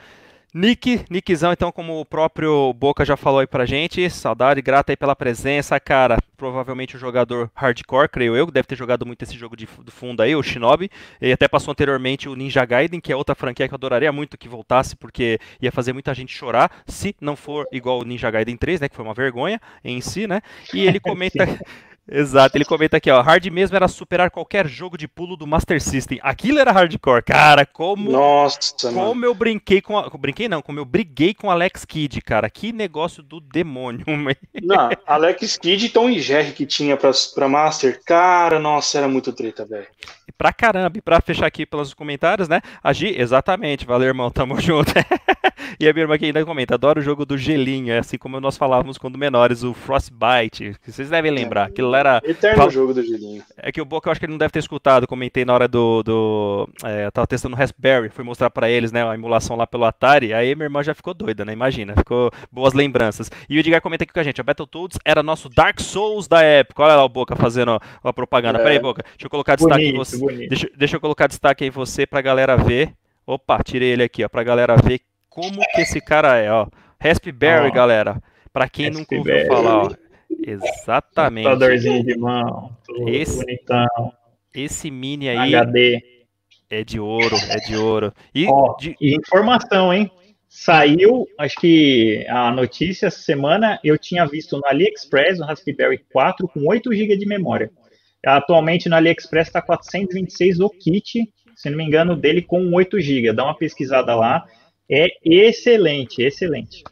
Nick, 0.57 1.05
Nickzão, 1.11 1.53
então, 1.53 1.73
como 1.73 2.01
o 2.01 2.05
próprio 2.05 2.73
Boca 2.75 3.05
já 3.05 3.17
falou 3.17 3.41
aí 3.41 3.47
pra 3.47 3.67
gente, 3.67 4.09
saudade, 4.09 4.63
grata 4.63 4.93
aí 4.93 4.97
pela 4.97 5.17
presença, 5.17 5.81
cara. 5.81 6.17
Provavelmente 6.37 6.97
um 6.97 7.01
jogador 7.01 7.51
hardcore, 7.57 8.09
creio 8.09 8.37
eu, 8.37 8.47
que 8.47 8.53
deve 8.53 8.69
ter 8.69 8.77
jogado 8.77 9.05
muito 9.05 9.21
esse 9.23 9.37
jogo 9.37 9.57
de, 9.57 9.67
do 9.67 9.91
fundo 9.91 10.23
aí, 10.23 10.37
o 10.37 10.43
Shinobi. 10.45 10.89
E 11.21 11.33
até 11.33 11.49
passou 11.49 11.73
anteriormente 11.73 12.29
o 12.29 12.37
Ninja 12.37 12.65
Gaiden, 12.65 13.01
que 13.01 13.13
é 13.13 13.17
outra 13.17 13.35
franquia 13.35 13.67
que 13.67 13.75
eu 13.75 13.77
adoraria 13.77 14.13
muito 14.13 14.39
que 14.39 14.49
voltasse, 14.49 14.95
porque 14.95 15.41
ia 15.61 15.73
fazer 15.73 15.93
muita 15.93 16.15
gente 16.15 16.33
chorar, 16.33 16.71
se 16.87 17.17
não 17.21 17.35
for 17.35 17.67
igual 17.73 17.99
o 17.99 18.05
Ninja 18.05 18.31
Gaiden 18.31 18.57
3, 18.57 18.81
né? 18.81 18.89
Que 18.89 18.95
foi 18.95 19.05
uma 19.05 19.15
vergonha 19.15 19.61
em 19.83 20.01
si, 20.01 20.29
né? 20.29 20.41
E 20.73 20.87
ele 20.87 21.01
comenta. 21.03 21.49
Exato, 22.07 22.57
ele 22.57 22.67
comenta 22.67 22.99
aqui, 22.99 23.11
ó. 23.11 23.23
Hard 23.23 23.47
mesmo 23.47 23.75
era 23.77 23.89
superar 23.89 24.31
qualquer 24.31 24.69
jogo 24.69 24.99
de 24.99 25.09
pulo 25.09 25.37
do 25.37 25.47
Master 25.47 25.81
System. 25.81 26.19
Aquilo 26.23 26.59
era 26.59 26.71
hardcore. 26.71 27.23
Cara, 27.23 27.65
como. 27.65 28.11
Nossa, 28.11 28.91
mano. 28.91 29.09
Como 29.09 29.25
eu 29.25 29.35
brinquei 29.35 29.81
com. 29.81 29.97
A... 29.97 30.11
Brinquei 30.11 30.47
não, 30.47 30.61
como 30.61 30.79
eu 30.79 30.85
briguei 30.85 31.33
com 31.33 31.51
Alex 31.51 31.85
Kidd, 31.87 32.21
cara. 32.21 32.51
Que 32.51 32.73
negócio 32.73 33.23
do 33.23 33.41
demônio, 33.41 34.05
man. 34.17 34.35
Não, 34.63 34.91
Alex 35.07 35.57
Kidd 35.57 35.87
e 35.87 35.89
Tom 35.89 36.11
e 36.11 36.21
Jerry 36.21 36.53
que 36.53 36.67
tinha 36.67 36.95
pra, 36.97 37.11
pra 37.35 37.49
Master, 37.49 37.99
cara, 38.05 38.59
nossa, 38.59 38.99
era 38.99 39.09
muito 39.09 39.33
treta, 39.33 39.65
velho. 39.65 39.87
E 40.29 40.33
pra 40.33 40.53
caramba, 40.53 40.99
e 40.99 41.01
pra 41.01 41.23
fechar 41.23 41.47
aqui 41.47 41.65
pelos 41.65 41.95
comentários, 41.95 42.49
né? 42.49 42.61
Agi, 42.83 43.15
exatamente, 43.19 43.87
valeu, 43.87 44.09
irmão, 44.09 44.31
tamo 44.31 44.61
junto. 44.63 44.93
e 45.79 45.89
a 45.89 45.93
minha 45.93 46.05
irmã 46.05 46.15
aqui 46.15 46.27
ainda 46.27 46.45
comenta: 46.45 46.75
adoro 46.75 47.01
o 47.01 47.03
jogo 47.03 47.25
do 47.25 47.37
gelinho, 47.37 47.93
é 47.93 47.99
assim 47.99 48.19
como 48.19 48.41
nós 48.41 48.57
falávamos 48.57 48.99
quando 48.99 49.19
menores, 49.19 49.63
o 49.63 49.75
Frostbite. 49.75 50.75
Que 50.83 50.93
vocês 50.93 51.11
devem 51.11 51.31
lembrar. 51.31 51.69
Aquilo 51.69 51.95
era. 51.95 52.21
Eterno 52.25 52.71
jogo 52.71 52.95
do 52.95 53.03
gelinho. 53.03 53.43
É 53.57 53.71
que 53.71 53.81
o 53.81 53.85
Boca 53.85 54.09
eu 54.09 54.13
acho 54.13 54.21
que 54.21 54.27
ele 54.27 54.33
não 54.33 54.39
deve 54.39 54.53
ter 54.53 54.59
escutado. 54.59 55.07
Comentei 55.07 55.45
na 55.45 55.55
hora 55.55 55.69
do. 55.69 56.03
do 56.03 56.69
é, 56.85 57.07
eu 57.07 57.13
tava 57.13 57.27
testando 57.27 57.55
o 57.55 57.59
Raspberry, 57.59 58.09
fui 58.09 58.25
mostrar 58.25 58.51
pra 58.51 58.69
eles, 58.69 58.93
né? 58.93 59.09
A 59.09 59.15
emulação 59.15 59.57
lá 59.57 59.67
pelo 59.67 59.85
Atari. 59.85 60.35
Aí 60.35 60.55
minha 60.55 60.67
irmã 60.67 60.83
já 60.83 60.95
ficou 60.95 61.15
doida, 61.15 61.45
né? 61.45 61.53
Imagina, 61.53 61.95
ficou 61.97 62.31
boas 62.51 62.75
lembranças. 62.75 63.31
E 63.49 63.57
o 63.57 63.61
Edgar 63.61 63.81
comenta 63.81 64.05
aqui 64.05 64.13
com 64.13 64.21
a 64.21 64.25
gente: 64.25 64.41
a 64.41 64.45
Battletoads 64.45 64.99
era 65.05 65.23
nosso 65.23 65.49
Dark 65.49 65.81
Souls 65.81 66.27
da 66.27 66.43
época. 66.43 66.83
Olha 66.83 66.97
lá 66.97 67.05
o 67.05 67.09
Boca 67.09 67.37
fazendo 67.37 67.81
a 68.03 68.13
propaganda. 68.13 68.59
É. 68.59 68.63
Pera 68.63 68.75
aí, 68.75 68.81
Boca, 68.81 69.03
deixa 69.03 69.27
eu 69.27 69.31
colocar 69.31 69.57
destaque 69.57 69.83
em 69.83 69.93
Bonito, 69.93 70.05
você. 70.05 70.19
bonito. 70.19 70.49
Deixa, 70.49 70.71
deixa 70.77 70.97
eu 70.97 71.01
colocar 71.01 71.27
destaque 71.27 71.65
aí 71.65 71.71
você 71.71 72.07
pra 72.07 72.21
galera 72.21 72.57
ver. 72.57 72.93
Opa, 73.27 73.63
tirei 73.63 73.91
ele 73.91 74.03
aqui, 74.03 74.23
ó, 74.23 74.29
pra 74.29 74.43
galera 74.43 74.77
ver 74.77 75.01
como 75.35 75.61
que 75.74 75.80
esse 75.82 76.01
cara 76.01 76.37
é, 76.39 76.51
ó. 76.51 76.66
Raspberry, 77.01 77.68
Ó. 77.68 77.72
galera. 77.72 78.22
Pra 78.53 78.68
quem 78.68 78.91
nunca 78.91 79.14
ouviu 79.16 79.47
falar, 79.47 79.82
ó. 79.85 79.91
Exatamente. 80.47 81.45
Computadorzinho 81.47 82.05
de 82.05 82.16
mão. 82.16 82.76
Esse- 83.07 83.39
bonitão. 83.45 84.12
Esse 84.55 84.91
mini 84.91 85.28
aí 85.28 85.55
HD. 85.55 86.01
é 86.70 86.85
de 86.85 86.99
ouro, 87.01 87.37
é 87.51 87.57
de 87.66 87.76
ouro. 87.76 88.12
E 88.35 88.47
Ó, 88.49 88.76
de- 88.76 88.97
E 89.01 89.14
informação, 89.16 89.93
hein? 89.93 90.11
saiu, 90.49 91.26
acho 91.39 91.57
que 91.61 92.24
a 92.28 92.51
notícia 92.53 93.09
essa 93.09 93.18
semana, 93.20 93.78
eu 93.82 93.99
tinha 93.99 94.24
visto 94.24 94.57
no 94.57 94.64
AliExpress 94.66 95.41
o 95.41 95.45
Raspberry 95.45 95.99
4 96.12 96.47
com 96.49 96.64
8 96.68 96.93
GB 96.95 97.16
de 97.16 97.26
memória. 97.26 97.70
Atualmente 98.24 98.89
no 98.89 98.95
AliExpress 98.97 99.49
está 99.49 99.61
426 99.61 100.61
o 100.61 100.70
kit, 100.70 101.28
se 101.57 101.70
não 101.70 101.76
me 101.76 101.85
engano, 101.85 102.14
dele 102.16 102.41
com 102.41 102.72
8 102.72 103.01
GB. 103.01 103.32
Dá 103.32 103.45
uma 103.45 103.57
pesquisada 103.57 104.14
lá. 104.14 104.45
É 104.91 105.09
excelente, 105.24 106.22
excelente. 106.22 106.82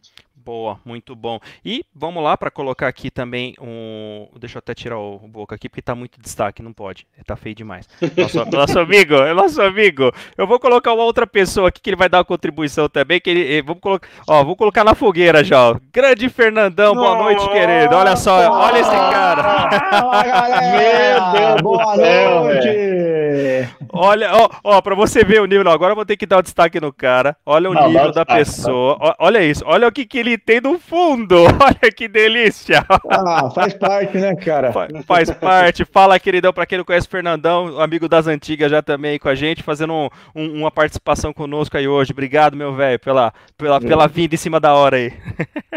Boa, 0.45 0.81
muito 0.85 1.15
bom. 1.15 1.39
E 1.65 1.85
vamos 1.95 2.21
lá 2.21 2.37
para 2.37 2.51
colocar 2.51 2.89
aqui 2.89 3.13
também 3.13 3.55
um. 3.61 4.27
Deixa 4.41 4.57
eu 4.57 4.59
até 4.59 4.75
tirar 4.75 4.99
o 4.99 5.19
boca 5.29 5.55
aqui, 5.55 5.69
porque 5.69 5.79
está 5.79 5.95
muito 5.95 6.21
destaque, 6.21 6.63
não 6.63 6.73
pode. 6.73 7.07
Está 7.17 7.37
feio 7.37 7.55
demais. 7.55 7.89
Nosso, 8.17 8.45
nosso 8.51 8.79
amigo, 8.81 9.15
é 9.15 9.33
nosso 9.33 9.63
amigo. 9.63 10.11
Eu 10.37 10.45
vou 10.45 10.59
colocar 10.59 10.93
uma 10.95 11.05
outra 11.05 11.29
pessoa 11.29 11.69
aqui 11.69 11.81
que 11.81 11.91
ele 11.91 11.97
vai 11.97 12.09
dar 12.09 12.19
uma 12.19 12.25
contribuição 12.25 12.89
também. 12.89 13.21
Que 13.21 13.31
ele, 13.31 13.59
eh, 13.59 13.63
vamos 13.63 13.81
colocar, 13.81 14.09
ó, 14.27 14.43
vou 14.43 14.57
colocar 14.57 14.83
na 14.83 14.97
fogueira 14.97 15.45
já. 15.45 15.71
Ó. 15.71 15.77
Grande 15.93 16.29
Fernandão, 16.29 16.93
boa 16.93 17.11
Nossa, 17.11 17.23
noite, 17.23 17.49
querido. 17.51 17.95
Olha 17.95 18.17
só, 18.17 18.51
olha 18.51 18.81
esse 18.81 18.91
cara. 18.91 19.69
Meu 20.73 21.41
Deus, 21.41 21.63
boa 21.63 21.97
noite. 21.97 23.69
Olha, 23.93 24.35
ó, 24.35 24.49
ó, 24.65 24.81
para 24.81 24.97
você 24.97 25.23
ver 25.23 25.41
o 25.41 25.47
nível. 25.47 25.71
Agora 25.71 25.93
eu 25.93 25.97
vou 25.97 26.05
ter 26.05 26.17
que 26.17 26.27
dar 26.27 26.37
o 26.37 26.39
um 26.41 26.43
destaque 26.43 26.81
no 26.81 26.93
cara. 26.93 27.37
Olha 27.47 27.71
o 27.71 27.75
não, 27.75 27.87
nível 27.87 28.11
da 28.11 28.25
destaque, 28.25 28.35
pessoa. 28.35 28.99
Tá. 28.99 29.17
Olha 29.21 29.45
isso, 29.45 29.63
olha 29.67 29.87
o 29.87 29.93
que, 29.93 30.05
que 30.05 30.19
ele 30.19 30.32
tem 30.39 30.61
no 30.61 30.79
fundo. 30.79 31.37
Olha 31.61 31.93
que 31.95 32.09
delícia. 32.09 32.85
Ah, 33.11 33.51
faz 33.51 33.75
parte, 33.75 34.19
né, 34.19 34.35
cara? 34.37 34.73
Faz 35.07 35.31
parte. 35.31 35.85
Fala, 35.85 36.19
queridão, 36.19 36.53
para 36.53 36.67
quem 36.67 36.79
não 36.79 36.85
conhece 36.85 37.07
o 37.07 37.11
Fernandão, 37.11 37.81
amigo 37.81 38.09
das 38.09 38.27
antigas 38.27 38.71
já 38.71 38.83
também 38.83 39.19
com 39.19 39.29
a 39.29 39.35
gente, 39.35 39.63
fazendo 39.63 39.93
um, 39.93 40.09
um, 40.35 40.61
uma 40.61 40.71
participação 40.71 41.33
conosco 41.33 41.77
aí 41.77 41.89
hoje. 41.89 42.13
Obrigado, 42.13 42.57
meu 42.57 42.75
velho, 42.75 42.99
pela, 42.99 43.33
pela, 43.57 43.81
pela 43.81 44.07
vinda 44.07 44.35
em 44.35 44.39
cima 44.39 44.61
da 44.61 44.75
hora 44.75 44.97
aí. 44.97 45.13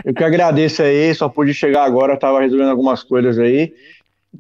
Eu 0.04 0.14
que 0.14 0.24
agradeço 0.24 0.82
aí, 0.82 1.14
só 1.14 1.30
pude 1.30 1.54
chegar 1.54 1.84
agora, 1.84 2.18
tava 2.18 2.42
resolvendo 2.42 2.70
algumas 2.70 3.04
coisas 3.04 3.40
aí. 3.40 3.74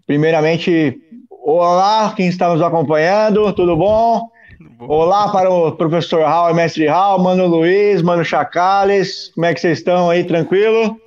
Primeiramente, 0.05 0.99
olá, 1.29 2.13
quem 2.15 2.27
está 2.27 2.49
nos 2.49 2.61
acompanhando, 2.61 3.51
tudo 3.53 3.75
bom? 3.75 4.34
Olá 4.79 5.29
para 5.29 5.49
o 5.49 5.71
professor 5.73 6.21
Raul 6.23 6.51
e 6.51 6.53
mestre 6.53 6.87
Raul, 6.87 7.21
Mano 7.21 7.47
Luiz, 7.47 8.01
Mano 8.01 8.23
Chacales. 8.23 9.31
Como 9.33 9.45
é 9.45 9.53
que 9.53 9.59
vocês 9.59 9.79
estão 9.79 10.09
aí? 10.09 10.23
Tranquilo? 10.23 10.99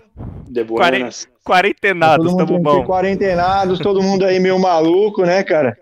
De 0.49 0.65
buenas. 0.65 1.29
Quarentenados, 1.45 2.31
estamos 2.31 2.61
bom. 2.61 2.85
Quarentenados, 2.85 3.79
todo 3.79 4.03
mundo 4.03 4.25
aí 4.25 4.39
meio 4.39 4.59
maluco, 4.59 5.25
né, 5.25 5.43
cara? 5.43 5.77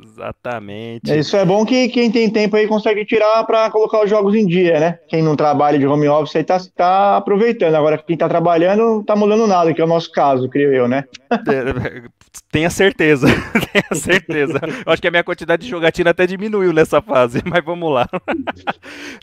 Exatamente. 0.00 1.10
É, 1.10 1.18
isso 1.18 1.36
é 1.36 1.44
bom 1.44 1.64
que 1.64 1.88
quem 1.88 2.10
tem 2.10 2.30
tempo 2.30 2.56
aí 2.56 2.66
consegue 2.66 3.04
tirar 3.04 3.44
para 3.44 3.70
colocar 3.70 4.02
os 4.02 4.10
jogos 4.10 4.34
em 4.34 4.46
dia, 4.46 4.80
né? 4.80 4.98
Quem 5.08 5.22
não 5.22 5.36
trabalha 5.36 5.78
de 5.78 5.86
home 5.86 6.08
office 6.08 6.36
aí 6.36 6.44
tá, 6.44 6.58
tá 6.74 7.16
aproveitando. 7.16 7.74
Agora, 7.74 7.98
quem 7.98 8.16
tá 8.16 8.28
trabalhando 8.28 8.78
não 8.78 9.02
tá 9.02 9.14
mudando 9.14 9.46
nada, 9.46 9.74
que 9.74 9.80
é 9.80 9.84
o 9.84 9.88
nosso 9.88 10.10
caso, 10.10 10.48
creio 10.48 10.72
eu, 10.72 10.88
né? 10.88 11.04
É, 11.30 12.02
tenha 12.50 12.70
certeza, 12.70 13.26
tenha 13.72 14.00
certeza. 14.00 14.60
Eu 14.86 14.92
acho 14.92 15.02
que 15.02 15.08
a 15.08 15.10
minha 15.10 15.24
quantidade 15.24 15.62
de 15.62 15.68
jogatina 15.68 16.10
até 16.10 16.26
diminuiu 16.26 16.72
nessa 16.72 17.02
fase, 17.02 17.42
mas 17.46 17.64
vamos 17.64 17.92
lá. 17.92 18.08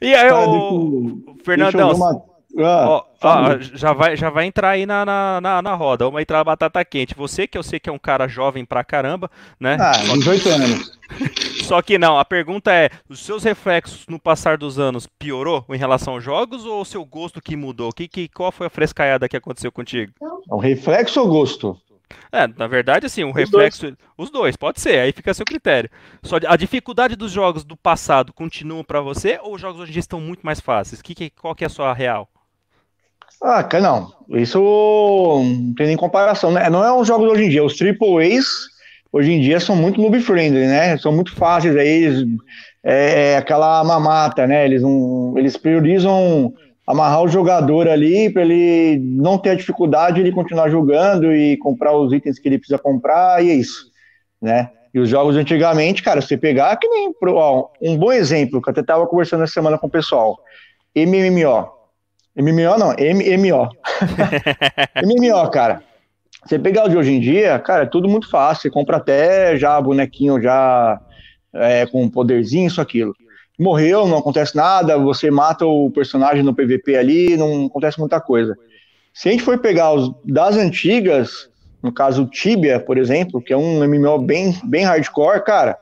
E 0.02 0.14
aí, 0.14 0.32
o... 0.32 1.36
Fernandão. 1.44 1.94
Ah, 2.62 2.89
ó, 2.89 3.05
já, 3.74 3.93
vai, 3.93 4.16
já 4.16 4.30
vai 4.30 4.45
entrar 4.45 4.70
aí 4.72 4.86
na, 4.86 5.05
na, 5.05 5.41
na, 5.41 5.62
na, 5.62 5.74
roda. 5.76 6.05
Vamos 6.05 6.22
entrar 6.22 6.39
na 6.39 6.43
batata 6.43 6.84
quente. 6.84 7.16
Você, 7.16 7.47
que 7.47 7.57
eu 7.57 7.64
sei 7.64 7.80
que 7.80 7.89
é 7.89 7.93
um 7.93 7.99
cara 7.99 8.28
jovem 8.28 8.66
pra 8.66 8.84
caramba, 8.84 9.30
né? 9.60 9.78
Ah, 9.80 9.93
18 9.93 10.49
anos. 10.49 10.99
Só 11.64 11.82
que 11.82 11.97
não, 11.97 12.18
a 12.20 12.26
pergunta 12.26 12.72
é: 12.72 12.89
os 13.07 13.20
seus 13.20 13.43
reflexos 13.43 14.05
no 14.07 14.20
passar 14.20 14.57
dos 14.57 14.80
anos 14.80 15.07
piorou 15.07 15.66
em 15.70 15.78
relação 15.78 16.14
aos 16.14 16.24
jogos 16.24 16.66
ou 16.66 16.82
o 16.82 16.86
seu 16.86 17.05
gosto 17.05 17.41
que 17.41 17.55
mudou? 17.55 17.91
Que, 17.91 18.07
que, 18.07 18.28
qual 18.28 18.51
foi 18.51 18.68
a 18.68 18.70
frescaiada 18.70 19.30
que 19.30 19.38
aconteceu 19.38 19.72
contigo? 19.72 20.14
O 20.49 20.57
reflexo 20.57 21.20
ou 21.22 21.28
gosto? 21.28 21.80
É, 22.32 22.47
na 22.47 22.68
verdade, 22.68 23.05
assim, 23.05 23.24
um 23.24 23.30
os 23.30 23.36
reflexo. 23.36 23.82
Dois. 23.84 23.97
Os 24.18 24.30
dois, 24.30 24.55
pode 24.55 24.80
ser, 24.80 24.99
aí 24.99 25.12
fica 25.12 25.32
a 25.32 25.34
seu 25.34 25.45
critério. 25.45 25.89
Só 26.24 26.38
a 26.47 26.55
dificuldade 26.55 27.16
dos 27.16 27.32
jogos 27.32 27.64
do 27.64 27.76
passado 27.76 28.34
continua 28.34 28.84
para 28.84 29.01
você 29.01 29.39
ou 29.41 29.55
os 29.55 29.62
jogos 29.62 29.82
hoje 29.82 29.91
em 29.91 29.93
dia 29.93 29.99
estão 29.99 30.20
muito 30.20 30.45
mais 30.45 30.60
fáceis? 30.60 31.01
Que, 31.01 31.16
que, 31.16 31.30
qual 31.30 31.55
que 31.55 31.64
é 31.64 31.68
a 31.68 31.70
sua 31.70 31.93
real? 31.93 32.30
Ah, 33.42 33.68
não. 33.82 34.12
Isso 34.30 34.60
não 34.60 35.74
tem 35.74 35.88
nem 35.88 35.98
comparação, 35.98 36.52
né? 36.52 36.70
Não 36.70 36.84
é 36.84 36.94
um 36.94 37.06
jogo 37.06 37.26
de 37.26 37.32
hoje 37.32 37.46
em 37.46 37.50
dia. 37.50 37.64
Os 37.64 37.76
Triple 37.76 38.38
A's 38.38 38.48
hoje 39.12 39.32
em 39.32 39.40
dia 39.40 39.60
são 39.60 39.76
muito 39.76 40.02
noob 40.02 40.20
friendly, 40.20 40.68
né? 40.68 40.98
São 40.98 41.12
muito 41.12 41.34
fáceis 41.36 41.76
aí. 41.76 42.26
É, 42.84 43.32
é 43.32 43.38
aquela 43.38 43.84
mamata, 43.84 44.46
né? 44.46 44.66
Eles, 44.66 44.84
um, 44.84 45.34
eles 45.38 45.58
priorizam 45.58 46.54
amarrar 46.90 47.22
o 47.22 47.28
jogador 47.28 47.88
ali 47.88 48.32
para 48.32 48.42
ele 48.42 49.00
não 49.00 49.38
ter 49.38 49.52
a 49.52 49.56
dificuldade 49.56 50.24
de 50.24 50.32
continuar 50.32 50.72
jogando 50.72 51.32
e 51.32 51.56
comprar 51.58 51.96
os 51.96 52.12
itens 52.12 52.40
que 52.40 52.48
ele 52.48 52.58
precisa 52.58 52.80
comprar, 52.80 53.46
e 53.46 53.52
é 53.52 53.54
isso, 53.54 53.92
né? 54.42 54.72
E 54.92 55.00
os 55.00 55.08
jogos 55.08 55.36
antigamente, 55.36 56.02
cara, 56.02 56.20
você 56.20 56.36
pegar 56.36 56.76
que 56.78 56.88
nem 56.88 57.14
ó, 57.28 57.68
um 57.80 57.96
bom 57.96 58.12
exemplo 58.12 58.60
que 58.60 58.70
eu 58.70 58.72
até 58.72 58.82
tava 58.82 59.06
conversando 59.06 59.44
essa 59.44 59.54
semana 59.54 59.78
com 59.78 59.86
o 59.86 59.92
pessoal, 59.92 60.40
MMO. 60.96 61.79
MMO 62.40 62.78
não, 62.78 62.90
MMO. 62.92 63.70
MMO, 65.04 65.50
cara. 65.52 65.84
Você 66.46 66.58
pegar 66.58 66.86
o 66.86 66.90
de 66.90 66.98
hoje 66.98 67.12
em 67.12 67.20
dia, 67.20 67.60
cara, 67.60 67.84
é 67.84 67.88
tudo 67.88 68.08
muito 68.08 68.30
fácil. 68.30 68.64
Você 68.64 68.70
compra 68.70 68.98
até 68.98 69.58
já 69.58 69.80
bonequinho 69.82 70.42
já 70.42 71.02
é, 71.54 71.86
com 71.86 72.10
poderzinho, 72.10 72.68
isso, 72.68 72.80
aquilo. 72.80 73.14
Morreu, 73.60 74.08
não 74.08 74.20
acontece 74.20 74.56
nada, 74.56 74.98
você 74.98 75.30
mata 75.30 75.66
o 75.66 75.92
personagem 75.92 76.42
no 76.42 76.56
PVP 76.56 76.96
ali, 76.96 77.36
não 77.36 77.66
acontece 77.66 78.00
muita 78.00 78.22
coisa. 78.22 78.58
Se 79.14 79.28
a 79.28 79.32
gente 79.32 79.44
for 79.44 79.60
pegar 79.60 79.92
os 79.92 80.10
das 80.24 80.56
antigas, 80.56 81.50
no 81.84 81.92
caso 81.92 82.26
Tibia, 82.26 82.80
por 82.80 82.98
exemplo, 82.98 83.42
que 83.42 83.52
é 83.52 83.58
um 83.58 83.86
MMO 83.86 84.20
bem, 84.20 84.58
bem 84.64 84.86
hardcore, 84.86 85.44
cara, 85.44 85.78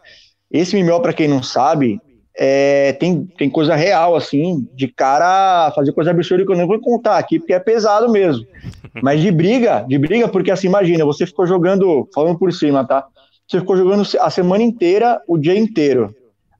esse 0.49 0.75
MMO, 0.75 1.01
para 1.01 1.13
quem 1.13 1.27
não 1.27 1.43
sabe, 1.43 1.99
é, 2.39 2.93
tem, 2.93 3.25
tem 3.25 3.49
coisa 3.49 3.75
real, 3.75 4.15
assim, 4.15 4.69
de 4.73 4.87
cara 4.87 5.71
fazer 5.71 5.91
coisa 5.91 6.11
absurda 6.11 6.45
que 6.45 6.51
eu 6.51 6.55
nem 6.55 6.67
vou 6.67 6.79
contar 6.79 7.17
aqui, 7.17 7.39
porque 7.39 7.53
é 7.53 7.59
pesado 7.59 8.09
mesmo. 8.11 8.45
Mas 9.01 9.21
de 9.21 9.31
briga, 9.31 9.83
de 9.87 9.97
briga, 9.97 10.27
porque 10.27 10.51
assim, 10.51 10.67
imagina, 10.67 11.03
você 11.03 11.25
ficou 11.25 11.47
jogando, 11.47 12.07
falando 12.13 12.37
por 12.37 12.53
cima, 12.53 12.85
tá? 12.85 13.07
Você 13.47 13.59
ficou 13.59 13.75
jogando 13.75 14.07
a 14.19 14.29
semana 14.29 14.61
inteira, 14.61 15.19
o 15.27 15.37
dia 15.37 15.57
inteiro. 15.57 16.13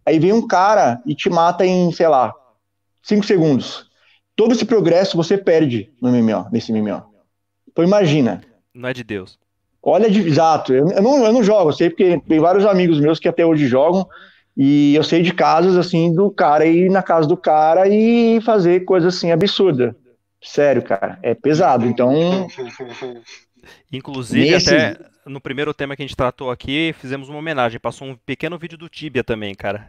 Aí 0.05 0.17
vem 0.17 0.33
um 0.33 0.47
cara 0.47 1.01
e 1.05 1.13
te 1.13 1.29
mata 1.29 1.65
em, 1.65 1.91
sei 1.91 2.07
lá, 2.07 2.33
5 3.03 3.25
segundos. 3.25 3.85
Todo 4.35 4.53
esse 4.53 4.65
progresso 4.65 5.17
você 5.17 5.37
perde 5.37 5.91
no 6.01 6.11
MMO, 6.11 6.47
nesse 6.51 6.71
MMO. 6.71 7.03
Então 7.69 7.83
imagina. 7.83 8.41
Não 8.73 8.89
é 8.89 8.93
de 8.93 9.03
Deus. 9.03 9.37
Olha, 9.83 10.09
de, 10.09 10.21
exato. 10.21 10.73
Eu, 10.73 10.89
eu, 10.89 11.01
não, 11.01 11.25
eu 11.25 11.33
não 11.33 11.43
jogo, 11.43 11.69
eu 11.69 11.73
sei 11.73 11.89
porque 11.89 12.19
tem 12.27 12.39
vários 12.39 12.65
amigos 12.65 12.99
meus 12.99 13.19
que 13.19 13.27
até 13.27 13.45
hoje 13.45 13.67
jogam 13.67 14.07
e 14.57 14.95
eu 14.95 15.03
sei 15.03 15.21
de 15.21 15.31
casos 15.31 15.77
assim 15.77 16.11
do 16.11 16.31
cara 16.31 16.65
ir 16.65 16.89
na 16.89 17.03
casa 17.03 17.27
do 17.27 17.37
cara 17.37 17.87
e 17.87 18.41
fazer 18.41 18.85
coisa 18.85 19.09
assim 19.09 19.31
absurda. 19.31 19.95
Sério, 20.41 20.81
cara, 20.81 21.19
é 21.21 21.35
pesado. 21.35 21.85
Então, 21.85 22.47
inclusive 23.93 24.49
nesse... 24.49 24.73
até 24.73 24.97
no 25.27 25.39
primeiro 25.39 25.73
tema 25.75 25.95
que 25.95 26.01
a 26.01 26.05
gente 26.05 26.15
tratou 26.15 26.49
aqui, 26.49 26.95
fizemos 26.99 27.29
uma 27.29 27.37
homenagem, 27.37 27.79
passou 27.79 28.07
um 28.07 28.15
pequeno 28.15 28.57
vídeo 28.57 28.77
do 28.77 28.89
Tibia 28.89 29.23
também, 29.23 29.53
cara. 29.53 29.87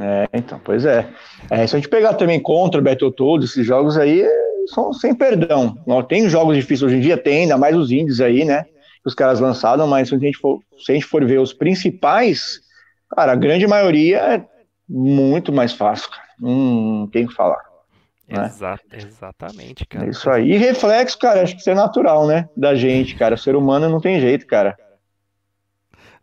É, 0.00 0.28
então, 0.32 0.60
pois 0.64 0.84
é. 0.84 1.08
é 1.50 1.66
se 1.66 1.76
a 1.76 1.78
gente 1.78 1.88
pegar 1.88 2.14
também 2.14 2.40
contra 2.40 2.80
Battletoads, 2.80 3.50
esses 3.50 3.64
jogos 3.64 3.96
aí 3.96 4.26
são 4.66 4.92
sem 4.92 5.14
perdão. 5.14 5.76
Tem 6.08 6.28
jogos 6.28 6.56
difíceis 6.56 6.82
hoje 6.82 6.96
em 6.96 7.00
dia, 7.00 7.16
tem, 7.16 7.42
ainda 7.42 7.58
mais 7.58 7.76
os 7.76 7.92
indies 7.92 8.20
aí, 8.20 8.44
né? 8.44 8.64
Que 8.64 9.08
os 9.08 9.14
caras 9.14 9.38
lançaram, 9.38 9.86
mas 9.86 10.08
se 10.08 10.14
a 10.14 10.18
gente 10.18 10.38
for, 10.38 10.60
se 10.78 10.90
a 10.90 10.94
gente 10.94 11.06
for 11.06 11.24
ver 11.24 11.38
os 11.38 11.52
principais, 11.52 12.60
Cara, 13.14 13.32
a 13.32 13.36
grande 13.36 13.66
maioria 13.66 14.18
é 14.18 14.44
muito 14.88 15.52
mais 15.52 15.72
fácil, 15.72 16.10
cara. 16.10 16.22
Não 16.40 17.08
tem 17.12 17.24
o 17.24 17.28
que 17.28 17.34
falar. 17.34 17.62
Né? 18.28 18.50
Exatamente, 18.92 19.86
cara. 19.86 20.06
É 20.06 20.10
isso 20.10 20.30
aí. 20.30 20.52
E 20.52 20.56
reflexo, 20.56 21.18
cara, 21.18 21.42
acho 21.42 21.54
que 21.54 21.60
isso 21.60 21.70
é 21.70 21.74
natural, 21.74 22.26
né? 22.26 22.48
Da 22.56 22.74
gente, 22.74 23.14
cara. 23.14 23.34
O 23.34 23.38
ser 23.38 23.54
humano 23.54 23.88
não 23.88 24.00
tem 24.00 24.20
jeito, 24.20 24.46
cara. 24.46 24.76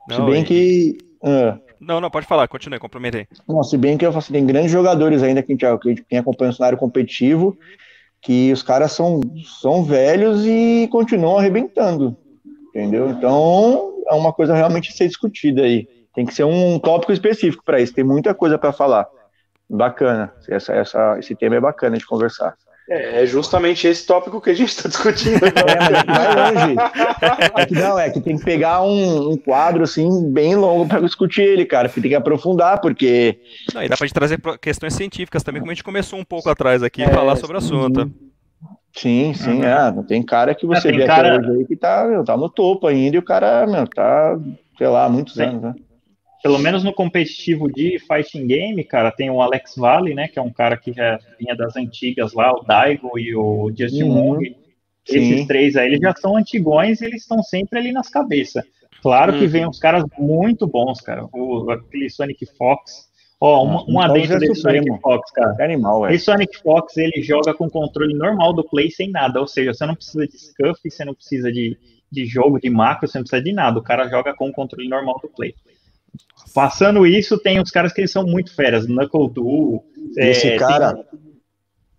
Não, 0.08 0.16
se 0.16 0.32
bem 0.32 0.42
e... 0.42 0.46
que. 0.46 0.98
Uh, 1.22 1.60
não, 1.80 2.02
não, 2.02 2.10
pode 2.10 2.26
falar, 2.26 2.48
continue, 2.48 2.80
complementei. 2.80 3.28
Não, 3.48 3.64
se 3.64 3.78
bem 3.78 3.98
que 3.98 4.06
eu 4.06 4.18
assim, 4.18 4.34
tem 4.34 4.46
grandes 4.46 4.72
jogadores 4.72 5.22
ainda 5.22 5.44
que 5.44 5.54
a 5.54 5.78
gente, 5.86 6.04
quem 6.04 6.18
acompanha 6.20 6.52
o 6.52 6.54
cenário 6.54 6.78
competitivo, 6.78 7.58
que 8.22 8.52
os 8.52 8.64
caras 8.64 8.92
são, 8.92 9.22
são 9.62 9.84
velhos 9.84 10.46
e 10.46 10.90
continuam 10.92 11.38
arrebentando. 11.38 12.18
Entendeu? 12.70 13.10
Então, 13.10 14.04
é 14.08 14.14
uma 14.14 14.34
coisa 14.34 14.56
realmente 14.56 14.90
a 14.90 14.94
ser 14.94 15.08
discutida 15.08 15.62
aí. 15.62 15.88
Tem 16.14 16.26
que 16.26 16.34
ser 16.34 16.44
um 16.44 16.80
tópico 16.80 17.12
específico 17.12 17.64
para 17.64 17.80
isso. 17.80 17.94
Tem 17.94 18.04
muita 18.04 18.34
coisa 18.34 18.58
para 18.58 18.74
falar. 18.74 19.08
Bacana. 19.70 20.34
Essa, 20.48 20.74
essa, 20.74 21.20
esse 21.20 21.36
tema 21.36 21.56
é 21.56 21.62
bacana 21.62 21.98
de 21.98 22.06
conversar. 22.06 22.56
É, 22.90 23.22
é 23.22 23.26
justamente 23.28 23.88
esse 23.88 24.06
tópico 24.06 24.42
que 24.42 24.50
a 24.50 24.54
gente 24.54 24.70
está 24.70 24.90
discutindo. 24.90 25.46
É, 25.46 25.52
mas 25.92 26.18
vai 26.18 26.36
longe. 26.36 26.76
É 27.56 27.66
que 27.68 27.76
não, 27.76 28.00
é 28.00 28.10
que 28.10 28.20
tem 28.20 28.38
que 28.38 28.44
pegar 28.44 28.82
um, 28.82 29.30
um 29.32 29.38
quadro 29.38 29.84
assim 29.84 30.32
bem 30.32 30.56
longo 30.56 30.88
para 30.88 31.00
discutir 31.02 31.44
ele, 31.44 31.66
cara. 31.66 31.88
Porque 31.88 32.02
tem 32.02 32.10
que 32.10 32.16
aprofundar, 32.16 32.82
porque. 32.82 33.40
Não, 33.74 33.84
e 33.84 33.88
dá 33.88 33.96
pra 33.96 34.08
gente 34.08 34.16
trazer 34.16 34.42
questões 34.60 34.96
científicas 34.96 35.44
também, 35.44 35.62
como 35.62 35.72
a 35.72 35.76
gente 35.76 35.84
começou 35.84 36.18
um 36.18 36.26
pouco 36.26 36.50
atrás 36.50 36.82
aqui, 36.82 37.04
é, 37.04 37.10
falar 37.10 37.36
sobre 37.36 37.58
o 37.58 37.60
assunto. 37.60 38.12
Sim, 38.92 39.34
sim, 39.36 39.60
uhum. 39.60 39.64
é. 39.64 40.04
Tem 40.08 40.24
cara 40.24 40.56
que 40.56 40.66
você 40.66 40.90
é, 40.90 40.92
vê 40.92 41.06
cara... 41.06 41.36
até 41.36 41.48
hoje 41.48 41.60
aí 41.60 41.66
que 41.68 41.76
tá, 41.76 42.08
meu, 42.08 42.24
tá 42.24 42.36
no 42.36 42.50
topo 42.50 42.88
ainda 42.88 43.18
e 43.18 43.20
o 43.20 43.24
cara, 43.24 43.68
meu, 43.68 43.88
tá, 43.88 44.36
sei 44.80 44.88
lá, 44.88 45.08
muitos 45.08 45.36
tem. 45.36 45.48
anos, 45.48 45.62
né? 45.62 45.76
Pelo 46.42 46.58
menos 46.58 46.84
no 46.84 46.94
competitivo 46.94 47.72
de 47.72 48.00
fighting 48.00 48.48
game, 48.48 48.84
cara, 48.84 49.12
tem 49.12 49.30
o 49.30 49.42
Alex 49.42 49.76
Valley, 49.76 50.14
né, 50.14 50.28
que 50.28 50.40
é 50.40 50.42
um 50.42 50.52
cara 50.52 50.78
que 50.78 50.94
já 50.94 51.20
vinha 51.38 51.56
das 51.56 51.76
antigas 51.76 52.34
lá, 52.34 52.52
o 52.54 52.64
Daigo 52.64 53.20
e 53.20 53.36
o 53.36 53.72
Justin 53.78 54.04
uhum. 54.04 54.34
Wong. 54.34 54.56
Esses 55.08 55.48
três 55.48 55.76
aí, 55.76 55.88
eles 55.88 56.00
já 56.00 56.14
são 56.16 56.38
antigões 56.38 57.02
e 57.02 57.06
eles 57.06 57.24
estão 57.24 57.42
sempre 57.42 57.80
ali 57.80 57.92
nas 57.92 58.10
cabeças. 58.10 58.64
Claro 59.02 59.34
que 59.34 59.46
hum. 59.46 59.50
vem 59.50 59.68
uns 59.68 59.80
caras 59.80 60.04
muito 60.18 60.68
bons, 60.68 61.02
cara. 61.02 61.26
O, 61.34 61.72
aquele 61.72 62.10
Sonic 62.10 62.46
Fox, 62.58 63.10
Ó, 63.42 63.66
um, 63.66 63.96
um 63.96 64.00
adentro 64.02 64.36
é 64.36 64.40
desse 64.40 64.56
Sonic 64.56 65.00
Fox, 65.02 65.32
cara. 65.32 65.56
É 65.60 65.64
animal, 65.64 66.10
Esse 66.10 66.26
Sonic 66.26 66.58
Fox, 66.62 66.98
ele 66.98 67.22
joga 67.22 67.54
com 67.54 67.70
controle 67.70 68.14
normal 68.14 68.54
do 68.54 68.64
Play 68.64 68.92
sem 68.92 69.10
nada. 69.10 69.40
Ou 69.40 69.48
seja, 69.48 69.74
você 69.74 69.86
não 69.86 69.96
precisa 69.96 70.28
de 70.28 70.38
scuff, 70.38 70.80
você 70.84 71.06
não 71.06 71.14
precisa 71.14 71.50
de, 71.50 71.78
de 72.12 72.26
jogo, 72.26 72.60
de 72.60 72.70
macro, 72.70 73.08
você 73.08 73.18
não 73.18 73.24
precisa 73.24 73.42
de 73.42 73.54
nada. 73.54 73.80
O 73.80 73.84
cara 73.84 74.10
joga 74.10 74.34
com 74.34 74.50
o 74.50 74.52
controle 74.52 74.90
normal 74.90 75.20
do 75.24 75.30
Play. 75.30 75.56
Passando 76.54 77.06
isso, 77.06 77.38
tem 77.38 77.62
os 77.62 77.70
caras 77.70 77.94
que 77.94 78.02
eles 78.02 78.12
são 78.12 78.26
muito 78.26 78.54
feras. 78.54 78.86
Knuckle 78.86 79.30
Duo. 79.30 79.84
Esse 80.18 80.50
é, 80.50 80.58
cara... 80.58 80.94
Tem, 80.94 81.20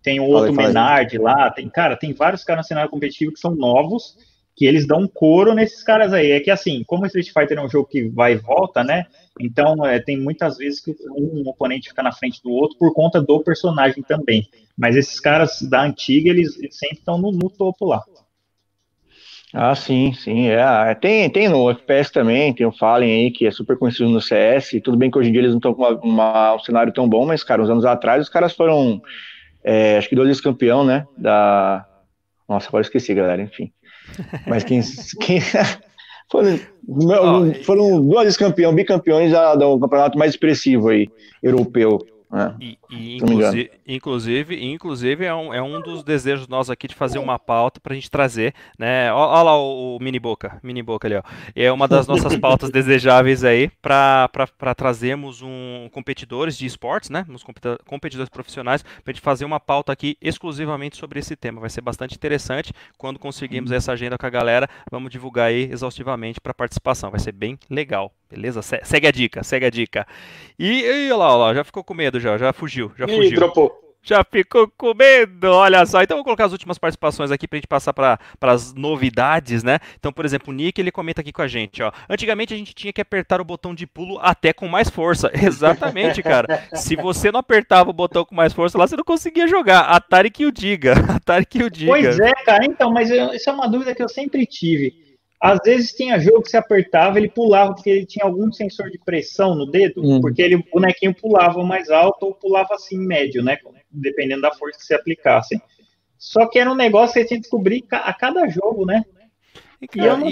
tem 0.03 0.21
o 0.21 0.25
outro 0.25 0.53
Menard 0.53 1.17
lá. 1.19 1.51
Tem, 1.51 1.69
cara, 1.69 1.97
tem 1.97 2.13
vários 2.13 2.43
caras 2.43 2.65
no 2.65 2.69
cenário 2.69 2.91
competitivo 2.91 3.33
que 3.33 3.41
são 3.41 3.55
novos 3.55 4.17
que 4.61 4.67
eles 4.67 4.87
dão 4.87 5.09
couro 5.09 5.55
nesses 5.55 5.83
caras 5.83 6.13
aí. 6.13 6.33
É 6.33 6.41
que 6.41 6.51
assim, 6.51 6.85
como 6.87 7.05
o 7.05 7.07
Street 7.07 7.31
Fighter 7.33 7.57
é 7.57 7.65
um 7.65 7.69
jogo 7.69 7.89
que 7.89 8.11
vai 8.11 8.35
e 8.35 8.37
volta, 8.37 8.85
né? 8.85 9.07
Então 9.41 9.87
é, 9.87 9.99
tem 9.99 10.21
muitas 10.21 10.59
vezes 10.59 10.81
que 10.81 10.95
um 11.17 11.49
oponente 11.49 11.89
fica 11.89 12.03
na 12.03 12.13
frente 12.13 12.43
do 12.43 12.51
outro 12.51 12.77
por 12.77 12.93
conta 12.93 13.23
do 13.23 13.41
personagem 13.41 14.03
também. 14.03 14.47
Mas 14.77 14.97
esses 14.97 15.19
caras 15.19 15.63
da 15.63 15.83
antiga, 15.83 16.29
eles, 16.29 16.59
eles 16.59 16.77
sempre 16.77 16.99
estão 16.99 17.17
no, 17.17 17.33
no, 17.33 17.49
topo 17.49 17.87
lá. 17.87 18.05
Ah, 19.53 19.75
sim, 19.75 20.13
sim. 20.13 20.49
É. 20.49 20.95
Tem, 20.95 21.29
tem 21.29 21.49
no 21.49 21.71
FPS 21.71 22.13
também, 22.13 22.55
tem 22.55 22.67
o 22.67 22.73
Fallen 22.73 23.11
aí, 23.11 23.31
que 23.31 23.47
é 23.47 23.51
super 23.51 23.77
conhecido 23.77 24.09
no 24.09 24.21
CS. 24.21 24.81
Tudo 24.83 24.97
bem 24.97 25.11
que 25.11 25.19
hoje 25.19 25.29
em 25.29 25.33
dia 25.33 25.41
eles 25.41 25.51
não 25.51 25.59
estão 25.59 25.75
com 25.75 25.83
uma, 25.83 26.01
uma, 26.01 26.55
um 26.55 26.59
cenário 26.61 26.93
tão 26.93 27.09
bom, 27.09 27.27
mas, 27.27 27.43
cara, 27.43 27.63
uns 27.63 27.71
anos 27.71 27.85
atrás 27.85 28.23
os 28.23 28.29
caras 28.29 28.55
foram, 28.55 29.03
é, 29.65 29.99
acho 29.99 30.09
que 30.09 30.15
dois 30.15 30.41
campeão, 30.41 30.85
né? 30.85 31.07
Da. 31.17 31.85
Nossa, 32.49 32.69
agora 32.69 32.83
esqueci, 32.83 33.13
galera, 33.15 33.43
enfim. 33.43 33.73
Mas 34.47 34.63
quem. 34.63 34.81
quem 35.21 35.41
foram, 36.31 36.61
oh, 36.89 37.65
foram 37.65 38.07
duas 38.07 38.23
vezes 38.25 38.39
campeão, 38.39 38.75
bicampeões 38.75 39.33
do 39.59 39.81
campeonato 39.81 40.17
mais 40.17 40.33
expressivo 40.33 40.89
aí, 40.91 41.09
europeu. 41.43 41.99
É, 42.33 42.55
e, 42.61 42.79
e 42.89 43.17
inclusive, 43.17 43.71
inclusive, 43.85 44.65
inclusive 44.65 45.25
é, 45.25 45.35
um, 45.35 45.53
é 45.53 45.61
um 45.61 45.81
dos 45.81 46.05
desejos 46.05 46.47
nossos 46.47 46.71
aqui 46.71 46.87
de 46.87 46.95
fazer 46.95 47.19
uma 47.19 47.41
pauta 47.41 47.81
para 47.81 47.93
a 47.93 47.97
gente 47.97 48.09
trazer, 48.09 48.55
né? 48.79 49.13
Olha 49.13 49.43
lá 49.43 49.59
o, 49.59 49.97
o, 49.97 49.99
mini 50.01 50.21
boca, 50.21 50.61
mini 50.63 50.81
boca 50.81 51.09
ali, 51.09 51.17
ó. 51.17 51.23
É 51.57 51.73
uma 51.73 51.89
das 51.89 52.07
nossas 52.07 52.37
pautas 52.39 52.71
desejáveis 52.71 53.43
aí 53.43 53.69
para 53.83 54.29
trazermos 54.77 55.43
um 55.43 55.89
competidores 55.91 56.57
de 56.57 56.67
esportes, 56.67 57.11
né? 57.11 57.27
Uns 57.29 57.43
competidores 57.85 58.29
profissionais 58.29 58.83
para 58.83 59.03
a 59.07 59.13
gente 59.13 59.21
fazer 59.21 59.45
uma 59.45 59.59
pauta 59.59 59.93
aqui 59.93 60.17
exclusivamente 60.21 60.97
sobre 60.97 61.19
esse 61.19 61.35
tema. 61.35 61.61
Vai 61.61 61.71
ser 61.71 61.81
bastante 61.81 62.15
interessante 62.15 62.73
quando 62.97 63.19
conseguirmos 63.19 63.73
essa 63.73 63.91
agenda 63.91 64.17
com 64.17 64.27
a 64.27 64.31
galera. 64.31 64.69
Vamos 64.89 65.11
divulgar 65.11 65.49
aí 65.49 65.69
exaustivamente 65.71 66.41
para 66.41 66.55
participação. 66.55 67.11
Vai 67.11 67.19
ser 67.19 67.33
bem 67.33 67.59
legal. 67.69 68.15
Beleza? 68.31 68.63
Segue 68.63 69.09
a 69.09 69.11
dica, 69.11 69.43
segue 69.43 69.67
a 69.67 69.71
dica. 69.71 70.07
E, 70.57 70.83
e 70.83 71.11
olha 71.11 71.17
lá, 71.17 71.29
olha 71.35 71.47
lá, 71.47 71.55
já 71.55 71.65
ficou 71.65 71.83
com 71.83 71.93
medo 71.93 72.20
já, 72.21 72.39
já 72.39 72.53
fugiu, 72.53 72.93
já 72.97 73.07
Ih, 73.07 73.17
fugiu. 73.17 73.35
dropou. 73.37 73.81
Já 74.03 74.25
ficou 74.25 74.67
com 74.79 74.95
medo, 74.95 75.49
olha 75.49 75.85
só. 75.85 76.03
Então 76.03 76.17
vou 76.17 76.25
colocar 76.25 76.47
as 76.47 76.53
últimas 76.53 76.79
participações 76.79 77.31
aqui 77.31 77.47
pra 77.47 77.59
gente 77.59 77.67
passar 77.67 77.93
para 77.93 78.19
as 78.41 78.73
novidades, 78.73 79.63
né? 79.63 79.79
Então, 79.99 80.11
por 80.11 80.25
exemplo, 80.25 80.53
o 80.53 80.57
Nick, 80.57 80.81
ele 80.81 80.91
comenta 80.91 81.21
aqui 81.21 81.33
com 81.33 81.43
a 81.43 81.49
gente, 81.49 81.83
ó. 81.83 81.93
Antigamente 82.09 82.55
a 82.55 82.57
gente 82.57 82.75
tinha 82.75 82.93
que 82.93 83.01
apertar 83.01 83.41
o 83.43 83.45
botão 83.45 83.75
de 83.75 83.87
pulo 83.87 84.19
até 84.23 84.55
com 84.55 84.67
mais 84.67 84.89
força. 84.89 85.31
Exatamente, 85.37 86.23
cara. 86.23 86.67
Se 86.75 86.97
você 86.97 87.31
não 87.31 87.41
apertava 87.41 87.91
o 87.91 87.93
botão 87.95 88.25
com 88.25 88.35
mais 88.35 88.55
força 88.55 88.79
lá, 88.79 88.87
você 88.87 88.97
não 88.97 89.05
conseguia 89.05 89.47
jogar. 89.47 89.81
Atari 89.83 90.31
que 90.31 90.47
o 90.47 90.53
diga. 90.53 90.95
Atari 91.17 91.45
que 91.45 91.63
o 91.63 91.71
diga. 91.71 91.93
Pois 91.93 92.19
é, 92.19 92.33
cara. 92.45 92.65
Então, 92.65 92.91
mas 92.91 93.11
eu, 93.11 93.35
isso 93.35 93.51
é 93.51 93.53
uma 93.53 93.69
dúvida 93.69 93.95
que 93.95 94.03
eu 94.03 94.09
sempre 94.09 94.47
tive. 94.47 95.10
Às 95.41 95.59
vezes 95.65 95.93
tinha 95.93 96.21
jogo 96.21 96.43
que 96.43 96.51
você 96.51 96.59
apertava, 96.59 97.19
ele 97.19 97.31
pulava 97.31 97.73
porque 97.75 97.89
ele 97.89 98.05
tinha 98.05 98.27
algum 98.27 98.53
sensor 98.53 98.91
de 98.91 98.99
pressão 98.99 99.55
no 99.55 99.65
dedo, 99.65 100.03
hum. 100.05 100.21
porque 100.21 100.43
ele, 100.43 100.57
o 100.57 100.65
bonequinho 100.71 101.15
pulava 101.15 101.63
mais 101.65 101.89
alto 101.89 102.27
ou 102.27 102.35
pulava 102.35 102.75
assim 102.75 102.99
médio, 102.99 103.43
né? 103.43 103.57
Dependendo 103.91 104.43
da 104.43 104.53
força 104.53 104.79
que 104.79 104.85
você 104.85 104.95
aplicasse. 104.95 105.61
Só 106.19 106.47
que 106.47 106.59
era 106.59 106.71
um 106.71 106.75
negócio 106.75 107.15
que 107.15 107.21
você 107.21 107.25
tinha 107.25 107.39
que 107.39 107.43
descobrir 107.43 107.85
a 107.91 108.13
cada 108.13 108.47
jogo, 108.49 108.85
né? 108.85 109.03
E, 109.81 109.89
cara, 109.89 110.19
e, 110.19 110.19
não, 110.19 110.29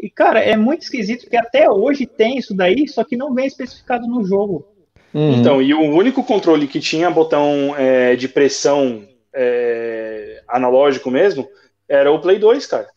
e, 0.00 0.10
cara, 0.10 0.40
é 0.40 0.56
muito 0.56 0.80
esquisito 0.80 1.22
porque 1.22 1.36
até 1.36 1.70
hoje 1.70 2.06
tem 2.06 2.38
isso 2.38 2.54
daí, 2.54 2.88
só 2.88 3.04
que 3.04 3.18
não 3.18 3.34
vem 3.34 3.46
especificado 3.46 4.06
no 4.06 4.24
jogo. 4.24 4.66
Uhum. 5.12 5.38
Então, 5.38 5.60
e 5.60 5.74
o 5.74 5.82
único 5.82 6.24
controle 6.24 6.66
que 6.66 6.80
tinha 6.80 7.10
botão 7.10 7.76
é, 7.76 8.16
de 8.16 8.26
pressão 8.28 9.06
é, 9.34 10.42
analógico 10.48 11.10
mesmo 11.10 11.46
era 11.86 12.10
o 12.10 12.18
Play 12.18 12.38
2, 12.38 12.64
cara. 12.64 12.88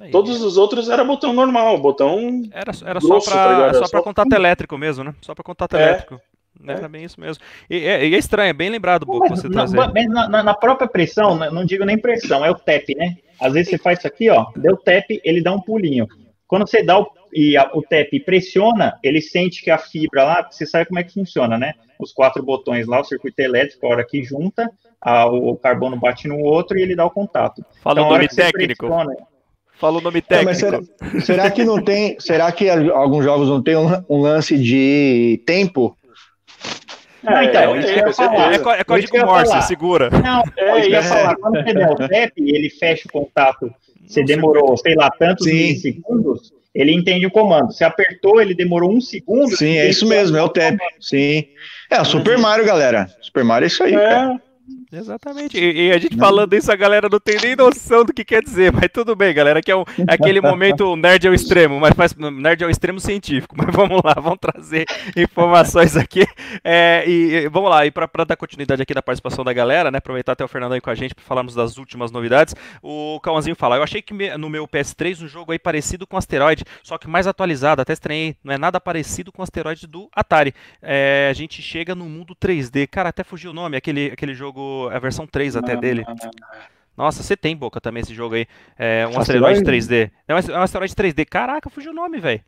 Aí, 0.00 0.10
Todos 0.10 0.42
os 0.42 0.56
outros 0.56 0.88
era 0.88 1.04
botão 1.04 1.32
normal, 1.32 1.78
botão. 1.78 2.42
Era, 2.50 2.72
era 2.84 3.00
grosso, 3.00 3.30
só 3.30 3.30
para 3.30 3.72
tá 3.72 3.74
só 3.74 3.86
só... 3.86 4.02
contato 4.02 4.32
elétrico 4.32 4.76
mesmo, 4.76 5.04
né? 5.04 5.14
Só 5.20 5.34
para 5.34 5.44
contato 5.44 5.76
é. 5.76 5.82
elétrico. 5.82 6.20
Era 6.66 6.88
bem 6.88 7.04
isso 7.04 7.20
mesmo. 7.20 7.42
E, 7.68 7.76
é, 7.84 8.06
e 8.06 8.14
é 8.14 8.18
estranho, 8.18 8.50
é 8.50 8.52
bem 8.52 8.70
lembrado, 8.70 9.04
Boca, 9.04 9.28
você 9.28 9.48
na, 9.48 9.54
trazer. 9.54 9.76
Mas 9.76 10.06
na, 10.06 10.42
na, 10.42 10.54
própria 10.54 10.88
pressão, 10.88 11.36
né, 11.36 11.50
não 11.50 11.64
digo 11.64 11.84
nem 11.84 11.98
pressão, 11.98 12.44
é 12.44 12.50
o 12.50 12.54
tap, 12.54 12.84
né? 12.96 13.16
Às 13.40 13.52
vezes 13.52 13.70
você 13.70 13.78
faz 13.78 13.98
isso 13.98 14.06
aqui, 14.06 14.30
ó, 14.30 14.46
deu 14.56 14.76
tap, 14.76 15.04
ele 15.24 15.42
dá 15.42 15.52
um 15.52 15.60
pulinho. 15.60 16.06
Quando 16.46 16.66
você 16.66 16.82
dá 16.82 16.98
o, 16.98 17.10
e 17.32 17.56
a, 17.56 17.70
o 17.74 17.82
tap 17.82 18.08
pressiona, 18.24 18.98
ele 19.02 19.20
sente 19.20 19.62
que 19.62 19.70
a 19.70 19.78
fibra 19.78 20.24
lá, 20.24 20.48
você 20.48 20.64
sabe 20.64 20.86
como 20.86 21.00
é 21.00 21.04
que 21.04 21.12
funciona, 21.12 21.58
né? 21.58 21.74
Os 21.98 22.12
quatro 22.12 22.42
botões 22.42 22.86
lá, 22.86 23.00
o 23.00 23.04
circuito 23.04 23.40
elétrico, 23.40 23.86
a 23.86 23.90
hora 23.90 24.06
que 24.06 24.22
junta, 24.22 24.70
a, 25.00 25.26
o 25.26 25.56
carbono 25.56 25.96
bate 25.96 26.28
no 26.28 26.38
outro 26.38 26.78
e 26.78 26.82
ele 26.82 26.96
dá 26.96 27.04
o 27.04 27.10
contato. 27.10 27.64
Fala 27.82 28.00
então, 28.00 28.08
o 28.08 28.12
nome 28.12 28.28
técnico. 28.28 28.86
Pressiona, 28.86 29.16
Fala 29.78 29.98
o 29.98 30.00
nome 30.00 30.22
técnico. 30.22 30.54
será, 30.54 30.80
será, 31.24 31.50
que 31.50 31.64
não 31.64 31.82
tem? 31.82 32.16
Será 32.20 32.50
que 32.52 32.68
alguns 32.70 33.24
jogos 33.24 33.48
não 33.48 33.62
tem 33.62 33.76
um, 33.76 33.88
um 34.08 34.20
lance 34.20 34.56
de 34.56 35.42
tempo? 35.44 35.96
É, 37.26 37.44
então, 37.44 37.74
é, 37.74 37.80
é, 37.80 38.80
é, 38.80 38.84
código 38.84 39.18
Morse, 39.18 39.62
segura. 39.62 40.10
Não, 40.10 40.42
é, 40.58 40.84
eu 40.84 40.90
ia 40.90 41.02
falar. 41.02 41.36
Quando 41.36 41.62
você 41.62 41.72
der 41.72 41.90
o 41.90 41.96
tap, 41.96 42.32
ele 42.36 42.70
fecha 42.70 43.08
o 43.08 43.12
contato. 43.12 43.74
Você 44.06 44.22
demorou, 44.22 44.76
sei 44.76 44.94
lá, 44.94 45.10
tantos 45.10 45.46
segundos, 45.80 46.52
ele 46.74 46.92
entende 46.92 47.26
o 47.26 47.30
comando. 47.30 47.72
Você 47.72 47.84
apertou, 47.84 48.40
ele 48.40 48.54
demorou 48.54 48.92
um 48.92 49.00
segundo. 49.00 49.56
Sim, 49.56 49.78
é 49.78 49.88
isso 49.88 50.06
mesmo, 50.06 50.36
é 50.36 50.42
o 50.42 50.48
tap. 50.48 50.76
Sim. 51.00 51.44
É, 51.90 52.00
o 52.00 52.04
Super 52.04 52.36
Mario, 52.36 52.66
galera. 52.66 53.08
Super 53.22 53.42
Mario 53.42 53.64
é 53.64 53.68
isso 53.68 53.82
aí, 53.82 53.94
é. 53.94 54.08
cara. 54.08 54.40
Exatamente. 54.98 55.58
E, 55.58 55.88
e, 55.88 55.92
a 55.92 55.98
gente 55.98 56.16
falando 56.16 56.52
isso, 56.54 56.70
a 56.70 56.76
galera 56.76 57.08
não 57.10 57.20
tem 57.20 57.36
nem 57.40 57.56
noção 57.56 58.04
do 58.04 58.12
que 58.12 58.24
quer 58.24 58.42
dizer, 58.42 58.72
mas 58.72 58.88
tudo 58.92 59.16
bem, 59.16 59.34
galera, 59.34 59.60
que 59.60 59.70
é, 59.70 59.76
um, 59.76 59.84
é 60.08 60.14
aquele 60.14 60.40
momento 60.40 60.94
nerd 60.96 61.26
ao 61.26 61.34
extremo, 61.34 61.80
mas 61.80 61.94
faz 61.94 62.14
nerd 62.14 62.64
ao 62.64 62.70
extremo 62.70 63.00
científico. 63.00 63.54
Mas 63.64 63.74
vamos 63.74 64.02
lá, 64.04 64.14
vamos 64.14 64.38
trazer 64.38 64.84
informações 65.16 65.96
aqui. 65.96 66.26
É, 66.62 67.04
e, 67.06 67.34
e, 67.34 67.48
vamos 67.48 67.70
lá, 67.70 67.86
e 67.86 67.90
para 67.90 68.24
dar 68.24 68.36
continuidade 68.36 68.82
aqui 68.82 68.94
na 68.94 69.02
participação 69.02 69.44
da 69.44 69.52
galera, 69.52 69.90
né? 69.90 69.98
Aproveitar 69.98 70.32
até 70.32 70.44
o 70.44 70.48
Fernando 70.48 70.72
aí 70.72 70.80
com 70.80 70.90
a 70.90 70.94
gente 70.94 71.14
para 71.14 71.24
falarmos 71.24 71.54
das 71.54 71.78
últimas 71.78 72.10
novidades. 72.10 72.54
O 72.82 73.18
Cauãzinho 73.20 73.56
fala: 73.56 73.76
Eu 73.76 73.82
achei 73.82 74.02
que 74.02 74.12
no 74.36 74.50
meu 74.50 74.66
PS3 74.68 75.24
um 75.24 75.28
jogo 75.28 75.52
aí 75.52 75.58
parecido 75.58 76.06
com 76.06 76.16
Asteroid, 76.16 76.64
só 76.82 76.98
que 76.98 77.08
mais 77.08 77.26
atualizado, 77.26 77.80
até 77.80 77.92
estranhei, 77.92 78.36
não 78.44 78.52
é 78.52 78.58
nada 78.58 78.80
parecido 78.80 79.32
com 79.32 79.42
Asteroid 79.42 79.86
do 79.86 80.08
Atari. 80.14 80.54
É, 80.82 81.28
a 81.30 81.32
gente 81.32 81.62
chega 81.62 81.94
no 81.94 82.04
mundo 82.06 82.34
3D, 82.34 82.86
cara, 82.86 83.08
até 83.08 83.24
fugiu 83.24 83.50
o 83.50 83.54
nome, 83.54 83.76
aquele, 83.76 84.10
aquele 84.12 84.34
jogo 84.34 84.83
a 84.88 84.98
versão 84.98 85.26
3 85.26 85.56
até 85.56 85.76
dele. 85.76 86.04
Nossa, 86.96 87.22
você 87.22 87.36
tem 87.36 87.56
boca 87.56 87.80
também 87.80 88.02
esse 88.02 88.14
jogo 88.14 88.36
aí. 88.36 88.46
É 88.78 89.06
um 89.06 89.18
asteroide 89.18 89.62
3D. 89.62 90.10
É 90.28 90.34
um 90.34 90.62
asteroide 90.62 90.94
3D. 90.94 91.26
Caraca, 91.26 91.68
fugiu 91.68 91.90
o 91.90 91.94
nome, 91.94 92.20
velho. 92.20 92.40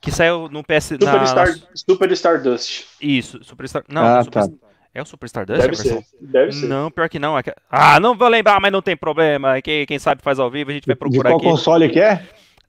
Que 0.00 0.10
saiu 0.10 0.48
no 0.48 0.62
PS. 0.62 0.84
Super, 0.88 1.06
na, 1.06 1.26
Star, 1.26 1.48
Super 1.74 2.12
Stardust. 2.12 2.86
Isso, 3.00 3.42
Super 3.44 3.68
Star. 3.68 3.84
Não, 3.88 4.04
ah, 4.04 4.24
Super... 4.24 4.48
tá. 4.48 4.52
É 4.94 5.00
o 5.00 5.06
Super 5.06 5.26
Stardust? 5.26 5.60
Deve 5.62 5.76
ser. 5.76 6.04
Deve 6.20 6.52
ser. 6.52 6.66
Não, 6.66 6.90
pior 6.90 7.08
que 7.08 7.18
não. 7.18 7.38
É 7.38 7.42
ah, 7.70 7.98
não 7.98 8.16
vou 8.16 8.28
lembrar, 8.28 8.60
mas 8.60 8.70
não 8.70 8.82
tem 8.82 8.96
problema. 8.96 9.62
Quem, 9.62 9.86
quem 9.86 9.98
sabe 9.98 10.20
faz 10.20 10.38
ao 10.38 10.50
vivo, 10.50 10.70
a 10.70 10.74
gente 10.74 10.86
vai 10.86 10.96
procurar 10.96 11.30
De 11.30 11.36
qual 11.36 11.40
aqui. 11.40 11.46
console 11.46 11.88
que 11.88 12.00
é? 12.00 12.22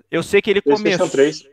Eu 0.10 0.24
sei 0.24 0.42
que 0.42 0.50
ele 0.52 0.62
começou. 0.62 1.10
3. 1.10 1.44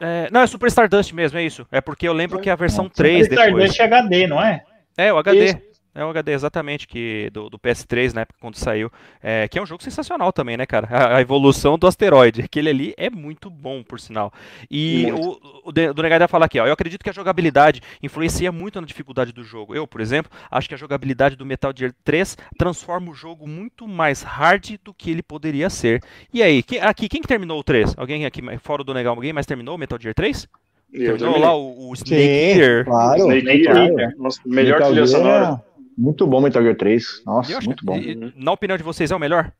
É, 0.00 0.28
não, 0.30 0.40
é 0.40 0.46
Super 0.46 0.68
Stardust 0.68 1.12
mesmo, 1.12 1.38
é 1.38 1.42
isso. 1.42 1.66
É 1.70 1.80
porque 1.80 2.08
eu 2.08 2.12
lembro 2.12 2.40
que 2.40 2.48
é 2.48 2.52
a 2.52 2.56
versão 2.56 2.88
3 2.88 3.24
Super 3.24 3.46
depois. 3.46 3.70
Stardust 3.72 3.80
é 3.80 3.84
HD, 3.84 4.26
não 4.28 4.40
é? 4.40 4.62
É, 4.96 5.12
o 5.12 5.18
HD. 5.18 5.44
Isso. 5.44 5.67
É 5.94 6.04
o 6.04 6.10
HD, 6.10 6.32
exatamente, 6.32 6.86
que 6.86 7.28
do, 7.32 7.50
do 7.50 7.58
PS3, 7.58 8.12
na 8.12 8.20
época 8.20 8.38
quando 8.40 8.56
saiu. 8.56 8.90
É, 9.22 9.48
que 9.48 9.58
é 9.58 9.62
um 9.62 9.66
jogo 9.66 9.82
sensacional 9.82 10.32
também, 10.32 10.56
né, 10.56 10.66
cara? 10.66 10.86
A, 10.90 11.16
a, 11.16 11.20
evolução 11.20 11.78
do 11.78 11.86
asteroide. 11.86 12.42
Aquele 12.42 12.68
ali 12.68 12.94
é 12.96 13.10
muito 13.10 13.50
bom, 13.50 13.82
por 13.82 13.98
sinal. 13.98 14.32
E 14.70 15.10
muito. 15.10 15.40
o, 15.64 15.68
o 15.68 15.72
do 15.72 16.02
Negai 16.02 16.18
vai 16.18 16.28
falar 16.28 16.46
aqui, 16.46 16.60
ó. 16.60 16.66
Eu 16.66 16.72
acredito 16.72 17.02
que 17.02 17.10
a 17.10 17.12
jogabilidade 17.12 17.82
influencia 18.02 18.52
muito 18.52 18.80
na 18.80 18.86
dificuldade 18.86 19.32
do 19.32 19.42
jogo. 19.42 19.74
Eu, 19.74 19.86
por 19.86 20.00
exemplo, 20.00 20.30
acho 20.50 20.68
que 20.68 20.74
a 20.74 20.78
jogabilidade 20.78 21.36
do 21.36 21.46
Metal 21.46 21.72
Gear 21.74 21.92
3 22.04 22.36
transforma 22.56 23.10
o 23.10 23.14
jogo 23.14 23.46
muito 23.46 23.88
mais 23.88 24.22
hard 24.22 24.76
do 24.84 24.94
que 24.94 25.10
ele 25.10 25.22
poderia 25.22 25.68
ser. 25.68 26.02
E 26.32 26.42
aí, 26.42 26.62
que, 26.62 26.78
aqui, 26.78 27.08
quem 27.08 27.20
que 27.20 27.28
terminou 27.28 27.58
o 27.58 27.64
3? 27.64 27.94
Alguém 27.96 28.24
aqui, 28.24 28.40
fora 28.58 28.84
do 28.84 28.94
Negai, 28.94 29.10
alguém 29.10 29.32
mais 29.32 29.46
terminou 29.46 29.74
o 29.74 29.78
Metal 29.78 29.98
Gear 30.00 30.14
3? 30.14 30.46
Eu 30.92 31.18
terminou 31.18 31.38
lá 31.38 31.54
o, 31.54 31.90
o 31.90 31.94
Snake 31.94 32.14
Eater? 32.14 32.84
Claro, 32.84 33.32
Snake 33.32 33.66
Eater. 33.66 34.14
Nossa, 34.16 34.40
melhor 34.46 34.82
trilha 34.82 35.06
sonora. 35.06 35.67
Muito 35.98 36.28
bom 36.28 36.40
Metal 36.40 36.62
Gear 36.62 36.76
3. 36.76 37.24
Nossa, 37.26 37.60
muito 37.60 37.84
bom. 37.84 37.96
E, 37.96 38.14
na 38.36 38.52
opinião 38.52 38.76
de 38.76 38.84
vocês, 38.84 39.10
é 39.10 39.16
o 39.16 39.18
melhor? 39.18 39.52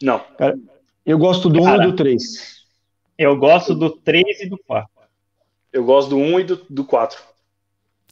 Não. 0.00 0.18
Cara, 0.38 0.58
eu 1.04 1.18
gosto 1.18 1.50
do 1.50 1.62
1 1.62 1.74
e 1.74 1.86
do 1.86 1.96
3. 1.96 2.22
Eu 3.18 3.36
gosto 3.36 3.74
do 3.74 3.90
3 3.90 4.40
e 4.40 4.48
do 4.48 4.56
4. 4.56 4.90
Eu 5.70 5.84
gosto 5.84 6.08
do 6.08 6.16
1 6.16 6.40
e 6.40 6.44
do, 6.44 6.66
do 6.70 6.82
4. 6.82 7.22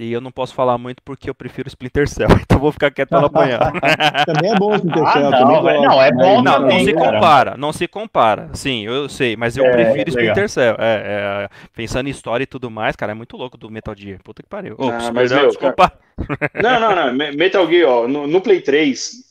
E 0.01 0.13
eu 0.13 0.21
não 0.21 0.31
posso 0.31 0.55
falar 0.55 0.79
muito 0.79 1.03
porque 1.03 1.29
eu 1.29 1.35
prefiro 1.35 1.69
Splinter 1.69 2.09
Cell, 2.09 2.29
então 2.41 2.59
vou 2.59 2.71
ficar 2.71 2.91
quieto 2.91 3.09
pra 3.09 3.21
não 3.21 3.27
apanhar. 3.27 3.73
também 4.25 4.53
é 4.53 4.55
bom 4.57 4.75
Splinter 4.75 5.03
ah, 5.07 5.13
Cell. 5.13 5.31
Não, 5.31 5.31
também 5.31 5.83
não, 5.83 6.03
é 6.03 6.13
bom 6.13 6.43
não, 6.43 6.53
também, 6.53 6.79
não 6.79 6.85
se 6.85 6.93
cara. 6.93 7.13
compara, 7.13 7.57
não 7.57 7.73
se 7.73 7.89
compara. 7.89 8.51
Sim, 8.55 8.87
eu 8.87 9.09
sei, 9.09 9.37
mas 9.37 9.57
eu 9.57 9.65
É, 9.65 9.71
prefiro 9.73 9.99
legal. 9.99 10.09
Splinter 10.09 10.49
Cell. 10.49 10.77
É, 10.79 11.49
é, 11.49 11.49
pensando 11.75 12.07
em 12.07 12.11
história 12.11 12.45
e 12.45 12.47
tudo 12.47 12.71
mais, 12.71 12.95
cara, 12.95 13.13
é 13.13 13.15
muito 13.15 13.37
louco 13.37 13.57
do 13.57 13.71
Metal 13.71 13.95
Gear. 13.97 14.21
Puta 14.23 14.43
que 14.43 14.49
pariu. 14.49 14.77
Ah, 14.79 15.11
perdão, 15.11 15.13
mas, 15.13 15.33
meu, 15.33 15.49
desculpa. 15.49 15.93
Não, 16.63 16.81
não, 16.81 16.95
não. 16.95 17.13
Me- 17.13 17.33
Metal 17.33 17.67
Gear, 17.69 17.89
ó, 17.89 18.09
no, 18.09 18.27
no 18.27 18.41
Play 18.41 18.61
3 18.61 19.29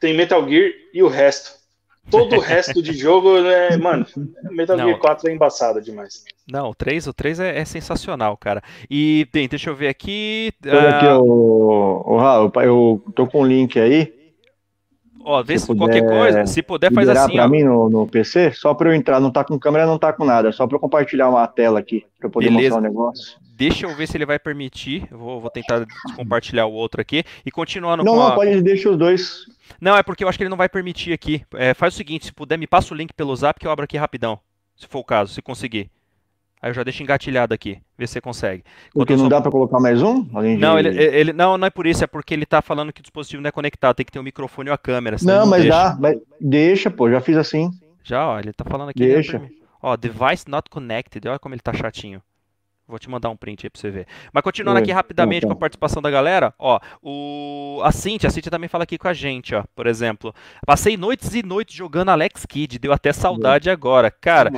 tem 0.00 0.14
Metal 0.14 0.48
Gear 0.48 0.70
e 0.92 1.02
o 1.02 1.08
resto. 1.08 1.57
Todo 2.10 2.36
o 2.36 2.40
resto 2.40 2.82
de 2.82 2.92
jogo 2.92 3.36
é. 3.38 3.76
Mano, 3.76 4.06
Metal 4.50 4.76
Não. 4.76 4.86
Gear 4.86 4.98
4 4.98 5.28
é 5.28 5.34
embaçado 5.34 5.80
demais. 5.80 6.24
Não, 6.50 6.70
o 6.70 6.74
3, 6.74 7.06
o 7.06 7.12
3 7.12 7.40
é, 7.40 7.58
é 7.58 7.64
sensacional, 7.64 8.36
cara. 8.36 8.62
E 8.90 9.26
tem, 9.30 9.46
deixa 9.48 9.68
eu 9.70 9.74
ver 9.74 9.88
aqui. 9.88 10.52
Olha 10.66 10.96
aqui, 10.96 11.06
ah, 11.06 11.18
o, 11.18 12.02
o 12.06 12.16
Raul, 12.16 12.50
eu 12.62 13.02
tô 13.14 13.26
com 13.26 13.42
o 13.42 13.46
link 13.46 13.78
aí. 13.78 14.12
ó, 15.22 15.42
vê 15.42 15.58
se 15.58 15.66
se 15.66 15.76
qualquer 15.76 16.06
coisa, 16.06 16.46
se 16.46 16.62
puder, 16.62 16.92
faz 16.92 17.08
assim, 17.10 17.34
pra 17.34 17.44
ó. 17.44 17.48
mim 17.48 17.62
no, 17.62 17.90
no 17.90 18.06
PC, 18.06 18.52
só 18.52 18.72
pra 18.72 18.88
eu 18.88 18.94
entrar. 18.94 19.20
Não 19.20 19.30
tá 19.30 19.44
com 19.44 19.58
câmera, 19.58 19.86
não 19.86 19.98
tá 19.98 20.12
com 20.12 20.24
nada. 20.24 20.50
Só 20.52 20.66
pra 20.66 20.76
eu 20.76 20.80
compartilhar 20.80 21.28
uma 21.28 21.46
tela 21.46 21.78
aqui, 21.78 22.06
pra 22.18 22.28
eu 22.28 22.30
poder 22.30 22.48
Beleza. 22.48 22.74
mostrar 22.74 22.80
o 22.80 22.82
negócio. 22.82 23.47
Deixa 23.58 23.86
eu 23.86 23.94
ver 23.96 24.06
se 24.06 24.16
ele 24.16 24.24
vai 24.24 24.38
permitir. 24.38 25.08
Vou, 25.10 25.40
vou 25.40 25.50
tentar 25.50 25.84
compartilhar 26.14 26.66
o 26.66 26.72
outro 26.72 27.00
aqui. 27.00 27.24
E 27.44 27.50
continuando 27.50 28.04
Não, 28.04 28.12
com 28.12 28.18
não, 28.20 28.26
a... 28.28 28.34
pode 28.34 28.62
deixar 28.62 28.90
os 28.90 28.96
dois. 28.96 29.46
Não, 29.80 29.96
é 29.96 30.02
porque 30.02 30.22
eu 30.22 30.28
acho 30.28 30.38
que 30.38 30.44
ele 30.44 30.48
não 30.50 30.56
vai 30.56 30.68
permitir 30.68 31.12
aqui. 31.12 31.44
É, 31.54 31.74
faz 31.74 31.94
o 31.94 31.96
seguinte, 31.96 32.26
se 32.26 32.32
puder, 32.32 32.56
me 32.56 32.66
passa 32.66 32.94
o 32.94 32.96
link 32.96 33.12
pelo 33.12 33.34
zap 33.34 33.58
que 33.58 33.66
eu 33.66 33.70
abro 33.70 33.84
aqui 33.84 33.96
rapidão. 33.96 34.38
Se 34.76 34.86
for 34.86 35.00
o 35.00 35.04
caso, 35.04 35.32
se 35.34 35.42
conseguir. 35.42 35.90
Aí 36.62 36.70
eu 36.70 36.74
já 36.74 36.82
deixo 36.82 37.02
engatilhado 37.02 37.54
aqui, 37.54 37.78
vê 37.96 38.04
se 38.06 38.14
você 38.14 38.20
consegue. 38.20 38.64
Porque 38.92 39.12
não 39.14 39.24
só- 39.24 39.28
dá 39.28 39.40
pra 39.40 39.50
colocar 39.50 39.78
mais 39.78 40.02
um? 40.02 40.22
De- 40.22 40.56
Não, 40.56 40.76
ele, 40.78 40.88
ele- 41.00 41.32
não, 41.32 41.56
não 41.56 41.66
é 41.66 41.70
por 41.70 41.86
isso, 41.86 42.02
é 42.02 42.06
porque 42.06 42.34
ele 42.34 42.44
tá 42.46 42.60
falando 42.60 42.92
que 42.92 43.00
o 43.00 43.02
dispositivo 43.02 43.40
não 43.42 43.48
é 43.48 43.52
conectado, 43.52 43.94
tem 43.94 44.04
que 44.06 44.10
ter 44.10 44.18
o 44.18 44.24
microfone 44.24 44.68
ou 44.70 44.74
a 44.74 44.78
câmera. 44.78 45.16
Não, 45.22 45.46
mas 45.46 45.62
deixa. 45.62 45.76
dá. 45.76 45.96
Mas 46.00 46.18
deixa, 46.40 46.90
pô, 46.90 47.08
já 47.10 47.20
fiz 47.20 47.36
assim. 47.36 47.70
Já, 48.02 48.26
ó, 48.26 48.38
ele 48.40 48.52
tá 48.52 48.64
falando 48.64 48.88
aqui. 48.88 48.98
Deixa. 49.00 49.38
né, 49.38 49.48
Ó, 49.80 49.96
device 49.96 50.48
not 50.48 50.68
connected. 50.68 51.28
Olha 51.28 51.38
como 51.38 51.54
ele 51.54 51.60
tá 51.62 51.72
chatinho. 51.72 52.20
Vou 52.88 52.98
te 52.98 53.10
mandar 53.10 53.28
um 53.28 53.36
print 53.36 53.66
aí 53.66 53.70
pra 53.70 53.78
você 53.78 53.90
ver. 53.90 54.06
Mas 54.32 54.42
continuando 54.42 54.78
Oi, 54.78 54.82
aqui 54.82 54.90
rapidamente 54.90 55.44
então. 55.44 55.50
com 55.50 55.56
a 55.58 55.60
participação 55.60 56.00
da 56.00 56.10
galera, 56.10 56.54
ó, 56.58 56.80
o 57.02 57.80
a 57.84 57.92
Cintia, 57.92 58.28
a 58.28 58.30
Cintia 58.30 58.50
também 58.50 58.68
fala 58.68 58.84
aqui 58.84 58.96
com 58.96 59.08
a 59.08 59.12
gente, 59.12 59.54
ó, 59.54 59.62
por 59.76 59.86
exemplo. 59.86 60.34
Passei 60.66 60.96
noites 60.96 61.34
e 61.34 61.42
noites 61.42 61.76
jogando 61.76 62.08
Alex 62.08 62.46
Kidd, 62.46 62.78
deu 62.78 62.92
até 62.92 63.12
saudade 63.12 63.68
agora. 63.68 64.10
Cara, 64.10 64.50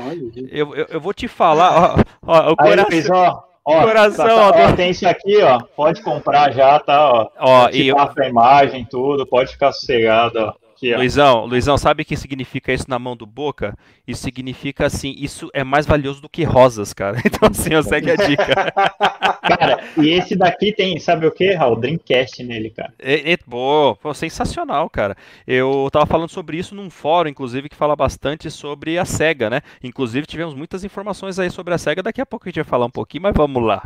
eu, 0.49 0.75
eu, 0.77 0.87
eu 0.91 1.01
vou 1.01 1.13
te 1.13 1.27
falar, 1.27 1.97
ó, 1.97 2.05
ó, 2.25 2.53
o 2.53 2.57
Aí, 2.61 2.69
coração, 2.69 2.89
Luiz, 2.91 3.11
ó, 3.11 3.45
ó, 3.65 3.83
Coração, 3.83 4.27
tá- 4.27 4.53
tá- 4.53 4.69
ó, 4.71 4.73
tem 4.77 4.91
esse 4.91 5.07
aqui, 5.07 5.43
ó. 5.43 5.59
Pode 5.75 6.01
comprar 6.03 6.53
já, 6.53 6.79
tá? 6.79 7.11
Ó, 7.11 7.31
ó, 7.39 7.69
e 7.71 7.89
eu, 7.89 7.97
a 7.99 8.29
imagem, 8.29 8.85
tudo, 8.85 9.27
pode 9.27 9.51
ficar 9.51 9.73
sossegado, 9.73 10.39
ó. 10.39 10.70
Aqui, 10.81 10.95
ó. 10.95 10.97
Luizão, 10.97 11.45
Luizão, 11.45 11.77
sabe 11.77 12.03
o 12.03 12.07
que 12.07 12.17
significa 12.17 12.73
isso 12.73 12.87
na 12.89 12.99
mão 12.99 13.15
do 13.15 13.27
Boca? 13.27 13.77
Isso 14.09 14.23
significa 14.23 14.87
assim, 14.87 15.15
isso 15.19 15.51
é 15.53 15.63
mais 15.63 15.85
valioso 15.85 16.23
do 16.23 16.29
que 16.29 16.43
rosas, 16.43 16.95
cara. 16.95 17.19
Então 17.31 17.49
assim, 17.51 17.75
eu 17.75 17.83
segue 17.83 18.11
a 18.11 18.17
dica. 18.17 18.45
Cara, 19.41 19.83
e 19.97 20.11
esse 20.11 20.37
daqui 20.37 20.73
tem, 20.73 20.99
sabe 20.99 21.27
o 21.27 21.31
que, 21.31 21.53
Raul? 21.53 21.77
Dreamcast 21.77 22.43
nele, 22.43 22.71
cara. 22.71 22.93
É, 22.99 23.33
é, 23.33 23.37
pô, 23.37 23.97
pô, 24.01 24.15
sensacional, 24.15 24.89
cara. 24.89 25.17
Eu 25.47 25.89
tava 25.91 26.07
falando 26.07 26.29
sobre 26.29 26.57
isso 26.57 26.75
num 26.75 26.89
fórum, 26.89 27.29
inclusive, 27.29 27.69
que 27.69 27.75
fala 27.75 27.97
bastante 27.97 28.51
sobre 28.51 28.97
a 28.99 29.05
SEGA, 29.05 29.51
né? 29.51 29.61
Inclusive, 29.83 30.27
tivemos 30.27 30.55
muitas 30.55 30.85
informações 30.85 31.39
aí 31.39 31.51
sobre 31.51 31.75
a 31.75 31.79
SEGA. 31.79 32.03
Daqui 32.03 32.21
a 32.21 32.27
pouco 32.27 32.47
a 32.47 32.49
gente 32.49 32.63
vai 32.63 32.65
falar 32.65 32.87
um 32.87 32.91
pouquinho, 32.91 33.23
mas 33.23 33.35
vamos 33.35 33.63
lá. 33.63 33.83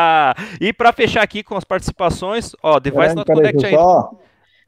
e 0.60 0.72
pra 0.72 0.92
fechar 0.92 1.22
aqui 1.22 1.42
com 1.42 1.56
as 1.56 1.64
participações, 1.64 2.52
ó, 2.62 2.80
Device 2.80 3.12
É, 3.12 3.14
Not 3.14 3.32
Connect 3.32 3.66
aí. 3.66 3.74
só 3.74 4.10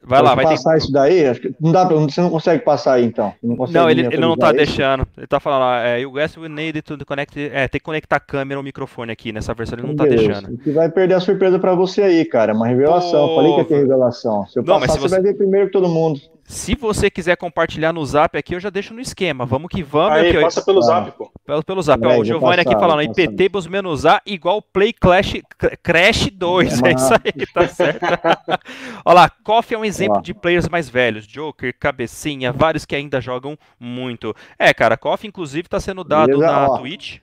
Vai 0.06 0.22
lá, 0.22 0.34
vai 0.34 0.44
ter. 0.46 0.52
passar 0.52 0.78
isso 0.78 0.92
daí? 0.92 1.26
Acho 1.26 1.40
que 1.40 1.54
não 1.60 1.72
dá 1.72 1.84
pra, 1.84 1.96
você 1.96 2.20
não 2.20 2.30
consegue 2.30 2.62
passar 2.64 2.92
aí, 2.94 3.04
então. 3.04 3.34
Não, 3.42 3.56
consegue 3.56 3.78
Não, 3.78 3.90
ele, 3.90 4.02
me 4.04 4.08
ele 4.14 4.18
não 4.20 4.36
tá 4.36 4.46
isso? 4.48 4.56
deixando. 4.56 5.06
Ele 5.16 5.26
tá 5.26 5.40
falando, 5.40 5.62
ó, 5.62 5.74
é, 5.78 6.00
you 6.00 6.10
guys 6.12 6.36
will 6.36 6.48
need 6.48 6.80
to 6.82 6.96
connect. 7.04 7.38
É, 7.52 7.66
tem 7.66 7.80
que 7.80 7.84
conectar 7.84 8.16
a 8.16 8.20
câmera 8.20 8.58
ou 8.58 8.62
o 8.62 8.64
microfone 8.64 9.10
aqui. 9.10 9.32
Nessa 9.32 9.52
versão 9.52 9.76
ele 9.78 9.86
não 9.88 9.96
tá 9.96 10.04
Beleza. 10.04 10.26
deixando. 10.28 10.54
O 10.54 10.58
que 10.58 10.70
vai 10.70 10.88
perder 10.88 11.14
a 11.14 11.20
surpresa 11.20 11.58
pra 11.58 11.74
você 11.74 12.02
aí, 12.02 12.24
cara. 12.24 12.54
Uma 12.54 12.68
revelação. 12.68 13.26
Pô, 13.28 13.34
Falei 13.36 13.52
que 13.54 13.58
ia 13.58 13.64
ter 13.64 13.76
revelação. 13.78 14.46
Se 14.46 14.58
eu 14.58 14.62
Não, 14.62 14.78
passar, 14.78 14.92
se 14.92 14.98
você 15.00 15.08
você- 15.08 15.14
vai 15.16 15.22
ver 15.32 15.34
primeiro 15.36 15.66
que 15.66 15.72
todo 15.72 15.88
mundo. 15.88 16.20
Se 16.48 16.76
você 16.76 17.10
quiser 17.10 17.36
compartilhar 17.36 17.92
no 17.92 18.06
zap 18.06 18.38
aqui, 18.38 18.54
eu 18.54 18.60
já 18.60 18.70
deixo 18.70 18.94
no 18.94 19.00
esquema. 19.00 19.44
Vamos 19.44 19.68
que 19.68 19.82
vamos. 19.82 20.12
Aí, 20.12 20.28
aqui, 20.28 20.38
ó. 20.38 20.42
passa 20.42 20.62
pelo 20.62 20.78
Tá. 20.78 20.86
zap, 20.86 21.10
pô. 21.18 21.28
Pelo, 21.44 21.64
pelo 21.64 21.82
zap. 21.82 22.06
Ó, 22.06 22.08
o 22.08 22.14
vou 22.14 22.24
Giovanni 22.24 22.60
aqui 22.60 22.72
falando. 22.74 23.02
IPTables 23.02 23.66
menos 23.66 24.06
A 24.06 24.22
igual 24.24 24.62
Play 24.62 24.92
Clash, 24.92 25.40
Crash 25.82 26.30
2. 26.32 26.80
É, 26.82 26.86
É, 26.90 26.94
isso 26.94 27.12
aí, 27.14 27.46
tá 27.52 27.66
certo. 27.66 27.98
Olha 29.04 29.14
lá, 29.22 29.30
Coffee 29.42 29.74
é 29.74 29.78
um 29.78 29.84
exemplo 29.96 30.22
de 30.22 30.34
players 30.34 30.68
mais 30.68 30.88
velhos. 30.88 31.26
Joker, 31.26 31.74
Cabecinha, 31.78 32.52
vários 32.52 32.84
que 32.84 32.94
ainda 32.94 33.20
jogam 33.20 33.58
muito. 33.78 34.34
É, 34.58 34.72
cara, 34.72 34.96
Coffee 34.96 35.28
inclusive 35.28 35.68
tá 35.68 35.80
sendo 35.80 36.04
dado 36.04 36.28
Beleza, 36.28 36.52
na 36.52 36.68
ó. 36.68 36.78
Twitch. 36.78 37.18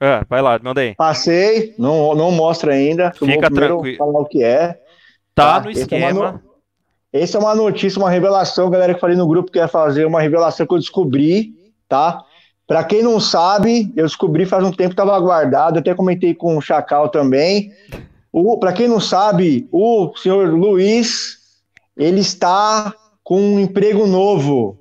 Ah, 0.00 0.24
vai 0.28 0.40
lá, 0.40 0.58
manda 0.62 0.80
aí. 0.80 0.94
Passei, 0.94 1.74
não, 1.78 2.14
não 2.14 2.30
mostra 2.30 2.72
ainda. 2.72 3.12
Fica 3.12 3.50
tranquilo. 3.50 3.98
falar 3.98 4.20
o 4.20 4.26
que 4.26 4.42
é. 4.44 4.78
Tá 5.34 5.54
Tá, 5.54 5.60
no 5.60 5.68
é 5.68 5.72
esquema. 5.72 6.42
Essa 7.12 7.38
é 7.38 7.40
uma 7.40 7.54
notícia, 7.54 7.98
uma 7.98 8.10
revelação, 8.10 8.68
galera 8.68 8.94
que 8.94 9.00
falei 9.00 9.16
no 9.16 9.26
grupo 9.26 9.50
que 9.50 9.58
ia 9.58 9.66
fazer 9.66 10.04
uma 10.04 10.20
revelação 10.20 10.66
que 10.66 10.74
eu 10.74 10.78
descobri, 10.78 11.54
tá? 11.88 12.22
Pra 12.66 12.84
quem 12.84 13.02
não 13.02 13.18
sabe, 13.18 13.90
eu 13.96 14.04
descobri 14.04 14.44
faz 14.44 14.62
um 14.62 14.70
tempo, 14.70 14.90
estava 14.90 15.18
guardado, 15.18 15.78
até 15.78 15.94
comentei 15.94 16.34
com 16.34 16.56
o 16.56 16.60
Chacal 16.60 17.08
também. 17.08 17.72
O, 18.30 18.58
para 18.58 18.74
quem 18.74 18.86
não 18.86 19.00
sabe, 19.00 19.66
o 19.72 20.12
senhor 20.16 20.52
Luiz, 20.52 21.37
ele 21.98 22.20
está 22.20 22.94
com 23.24 23.40
um 23.40 23.60
emprego 23.60 24.06
novo. 24.06 24.78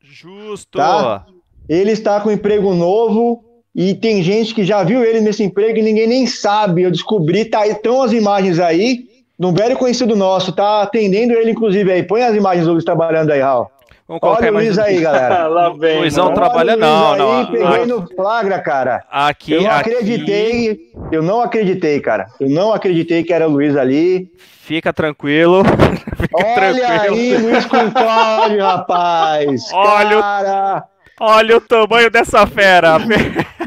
Justo. 0.00 0.78
Tá. 0.78 1.26
Ele 1.68 1.90
está 1.90 2.20
com 2.20 2.28
um 2.28 2.32
emprego 2.32 2.72
novo 2.74 3.44
e 3.74 3.94
tem 3.94 4.22
gente 4.22 4.54
que 4.54 4.64
já 4.64 4.82
viu 4.82 5.04
ele 5.04 5.20
nesse 5.20 5.42
emprego 5.42 5.78
e 5.78 5.82
ninguém 5.82 6.06
nem 6.06 6.26
sabe. 6.26 6.82
Eu 6.82 6.90
descobri, 6.90 7.44
tá, 7.44 7.66
estão 7.66 8.02
as 8.02 8.12
imagens 8.12 8.58
aí, 8.58 9.08
de 9.38 9.46
um 9.46 9.52
velho 9.52 9.76
conhecido 9.76 10.14
nosso, 10.16 10.52
tá 10.52 10.82
atendendo 10.82 11.32
ele, 11.32 11.50
inclusive, 11.50 11.90
aí. 11.90 12.02
Põe 12.02 12.22
as 12.22 12.34
imagens 12.34 12.66
do 12.66 12.72
Luiz 12.72 12.84
trabalhando 12.84 13.30
aí, 13.30 13.40
Raul. 13.40 13.66
Vamos 14.10 14.20
colocar 14.22 14.42
Olha 14.42 14.50
o 14.50 14.54
Luiz 14.54 14.76
aí, 14.76 15.00
galera. 15.02 15.46
Lá 15.48 15.68
vem. 15.72 16.00
Luizão 16.00 16.24
mano. 16.24 16.36
trabalha- 16.36 16.72
Olha 16.72 16.76
o 16.76 16.80
não, 16.80 17.08
Luiz 17.10 17.18
não, 17.18 17.38
Aí, 17.38 17.46
peguei 17.46 17.66
aqui- 17.82 17.86
no 17.86 18.06
flagra, 18.16 18.58
cara. 18.58 19.04
Aqui, 19.08 19.52
Eu 19.52 19.62
não 19.62 19.70
aqui 19.70 19.90
acreditei, 19.90 20.80
eu 21.12 21.22
não 21.22 21.40
acreditei, 21.40 22.00
cara. 22.00 22.26
Eu 22.40 22.50
não 22.50 22.72
acreditei 22.72 23.22
que 23.22 23.32
era 23.32 23.46
o 23.46 23.52
Luiz 23.52 23.76
ali. 23.76 24.26
Fica 24.62 24.92
tranquilo. 24.92 25.62
Fica 26.20 26.36
Olha 26.44 26.54
tranquilo. 26.54 27.14
aí, 27.14 27.36
Luiz 27.36 27.64
com 27.66 27.88
Cláudio, 27.92 28.62
rapaz. 28.66 29.70
Olha 29.72 30.18
o- 30.18 30.20
Cara, 30.20 30.84
Olha 31.22 31.56
o 31.58 31.60
tamanho 31.60 32.10
dessa 32.10 32.44
fera. 32.48 32.96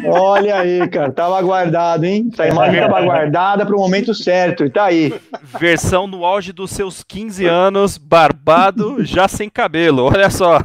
Olha 0.06 0.58
aí, 0.58 0.88
cara. 0.88 1.12
Tava 1.12 1.42
guardado, 1.42 2.04
hein? 2.04 2.30
Essa 2.32 2.48
imagem 2.48 2.82
tava 2.82 3.02
guardada 3.02 3.66
pro 3.66 3.78
momento 3.78 4.14
certo. 4.14 4.66
E 4.66 4.70
tá 4.70 4.86
aí. 4.86 5.14
Versão 5.60 6.08
no 6.08 6.26
auge 6.26 6.52
dos 6.54 6.72
seus 6.72 7.04
15 7.04 7.46
anos, 7.46 7.98
barbado, 7.98 9.04
já 9.04 9.28
sem 9.28 9.50
cabelo. 9.50 10.06
Olha 10.06 10.30
só. 10.30 10.60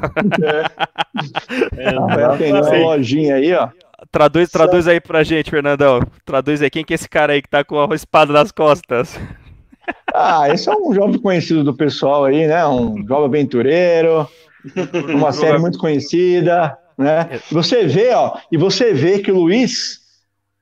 Vai 2.09 2.25
atender 2.25 2.63
uma 2.63 2.79
lojinha 2.79 3.37
aí, 3.37 3.53
ó. 3.55 3.69
Traduz, 4.11 4.51
traduz 4.51 4.87
aí 4.89 5.01
pra 5.01 5.25
gente, 5.25 5.51
Fernandão. 5.51 6.01
Traduz 6.25 6.63
aí. 6.63 6.71
Quem 6.71 6.85
que 6.85 6.95
é 6.95 6.97
esse 6.97 7.09
cara 7.09 7.33
aí 7.33 7.43
que 7.43 7.49
tá 7.49 7.65
com 7.65 7.81
a 7.81 7.95
espada 7.95 8.33
nas 8.33 8.53
costas? 8.53 9.19
Ah, 10.15 10.49
esse 10.49 10.69
é 10.69 10.73
um 10.73 10.95
jovem 10.95 11.19
conhecido 11.19 11.65
do 11.65 11.75
pessoal 11.75 12.25
aí, 12.25 12.47
né? 12.47 12.67
Um 12.67 13.07
jovem 13.07 13.27
aventureiro, 13.27 14.29
uma 15.15 15.33
série 15.33 15.59
muito 15.59 15.79
conhecida, 15.79 16.77
né? 16.99 17.41
Você 17.53 17.87
vê, 17.87 18.13
ó, 18.13 18.37
e 18.51 18.57
você 18.59 18.93
vê 18.93 19.21
que 19.21 19.31
o 19.31 19.37
Luiz, 19.37 20.01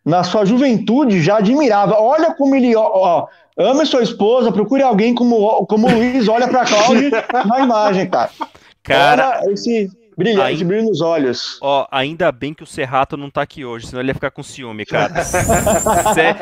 na 0.05 0.23
sua 0.23 0.45
juventude, 0.45 1.23
já 1.23 1.39
admirava. 1.39 1.99
Olha 1.99 2.35
como 2.35 2.55
ele, 2.55 2.77
ó, 2.77 3.27
ame 3.59 3.87
sua 3.87 4.03
esposa, 4.03 4.53
procure 4.53 4.83
alguém 4.83 5.15
como, 5.15 5.65
como 5.67 5.89
o 5.89 5.95
Luiz 5.95 6.29
olha 6.29 6.47
para 6.47 6.67
Cláudio 6.67 7.11
na 7.47 7.61
imagem, 7.61 8.07
cara. 8.09 8.31
Cara, 8.83 9.41
esse 9.51 9.91
brilho, 10.17 10.43
Aí- 10.43 10.65
brilho 10.65 10.85
nos 10.85 11.01
olhos. 11.01 11.59
Ó, 11.61 11.87
ainda 11.91 12.31
bem 12.33 12.55
que 12.55 12.63
o 12.63 12.67
Serrato 12.67 13.17
não 13.17 13.31
tá 13.31 13.43
aqui 13.43 13.65
hoje, 13.65 13.87
senão 13.87 14.01
ele 14.01 14.11
ia 14.11 14.15
ficar 14.15 14.31
com 14.31 14.43
ciúme, 14.43 14.85
cara. 14.87 15.13
Cê- 16.15 16.37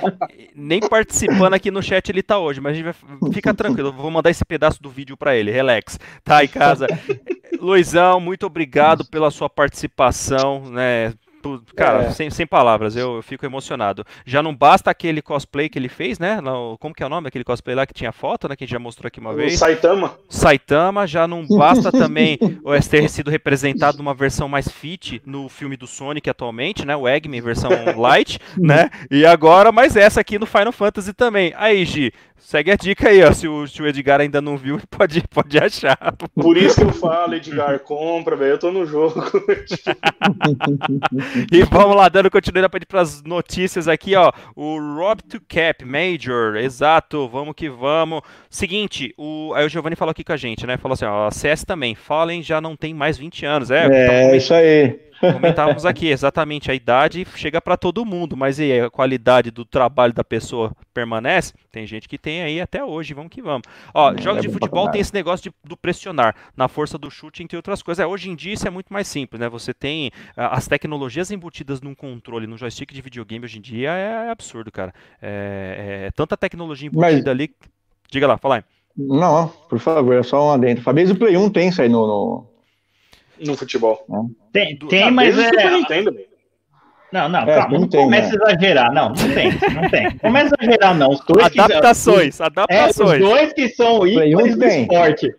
nem 0.55 0.81
participando 0.81 1.55
aqui 1.55 1.71
no 1.71 1.83
chat 1.83 2.09
ele 2.09 2.23
tá 2.23 2.39
hoje, 2.39 2.61
mas 2.61 2.73
a 2.73 2.75
gente 2.77 2.85
vai. 2.85 3.33
Fica 3.33 3.53
tranquilo, 3.55 3.89
eu 3.89 3.93
vou 3.93 4.11
mandar 4.11 4.31
esse 4.31 4.45
pedaço 4.45 4.83
do 4.83 4.91
vídeo 4.91 5.17
pra 5.17 5.37
ele, 5.37 5.51
relax. 5.51 5.99
Tá 6.23 6.45
em 6.45 6.49
casa. 6.49 6.87
Luizão, 7.61 8.21
muito 8.21 8.45
obrigado 8.47 9.05
pela 9.07 9.31
sua 9.31 9.49
participação, 9.49 10.61
né? 10.71 11.13
Tu- 11.45 11.63
Cara, 11.77 12.05
É. 12.05 12.11
sem, 12.11 12.31
sem 12.31 12.47
palavras, 12.47 12.97
eu, 12.97 13.17
eu 13.17 13.23
fico 13.23 13.45
emocionado. 13.45 14.03
Já 14.25 14.43
não 14.43 14.55
basta 14.57 14.91
aquele 14.91 15.21
cosplay 15.21 15.69
que 15.69 15.79
ele 15.79 15.91
fez, 15.91 16.19
né? 16.19 16.39
Como 16.81 16.95
que 16.95 17.03
é 17.03 17.07
o 17.07 17.09
nome 17.11 17.25
daquele 17.25 17.45
cosplay 17.45 17.77
lá 17.77 17.87
que 17.87 17.93
tinha 17.93 18.13
foto, 18.13 18.49
né? 18.49 18.57
Que 18.57 18.65
a 18.65 18.67
gente 18.67 18.73
já 18.73 18.79
mostrou 18.79 19.09
aqui 19.09 19.21
uma 19.21 19.31
O 19.33 19.35
vez. 19.37 19.59
Saitama. 19.59 20.15
Saitama, 20.27 21.07
já 21.07 21.29
não 21.29 21.47
basta 21.47 21.93
também 21.93 22.39
o 22.65 22.73
ter 22.89 23.09
sido 23.11 23.31
representado 23.31 23.99
numa 23.99 24.15
versão 24.15 24.49
mais 24.49 24.69
fit 24.69 25.21
no 25.27 25.49
filme 25.51 25.77
do 25.77 25.87
Sonic 25.87 26.31
atualmente, 26.31 26.87
né? 26.87 26.97
O 26.97 27.07
Eggman 27.07 27.43
versão 27.43 27.71
light, 27.99 28.39
né? 28.57 28.89
E 29.11 29.27
agora 29.27 29.71
mais 29.71 29.97
essa 29.97 30.21
aqui 30.21 30.39
no 30.39 30.47
Final 30.47 30.73
Fantasy 30.73 31.13
também. 31.13 31.53
Aí, 31.59 31.85
Gi, 31.85 32.11
segue 32.45 32.71
a 32.71 32.77
dica 32.77 33.09
aí, 33.09 33.23
ó. 33.25 33.33
Se 33.33 33.49
o, 33.49 33.67
se 33.67 33.83
o 33.83 33.87
Edgar 33.87 34.21
ainda 34.21 34.41
não 34.41 34.57
viu, 34.57 34.81
pode, 34.91 35.23
pode 35.29 35.59
achar. 35.59 35.97
Por 36.35 36.57
isso 36.57 36.77
que 36.77 36.83
eu 36.83 36.93
falo, 36.93 37.35
Edgar, 37.35 37.81
compra, 37.81 38.37
velho. 38.37 38.53
Eu 38.53 38.59
tô 38.59 38.71
no 38.71 38.87
jogo. 38.87 39.23
E 41.51 41.63
vamos 41.63 41.97
lá, 41.97 42.09
dando 42.09 42.31
continuidade 42.31 42.87
para 42.87 43.01
as 43.01 43.23
notícias 43.23 43.89
aqui, 43.89 44.15
ó. 44.15 44.33
O 44.55 44.79
Rob 44.79 45.23
to 45.23 45.41
Cap 45.49 45.85
Major, 45.85 46.57
exato, 46.57 47.29
vamos 47.29 47.55
que 47.55 47.69
vamos. 47.69 48.23
Seguinte, 48.51 49.15
o, 49.17 49.53
aí 49.55 49.65
o 49.65 49.69
Giovanni 49.69 49.97
falou 49.97 50.11
aqui 50.11 50.25
com 50.25 50.33
a 50.33 50.37
gente, 50.37 50.67
né? 50.67 50.77
Falou 50.77 50.95
assim, 50.95 51.05
ó, 51.05 51.27
a 51.27 51.31
CS 51.31 51.65
também, 51.65 51.95
Fallen 51.95 52.43
já 52.43 52.61
não 52.61 52.77
tem 52.77 52.93
mais 52.93 53.17
20 53.17 53.47
anos, 53.47 53.71
é? 53.71 53.87
É, 54.33 54.37
isso 54.37 54.53
aí. 54.53 54.99
Comentávamos 55.21 55.85
aqui, 55.87 56.09
exatamente, 56.09 56.71
a 56.71 56.75
idade 56.75 57.27
chega 57.37 57.61
para 57.61 57.77
todo 57.77 58.05
mundo, 58.05 58.37
mas 58.37 58.59
e 58.59 58.65
aí, 58.65 58.81
a 58.81 58.91
qualidade 58.91 59.51
do 59.51 59.65
trabalho 59.65 60.13
da 60.13 60.25
pessoa 60.25 60.73
permanece? 60.93 61.53
Tem 61.73 61.87
gente 61.87 62.09
que 62.09 62.19
tem 62.19 62.43
aí 62.43 62.61
até 62.61 62.85
hoje, 62.85 63.15
vamos 63.15 63.31
que 63.31 63.41
vamos. 63.43 63.63
Ó, 63.93 64.13
É, 64.13 64.21
jogos 64.21 64.39
é 64.45 64.47
de 64.47 64.53
futebol 64.53 64.91
tem 64.91 65.01
esse 65.01 65.15
negócio 65.15 65.51
de, 65.51 65.57
do 65.69 65.77
pressionar, 65.77 66.35
na 66.57 66.69
força 66.69 66.97
do 66.99 67.11
chute, 67.11 67.43
entre 67.43 67.57
outras 67.57 67.83
coisas. 67.83 68.03
É, 68.03 68.07
hoje 68.07 68.31
em 68.31 68.35
dia 68.35 68.53
isso 68.55 68.67
é 68.67 68.71
muito 68.71 68.93
mais 68.93 69.09
simples, 69.09 69.41
né? 69.41 69.49
Você 69.49 69.73
tem 69.75 70.11
ah, 70.37 70.57
as 70.57 70.67
tecnologias 70.69 71.31
embutidas 71.31 71.81
num 71.81 71.95
controle, 71.95 72.47
num 72.47 72.57
joystick 72.59 72.93
de 72.93 73.01
videogame 73.01 73.45
hoje 73.45 73.59
em 73.59 73.63
dia 73.63 73.91
é, 73.93 74.31
absurdo, 74.31 74.71
cara. 74.71 74.93
É, 75.21 76.05
é 76.07 76.11
tanta 76.13 76.37
tecnologia 76.37 76.91
Mas- 76.93 77.13
embutida 77.13 77.31
ali. 77.31 77.51
Diga 78.11 78.27
lá, 78.27 78.37
fala 78.39 78.57
aí. 78.57 78.65
Não, 78.97 79.49
por 79.69 79.79
favor, 79.81 80.15
é 80.15 80.23
só 80.23 80.49
um 80.49 80.53
adentro. 80.53 80.85
Fabrício 80.85 81.15
o 81.15 81.19
Play 81.19 81.37
1 81.37 81.51
tem 81.51 81.69
isso 81.69 81.83
aí 81.83 81.89
no. 81.89 82.07
no- 82.07 82.54
No 83.41 83.57
futebol. 83.57 84.05
Tem, 84.53 84.77
Do- 84.77 84.89
tem 84.89 85.05
Ah, 85.05 85.11
mas 85.11 85.37
o 85.37 85.43
Super 85.43 85.67
é. 85.67 85.71
Nintendo, 85.71 86.13
velho. 86.13 86.35
Não, 87.13 87.29
não, 87.29 87.41
É, 87.41 87.55
calma, 87.55 87.69
não 87.75 87.81
não 87.83 87.89
tem, 87.89 88.01
começa 88.03 88.37
né? 88.37 88.39
a 88.45 88.51
exagerar. 88.53 88.93
Não, 88.93 89.09
não 89.11 89.15
tem, 89.35 89.53
não 89.73 89.89
tem. 89.91 90.19
Começa 90.19 90.55
a 90.59 90.65
exagerar, 90.65 90.95
não. 90.97 91.11
Os 91.11 91.21
dois 91.21 91.49
que- 91.49 91.61
Adaptações, 91.61 92.25
É, 92.27 92.29
os 92.29 92.41
adaptações. 92.41 93.21
dois 93.21 93.53
que 93.53 93.69
são 93.69 94.05
ícones 94.07 94.57
do 94.57 94.65
esporte. 94.65 95.35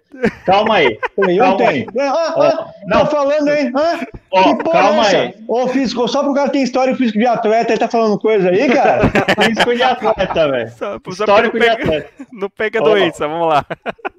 Calma 0.46 0.76
aí. 0.76 1.00
Play 1.16 1.40
1 1.40 1.44
Calma 1.44 1.58
tem. 1.58 1.88
Ah, 2.00 2.34
ah, 2.36 2.74
Não, 2.86 3.00
não, 3.00 3.06
falando, 3.08 3.50
hein? 3.50 3.72
Ah, 3.76 4.00
porra 4.32 4.72
calma 4.72 5.10
é 5.10 5.16
aí. 5.16 5.36
Ô, 5.48 5.68
físico, 5.68 6.08
só 6.08 6.24
pro 6.24 6.34
cara 6.34 6.50
ter 6.50 6.60
história 6.60 6.96
físico 6.96 7.20
de 7.20 7.26
atleta, 7.26 7.72
ele 7.74 7.80
tá 7.80 7.88
falando 7.88 8.20
coisa 8.20 8.50
aí, 8.50 8.68
cara? 8.74 9.04
Físico 9.46 9.76
de 9.76 9.84
atleta, 9.84 10.52
velho. 10.52 10.72
Histórico 11.08 11.58
não 11.58 11.66
de 11.66 11.70
atleta. 11.70 12.10
não 12.32 12.50
pega 12.50 12.82
doença, 12.82 13.28
vamos 13.28 13.48
lá. 13.48 13.66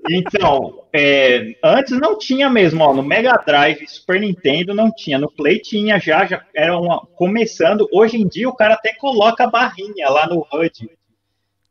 Então, 0.09 0.82
é, 0.93 1.55
antes 1.62 1.98
não 1.98 2.18
tinha 2.18 2.48
mesmo, 2.48 2.82
ó, 2.85 2.94
no 2.94 3.02
Mega 3.02 3.32
Drive, 3.44 3.86
Super 3.89 4.20
Nintendo 4.20 4.74
não 4.74 4.90
tinha, 4.90 5.18
no 5.18 5.31
Play 5.31 5.59
tinha 5.59 5.98
já, 5.98 6.24
já 6.27 6.43
era 6.55 6.78
uma, 6.78 7.01
começando. 7.16 7.89
Hoje 7.93 8.16
em 8.16 8.27
dia 8.27 8.48
o 8.48 8.55
cara 8.55 8.74
até 8.74 8.94
coloca 8.94 9.44
a 9.44 9.51
barrinha 9.51 10.09
lá 10.09 10.27
no 10.27 10.47
HUD, 10.52 10.89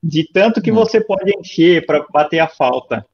de 0.03 0.29
tanto 0.31 0.61
que 0.61 0.71
Hum. 0.71 0.75
você 0.75 0.99
pode 1.01 1.31
encher 1.39 1.85
para 1.85 2.05
bater 2.11 2.39
a 2.39 2.47
falta. 2.47 3.05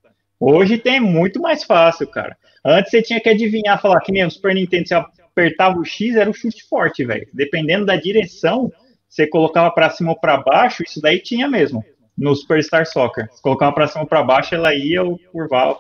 Hoje 0.42 0.80
tem 0.80 1.00
muito 1.00 1.40
mais 1.40 1.64
fácil, 1.64 2.08
cara. 2.08 2.36
Antes 2.66 2.90
você 2.90 3.02
tinha 3.02 3.22
que 3.22 3.30
adivinhar, 3.30 3.80
falar 3.80 4.02
que 4.02 4.12
nem 4.12 4.26
o 4.26 4.32
Super 4.32 4.56
Nintendo, 4.56 4.88
você 4.88 4.96
apertava 4.96 5.78
o 5.78 5.86
X, 5.86 6.16
era 6.16 6.30
o 6.30 6.34
chute 6.34 6.64
forte, 6.68 7.06
velho. 7.06 7.28
Dependendo 7.32 7.86
da 7.86 7.96
direção, 7.96 8.72
você 9.08 9.28
colocava 9.28 9.70
para 9.70 9.92
cima 9.92 10.12
ou 10.12 10.20
para 10.20 10.38
baixo, 10.38 10.84
isso 10.84 11.00
daí 11.00 11.20
tinha 11.20 11.48
mesmo 11.48 11.86
no 12.18 12.36
Superstar 12.36 12.88
Soccer. 12.88 13.30
Se 13.32 13.42
colocava 13.42 13.72
pra 13.72 13.88
cima 13.88 14.02
ou 14.02 14.08
pra 14.08 14.24
baixo, 14.24 14.56
ela 14.56 14.74
ia 14.74 15.02
curvar, 15.32 15.76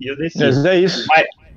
ia 0.00 0.14
descer. 0.16 0.46
Mas 0.46 0.64
é 0.64 0.78
isso. 0.78 1.06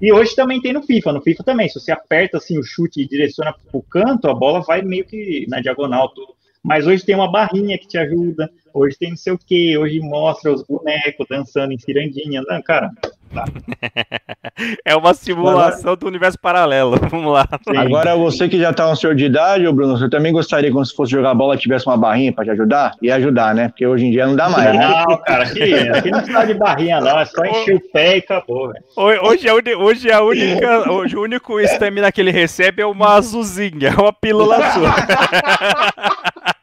E 0.01 0.11
hoje 0.11 0.35
também 0.35 0.61
tem 0.61 0.73
no 0.73 0.83
FIFA. 0.83 1.13
No 1.13 1.21
FIFA 1.21 1.43
também, 1.43 1.69
se 1.69 1.79
você 1.79 1.91
aperta 1.91 2.37
assim 2.37 2.57
o 2.57 2.63
chute 2.63 3.01
e 3.01 3.07
direciona 3.07 3.53
pro 3.71 3.81
canto, 3.83 4.27
a 4.27 4.33
bola 4.33 4.61
vai 4.61 4.81
meio 4.81 5.05
que 5.05 5.45
na 5.47 5.59
diagonal 5.59 6.09
tudo. 6.09 6.36
Mas 6.67 6.85
hoje 6.85 7.03
tem 7.05 7.15
uma 7.15 7.31
barrinha 7.31 7.77
que 7.77 7.87
te 7.87 7.97
ajuda. 7.97 8.49
Hoje 8.73 8.95
tem 8.99 9.09
não 9.11 9.17
sei 9.17 9.33
o 9.33 9.37
que. 9.39 9.75
Hoje 9.77 9.99
mostra 10.01 10.51
os 10.53 10.61
bonecos 10.63 11.25
dançando 11.29 11.71
em 11.73 11.79
cirandinha. 11.79 12.43
Não, 12.47 12.61
cara, 12.61 12.91
É 14.85 14.95
uma 14.95 15.13
simulação 15.13 15.95
do 15.95 16.07
universo 16.07 16.37
paralelo. 16.39 16.97
Vamos 17.09 17.31
lá. 17.33 17.47
sim. 17.67 17.75
Agora, 17.77 18.15
você 18.15 18.47
que 18.49 18.57
já 18.59 18.71
tá 18.73 18.89
um 18.89 18.95
senhor 18.95 19.15
de 19.15 19.25
idade, 19.25 19.65
ô 19.67 19.73
Bruno, 19.73 19.97
você 19.97 20.09
também 20.09 20.31
gostaria, 20.33 20.71
quando 20.71 20.85
você 20.85 20.95
fosse 20.95 21.11
jogar 21.11 21.33
bola, 21.33 21.57
tivesse 21.57 21.85
uma 21.87 21.97
barrinha 21.97 22.31
pra 22.33 22.43
te 22.43 22.51
ajudar? 22.51 22.91
Ia 23.01 23.15
ajudar, 23.15 23.53
né? 23.55 23.69
Porque 23.69 23.85
hoje 23.87 24.05
em 24.05 24.11
dia 24.11 24.25
não 24.27 24.35
dá 24.35 24.49
mais, 24.49 24.73
né? 24.75 24.87
Não, 25.07 25.17
cara, 25.17 25.43
aqui, 25.43 25.73
aqui 25.73 26.11
não 26.11 26.19
precisa 26.19 26.45
de 26.45 26.53
barrinha, 26.53 26.99
não. 27.01 27.19
É 27.19 27.25
só 27.25 27.43
encher 27.45 27.75
o 27.75 27.91
pé 27.91 28.15
e 28.15 28.19
acabou, 28.19 28.67
velho. 28.71 28.83
Ho- 28.95 29.27
Hoje 29.29 29.47
é, 29.47 29.53
hoje 29.75 30.09
é 30.09 30.13
a 30.13 30.21
única. 30.23 30.91
Hoje 30.91 31.15
o 31.17 31.21
único 31.23 31.59
estamina 31.59 32.11
que 32.11 32.21
ele 32.21 32.31
recebe 32.31 32.81
é 32.81 32.85
uma 32.85 33.15
azulzinha, 33.15 33.89
é 33.89 34.01
uma 34.01 34.13
pílula 34.13 34.57
azul. 34.57 34.83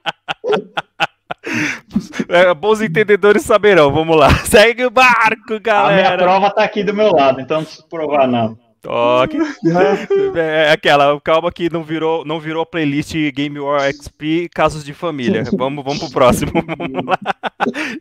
É, 2.29 2.53
bons 2.55 2.81
entendedores 2.81 3.43
saberão, 3.43 3.93
vamos 3.93 4.17
lá. 4.17 4.29
Segue 4.45 4.85
o 4.85 4.91
barco, 4.91 5.55
A 5.55 5.61
minha 5.61 5.61
galera. 5.61 6.17
prova 6.23 6.51
tá 6.51 6.65
aqui 6.65 6.83
do 6.83 6.95
meu 6.95 7.13
lado, 7.13 7.41
então 7.41 7.59
não 7.59 7.65
preciso 7.65 7.89
provar, 7.89 8.27
não. 8.27 8.57
Toque. 8.85 9.39
É 10.37 10.71
aquela, 10.71 11.19
calma 11.21 11.51
que 11.51 11.73
não 11.73 11.83
virou, 11.83 12.25
não 12.25 12.39
virou 12.39 12.63
a 12.63 12.67
playlist 12.67 13.15
Game 13.33 13.59
War 13.59 13.91
XP 13.93 14.49
Casos 14.55 14.85
de 14.85 14.93
Família. 14.93 15.45
Vamos, 15.57 15.85
vamos 15.85 16.01
pro 16.01 16.11
próximo. 16.11 16.53
Vamos 16.77 17.05
lá. 17.05 17.19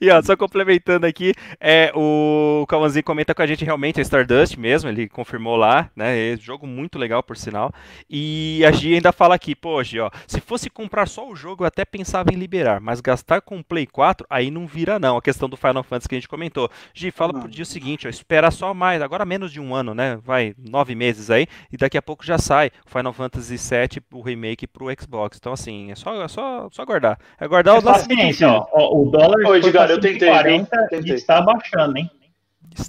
E 0.01 0.10
ó, 0.10 0.22
só 0.22 0.35
complementando 0.35 1.05
aqui, 1.05 1.34
é, 1.60 1.91
o 1.95 2.65
Kawanzi 2.68 3.03
comenta 3.03 3.34
com 3.34 3.41
a 3.41 3.47
gente 3.47 3.64
realmente 3.64 3.99
é 3.99 4.01
Stardust 4.01 4.57
mesmo, 4.57 4.89
ele 4.89 5.07
confirmou 5.07 5.55
lá, 5.55 5.89
né? 5.95 6.34
É 6.34 6.38
jogo 6.38 6.65
muito 6.65 6.97
legal, 6.97 7.22
por 7.23 7.38
sinal. 7.38 7.72
E 8.10 8.64
a 8.65 8.72
Gi 8.72 8.95
ainda 8.95 9.11
fala 9.11 9.35
aqui, 9.35 9.55
pô, 9.55 9.81
Gi, 9.84 9.99
ó, 9.99 10.10
se 10.27 10.41
fosse 10.41 10.69
comprar 10.69 11.07
só 11.07 11.30
o 11.30 11.35
jogo, 11.35 11.64
eu 11.64 11.68
até 11.68 11.85
pensava 11.85 12.34
em 12.34 12.38
liberar, 12.38 12.81
mas 12.81 12.99
gastar 12.99 13.41
com 13.41 13.60
o 13.60 13.64
Play 13.64 13.85
4, 13.85 14.26
aí 14.30 14.49
não 14.51 14.65
vira, 14.65 14.99
não. 14.99 15.18
A 15.18 15.22
questão 15.22 15.47
do 15.47 15.57
Final 15.57 15.84
Fantasy 15.84 16.10
que 16.10 16.15
a 16.15 16.19
gente 16.19 16.27
comentou. 16.27 16.69
Gi, 16.93 17.11
fala 17.11 17.39
pro 17.39 17.49
dia 17.49 17.65
seguinte, 17.65 18.07
ó, 18.07 18.10
espera 18.10 18.51
só 18.51 18.73
mais, 18.73 19.01
agora 19.01 19.26
menos 19.26 19.51
de 19.51 19.60
um 19.60 19.73
ano, 19.73 19.93
né? 19.93 20.19
Vai, 20.23 20.55
nove 20.74 20.95
meses 20.95 21.30
aí, 21.30 21.48
e 21.72 21.78
daqui 21.78 21.98
a 21.98 22.02
pouco 22.02 22.26
já 22.26 22.38
sai 22.38 22.72
o 22.86 22.90
Final 22.90 23.14
Fantasy 23.14 23.56
VII, 23.58 24.04
o 24.12 24.22
remake 24.22 24.68
pro 24.68 24.88
Xbox. 25.00 25.38
Então, 25.38 25.54
assim, 25.54 25.91
é 25.91 25.95
só, 25.95 26.22
é 26.24 26.28
só, 26.28 26.68
só 26.72 26.82
aguardar. 26.82 27.18
É 27.40 27.45
aguardar 27.45 27.76
o 27.76 27.80
É 27.80 27.82
nosso 27.82 28.10
paciência, 28.10 28.50
ó, 28.50 28.68
ó, 28.72 29.02
o 29.02 29.10
dólar 29.12 29.40
Ô, 29.45 29.48
foi 29.48 29.60
Edgar, 29.60 29.90
eu 29.90 30.00
tentei, 30.00 30.30
140 30.30 30.88
viu? 30.91 31.00
e 31.02 31.04
Tentei. 31.04 31.16
está 31.16 31.41
baixando, 31.41 31.98
hein? 31.98 32.10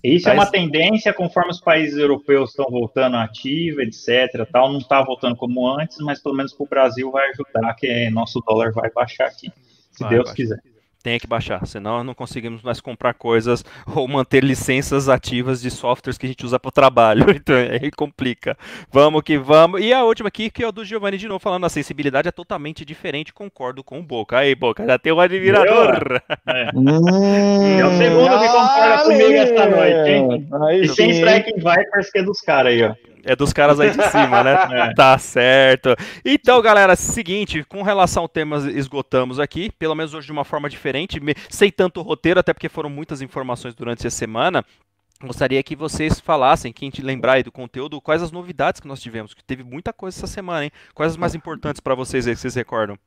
Isso 0.02 0.28
é 0.30 0.32
uma 0.32 0.46
tendência 0.46 1.12
conforme 1.12 1.50
os 1.50 1.60
países 1.60 1.98
europeus 1.98 2.50
estão 2.50 2.66
voltando 2.70 3.16
ativa, 3.16 3.82
etc. 3.82 4.48
Tal, 4.50 4.70
não 4.72 4.78
está 4.78 5.02
voltando 5.02 5.36
como 5.36 5.68
antes, 5.68 5.98
mas 6.00 6.22
pelo 6.22 6.34
menos 6.34 6.54
para 6.54 6.64
o 6.64 6.68
Brasil 6.68 7.10
vai 7.10 7.28
ajudar, 7.30 7.74
que 7.74 8.08
nosso 8.10 8.40
dólar 8.46 8.72
vai 8.72 8.90
baixar 8.90 9.26
aqui, 9.26 9.52
se 9.92 10.04
Vai, 10.04 10.08
Deus 10.08 10.26
vai. 10.26 10.34
quiser. 10.34 10.58
Tem 11.04 11.20
que 11.20 11.26
baixar, 11.26 11.66
senão 11.66 12.02
não 12.02 12.14
conseguimos 12.14 12.62
mais 12.62 12.80
comprar 12.80 13.12
coisas 13.12 13.62
ou 13.94 14.08
manter 14.08 14.42
licenças 14.42 15.06
ativas 15.06 15.60
de 15.60 15.70
softwares 15.70 16.16
que 16.16 16.24
a 16.24 16.28
gente 16.30 16.46
usa 16.46 16.58
para 16.58 16.70
o 16.70 16.72
trabalho. 16.72 17.26
Então 17.44 17.56
aí 17.56 17.90
complica. 17.90 18.56
Vamos 18.90 19.20
que 19.22 19.36
vamos. 19.36 19.82
E 19.82 19.92
a 19.92 20.02
última 20.02 20.28
aqui, 20.28 20.48
que 20.48 20.62
é 20.62 20.68
o 20.68 20.72
do 20.72 20.82
Giovanni 20.82 21.18
de 21.18 21.28
novo, 21.28 21.40
falando 21.40 21.66
a 21.66 21.68
sensibilidade 21.68 22.28
é 22.28 22.32
totalmente 22.32 22.86
diferente, 22.86 23.34
concordo 23.34 23.84
com 23.84 23.98
o 23.98 24.02
Boca. 24.02 24.38
Aí, 24.38 24.54
Boca, 24.54 24.86
já 24.86 24.98
tem 24.98 25.12
um 25.12 25.20
admirador. 25.20 26.22
É. 26.46 26.70
Hum, 26.74 27.78
É 27.78 27.84
o 27.84 27.98
segundo 27.98 28.38
que 28.38 28.46
concorda 28.46 29.02
comigo 29.02 29.32
esta 29.32 29.68
noite, 29.68 30.10
hein? 30.10 30.48
Aí 30.68 30.80
E 30.82 30.88
sem 30.88 31.10
strike 31.10 31.52
Vipers, 31.56 32.10
que 32.10 32.18
é 32.18 32.22
dos 32.22 32.40
caras 32.40 32.72
aí, 32.72 32.82
ó. 32.82 32.94
É 33.26 33.34
dos 33.34 33.52
caras 33.54 33.80
aí 33.80 33.90
de 33.90 34.02
cima, 34.08 34.44
né? 34.44 34.52
É. 34.70 34.94
Tá 34.94 35.16
certo. 35.16 35.96
Então, 36.24 36.60
galera, 36.60 36.94
seguinte, 36.94 37.64
com 37.64 37.82
relação 37.82 38.24
ao 38.24 38.28
tema, 38.28 38.58
esgotamos 38.70 39.40
aqui, 39.40 39.70
pelo 39.78 39.94
menos 39.94 40.12
hoje 40.12 40.26
de 40.26 40.32
uma 40.32 40.44
forma 40.44 40.68
diferente, 40.68 40.93
me- 41.20 41.34
sem 41.50 41.70
tanto 41.70 42.00
roteiro, 42.02 42.40
até 42.40 42.52
porque 42.52 42.68
foram 42.68 42.88
muitas 42.90 43.20
informações 43.22 43.74
durante 43.74 44.06
a 44.06 44.10
semana. 44.10 44.64
Gostaria 45.22 45.62
que 45.62 45.74
vocês 45.76 46.20
falassem, 46.20 46.72
quem 46.72 46.90
te 46.90 47.00
lembrar 47.00 47.34
aí 47.34 47.42
do 47.42 47.52
conteúdo, 47.52 48.00
quais 48.00 48.22
as 48.22 48.30
novidades 48.32 48.80
que 48.80 48.88
nós 48.88 49.00
tivemos, 49.00 49.32
que 49.32 49.42
teve 49.44 49.62
muita 49.62 49.92
coisa 49.92 50.18
essa 50.18 50.26
semana, 50.26 50.64
hein? 50.64 50.70
Quais 50.94 51.12
as 51.12 51.16
mais 51.16 51.34
importantes 51.34 51.80
para 51.80 51.94
vocês 51.94 52.26
aí 52.26 52.34
que 52.34 52.40
vocês 52.40 52.54
recordam? 52.54 52.98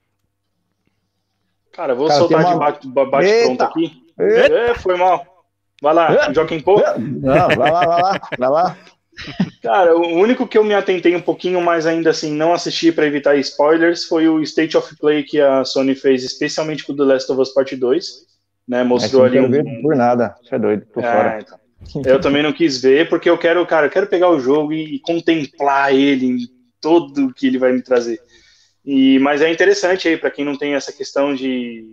Cara, 1.74 1.94
eu 1.94 1.98
vou 1.98 2.08
Cara, 2.08 2.20
soltar 2.20 2.40
tem 2.40 2.48
de 2.48 2.54
uma- 2.54 2.60
bate, 2.66 2.88
bate 2.88 3.26
Eita! 3.28 3.46
pronto 3.46 3.62
aqui. 3.64 4.04
Eita! 4.20 4.54
É, 4.56 4.74
foi 4.76 4.98
mal. 4.98 5.46
Vai 5.82 5.94
lá, 5.94 6.34
Joaquim 6.34 6.60
Pô. 6.60 6.82
Não, 6.98 7.48
vai 7.50 7.72
lá, 7.72 7.86
vai 7.86 8.02
lá, 8.02 8.20
vai 8.40 8.50
lá. 8.50 8.78
Cara, 9.62 9.96
o 9.98 10.16
único 10.16 10.48
que 10.48 10.58
eu 10.58 10.64
me 10.64 10.74
atentei 10.74 11.16
um 11.16 11.22
pouquinho, 11.22 11.62
mas 11.62 11.86
ainda 11.86 12.10
assim 12.10 12.32
não 12.34 12.54
assisti 12.54 12.92
para 12.92 13.06
evitar 13.06 13.36
spoilers, 13.38 14.06
foi 14.06 14.28
o 14.28 14.42
State 14.42 14.78
of 14.78 14.96
Play 14.98 15.24
que 15.24 15.40
a 15.42 15.66
Sony 15.66 15.96
fez 15.96 16.24
especialmente 16.24 16.86
pro 16.86 16.96
The 16.96 17.04
Last 17.04 17.32
of 17.32 17.42
Us 17.42 17.54
Part 17.54 17.76
2. 17.76 18.28
Né, 18.68 18.84
mostrou 18.84 19.24
ali 19.24 19.40
não 19.40 19.48
um, 19.48 19.82
por 19.82 19.96
nada. 19.96 20.36
Você 20.44 20.56
é 20.56 20.60
doido, 20.60 20.86
tô 20.94 21.00
É, 21.00 21.04
fora. 21.04 21.40
então. 21.42 21.58
Eu 22.06 22.20
também 22.20 22.44
não 22.44 22.52
quis 22.52 22.82
ver, 22.82 23.08
porque 23.08 23.30
eu 23.30 23.38
quero, 23.38 23.66
cara, 23.66 23.86
eu 23.86 23.90
quero 23.90 24.08
pegar 24.08 24.30
o 24.30 24.40
jogo 24.42 24.74
e 24.74 25.00
contemplar 25.00 25.94
ele 25.94 26.26
em 26.26 26.38
tudo 26.82 27.34
que 27.34 27.48
ele 27.48 27.58
vai 27.58 27.72
me 27.72 27.82
trazer. 27.82 28.20
E, 28.86 29.20
mas 29.20 29.42
é 29.42 29.52
interessante 29.52 30.08
aí, 30.08 30.18
para 30.18 30.32
quem 30.32 30.44
não 30.44 30.58
tem 30.58 30.74
essa 30.74 30.92
questão 30.92 31.34
de, 31.34 31.86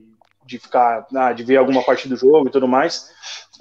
de 0.44 0.59
ficar, 0.59 1.06
ah, 1.14 1.32
de 1.32 1.44
ver 1.44 1.56
alguma 1.56 1.82
parte 1.82 2.09
do 2.09 2.16
jogo 2.16 2.48
e 2.48 2.51
tudo 2.51 2.66
mais. 2.66 3.09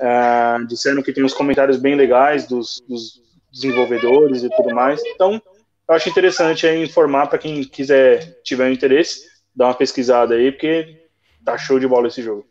Ah, 0.01 0.57
disseram 0.67 1.03
que 1.03 1.13
tem 1.13 1.23
uns 1.23 1.33
comentários 1.33 1.77
bem 1.77 1.95
legais 1.95 2.47
dos, 2.47 2.81
dos 2.87 3.22
desenvolvedores 3.53 4.43
e 4.43 4.49
tudo 4.49 4.73
mais. 4.73 4.99
Então, 5.05 5.39
eu 5.87 5.95
acho 5.95 6.09
interessante 6.09 6.65
aí 6.65 6.83
informar 6.83 7.27
para 7.27 7.37
quem 7.37 7.63
quiser, 7.63 8.41
tiver 8.43 8.67
um 8.67 8.73
interesse, 8.73 9.21
dar 9.55 9.67
uma 9.67 9.75
pesquisada 9.75 10.33
aí, 10.33 10.51
porque 10.51 11.03
tá 11.45 11.55
show 11.57 11.79
de 11.79 11.87
bola 11.87 12.07
esse 12.07 12.23
jogo. 12.23 12.45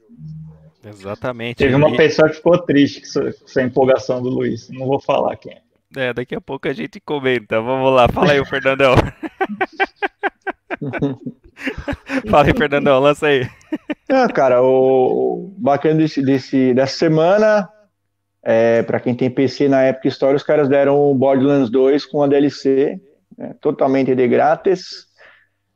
Exatamente. 0.85 1.59
Teve 1.59 1.75
uma 1.75 1.97
pessoa 1.97 2.29
que 2.29 2.37
ficou 2.37 2.59
triste 2.59 3.01
com 3.01 3.29
essa, 3.29 3.63
empolgação 3.63 4.23
do 4.23 4.29
Luiz. 4.29 4.69
Não 4.71 4.87
vou 4.87 5.01
falar 5.01 5.37
quem 5.37 5.53
é. 5.53 5.63
É, 5.95 6.13
daqui 6.13 6.35
a 6.35 6.41
pouco 6.41 6.69
a 6.69 6.73
gente 6.73 7.01
comenta. 7.01 7.61
Vamos 7.61 7.95
lá, 7.95 8.09
fala 8.09 8.33
aí, 8.33 8.41
o 8.41 8.47
Fernandão. 8.47 8.95
fala 12.31 12.47
aí, 12.47 12.55
Fernandão, 12.57 13.01
lança 13.01 13.27
aí. 13.27 13.47
É, 14.09 14.27
cara, 14.29 14.63
o 14.63 15.23
o 15.33 15.55
bacana 15.59 15.97
desse, 15.97 16.23
desse- 16.23 16.75
dessa 16.75 16.97
semana, 16.97 17.69
é, 18.45 18.83
para 18.83 18.99
quem 19.01 19.15
tem 19.15 19.31
PC 19.31 19.69
na 19.69 19.89
Epic 19.89 20.07
Store, 20.07 20.35
os 20.37 20.43
caras 20.43 20.69
deram 20.69 20.99
o 20.99 21.15
Borderlands 21.15 21.71
2 21.71 22.05
com 22.07 22.23
a 22.23 22.27
DLC, 22.27 23.01
né, 23.39 23.55
totalmente 23.61 24.15
de 24.15 24.29
grátis. 24.29 25.07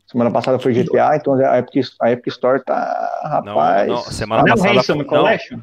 Semana 0.06 0.30
passada 0.30 0.58
foi 0.58 0.72
GTA, 0.72 1.16
então 1.16 1.34
a 1.34 1.58
Epic, 1.58 1.84
a 2.00 2.12
Epic 2.12 2.26
Store 2.28 2.62
tá, 2.64 3.42
Não, 3.44 3.54
rapaz. 3.54 3.88
não, 3.88 3.96
semana 3.98 4.42
Não 4.42 4.48
é 4.48 4.50
passada. 4.56 4.74
Ransom 4.74 4.94
não, 4.96 5.04
Collection? 5.04 5.58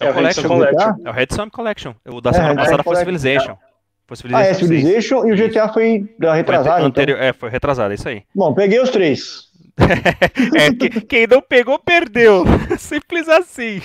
é 0.00 0.04
o 0.04 0.06
É 0.06 0.10
o 0.10 0.14
Collection. 0.14 0.48
Collection. 0.48 0.94
É 1.04 1.10
o 1.10 1.12
Red 1.12 1.26
Sun 1.30 1.50
Collection. 1.50 1.94
O 2.06 2.20
da 2.20 2.30
É, 2.30 2.32
semana 2.32 2.50
Sun 2.50 2.56
passada 2.56 2.82
foi 2.82 2.94
Collection. 2.94 3.18
Civilization. 3.18 3.56
Foi 4.06 4.16
Ah, 4.34 4.42
é 4.42 4.54
Civilization 4.54 4.58
6. 4.58 4.80
Civilization 4.82 5.26
e 5.26 5.32
o 5.32 5.36
GTA 5.36 5.68
foi 5.72 6.14
da 6.18 6.28
Foi 6.28 6.36
retrasada. 6.36 6.76
Então. 6.78 6.86
anterior- 6.88 7.20
É, 7.20 7.32
foi 7.32 7.50
retrasado, 7.50 7.92
é 7.92 7.94
isso 7.94 8.08
aí. 8.08 8.22
Bom, 8.34 8.52
peguei 8.54 8.80
os 8.80 8.90
três. 8.90 9.50
É, 10.54 10.70
que- 10.74 11.00
quem 11.00 11.26
não 11.26 11.40
pegou, 11.42 11.78
perdeu. 11.78 12.44
Simples 12.78 13.28
assim. 13.28 13.80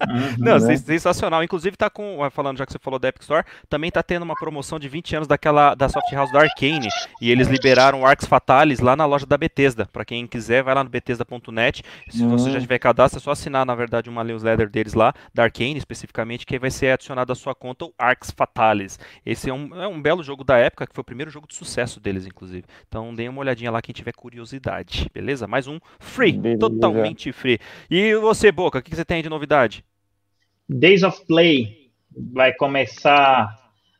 Uhum. 0.00 0.34
Não, 0.38 0.54
né? 0.58 0.60
sen- 0.60 0.76
sensacional. 0.76 1.42
Inclusive 1.44 1.76
tá 1.76 1.88
com, 1.88 2.22
ah, 2.22 2.30
falando 2.30 2.58
já 2.58 2.66
que 2.66 2.72
você 2.72 2.78
falou 2.80 2.98
da 2.98 3.08
Epic 3.08 3.22
Store, 3.22 3.44
também 3.68 3.90
tá 3.90 4.02
tendo 4.02 4.22
uma 4.24 4.34
promoção 4.34 4.78
de 4.78 4.88
20 4.88 5.14
anos 5.16 5.28
daquela 5.28 5.74
da 5.74 5.88
Soft 5.88 6.10
House 6.12 6.32
da 6.32 6.40
Arcane 6.40 6.88
e 7.20 7.30
eles 7.30 7.48
liberaram 7.48 8.04
Arcs 8.04 8.26
Fatalis 8.26 8.80
lá 8.80 8.96
na 8.96 9.06
loja 9.06 9.24
da 9.24 9.38
Bethesda. 9.38 9.86
Pra 9.92 10.04
quem 10.04 10.26
quiser, 10.26 10.62
vai 10.62 10.74
lá 10.74 10.82
no 10.82 10.90
bethesda.net. 10.90 11.82
Se 12.10 12.24
você 12.26 12.48
Hum. 12.48 12.52
já 12.52 12.60
tiver 12.60 12.78
cadastro, 12.78 13.18
é 13.18 13.22
só 13.22 13.30
assinar 13.30 13.64
na 13.64 13.74
verdade 13.74 14.10
uma 14.10 14.24
newsletter 14.24 14.68
deles 14.68 14.94
lá, 14.94 15.14
da 15.32 15.44
Arcane 15.44 15.76
especificamente, 15.78 16.44
que 16.44 16.54
aí 16.54 16.58
vai 16.58 16.70
ser 16.70 16.90
adicionado 16.92 17.32
à 17.32 17.36
sua 17.36 17.54
conta 17.54 17.84
o 17.84 17.94
Arcs 17.98 18.32
Fatalis. 18.36 18.98
Esse 19.24 19.48
é 19.48 19.54
um, 19.54 19.74
é 19.80 19.86
um 19.86 20.02
belo 20.02 20.22
jogo 20.22 20.42
da 20.44 20.58
época, 20.58 20.86
que 20.86 20.94
foi 20.94 21.02
o 21.02 21.04
primeiro 21.04 21.30
jogo 21.30 21.46
de 21.46 21.54
sucesso 21.54 22.00
deles, 22.00 22.26
inclusive. 22.26 22.64
Então 22.88 23.14
deem 23.14 23.28
uma 23.28 23.40
olhadinha 23.40 23.70
lá 23.70 23.80
quem 23.80 23.92
tiver 23.94 24.12
curiosidade, 24.12 25.08
beleza? 25.14 25.46
Mais 25.46 25.66
um 25.66 25.78
free, 26.00 26.32
Beleza. 26.32 26.58
totalmente 26.60 27.32
free. 27.32 27.58
E 27.90 28.14
você, 28.16 28.50
Boca, 28.52 28.78
o 28.78 28.82
que 28.82 28.90
que 28.90 28.96
você 28.96 29.04
tem 29.04 29.22
de 29.22 29.28
novidade? 29.28 29.84
Days 30.68 31.02
of 31.02 31.24
Play 31.26 31.90
vai 32.32 32.52
começar 32.54 33.48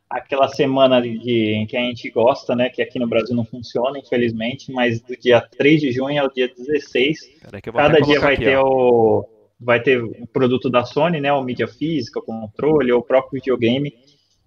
aquela 0.09 0.49
semana 0.49 1.01
de, 1.03 1.55
em 1.55 1.67
que 1.67 1.77
a 1.77 1.81
gente 1.81 2.09
gosta, 2.11 2.55
né? 2.55 2.69
Que 2.71 2.81
aqui 2.81 2.99
no 2.99 3.09
Brasil 3.09 3.35
não 3.35 3.45
funciona, 3.45 3.99
infelizmente, 3.99 4.73
mas 4.73 5.01
do 5.01 5.17
dia 5.17 5.41
3 5.41 5.81
de 5.81 5.93
junho 5.93 6.23
ao 6.23 6.31
dia 6.31 6.49
16. 6.49 7.19
Peraí 7.43 7.61
que 7.61 7.69
eu 7.69 7.73
vou 7.73 7.83
Cada 7.83 8.01
dia 8.01 8.21
vai 8.21 8.35
aqui, 8.35 8.45
ter 8.45 8.57
ó. 8.57 8.65
o. 8.65 9.29
Vai 9.61 9.81
ter 9.81 10.03
o 10.03 10.27
produto 10.27 10.69
da 10.69 10.85
Sony, 10.85 11.21
né? 11.21 11.33
O 11.33 11.43
mídia 11.43 11.67
física, 11.67 12.19
o 12.19 12.23
controle, 12.23 12.93
ou 12.93 13.01
o 13.01 13.05
próprio 13.05 13.41
videogame. 13.41 13.95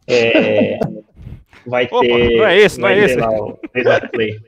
É, 0.08 0.80
vai 1.66 1.86
Opa, 1.86 2.00
ter. 2.02 2.38
não 2.38 2.46
é 2.46 2.58
esse, 2.58 2.80
não 2.80 2.88
é 2.88 3.00
esse. 3.00 3.16
lá 3.16 3.30
o 3.30 3.58
Days 3.74 3.88
of 3.88 4.08
Play. 4.10 4.40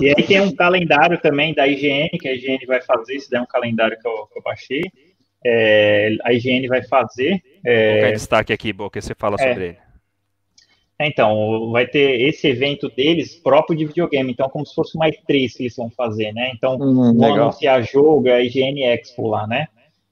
E 0.00 0.08
aí 0.08 0.22
tem 0.22 0.40
um 0.40 0.54
calendário 0.54 1.20
também 1.20 1.54
da 1.54 1.66
IGN, 1.66 2.10
que 2.18 2.28
a 2.28 2.34
IGN 2.34 2.64
vai 2.66 2.80
fazer, 2.82 3.14
esse 3.14 3.30
daí 3.30 3.40
é 3.40 3.42
um 3.42 3.46
calendário 3.46 3.98
que 3.98 4.06
eu, 4.06 4.26
que 4.26 4.38
eu 4.38 4.42
baixei. 4.42 4.82
É, 5.48 6.16
a 6.24 6.32
IGN 6.32 6.66
vai 6.68 6.82
fazer. 6.82 7.30
Vou 7.30 7.72
colocar 7.72 8.06
É, 8.06 8.10
em 8.10 8.12
destaque 8.14 8.52
aqui, 8.52 8.72
Boca, 8.72 9.00
você 9.00 9.14
fala 9.14 9.36
É. 9.38 9.48
sobre 9.48 9.64
ele. 9.66 9.76
então, 10.98 11.70
vai 11.72 11.86
ter 11.86 12.22
esse 12.22 12.48
evento 12.48 12.88
deles 12.88 13.34
próprio 13.36 13.76
de 13.78 13.84
videogame, 13.84 14.32
então 14.32 14.48
como 14.48 14.64
se 14.64 14.74
fosse 14.74 14.96
uma 14.96 15.06
E3 15.08 15.54
que 15.54 15.62
eles 15.64 15.76
vão 15.76 15.90
fazer, 15.90 16.32
né? 16.32 16.50
Então, 16.54 16.76
Hum, 16.76 16.94
vão 17.16 17.28
legal. 17.30 17.42
anunciar 17.42 17.82
jogo, 17.82 18.30
a 18.30 18.40
IGN 18.42 18.82
Expo 18.82 19.28
lá, 19.28 19.46
né? 19.46 19.66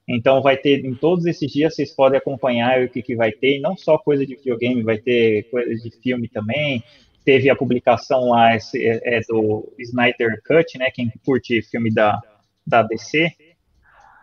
Então 0.07 0.41
vai 0.43 0.55
ter, 0.55 0.85
em 0.85 0.93
todos 0.93 1.25
esses 1.25 1.51
dias, 1.51 1.73
vocês 1.75 1.91
podem 1.91 2.19
acompanhar 2.19 2.83
o 2.83 2.89
que, 2.89 3.01
que 3.01 3.15
vai 3.15 3.31
ter, 3.31 3.57
e 3.57 3.59
não 3.59 3.75
só 3.75 3.97
coisa 3.97 4.23
de 4.25 4.35
videogame, 4.35 4.83
vai 4.83 4.99
ter 4.99 5.43
coisa 5.49 5.73
de 5.73 5.89
filme 6.03 6.27
também. 6.27 6.83
Teve 7.25 7.49
a 7.49 7.55
publicação 7.55 8.29
lá, 8.29 8.55
esse, 8.55 8.85
é, 8.87 8.99
é 9.17 9.21
do 9.27 9.73
Snyder 9.79 10.39
Cut, 10.45 10.77
né? 10.77 10.91
Quem 10.91 11.11
curte 11.25 11.59
filme 11.63 11.91
da, 11.91 12.21
da 12.67 12.83
DC. 12.83 13.31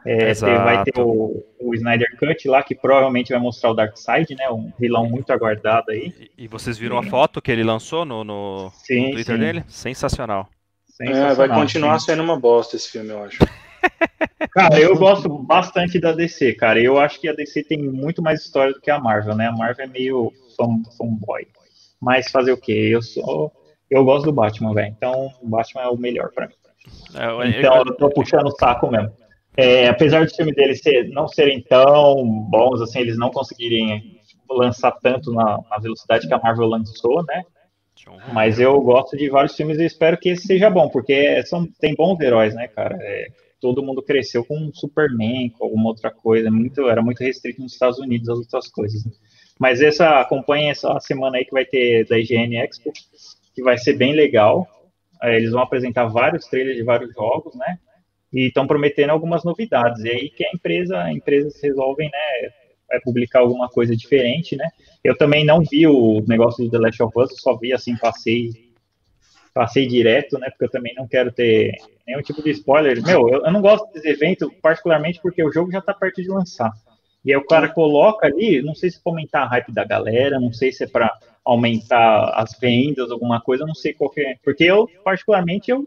É, 0.04 0.34
vai 0.34 0.82
ter 0.84 1.00
o, 1.00 1.44
o 1.60 1.74
Snyder 1.74 2.16
Cut 2.18 2.48
lá, 2.48 2.62
que 2.62 2.74
provavelmente 2.74 3.30
vai 3.32 3.40
mostrar 3.40 3.70
o 3.70 3.74
Darkseid, 3.74 4.34
né? 4.34 4.48
Um 4.50 4.72
vilão 4.78 5.08
muito 5.08 5.32
aguardado 5.32 5.90
aí. 5.92 6.12
E, 6.36 6.44
e 6.44 6.48
vocês 6.48 6.76
viram 6.76 6.98
a 6.98 7.02
foto 7.04 7.40
que 7.40 7.52
ele 7.52 7.62
lançou 7.62 8.04
no, 8.04 8.24
no- 8.24 8.64
no 8.64 8.70
Sim, 8.70 9.12
Twitter 9.12 9.36
sim. 9.36 9.40
dele? 9.40 9.64
Sensacional. 9.68 10.48
É, 11.00 11.04
vai 11.06 11.14
Sensacional, 11.16 11.60
continuar 11.60 11.98
sim. 12.00 12.06
sendo 12.06 12.22
uma 12.22 12.38
bosta 12.38 12.76
esse 12.76 12.90
filme, 12.90 13.10
eu 13.10 13.22
acho. 13.24 13.38
Cara, 14.52 14.78
eu 14.80 14.96
gosto 14.96 15.28
bastante 15.28 15.98
da 16.00 16.12
DC, 16.12 16.54
cara. 16.54 16.80
Eu 16.80 16.98
acho 16.98 17.20
que 17.20 17.28
a 17.28 17.32
DC 17.32 17.64
tem 17.64 17.78
muito 17.82 18.20
mais 18.22 18.40
história 18.42 18.72
do 18.72 18.80
que 18.80 18.90
a 18.90 18.98
Marvel, 18.98 19.34
né? 19.34 19.46
A 19.46 19.52
Marvel 19.52 19.84
é 19.84 19.88
meio 19.88 20.32
fan, 20.56 20.82
fanboy. 20.98 21.46
Mas 22.00 22.30
fazer 22.30 22.52
o 22.52 22.56
quê? 22.56 22.88
Eu 22.92 23.00
sou. 23.02 23.52
Eu 23.90 24.04
gosto 24.04 24.24
do 24.26 24.32
Batman, 24.32 24.74
velho. 24.74 24.88
Então, 24.96 25.30
o 25.40 25.48
Batman 25.48 25.82
é 25.82 25.88
o 25.88 25.96
melhor 25.96 26.30
pra 26.32 26.48
mim. 26.48 26.54
É, 27.14 27.26
eu- 27.26 27.42
Então, 27.44 27.76
eu 27.78 27.94
tô 27.96 28.10
puxando 28.10 28.46
o 28.46 28.50
saco 28.58 28.90
mesmo. 28.90 29.12
É, 29.56 29.88
apesar 29.88 30.24
dos 30.24 30.34
filmes 30.34 30.54
deles 30.54 30.80
ser, 30.80 31.08
não 31.10 31.28
serem 31.28 31.62
tão 31.62 32.24
bons, 32.50 32.80
assim, 32.80 33.00
eles 33.00 33.18
não 33.18 33.30
conseguirem 33.30 34.20
lançar 34.48 34.92
tanto 34.92 35.32
na, 35.32 35.60
na 35.70 35.78
velocidade 35.78 36.26
que 36.26 36.34
a 36.34 36.38
Marvel 36.38 36.66
lançou, 36.66 37.22
né? 37.24 37.42
Mas 38.32 38.58
eu 38.58 38.80
gosto 38.80 39.16
de 39.16 39.28
vários 39.30 39.54
filmes 39.54 39.78
e 39.78 39.84
espero 39.84 40.18
que 40.18 40.30
esse 40.30 40.46
seja 40.46 40.68
bom, 40.68 40.88
porque 40.88 41.42
são, 41.44 41.66
tem 41.80 41.94
bons 41.94 42.18
heróis, 42.20 42.54
né, 42.54 42.66
cara? 42.68 42.96
É, 43.00 43.28
todo 43.60 43.82
mundo 43.82 44.02
cresceu 44.02 44.44
com 44.44 44.70
Superman, 44.74 45.50
com 45.50 45.64
alguma 45.64 45.90
outra 45.90 46.10
coisa. 46.10 46.50
Muito, 46.50 46.88
era 46.88 47.00
muito 47.00 47.20
restrito 47.20 47.62
nos 47.62 47.72
Estados 47.72 47.98
Unidos 47.98 48.28
as 48.28 48.38
outras 48.38 48.68
coisas. 48.68 49.04
né? 49.04 49.12
Mas 49.58 49.80
essa 49.80 50.20
acompanha 50.20 50.72
essa 50.72 50.98
semana 50.98 51.36
aí 51.36 51.44
que 51.44 51.52
vai 51.52 51.64
ter 51.64 52.06
da 52.08 52.18
IGN 52.18 52.56
Expo, 52.56 52.92
que 53.54 53.62
vai 53.62 53.78
ser 53.78 53.92
bem 53.92 54.14
legal. 54.14 54.66
É, 55.22 55.36
Eles 55.36 55.52
vão 55.52 55.62
apresentar 55.62 56.06
vários 56.06 56.46
trailers 56.46 56.76
de 56.76 56.82
vários 56.82 57.14
jogos, 57.14 57.54
né? 57.54 57.78
E 58.32 58.46
estão 58.46 58.66
prometendo 58.66 59.10
algumas 59.10 59.44
novidades. 59.44 60.02
E 60.04 60.10
aí 60.10 60.30
que 60.30 60.44
a 60.44 60.50
empresa, 60.54 61.10
empresas 61.12 61.60
resolvem, 61.62 62.10
né, 62.10 62.50
é, 62.90 63.00
publicar 63.00 63.40
alguma 63.40 63.68
coisa 63.68 63.96
diferente, 63.96 64.56
né? 64.56 64.68
Eu 65.02 65.16
também 65.16 65.44
não 65.44 65.60
vi 65.60 65.86
o 65.86 66.22
negócio 66.26 66.64
do 66.64 66.70
The 66.70 66.78
Last 66.78 67.02
of 67.02 67.18
Us, 67.18 67.40
só 67.40 67.56
vi 67.56 67.72
assim, 67.72 67.96
passei, 67.96 68.50
passei 69.52 69.86
direto, 69.86 70.38
né? 70.38 70.48
Porque 70.50 70.64
eu 70.64 70.70
também 70.70 70.94
não 70.94 71.08
quero 71.08 71.32
ter 71.32 71.74
nenhum 72.06 72.22
tipo 72.22 72.42
de 72.42 72.50
spoiler. 72.50 73.02
Meu, 73.02 73.28
eu, 73.28 73.44
eu 73.44 73.52
não 73.52 73.60
gosto 73.60 73.90
desse 73.92 74.08
evento, 74.08 74.52
particularmente 74.62 75.20
porque 75.22 75.42
o 75.42 75.52
jogo 75.52 75.72
já 75.72 75.80
tá 75.80 75.92
perto 75.92 76.22
de 76.22 76.28
lançar. 76.28 76.72
E 77.24 77.32
aí 77.32 77.36
o 77.36 77.46
cara 77.46 77.68
coloca 77.68 78.26
ali, 78.26 78.60
não 78.62 78.74
sei 78.74 78.90
se 78.90 79.00
pra 79.02 79.12
aumentar 79.12 79.42
a 79.42 79.48
hype 79.48 79.72
da 79.72 79.84
galera, 79.84 80.40
não 80.40 80.52
sei 80.52 80.72
se 80.72 80.84
é 80.84 80.86
para 80.86 81.10
aumentar 81.44 82.32
as 82.36 82.58
vendas, 82.58 83.10
alguma 83.10 83.40
coisa, 83.40 83.64
não 83.64 83.74
sei 83.74 83.92
qual 83.92 84.12
é. 84.18 84.36
Porque 84.44 84.64
eu, 84.64 84.88
particularmente, 85.04 85.70
eu 85.70 85.86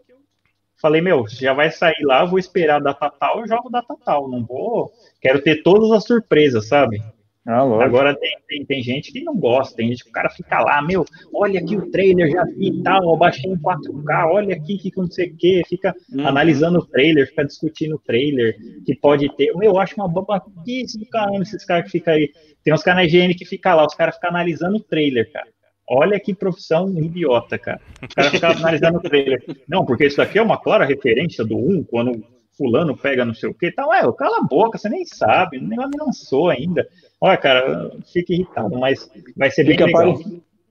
falei, 0.80 1.00
meu, 1.00 1.26
já 1.28 1.52
vai 1.52 1.70
sair 1.70 2.02
lá, 2.02 2.24
vou 2.24 2.38
esperar 2.38 2.76
a 2.76 2.84
data 2.84 3.10
tal, 3.10 3.40
eu 3.40 3.48
jogo 3.48 3.70
data 3.70 3.94
tal, 4.04 4.28
não 4.28 4.44
vou, 4.44 4.90
quero 5.20 5.42
ter 5.42 5.62
todas 5.62 5.90
as 5.90 6.04
surpresas, 6.04 6.68
sabe? 6.68 7.00
Ah. 7.48 7.62
Agora 7.84 8.12
tem, 8.18 8.36
tem, 8.48 8.66
tem 8.66 8.82
gente 8.82 9.12
que 9.12 9.22
não 9.22 9.36
gosta, 9.36 9.76
tem 9.76 9.88
gente 9.88 10.02
que 10.02 10.10
o 10.10 10.12
cara 10.12 10.28
fica 10.28 10.58
lá, 10.58 10.82
meu, 10.82 11.04
olha 11.32 11.60
aqui 11.60 11.76
o 11.76 11.88
trailer, 11.92 12.28
já 12.28 12.42
vi 12.44 12.70
e 12.70 12.82
tal, 12.82 13.00
eu 13.04 13.16
baixei 13.16 13.48
em 13.48 13.56
4K, 13.56 14.32
olha 14.32 14.56
aqui 14.56 14.76
que 14.78 14.90
não 14.96 15.08
sei 15.08 15.28
o 15.28 15.36
que, 15.36 15.62
fica 15.68 15.94
Hum. 16.12 16.26
analisando 16.26 16.80
o 16.80 16.86
trailer, 16.86 17.28
fica 17.28 17.44
discutindo 17.44 17.94
o 17.94 18.00
trailer, 18.00 18.56
que 18.84 18.96
pode 18.96 19.28
ter. 19.36 19.54
Meu, 19.54 19.72
eu 19.72 19.78
acho 19.78 19.94
uma 19.94 20.08
babaquice 20.08 20.98
do 20.98 21.06
caramba 21.06 21.42
esses 21.42 21.64
caras 21.64 21.84
que 21.84 21.92
ficam 21.92 22.14
aí. 22.14 22.32
Tem 22.64 22.74
uns 22.74 22.82
caras 22.82 23.02
na 23.02 23.04
IGN 23.04 23.32
que 23.32 23.44
ficam 23.44 23.76
lá, 23.76 23.86
os 23.86 23.94
caras 23.94 24.16
ficam 24.16 24.30
analisando 24.30 24.78
o 24.78 24.82
trailer, 24.82 25.30
cara. 25.32 25.46
Olha 25.88 26.18
que 26.18 26.34
profissão 26.34 26.88
idiota, 26.98 27.58
cara. 27.58 27.80
Os 28.02 28.14
caras 28.14 28.32
ficam 28.32 28.50
analisando 28.50 28.98
o 28.98 29.02
trailer. 29.02 29.42
Não, 29.68 29.84
porque 29.84 30.06
isso 30.06 30.20
aqui 30.20 30.38
é 30.38 30.42
uma 30.42 30.58
clara 30.58 30.84
referência 30.84 31.44
do 31.44 31.56
1, 31.56 31.84
quando 31.84 32.24
fulano 32.56 32.96
pega 32.96 33.24
não 33.24 33.34
sei 33.34 33.50
o 33.50 33.54
que 33.54 33.70
tal. 33.70 33.92
É, 33.94 34.00
cala 34.14 34.38
a 34.38 34.42
boca, 34.42 34.78
você 34.78 34.88
nem 34.88 35.04
sabe, 35.04 35.58
o 35.58 35.62
negócio 35.62 35.92
não 35.96 36.06
lançou 36.06 36.50
ainda. 36.50 36.88
Olha, 37.20 37.36
cara, 37.36 37.90
fica 38.12 38.32
irritado, 38.32 38.78
mas 38.78 39.08
vai 39.36 39.50
ser 39.50 39.64
bem 39.64 39.76
legal. 39.76 40.18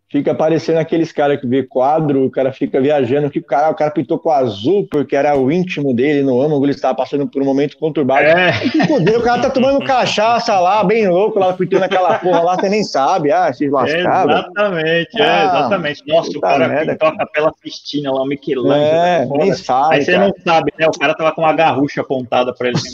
Fica 0.08 0.36
parecendo 0.36 0.78
aqueles 0.78 1.12
caras 1.12 1.42
que 1.42 1.48
vê 1.48 1.64
quadro, 1.64 2.26
o 2.26 2.30
cara 2.30 2.54
fica 2.54 2.80
viajando, 2.80 3.30
que 3.30 3.40
o 3.40 3.44
cara, 3.44 3.72
o 3.72 3.76
cara 3.76 3.90
pintou 3.90 4.20
com 4.20 4.30
azul 4.30 4.88
porque 4.90 5.16
era 5.16 5.36
o 5.36 5.52
íntimo 5.52 5.96
dele 5.96 6.22
no 6.22 6.40
âmago, 6.40 6.64
ele 6.64 6.74
estava 6.74 6.94
passando 6.94 7.28
por 7.28 7.42
um 7.42 7.46
momento 7.46 7.76
conturbado. 7.78 8.22
É. 8.28 8.52
o 9.18 9.22
cara 9.24 9.42
tá 9.42 9.50
tomando 9.50 9.84
cachaça 9.84 10.60
lá, 10.60 10.84
bem 10.84 11.08
louco, 11.08 11.40
lá 11.40 11.54
pintando 11.54 11.86
aquela 11.86 12.20
porra 12.20 12.40
lá, 12.42 12.56
você 12.56 12.70
nem 12.70 12.84
sabe, 12.84 13.32
ah, 13.32 13.52
se 13.52 13.68
lascava. 13.68 14.32
Exatamente, 14.32 15.22
é, 15.22 15.26
ah, 15.26 15.46
exatamente. 15.46 16.04
Nossa, 16.08 16.38
o 16.38 16.42
cara 16.42 16.68
merda, 16.68 16.92
pintou 16.92 17.08
a 17.08 17.18
capela 17.18 17.52
Cristina 17.60 18.12
lá, 18.12 18.22
o 18.22 18.26
Michelangelo. 18.26 18.76
É, 18.76 19.26
nem 19.26 19.54
sabe. 19.54 19.96
Aí 19.96 20.06
você 20.06 20.12
cara. 20.12 20.28
não 20.28 20.34
sabe, 20.46 20.72
né? 20.78 20.88
O 20.88 20.92
cara 20.92 21.16
tava 21.16 21.32
com 21.32 21.42
uma 21.42 21.54
garrucha 21.54 22.02
apontada 22.02 22.54
pra 22.54 22.68
ele. 22.68 22.78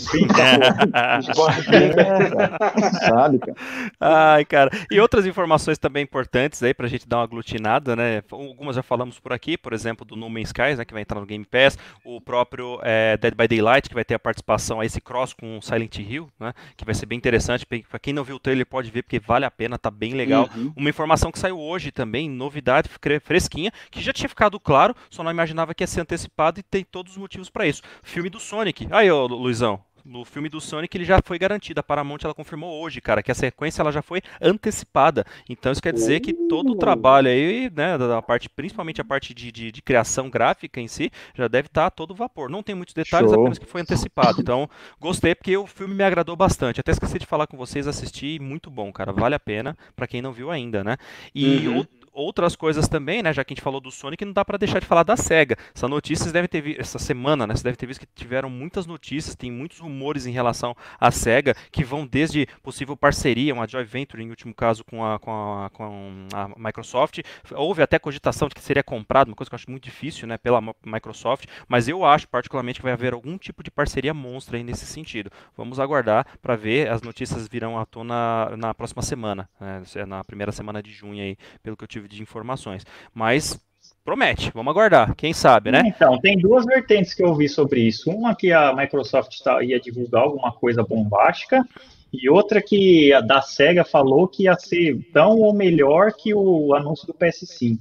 é, 1.71 3.05
sabe, 3.05 3.37
cara. 3.39 3.55
Ai, 3.99 4.45
cara. 4.45 4.71
E 4.89 4.97
outras 4.99 5.25
informações 5.25 5.77
também 5.77 6.03
importantes 6.03 6.63
aí 6.63 6.73
pra 6.73 6.87
gente 6.87 7.00
dar 7.07 7.17
uma 7.17 7.23
aglutinada, 7.23 7.95
né? 7.95 8.23
Algumas 8.31 8.75
já 8.75 8.83
falamos 8.83 9.19
por 9.19 9.33
aqui, 9.33 9.57
por 9.57 9.73
exemplo, 9.73 10.05
do 10.05 10.15
No 10.15 10.29
Man's 10.29 10.49
Skies, 10.49 10.77
né, 10.77 10.85
que 10.85 10.93
vai 10.93 11.01
entrar 11.01 11.19
no 11.19 11.25
Game 11.25 11.45
Pass, 11.45 11.77
o 12.03 12.19
próprio 12.19 12.79
é, 12.83 13.17
Dead 13.17 13.33
by 13.35 13.47
Daylight, 13.47 13.89
que 13.89 13.95
vai 13.95 14.05
ter 14.05 14.15
a 14.15 14.19
participação 14.19 14.79
a 14.79 14.85
esse 14.85 14.99
cross 14.99 15.33
com 15.33 15.61
Silent 15.61 15.97
Hill, 15.99 16.29
né, 16.39 16.53
que 16.75 16.85
vai 16.85 16.93
ser 16.93 17.05
bem 17.05 17.17
interessante. 17.17 17.65
Para 17.65 17.99
quem 17.99 18.13
não 18.13 18.23
viu 18.23 18.35
o 18.35 18.39
trailer 18.39 18.65
pode 18.65 18.91
ver, 18.91 19.03
porque 19.03 19.19
vale 19.19 19.45
a 19.45 19.51
pena, 19.51 19.77
tá 19.77 19.91
bem 19.91 20.13
legal. 20.13 20.49
Uhum. 20.55 20.73
Uma 20.75 20.89
informação 20.89 21.31
que 21.31 21.39
saiu 21.39 21.59
hoje 21.59 21.91
também, 21.91 22.29
novidade 22.29 22.89
fresquinha, 23.23 23.71
que 23.89 24.01
já 24.01 24.13
tinha 24.13 24.29
ficado 24.29 24.59
claro, 24.59 24.95
só 25.09 25.23
não 25.23 25.31
imaginava 25.31 25.73
que 25.73 25.83
ia 25.83 25.87
ser 25.87 26.01
antecipado 26.01 26.59
e 26.59 26.63
tem 26.63 26.83
todos 26.83 27.13
os 27.13 27.17
motivos 27.17 27.49
para 27.49 27.67
isso. 27.67 27.81
Filme 28.03 28.29
do 28.29 28.39
Sonic. 28.39 28.87
Aí, 28.91 29.09
ô 29.11 29.25
Luizão, 29.27 29.81
no 30.05 30.25
filme 30.25 30.49
do 30.49 30.59
Sonic 30.59 30.95
ele 30.97 31.05
já 31.05 31.19
foi 31.23 31.37
garantido. 31.37 31.79
A 31.79 31.83
Paramount 31.83 32.19
ela 32.23 32.33
confirmou 32.33 32.81
hoje, 32.81 33.01
cara, 33.01 33.21
que 33.23 33.31
a 33.31 33.35
sequência 33.35 33.81
ela 33.81 33.91
já 33.91 34.01
foi 34.01 34.21
antecipada. 34.41 35.25
Então 35.49 35.71
isso 35.71 35.81
quer 35.81 35.93
dizer 35.93 36.19
que 36.19 36.33
todo 36.33 36.71
o 36.71 36.75
trabalho 36.75 37.27
aí, 37.27 37.71
né, 37.73 37.97
da 37.97 38.21
parte, 38.21 38.49
principalmente 38.49 39.01
a 39.01 39.05
parte 39.05 39.33
de, 39.33 39.51
de, 39.51 39.71
de 39.71 39.81
criação 39.81 40.29
gráfica 40.29 40.79
em 40.79 40.87
si, 40.87 41.11
já 41.35 41.47
deve 41.47 41.67
estar 41.67 41.89
tá 41.89 41.89
todo 41.89 42.15
vapor. 42.15 42.49
Não 42.49 42.63
tem 42.63 42.75
muitos 42.75 42.93
detalhes, 42.93 43.31
Show. 43.31 43.39
apenas 43.39 43.57
que 43.57 43.65
foi 43.65 43.81
antecipado. 43.81 44.41
Então 44.41 44.69
gostei 44.99 45.35
porque 45.35 45.55
o 45.55 45.67
filme 45.67 45.93
me 45.93 46.03
agradou 46.03 46.35
bastante. 46.35 46.79
Até 46.79 46.91
esqueci 46.91 47.19
de 47.19 47.25
falar 47.25 47.47
com 47.47 47.57
vocês, 47.57 47.87
assisti, 47.87 48.39
muito 48.39 48.69
bom, 48.69 48.91
cara. 48.91 49.11
Vale 49.11 49.35
a 49.35 49.39
pena 49.39 49.77
para 49.95 50.07
quem 50.07 50.21
não 50.21 50.31
viu 50.31 50.51
ainda, 50.51 50.83
né? 50.83 50.97
E 51.33 51.67
uhum 51.67 51.85
outras 52.13 52.55
coisas 52.55 52.87
também, 52.87 53.21
né? 53.21 53.33
Já 53.33 53.43
que 53.43 53.53
a 53.53 53.55
gente 53.55 53.63
falou 53.63 53.79
do 53.79 53.91
Sonic, 53.91 54.23
não 54.25 54.33
dá 54.33 54.43
para 54.43 54.57
deixar 54.57 54.79
de 54.79 54.85
falar 54.85 55.03
da 55.03 55.15
Sega. 55.15 55.57
Essa 55.73 55.87
notícia 55.87 56.23
vocês 56.23 56.33
devem 56.33 56.47
ter 56.47 56.61
visto, 56.61 56.79
essa 56.79 56.99
semana, 56.99 57.47
né? 57.47 57.55
Você 57.55 57.63
deve 57.63 57.77
ter 57.77 57.85
visto 57.85 58.01
que 58.01 58.07
tiveram 58.15 58.49
muitas 58.49 58.85
notícias, 58.85 59.35
tem 59.35 59.51
muitos 59.51 59.79
rumores 59.79 60.25
em 60.25 60.31
relação 60.31 60.75
à 60.99 61.11
Sega, 61.11 61.55
que 61.71 61.83
vão 61.83 62.05
desde 62.05 62.47
possível 62.61 62.95
parceria, 62.95 63.53
uma 63.53 63.67
joint 63.67 63.87
venture, 63.87 64.23
em 64.23 64.29
último 64.29 64.53
caso, 64.53 64.83
com 64.83 65.05
a, 65.05 65.19
com 65.19 65.31
a, 65.31 65.69
com 65.69 66.27
a 66.33 66.49
Microsoft. 66.57 67.19
Houve 67.51 67.81
até 67.81 67.97
cogitação 67.97 68.47
de 68.47 68.55
que 68.55 68.61
seria 68.61 68.83
comprado, 68.83 69.29
uma 69.29 69.35
coisa 69.35 69.49
que 69.49 69.55
eu 69.55 69.57
acho 69.57 69.69
muito 69.69 69.83
difícil, 69.83 70.27
né? 70.27 70.37
Pela 70.37 70.61
Microsoft, 70.85 71.45
mas 71.67 71.87
eu 71.87 72.05
acho 72.05 72.27
particularmente 72.27 72.79
que 72.79 72.83
vai 72.83 72.93
haver 72.93 73.13
algum 73.13 73.37
tipo 73.37 73.63
de 73.63 73.71
parceria 73.71 74.13
monstra 74.13 74.57
aí 74.57 74.63
nesse 74.63 74.85
sentido. 74.85 75.31
Vamos 75.55 75.79
aguardar 75.79 76.25
para 76.41 76.55
ver, 76.55 76.89
as 76.89 77.01
notícias 77.01 77.47
virão 77.47 77.79
à 77.79 77.85
tona 77.85 78.55
na 78.57 78.73
próxima 78.73 79.01
semana, 79.01 79.49
né? 79.59 79.81
na 80.07 80.23
primeira 80.23 80.51
semana 80.51 80.81
de 80.81 80.91
junho 80.91 81.21
aí, 81.21 81.37
pelo 81.63 81.75
que 81.75 81.83
eu 81.83 81.87
tive 81.87 82.00
de 82.07 82.21
informações. 82.21 82.85
Mas 83.13 83.59
promete, 84.03 84.51
vamos 84.53 84.71
aguardar, 84.71 85.15
quem 85.15 85.33
sabe, 85.33 85.71
né? 85.71 85.83
Então, 85.85 86.19
tem 86.19 86.37
duas 86.37 86.65
vertentes 86.65 87.13
que 87.13 87.23
eu 87.23 87.35
vi 87.35 87.47
sobre 87.47 87.81
isso. 87.81 88.09
Uma 88.09 88.35
que 88.35 88.51
a 88.51 88.73
Microsoft 88.73 89.39
tá, 89.43 89.63
ia 89.63 89.79
divulgar 89.79 90.23
alguma 90.23 90.51
coisa 90.51 90.83
bombástica, 90.83 91.65
e 92.13 92.29
outra 92.29 92.61
que 92.61 93.13
a 93.13 93.21
da 93.21 93.41
SEGA 93.41 93.85
falou 93.85 94.27
que 94.27 94.43
ia 94.43 94.55
ser 94.55 94.99
tão 95.13 95.39
ou 95.39 95.53
melhor 95.53 96.11
que 96.13 96.33
o 96.33 96.73
anúncio 96.73 97.07
do 97.07 97.13
PS5. 97.13 97.77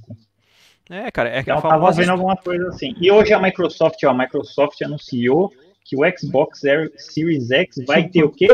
É, 0.89 1.09
cara, 1.11 1.29
é 1.29 1.43
que 1.43 1.49
então, 1.49 1.61
tava 1.61 1.91
vendo 1.91 2.11
alguma 2.11 2.35
coisa 2.35 2.67
assim. 2.69 2.93
E 2.99 3.11
hoje 3.11 3.33
a 3.33 3.39
Microsoft, 3.39 4.01
ó, 4.03 4.09
a 4.09 4.13
Microsoft 4.13 4.81
anunciou 4.81 5.51
que 5.83 5.95
o 5.95 6.01
Xbox 6.17 6.61
Series 6.97 7.51
X 7.51 7.83
vai 7.85 8.07
ter 8.07 8.23
o 8.23 8.29
quê? 8.29 8.47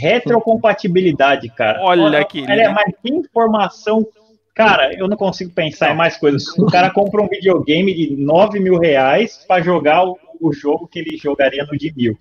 Retrocompatibilidade, 0.00 1.48
cara. 1.50 1.80
Olha, 1.82 2.02
Olha 2.02 2.24
que. 2.24 2.42
Olha, 2.42 2.70
mas 2.70 2.92
que 3.02 3.12
informação 3.12 4.06
Cara, 4.54 4.92
eu 4.94 5.08
não 5.08 5.16
consigo 5.16 5.50
pensar 5.50 5.92
em 5.92 5.96
mais 5.96 6.16
coisas. 6.18 6.46
O 6.58 6.66
cara 6.66 6.90
compra 6.90 7.22
um 7.22 7.28
videogame 7.28 7.94
de 7.94 8.16
9 8.16 8.60
mil 8.60 8.78
reais 8.78 9.44
para 9.48 9.62
jogar 9.62 10.04
o, 10.04 10.18
o, 10.40 10.52
jogo 10.52 10.86
que 10.86 10.98
ele 10.98 11.16
jogaria 11.16 11.64
no 11.64 11.76
de 11.76 11.92
mil. 11.94 12.18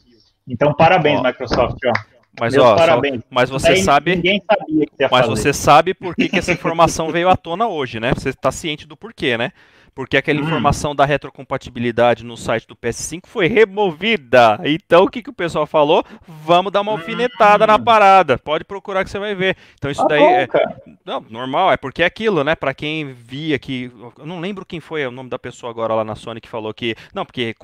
Então, 0.47 0.73
parabéns, 0.73 1.19
ó. 1.19 1.23
Microsoft, 1.23 1.77
ó. 1.85 1.91
Mas, 2.39 2.57
ó, 2.57 2.75
parabéns. 2.75 3.15
Só, 3.15 3.27
mas 3.29 3.49
você 3.49 3.71
Aí, 3.71 3.83
sabe. 3.83 4.15
Ninguém 4.15 4.41
sabia 4.49 4.85
que 4.85 4.93
ia 4.99 5.09
Mas 5.11 5.25
fazer. 5.25 5.41
você 5.41 5.53
sabe 5.53 5.93
por 5.93 6.15
que, 6.15 6.29
que 6.29 6.39
essa 6.39 6.53
informação 6.53 7.11
veio 7.11 7.27
à 7.27 7.35
tona 7.35 7.67
hoje, 7.67 7.99
né? 7.99 8.13
Você 8.13 8.29
está 8.29 8.51
ciente 8.51 8.87
do 8.87 8.95
porquê, 8.95 9.37
né? 9.37 9.51
Porque 9.93 10.18
aquela 10.18 10.39
hum. 10.39 10.43
informação 10.43 10.95
da 10.95 11.05
retrocompatibilidade 11.05 12.23
no 12.23 12.38
site 12.38 12.68
do 12.68 12.76
PS5 12.76 13.27
foi 13.27 13.47
removida. 13.47 14.59
Então 14.63 15.03
o 15.03 15.09
que, 15.09 15.22
que 15.22 15.30
o 15.30 15.34
pessoal 15.34 15.65
falou? 15.65 16.03
Vamos 16.27 16.72
dar 16.72 16.81
uma 16.81 16.91
alfinetada 16.91 17.63
hum. 17.63 17.68
na 17.68 17.80
parada. 17.80 18.38
Pode 18.38 18.63
procurar 18.63 19.03
que 19.03 19.09
você 19.09 19.19
vai 19.19 19.35
ver. 19.35 19.57
Então 19.76 19.91
isso 19.91 20.01
ah, 20.01 20.07
daí 20.07 20.23
é 20.23 20.47
não, 21.05 21.26
normal, 21.30 21.72
é 21.72 21.77
porque 21.77 22.03
é 22.03 22.05
aquilo, 22.05 22.43
né? 22.43 22.55
Para 22.55 22.73
quem 22.73 23.13
via 23.13 23.57
que 23.59 23.91
eu 24.18 24.26
não 24.26 24.39
lembro 24.39 24.65
quem 24.65 24.80
foi 24.80 25.05
o 25.05 25.11
nome 25.11 25.30
da 25.30 25.39
pessoa 25.39 25.69
agora 25.69 25.93
lá 25.93 26.03
na 26.03 26.15
Sony 26.15 26.39
que 26.39 26.49
falou 26.49 26.73
que 26.73 26.95
não, 27.13 27.26
porque 27.26 27.55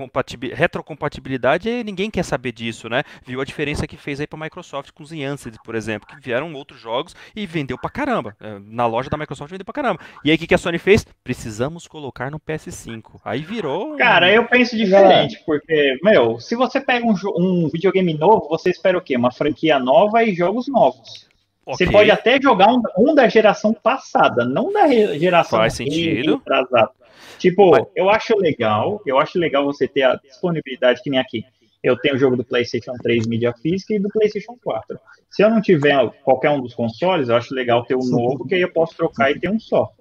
retrocompatibilidade 0.54 1.84
ninguém 1.84 2.10
quer 2.10 2.24
saber 2.24 2.52
disso, 2.52 2.90
né? 2.90 3.04
Viu 3.26 3.42
a 3.42 3.46
diferença 3.46 3.88
que 3.88 3.98
fez 3.98 4.20
aí 4.20 4.28
para 4.28 4.40
Microsoft 4.40 4.92
com 4.92 5.04
os 5.04 5.12
Yanced, 5.12 5.58
por 5.64 5.76
exemplo, 5.76 6.08
que 6.08 6.20
vieram 6.20 6.54
outros 6.54 6.80
jogos 6.80 7.16
e 7.36 7.46
vendeu 7.46 7.78
pra 7.78 7.90
caramba. 7.90 8.36
É, 8.40 8.60
na 8.60 8.86
loja 8.86 9.10
da 9.10 9.18
Microsoft 9.18 9.50
vendeu 9.50 9.66
pra 9.66 9.74
caramba. 9.74 10.00
E 10.24 10.30
aí 10.30 10.36
o 10.36 10.40
que, 10.40 10.48
que 10.48 10.56
a 10.56 10.58
Sony 10.58 10.78
fez? 10.78 11.06
Precisamos 11.24 11.88
colocar 11.88 12.17
colocar 12.18 12.32
no 12.32 12.40
PS5. 12.40 13.22
Aí 13.24 13.42
virou. 13.42 13.96
Cara, 13.96 14.32
eu 14.32 14.46
penso 14.48 14.76
diferente, 14.76 15.42
porque, 15.46 15.98
meu, 16.02 16.40
se 16.40 16.56
você 16.56 16.82
pega 16.82 17.06
um, 17.06 17.14
um 17.38 17.70
videogame 17.70 18.14
novo, 18.16 18.48
você 18.50 18.72
espera 18.72 18.98
o 18.98 19.02
quê? 19.02 19.16
Uma 19.16 19.32
franquia 19.32 19.78
nova 19.78 20.24
e 20.24 20.34
jogos 20.34 20.68
novos. 20.68 21.28
Okay. 21.66 21.86
Você 21.86 21.92
pode 21.92 22.10
até 22.10 22.42
jogar 22.42 22.74
um, 22.74 22.82
um, 22.98 23.14
da 23.14 23.28
geração 23.28 23.74
passada, 23.74 24.46
não 24.46 24.72
da 24.72 24.88
geração 24.88 25.60
Faz 25.60 25.74
sentido. 25.74 26.42
atrasada. 26.46 26.92
Tipo, 27.38 27.72
Mas... 27.72 27.86
eu 27.96 28.10
acho 28.10 28.36
legal, 28.38 29.02
eu 29.06 29.20
acho 29.20 29.38
legal 29.38 29.66
você 29.66 29.88
ter 29.88 30.04
a 30.04 30.16
disponibilidade 30.16 31.04
que 31.04 31.10
nem 31.10 31.20
aqui. 31.20 31.44
Eu 31.84 31.96
tenho 31.98 32.16
o 32.16 32.18
jogo 32.18 32.36
do 32.36 32.44
PlayStation 32.44 32.94
3 33.04 33.28
mídia 33.28 33.54
física 33.54 33.94
e 33.94 34.00
do 34.00 34.10
PlayStation 34.10 34.58
4. 34.64 35.00
Se 35.30 35.44
eu 35.44 35.50
não 35.50 35.62
tiver 35.62 36.10
qualquer 36.24 36.50
um 36.50 36.62
dos 36.62 36.74
consoles, 36.74 37.30
eu 37.30 37.36
acho 37.36 37.54
legal 37.54 37.86
ter 37.86 37.96
um 37.96 38.10
novo, 38.10 38.48
que 38.48 38.56
aí 38.56 38.62
eu 38.62 38.72
posso 38.72 38.96
trocar 38.96 39.30
e 39.30 39.40
ter 39.40 39.50
um 39.50 39.60
só. 39.60 39.92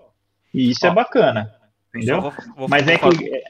E 0.54 0.70
isso 0.70 0.86
é 0.86 0.88
Ó. 0.88 0.92
é 0.92 0.94
bacana. 0.94 1.55
Entendeu? 1.96 2.20
Vou, 2.20 2.32
vou, 2.56 2.68
Mas 2.68 2.86
é 2.86 2.98
que. 2.98 3.34
É, 3.34 3.42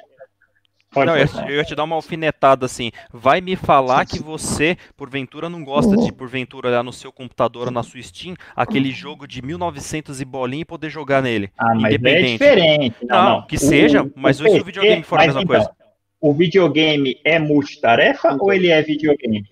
pode 0.91 1.07
não, 1.07 1.17
eu, 1.49 1.57
ia 1.57 1.65
te 1.65 1.75
dar 1.75 1.85
uma 1.85 1.97
alfinetada 1.97 2.65
assim. 2.67 2.91
Vai 3.13 3.41
me 3.41 3.55
falar 3.57 4.07
que 4.07 4.19
você, 4.19 4.77
porventura, 4.97 5.49
não 5.49 5.63
gosta 5.63 5.97
de, 5.97 6.13
porventura, 6.13 6.69
olhar 6.69 6.83
no 6.83 6.93
seu 6.93 7.13
computador 7.13 7.67
ou 7.67 7.73
na 7.73 7.83
sua 7.83 8.03
Steam, 8.03 8.35
aquele 8.55 8.91
jogo 8.91 9.27
de 9.27 9.43
1900 9.43 10.21
e 10.21 10.25
bolinha 10.25 10.63
e 10.63 10.65
poder 10.65 10.91
jogar 10.91 11.23
nele. 11.23 11.51
Ah, 11.59 11.75
mas 11.75 11.93
é 11.93 11.97
independente. 11.97 12.43
é 12.43 12.55
diferente. 12.55 12.97
Não, 13.03 13.17
não, 13.17 13.31
não. 13.31 13.47
que 13.47 13.57
o, 13.57 13.59
seja, 13.59 14.11
mas 14.15 14.41
o, 14.41 14.45
se 14.49 14.61
o 14.61 14.65
videogame 14.65 15.03
for 15.03 15.19
a 15.19 15.27
mesma 15.27 15.43
então, 15.43 15.57
coisa. 15.57 15.71
O 16.21 16.33
videogame 16.33 17.21
é 17.25 17.39
multitarefa 17.39 18.37
ou 18.41 18.53
ele 18.53 18.69
é 18.69 18.83
videogame? 18.83 19.45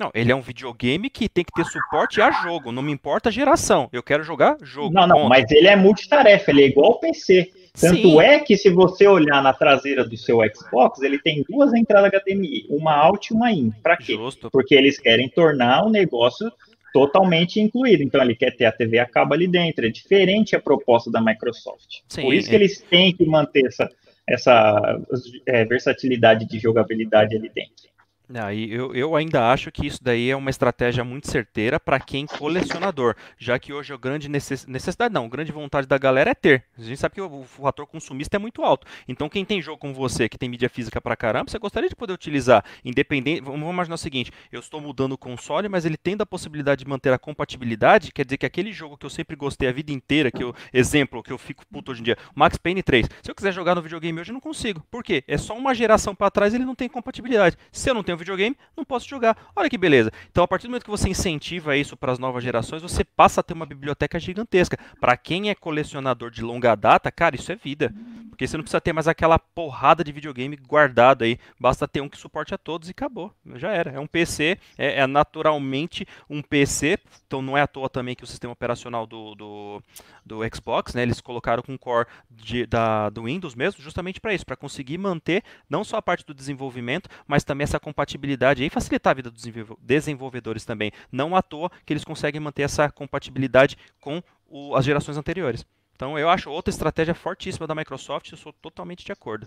Não, 0.00 0.10
ele 0.14 0.32
é 0.32 0.34
um 0.34 0.40
videogame 0.40 1.10
que 1.10 1.28
tem 1.28 1.44
que 1.44 1.52
ter 1.52 1.66
suporte 1.66 2.22
a 2.22 2.30
jogo, 2.30 2.72
não 2.72 2.82
me 2.82 2.90
importa 2.90 3.28
a 3.28 3.32
geração. 3.32 3.86
Eu 3.92 4.02
quero 4.02 4.22
jogar 4.22 4.56
jogo. 4.62 4.94
Não, 4.94 5.06
não, 5.06 5.16
ponto. 5.16 5.28
mas 5.28 5.50
ele 5.50 5.66
é 5.66 5.76
multitarefa, 5.76 6.50
ele 6.50 6.62
é 6.62 6.66
igual 6.68 6.92
ao 6.92 7.00
PC. 7.00 7.52
Tanto 7.78 8.02
Sim. 8.02 8.20
é 8.20 8.38
que 8.40 8.56
se 8.56 8.70
você 8.70 9.06
olhar 9.06 9.42
na 9.42 9.52
traseira 9.52 10.04
do 10.04 10.16
seu 10.16 10.38
Xbox, 10.54 11.00
ele 11.02 11.18
tem 11.18 11.44
duas 11.48 11.72
entradas 11.72 12.10
HDMI, 12.10 12.66
uma 12.68 12.94
out 12.94 13.32
e 13.32 13.36
uma 13.36 13.52
in. 13.52 13.70
Para 13.82 13.96
quê? 13.96 14.14
Justo. 14.14 14.50
Porque 14.50 14.74
eles 14.74 14.98
querem 14.98 15.28
tornar 15.28 15.84
o 15.84 15.90
negócio 15.90 16.50
totalmente 16.92 17.60
incluído. 17.60 18.02
Então 18.02 18.20
ele 18.22 18.34
quer 18.34 18.56
ter 18.56 18.64
a 18.64 18.72
TV 18.72 18.98
a 18.98 19.06
cabo 19.06 19.34
ali 19.34 19.46
dentro. 19.46 19.86
É 19.86 19.88
diferente 19.88 20.56
a 20.56 20.60
proposta 20.60 21.10
da 21.10 21.20
Microsoft. 21.20 22.00
Sim, 22.08 22.22
Por 22.22 22.34
isso 22.34 22.48
é. 22.48 22.50
que 22.50 22.56
eles 22.56 22.80
têm 22.80 23.14
que 23.14 23.24
manter 23.24 23.66
essa, 23.66 23.88
essa 24.28 25.00
é, 25.46 25.64
versatilidade 25.64 26.46
de 26.46 26.58
jogabilidade 26.58 27.36
ali 27.36 27.48
dentro. 27.48 27.90
Ah, 28.32 28.54
eu, 28.54 28.94
eu 28.94 29.16
ainda 29.16 29.50
acho 29.50 29.72
que 29.72 29.84
isso 29.84 29.98
daí 30.00 30.30
é 30.30 30.36
uma 30.36 30.50
estratégia 30.50 31.02
muito 31.02 31.28
certeira 31.28 31.80
para 31.80 31.98
quem 31.98 32.26
colecionador, 32.26 33.16
já 33.36 33.58
que 33.58 33.72
hoje 33.72 33.92
a 33.92 33.96
grande 33.96 34.28
necess... 34.28 34.66
necessidade, 34.66 35.12
não, 35.12 35.24
a 35.24 35.28
grande 35.28 35.50
vontade 35.50 35.86
da 35.88 35.98
galera 35.98 36.30
é 36.30 36.34
ter. 36.34 36.64
A 36.78 36.82
gente 36.82 36.96
sabe 36.96 37.16
que 37.16 37.20
o, 37.20 37.40
o 37.40 37.44
fator 37.44 37.86
consumista 37.88 38.36
é 38.36 38.38
muito 38.38 38.62
alto. 38.62 38.86
Então 39.08 39.28
quem 39.28 39.44
tem 39.44 39.60
jogo 39.60 39.78
como 39.78 39.92
você, 39.92 40.28
que 40.28 40.38
tem 40.38 40.48
mídia 40.48 40.68
física 40.68 41.00
para 41.00 41.16
caramba, 41.16 41.50
você 41.50 41.58
gostaria 41.58 41.88
de 41.88 41.96
poder 41.96 42.12
utilizar, 42.12 42.64
independente. 42.84 43.40
Vamos 43.40 43.68
imaginar 43.68 43.96
o 43.96 43.98
seguinte: 43.98 44.30
eu 44.52 44.60
estou 44.60 44.80
mudando 44.80 45.12
o 45.12 45.18
console, 45.18 45.68
mas 45.68 45.84
ele 45.84 45.96
tem 45.96 46.16
a 46.20 46.26
possibilidade 46.26 46.84
de 46.84 46.88
manter 46.88 47.12
a 47.12 47.18
compatibilidade, 47.18 48.12
quer 48.12 48.24
dizer 48.24 48.36
que 48.36 48.46
aquele 48.46 48.72
jogo 48.72 48.96
que 48.96 49.06
eu 49.06 49.10
sempre 49.10 49.34
gostei 49.34 49.68
a 49.68 49.72
vida 49.72 49.90
inteira, 49.90 50.30
que 50.30 50.44
eu, 50.44 50.54
exemplo, 50.72 51.20
que 51.20 51.32
eu 51.32 51.38
fico 51.38 51.66
puto 51.66 51.90
hoje 51.90 52.00
em 52.00 52.04
dia, 52.04 52.16
Max 52.32 52.56
Payne 52.56 52.82
3. 52.82 53.08
Se 53.22 53.30
eu 53.30 53.34
quiser 53.34 53.52
jogar 53.52 53.74
no 53.74 53.82
videogame 53.82 54.20
hoje, 54.20 54.30
eu 54.30 54.34
não 54.34 54.40
consigo. 54.40 54.86
Por 54.88 55.02
quê? 55.02 55.24
É 55.26 55.36
só 55.36 55.56
uma 55.56 55.74
geração 55.74 56.14
para 56.14 56.30
trás 56.30 56.54
ele 56.54 56.64
não 56.64 56.76
tem 56.76 56.88
compatibilidade. 56.88 57.56
Se 57.72 57.90
eu 57.90 57.94
não 57.94 58.04
tenho 58.04 58.19
videogame, 58.20 58.56
não 58.76 58.84
posso 58.84 59.08
jogar. 59.08 59.36
Olha 59.56 59.68
que 59.68 59.76
beleza. 59.76 60.12
Então, 60.30 60.44
a 60.44 60.48
partir 60.48 60.66
do 60.66 60.70
momento 60.70 60.84
que 60.84 60.90
você 60.90 61.08
incentiva 61.08 61.76
isso 61.76 61.96
para 61.96 62.12
as 62.12 62.18
novas 62.18 62.44
gerações, 62.44 62.82
você 62.82 63.04
passa 63.04 63.40
a 63.40 63.42
ter 63.42 63.54
uma 63.54 63.66
biblioteca 63.66 64.18
gigantesca. 64.18 64.78
Para 65.00 65.16
quem 65.16 65.50
é 65.50 65.54
colecionador 65.54 66.30
de 66.30 66.42
longa 66.42 66.74
data, 66.74 67.10
cara, 67.10 67.34
isso 67.34 67.50
é 67.50 67.56
vida. 67.56 67.92
Porque 68.40 68.48
você 68.48 68.56
não 68.56 68.64
precisa 68.64 68.80
ter 68.80 68.94
mais 68.94 69.06
aquela 69.06 69.38
porrada 69.38 70.02
de 70.02 70.10
videogame 70.10 70.56
guardado 70.56 71.24
aí. 71.24 71.38
Basta 71.60 71.86
ter 71.86 72.00
um 72.00 72.08
que 72.08 72.16
suporte 72.16 72.54
a 72.54 72.56
todos 72.56 72.88
e 72.88 72.92
acabou. 72.92 73.34
Já 73.56 73.70
era. 73.70 73.90
É 73.90 74.00
um 74.00 74.06
PC, 74.06 74.58
é, 74.78 75.00
é 75.00 75.06
naturalmente 75.06 76.06
um 76.26 76.40
PC. 76.40 76.98
Então 77.26 77.42
não 77.42 77.54
é 77.54 77.60
à 77.60 77.66
toa 77.66 77.90
também 77.90 78.14
que 78.14 78.24
o 78.24 78.26
sistema 78.26 78.54
operacional 78.54 79.06
do, 79.06 79.34
do, 79.34 79.82
do 80.24 80.40
Xbox, 80.54 80.94
né? 80.94 81.02
Eles 81.02 81.20
colocaram 81.20 81.62
com 81.62 81.76
core 81.76 82.06
de, 82.30 82.64
da, 82.64 83.10
do 83.10 83.24
Windows 83.24 83.54
mesmo, 83.54 83.82
justamente 83.82 84.18
para 84.22 84.32
isso, 84.32 84.46
para 84.46 84.56
conseguir 84.56 84.96
manter 84.96 85.44
não 85.68 85.84
só 85.84 85.98
a 85.98 86.02
parte 86.02 86.24
do 86.24 86.32
desenvolvimento, 86.32 87.10
mas 87.26 87.44
também 87.44 87.64
essa 87.64 87.78
compatibilidade 87.78 88.64
e 88.64 88.70
facilitar 88.70 89.10
a 89.10 89.14
vida 89.16 89.30
dos 89.30 89.44
desenvolvedores 89.78 90.64
também. 90.64 90.90
Não 91.12 91.36
à 91.36 91.42
toa 91.42 91.70
que 91.84 91.92
eles 91.92 92.04
conseguem 92.04 92.40
manter 92.40 92.62
essa 92.62 92.90
compatibilidade 92.90 93.76
com 94.00 94.22
o, 94.48 94.74
as 94.74 94.86
gerações 94.86 95.18
anteriores. 95.18 95.62
Então 96.00 96.18
eu 96.18 96.30
acho 96.30 96.50
outra 96.50 96.70
estratégia 96.70 97.14
fortíssima 97.14 97.66
da 97.66 97.74
Microsoft, 97.74 98.32
eu 98.32 98.38
sou 98.38 98.54
totalmente 98.54 99.04
de 99.04 99.12
acordo. 99.12 99.46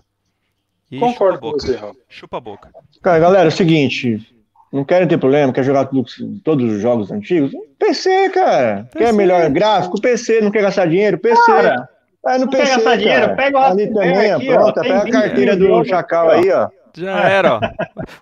E 0.92 1.00
Concordo 1.00 1.40
com 1.40 1.50
você, 1.50 1.76
Raul. 1.76 1.98
Chupa 2.08 2.38
a 2.38 2.40
boca. 2.40 2.70
Cara, 3.02 3.18
galera, 3.18 3.46
é 3.46 3.48
o 3.48 3.52
seguinte, 3.52 4.24
não 4.72 4.86
querem 4.86 5.08
ter 5.08 5.18
problema, 5.18 5.52
quer 5.52 5.64
jogar 5.64 5.86
tudo, 5.86 6.08
todos 6.44 6.72
os 6.72 6.80
jogos 6.80 7.10
antigos? 7.12 7.52
PC, 7.80 8.30
cara. 8.30 8.88
PC. 8.94 9.04
Quer 9.04 9.14
melhor 9.14 9.50
gráfico? 9.50 10.00
PC, 10.00 10.42
não 10.42 10.52
quer 10.52 10.62
gastar 10.62 10.86
dinheiro? 10.86 11.18
PC. 11.18 11.44
Cara, 11.44 11.90
é 12.28 12.38
no 12.38 12.46
não 12.46 12.52
PC, 12.52 12.64
quer 12.64 12.70
gastar 12.70 12.84
cara. 12.84 12.98
dinheiro? 12.98 13.36
Pega 13.36 13.58
o 13.58 13.64
Ali 13.64 13.88
também, 13.92 14.32
aqui, 14.32 14.46
pronto, 14.54 14.82
pega 14.82 14.98
a 14.98 15.12
carteira 15.12 15.58
do 15.58 15.84
Chacal 15.84 16.30
aí, 16.30 16.52
ó. 16.52 16.70
Já 16.96 17.20
era, 17.30 17.56
ó. 17.56 17.60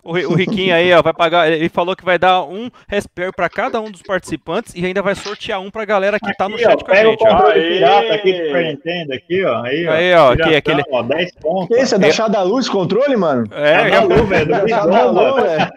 O, 0.03 0.11
o 0.11 0.35
Riquinho 0.35 0.73
aí, 0.73 0.93
ó, 0.93 1.02
vai 1.02 1.14
pagar. 1.14 1.52
Ele 1.52 1.69
falou 1.69 1.95
que 1.95 2.06
vai 2.06 2.18
dar 2.18 2.43
um 2.43 2.69
Raspberry 2.89 3.31
para 3.35 3.49
cada 3.49 3.80
um 3.80 3.91
dos 3.91 4.02
participantes 4.02 4.73
e 4.76 4.85
ainda 4.85 5.02
vai 5.02 5.15
sortear 5.15 5.60
um 5.61 5.69
pra 5.69 5.85
galera 5.85 6.19
que 6.19 6.27
aqui, 6.27 6.38
tá 6.38 6.49
no 6.49 6.57
chat 6.57 6.81
ó, 6.81 6.85
com 6.85 6.91
a 6.91 6.95
gente. 6.95 7.14
O 7.14 7.18
controle 7.18 7.61
pirata 7.61 8.14
aqui 8.14 8.34
do 8.34 8.45
Super 8.45 8.65
Nintendo, 8.65 9.14
aqui, 9.14 9.43
ó. 9.43 9.64
Aí, 9.64 9.88
ó. 9.88 9.91
Aí, 9.91 10.14
ó, 10.14 10.31
aqui, 10.34 10.56
aquele. 10.56 10.84
Ó, 10.91 11.03
10 11.03 11.35
pontos. 11.35 11.77
Esse 11.77 11.95
é 11.95 11.99
da 11.99 12.27
da 12.27 12.43
Luz 12.43 12.69
controle, 12.69 13.15
mano? 13.15 13.48
É, 13.52 13.88
é 13.88 13.89
da 13.91 14.03
Luz, 14.03 14.30
velho. 14.30 14.45
Do 14.48 14.65
Bidon, 14.65 15.35
velho. 15.41 15.72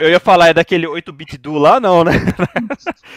Eu 0.00 0.10
ia 0.10 0.20
falar, 0.20 0.48
é 0.48 0.54
daquele 0.54 0.86
8-bit 0.86 1.38
do 1.38 1.54
lá, 1.54 1.80
não, 1.80 2.04
né? 2.04 2.12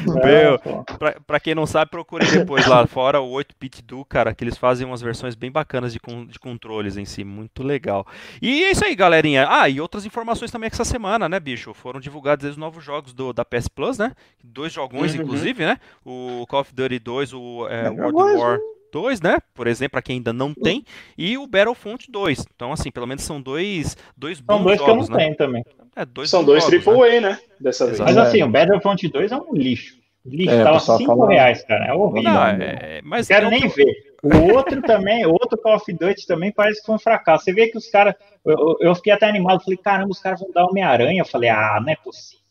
Meu, 0.06 0.60
pra, 0.98 1.16
pra, 1.26 1.40
quem 1.40 1.54
não 1.54 1.66
sabe, 1.66 1.92
procure 1.92 2.26
depois 2.26 2.66
lá. 2.66 2.86
Fora 2.88 3.20
o 3.20 3.32
8-bit 3.34 3.84
do, 3.84 4.06
cara, 4.06 4.34
que 4.34 4.44
eles 4.44 4.58
fazem 4.58 4.86
umas 4.88 5.02
versões 5.02 5.36
bem 5.36 5.52
bacanas 5.52 5.94
de, 5.94 6.00
de 6.28 6.40
controles 6.40 6.98
em 6.98 7.06
si. 7.06 7.24
Muito 7.24 7.64
legal. 7.64 8.06
E 8.42 8.64
é 8.64 8.72
isso 8.72 8.86
aí, 8.86 8.96
galerinha. 8.96 9.48
Ah, 9.50 9.68
e 9.68 9.82
outras 9.82 10.06
informações 10.06 10.52
também 10.52 10.70
essa 10.72 10.86
semana, 10.86 11.28
né, 11.28 11.40
bicho? 11.40 11.74
Foram 11.74 12.00
divulgados 12.00 12.50
os 12.50 12.58
novos 12.58 12.84
jogos 12.84 13.14
do, 13.14 13.34
da 13.34 13.44
PS 13.44 13.68
Plus, 13.68 13.98
né? 13.98 14.12
Dois 14.44 14.72
jogões, 14.72 15.16
uhum. 15.16 15.22
inclusive, 15.22 15.66
né? 15.66 15.78
O 16.06 16.46
Call 16.48 16.62
of 16.62 16.74
Duty 16.74 17.00
2, 17.00 17.34
o 17.34 17.68
é, 17.68 17.90
World 17.90 18.40
War 18.40 18.60
2, 18.92 19.22
né? 19.22 19.38
Por 19.54 19.68
exemplo, 19.68 19.92
para 19.92 20.02
quem 20.02 20.18
ainda 20.18 20.34
não 20.34 20.54
tem, 20.54 20.84
e 21.18 21.38
o 21.38 21.48
Battlefront 21.48 22.12
2. 22.12 22.46
Então, 22.54 22.72
assim, 22.72 22.92
pelo 22.92 23.08
menos 23.08 23.24
são 23.24 23.42
dois, 23.42 23.98
dois 24.16 24.40
bons 24.40 24.56
São 24.56 24.64
dois 24.64 24.78
jogos, 24.80 24.86
que 24.86 24.92
eu 24.92 24.96
não 25.12 25.18
né? 25.18 25.24
tenho 25.26 25.38
também. 25.38 25.64
É, 25.96 26.06
dois 26.06 26.30
são 26.30 26.44
dois 26.44 26.64
jogos, 26.64 26.88
AAA, 26.88 27.10
né? 27.10 27.20
né? 27.22 27.40
Dessa 27.60 27.86
vez. 27.86 28.00
Mas 28.00 28.18
assim, 28.18 28.44
o 28.44 28.50
Battlefront 28.50 29.08
2 29.08 29.32
é 29.32 29.38
um 29.38 29.54
lixo. 29.54 30.00
Lixo, 30.26 30.54
é, 30.54 30.64
tava 30.64 30.80
5 30.80 31.26
reais, 31.26 31.64
cara. 31.64 31.86
É 31.86 31.94
horrível. 31.94 32.32
Não, 32.32 32.46
é, 32.46 33.02
mas 33.04 33.28
Quero 33.28 33.50
nem 33.50 33.68
ver. 33.68 34.11
O 34.24 34.54
outro 34.54 34.82
também, 34.84 35.26
outro 35.26 35.58
Call 35.58 35.76
of 35.76 35.92
Duty 35.92 36.28
também 36.28 36.52
parece 36.52 36.80
que 36.80 36.86
foi 36.86 36.96
um 36.96 37.00
fracasso. 37.00 37.46
Você 37.46 37.54
vê 37.54 37.68
que 37.68 37.78
os 37.78 37.88
caras. 37.88 38.14
Eu, 38.46 38.78
eu, 38.80 38.96
fiquei 38.96 39.12
até 39.12 39.28
animado, 39.28 39.64
falei, 39.64 39.78
caramba, 39.78 40.12
os 40.12 40.20
caras 40.20 40.40
vão 40.40 40.52
dar 40.52 40.66
Homem-Aranha. 40.66 41.22
Eu 41.22 41.26
falei, 41.26 41.50
ah, 41.50 41.80
não 41.82 41.92
é 41.92 41.96
possível. 41.96 42.42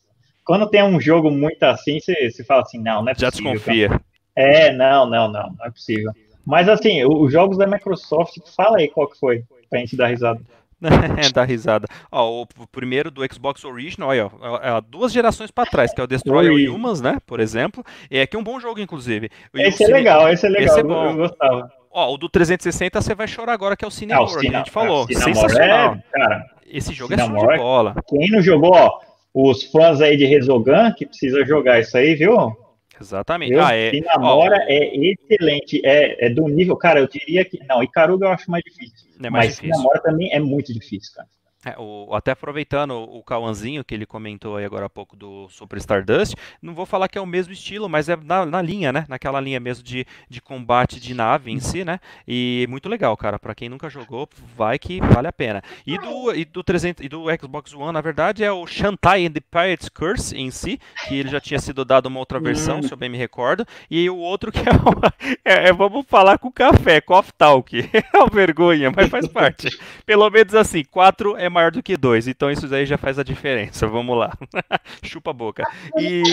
Quando 0.43 0.69
tem 0.69 0.83
um 0.83 0.99
jogo 0.99 1.31
muito 1.31 1.63
assim, 1.63 1.99
você, 1.99 2.29
você 2.29 2.43
fala 2.43 2.61
assim, 2.61 2.77
não, 2.77 3.01
não 3.01 3.09
é 3.09 3.13
possível. 3.13 3.31
Já 3.31 3.51
desconfia. 3.51 3.89
Cara. 3.89 4.01
É, 4.35 4.73
não, 4.73 5.05
não, 5.05 5.31
não, 5.31 5.55
não 5.57 5.65
é 5.65 5.69
possível. 5.69 6.11
Mas 6.45 6.67
assim, 6.67 7.05
os 7.05 7.31
jogos 7.31 7.57
da 7.57 7.67
Microsoft, 7.67 8.37
fala 8.55 8.79
aí 8.79 8.89
qual 8.89 9.07
que 9.07 9.17
foi, 9.17 9.43
pra 9.69 9.79
gente 9.79 9.95
dar 9.95 10.07
risada. 10.07 10.41
Dá 11.33 11.43
risada. 11.43 11.87
Ó, 12.11 12.43
o 12.43 12.67
primeiro 12.67 13.11
do 13.11 13.21
Xbox 13.31 13.63
Original, 13.63 14.09
olha, 14.09 14.31
ó, 14.39 14.57
é, 14.57 14.81
duas 14.81 15.11
gerações 15.13 15.51
para 15.51 15.69
trás, 15.69 15.93
que 15.93 16.01
é 16.01 16.03
o 16.03 16.07
Destroyer 16.07 16.73
Humans, 16.73 17.01
né? 17.01 17.19
Por 17.25 17.39
exemplo. 17.39 17.83
E 18.09 18.17
é 18.17 18.25
que 18.25 18.35
é 18.35 18.39
um 18.39 18.43
bom 18.43 18.59
jogo, 18.59 18.79
inclusive. 18.79 19.29
esse 19.53 19.83
é 19.83 19.87
legal, 19.87 20.29
esse 20.29 20.45
é 20.45 20.49
legal. 20.49 20.67
Esse 20.67 20.79
é 20.79 20.83
bom. 20.83 21.05
Eu 21.05 21.15
gostava. 21.15 21.71
Ó, 21.93 22.13
o 22.13 22.17
do 22.17 22.29
360 22.29 23.01
você 23.01 23.13
vai 23.13 23.27
chorar 23.27 23.53
agora, 23.53 23.75
que 23.75 23.83
é 23.83 23.87
o 23.87 23.91
Cinemore, 23.91 24.31
ah, 24.33 24.39
que 24.39 24.47
a 24.47 24.57
gente 24.59 24.71
falou. 24.71 25.05
É, 25.09 25.13
Sensacional. 25.13 25.95
É, 25.95 26.19
cara, 26.19 26.45
Esse 26.65 26.93
jogo 26.93 27.13
Cinemore, 27.13 27.37
é 27.37 27.41
show 27.41 27.51
de 27.51 27.57
bola. 27.57 27.95
Quem 28.07 28.31
não 28.31 28.41
jogou, 28.41 28.73
ó, 28.73 28.99
os 29.33 29.63
fãs 29.65 30.01
aí 30.01 30.15
de 30.15 30.25
Resogun, 30.25 30.93
que 30.97 31.05
precisa 31.05 31.45
jogar 31.45 31.79
isso 31.79 31.97
aí, 31.97 32.15
viu? 32.15 32.55
Exatamente. 33.01 33.55
Ah, 33.55 33.75
é, 33.75 33.99
namora 34.01 34.57
ó, 34.57 34.65
é 34.67 34.95
excelente, 34.95 35.81
é, 35.83 36.27
é, 36.27 36.29
do 36.29 36.47
nível, 36.47 36.77
cara, 36.77 36.99
eu 36.99 37.07
diria 37.07 37.43
que. 37.43 37.59
Não, 37.67 37.81
Icaruga 37.81 38.27
eu 38.27 38.31
acho 38.31 38.49
mais 38.49 38.63
difícil. 38.63 39.09
É 39.21 39.29
mais 39.29 39.47
mas 39.47 39.55
difícil. 39.55 39.75
namora 39.75 40.01
também 40.01 40.31
é 40.31 40.39
muito 40.39 40.71
difícil, 40.71 41.11
cara. 41.15 41.27
É, 41.63 41.75
o, 41.77 42.13
até 42.15 42.31
aproveitando 42.31 42.91
o 42.91 43.21
Cauãzinho 43.21 43.83
que 43.83 43.93
ele 43.93 44.05
comentou 44.05 44.57
aí 44.57 44.65
agora 44.65 44.87
há 44.87 44.89
pouco 44.89 45.15
do 45.15 45.47
Super 45.49 45.77
Stardust, 45.77 46.33
não 46.59 46.73
vou 46.73 46.87
falar 46.87 47.07
que 47.07 47.19
é 47.19 47.21
o 47.21 47.25
mesmo 47.25 47.53
estilo, 47.53 47.87
mas 47.87 48.09
é 48.09 48.15
na, 48.15 48.45
na 48.45 48.61
linha, 48.61 48.91
né? 48.91 49.05
Naquela 49.07 49.39
linha 49.39 49.59
mesmo 49.59 49.83
de, 49.83 50.05
de 50.27 50.41
combate 50.41 50.99
de 50.99 51.13
nave 51.13 51.51
em 51.51 51.59
si, 51.59 51.85
né? 51.85 51.99
E 52.27 52.65
muito 52.67 52.89
legal, 52.89 53.15
cara. 53.15 53.37
Para 53.37 53.53
quem 53.53 53.69
nunca 53.69 53.89
jogou, 53.89 54.27
vai 54.55 54.79
que 54.79 54.99
vale 54.99 55.27
a 55.27 55.33
pena. 55.33 55.61
E 55.85 55.99
do, 55.99 56.33
e 56.33 56.45
do 56.45 56.63
300 56.63 57.05
e 57.05 57.09
do 57.09 57.25
Xbox 57.39 57.73
One, 57.73 57.93
na 57.93 58.01
verdade, 58.01 58.43
é 58.43 58.51
o 58.51 58.65
Shantai 58.65 59.27
and 59.27 59.31
the 59.31 59.39
Pirate's 59.39 59.89
Curse 59.89 60.35
em 60.35 60.49
si, 60.49 60.79
que 61.07 61.15
ele 61.15 61.29
já 61.29 61.39
tinha 61.39 61.59
sido 61.59 61.85
dado 61.85 62.07
uma 62.07 62.19
outra 62.19 62.39
versão, 62.39 62.79
hum. 62.79 62.83
se 62.83 62.91
eu 62.91 62.97
bem 62.97 63.09
me 63.09 63.17
recordo. 63.17 63.65
E 63.89 64.09
o 64.09 64.17
outro 64.17 64.51
que 64.51 64.59
é, 64.67 64.71
uma, 64.81 65.13
é, 65.45 65.69
é 65.69 65.73
vamos 65.73 66.07
falar 66.07 66.39
com 66.39 66.51
café, 66.51 66.99
Coffee 67.01 67.33
Talk. 67.37 67.89
É 68.13 68.17
uma 68.17 68.27
vergonha, 68.27 68.91
mas 68.95 69.09
faz 69.09 69.27
parte. 69.27 69.69
Pelo 70.05 70.29
menos 70.29 70.55
assim, 70.55 70.83
4 70.83 71.37
é 71.37 71.49
maior 71.51 71.71
do 71.71 71.83
que 71.83 71.97
dois. 71.97 72.27
Então 72.27 72.49
isso 72.49 72.73
aí 72.73 72.85
já 72.85 72.97
faz 72.97 73.19
a 73.19 73.23
diferença. 73.23 73.87
Vamos 73.87 74.17
lá. 74.17 74.31
Chupa 75.03 75.31
a 75.31 75.33
boca. 75.33 75.63
E. 75.97 76.23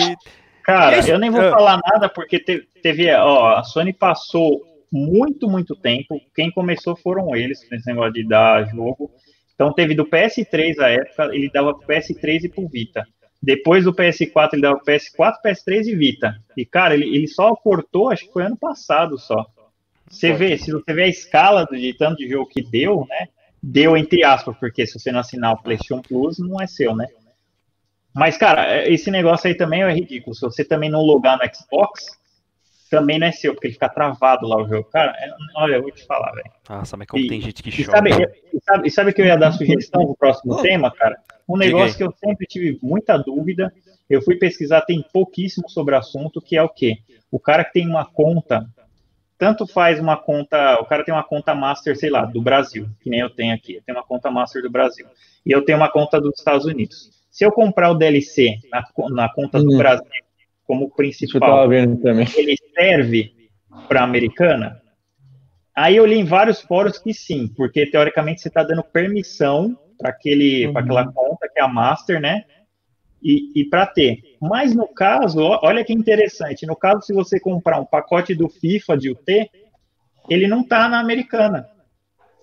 Cara, 0.63 1.07
eu 1.07 1.17
nem 1.17 1.29
vou 1.29 1.41
uh... 1.41 1.51
falar 1.51 1.79
nada 1.91 2.09
porque 2.09 2.39
teve, 2.39 3.11
ó, 3.13 3.55
a 3.55 3.63
Sony 3.63 3.93
passou 3.93 4.61
muito, 4.91 5.49
muito 5.49 5.75
tempo. 5.75 6.19
Quem 6.35 6.51
começou 6.51 6.95
foram 6.95 7.35
eles, 7.35 7.67
nesse 7.71 7.87
negócio 7.87 8.13
de 8.13 8.27
dar 8.27 8.67
jogo. 8.69 9.11
Então 9.53 9.73
teve 9.73 9.93
do 9.93 10.05
PS3 10.05 10.79
a 10.79 10.89
época, 10.89 11.35
ele 11.35 11.49
dava 11.51 11.73
pro 11.73 11.87
PS3 11.87 12.43
e 12.43 12.49
pro 12.49 12.67
Vita. 12.67 13.05
Depois 13.41 13.85
do 13.85 13.93
PS4 13.93 14.49
ele 14.53 14.61
dava 14.61 14.77
pro 14.79 14.93
PS4, 14.93 15.35
PS3 15.45 15.87
e 15.87 15.95
Vita. 15.95 16.35
E 16.55 16.65
cara, 16.65 16.93
ele, 16.93 17.13
ele 17.15 17.27
só 17.27 17.55
cortou, 17.55 18.09
acho 18.09 18.25
que 18.25 18.33
foi 18.33 18.43
ano 18.43 18.57
passado 18.57 19.17
só. 19.17 19.45
Você 20.09 20.33
vê, 20.33 20.57
se 20.57 20.71
você 20.71 20.93
vê 20.93 21.03
a 21.03 21.07
escala 21.07 21.65
de 21.65 21.93
tanto 21.93 22.17
de 22.17 22.29
jogo 22.29 22.49
que 22.49 22.61
deu, 22.61 23.05
né? 23.07 23.27
Deu 23.61 23.97
entre 23.97 24.23
aspas, 24.23 24.55
porque 24.57 24.85
se 24.85 24.99
você 24.99 25.11
não 25.11 25.19
assinar 25.19 25.53
o 25.53 25.61
PlayStation 25.61 26.01
Plus, 26.01 26.39
não 26.39 26.61
é 26.61 26.67
seu, 26.67 26.95
né? 26.95 27.07
Mas, 28.13 28.37
cara, 28.37 28.89
esse 28.89 29.11
negócio 29.11 29.47
aí 29.47 29.55
também 29.55 29.83
é 29.83 29.93
ridículo. 29.93 30.35
Se 30.35 30.41
você 30.41 30.65
também 30.65 30.89
não 30.89 31.01
logar 31.01 31.37
no 31.37 31.55
Xbox, 31.55 32.05
também 32.89 33.19
não 33.19 33.27
é 33.27 33.31
seu, 33.31 33.53
porque 33.53 33.67
ele 33.67 33.73
fica 33.73 33.87
travado 33.87 34.47
lá 34.47 34.57
o 34.57 34.67
jogo. 34.67 34.89
Cara, 34.89 35.11
é, 35.11 35.31
olha, 35.55 35.75
eu 35.75 35.83
vou 35.83 35.91
te 35.91 36.05
falar, 36.05 36.31
velho. 36.31 36.51
Nossa, 36.67 36.97
mas 36.97 37.07
como 37.07 37.23
e, 37.23 37.27
tem 37.27 37.39
gente 37.39 37.61
que 37.61 37.71
chora. 37.71 37.97
Sabe, 37.97 38.09
e 38.09 38.59
sabe, 38.61 38.87
e 38.87 38.91
sabe 38.91 39.13
que 39.13 39.21
eu 39.21 39.25
ia 39.25 39.37
dar 39.37 39.51
sugestão 39.51 40.05
pro 40.05 40.15
próximo 40.15 40.61
tema, 40.61 40.91
cara? 40.91 41.17
Um 41.47 41.57
negócio 41.57 41.95
que 41.95 42.03
eu 42.03 42.13
sempre 42.23 42.45
tive 42.47 42.79
muita 42.81 43.17
dúvida, 43.17 43.71
eu 44.09 44.21
fui 44.21 44.35
pesquisar, 44.35 44.81
tem 44.81 45.03
pouquíssimo 45.13 45.69
sobre 45.69 45.95
o 45.95 45.97
assunto, 45.97 46.41
que 46.41 46.57
é 46.57 46.63
o 46.63 46.69
quê? 46.69 46.97
O 47.31 47.39
cara 47.39 47.63
que 47.63 47.73
tem 47.73 47.87
uma 47.87 48.05
conta 48.05 48.67
tanto 49.39 49.65
faz 49.65 49.99
uma 50.01 50.17
conta, 50.17 50.77
o 50.81 50.85
cara 50.85 51.03
tem 51.03 51.13
uma 51.13 51.23
conta 51.23 51.55
master, 51.55 51.97
sei 51.97 52.09
lá, 52.09 52.25
do 52.25 52.41
Brasil, 52.41 52.87
que 52.99 53.09
nem 53.09 53.21
eu 53.21 53.29
tenho 53.29 53.55
aqui, 53.55 53.75
eu 53.75 53.81
tenho 53.81 53.97
uma 53.97 54.03
conta 54.03 54.29
master 54.29 54.61
do 54.61 54.69
Brasil, 54.69 55.07
e 55.45 55.51
eu 55.51 55.63
tenho 55.63 55.77
uma 55.77 55.89
conta 55.89 56.19
dos 56.19 56.37
Estados 56.37 56.65
Unidos. 56.65 57.09
Se 57.31 57.45
eu 57.45 57.51
comprar 57.51 57.89
o 57.89 57.95
DLC 57.95 58.57
na, 58.69 58.83
na 59.11 59.33
conta 59.33 59.57
do 59.59 59.71
uhum. 59.71 59.77
Brasil 59.77 60.05
como 60.67 60.91
principal, 60.91 61.71
ele 61.71 62.57
serve 62.75 63.33
para 63.87 64.01
a 64.01 64.03
americana? 64.03 64.81
Aí 65.73 65.95
eu 65.95 66.05
li 66.05 66.19
em 66.19 66.25
vários 66.25 66.61
fóruns 66.61 66.97
que 66.99 67.13
sim, 67.13 67.47
porque 67.55 67.89
teoricamente 67.89 68.41
você 68.41 68.49
está 68.49 68.61
dando 68.61 68.83
permissão 68.83 69.77
para 69.97 70.09
aquele, 70.09 70.67
uhum. 70.67 70.73
para 70.73 70.81
aquela 70.81 71.11
conta 71.13 71.49
que 71.51 71.59
é 71.59 71.63
a 71.63 71.67
master, 71.67 72.19
né? 72.19 72.43
E, 73.21 73.51
e 73.55 73.65
para 73.65 73.85
ter. 73.85 74.19
Mas 74.41 74.73
no 74.73 74.87
caso, 74.87 75.39
olha 75.61 75.83
que 75.83 75.93
interessante, 75.93 76.65
no 76.65 76.75
caso 76.75 77.01
se 77.01 77.13
você 77.13 77.39
comprar 77.39 77.79
um 77.79 77.85
pacote 77.85 78.33
do 78.33 78.49
FIFA 78.49 78.97
de 78.97 79.11
UT, 79.11 79.49
ele 80.29 80.47
não 80.47 80.61
está 80.61 80.87
na 80.87 80.99
americana, 80.99 81.67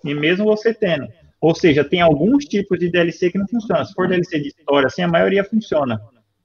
e 0.03 0.13
mesmo 0.13 0.45
você 0.45 0.73
tendo. 0.73 1.07
Ou 1.39 1.53
seja, 1.53 1.83
tem 1.83 2.01
alguns 2.01 2.45
tipos 2.45 2.79
de 2.79 2.89
DLC 2.89 3.31
que 3.31 3.37
não 3.37 3.47
funcionam. 3.47 3.85
Se 3.85 3.93
for 3.93 4.07
DLC 4.07 4.39
de 4.39 4.47
história, 4.47 4.87
assim, 4.87 5.03
a 5.03 5.07
maioria 5.07 5.43
funciona. 5.43 6.01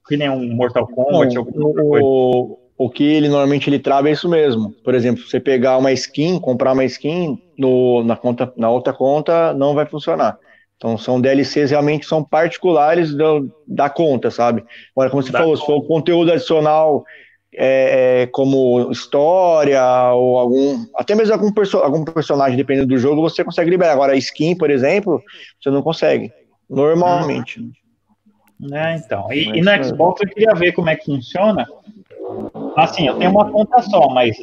Que 0.07 0.17
nem 0.17 0.29
um 0.29 0.55
Mortal 0.55 0.87
Kombat, 0.87 1.35
não, 1.35 1.45
o, 1.55 2.59
o 2.77 2.91
que 2.91 3.05
ele 3.05 3.29
normalmente 3.29 3.71
ele 3.71 3.79
trava 3.79 4.11
é 4.11 4.13
isso 4.13 4.29
mesmo. 4.29 4.73
Por 4.85 4.95
exemplo, 4.95 5.23
você 5.23 5.41
pegar 5.41 5.79
uma 5.79 5.93
skin, 5.93 6.39
comprar 6.39 6.73
uma 6.73 6.85
skin 6.85 7.41
no, 7.57 8.05
na, 8.05 8.17
conta, 8.17 8.53
na 8.57 8.69
outra 8.69 8.93
conta, 8.93 9.55
não 9.55 9.75
vai 9.75 9.87
funcionar 9.87 10.39
Então 10.83 10.99
são 10.99 11.21
DLCs 11.21 11.71
realmente 11.71 12.05
são 12.05 12.25
particulares 12.25 13.15
do, 13.15 13.49
da 13.69 13.89
conta, 13.89 14.33
sabe? 14.33 14.65
Agora, 14.97 15.11
como 15.11 15.23
você 15.23 15.31
da 15.31 15.39
falou, 15.39 15.55
conta. 15.55 15.61
se 15.61 15.67
for 15.67 15.87
conteúdo 15.87 16.33
adicional 16.33 17.05
é, 17.55 18.23
é, 18.23 18.27
como 18.27 18.91
história 18.91 19.81
ou 20.13 20.41
algum. 20.41 20.85
Até 20.97 21.15
mesmo 21.15 21.35
algum, 21.35 21.53
perso 21.53 21.79
algum 21.79 22.05
personagem, 22.05 22.57
dependendo 22.57 22.89
do 22.89 22.99
jogo, 22.99 23.23
você 23.23 23.45
consegue 23.45 23.71
liberar. 23.71 23.93
Agora, 23.93 24.17
skin, 24.17 24.57
por 24.57 24.71
exemplo, 24.73 25.23
você 25.61 25.71
não 25.71 25.83
consegue. 25.83 26.33
Normalmente. 26.69 27.61
É, 28.73 28.97
então. 28.97 29.33
E, 29.33 29.59
e, 29.59 29.61
no. 29.61 29.85
Xbox 29.85 30.21
eu 30.21 30.31
queria 30.31 30.53
ver 30.53 30.73
como 30.73 30.91
é 30.91 30.97
que 30.97 31.05
funciona. 31.05 31.65
Assim, 32.77 33.07
eu 33.07 33.15
tenho 33.19 33.31
uma 33.31 33.49
conta 33.49 33.81
só, 33.83 34.09
mas 34.09 34.37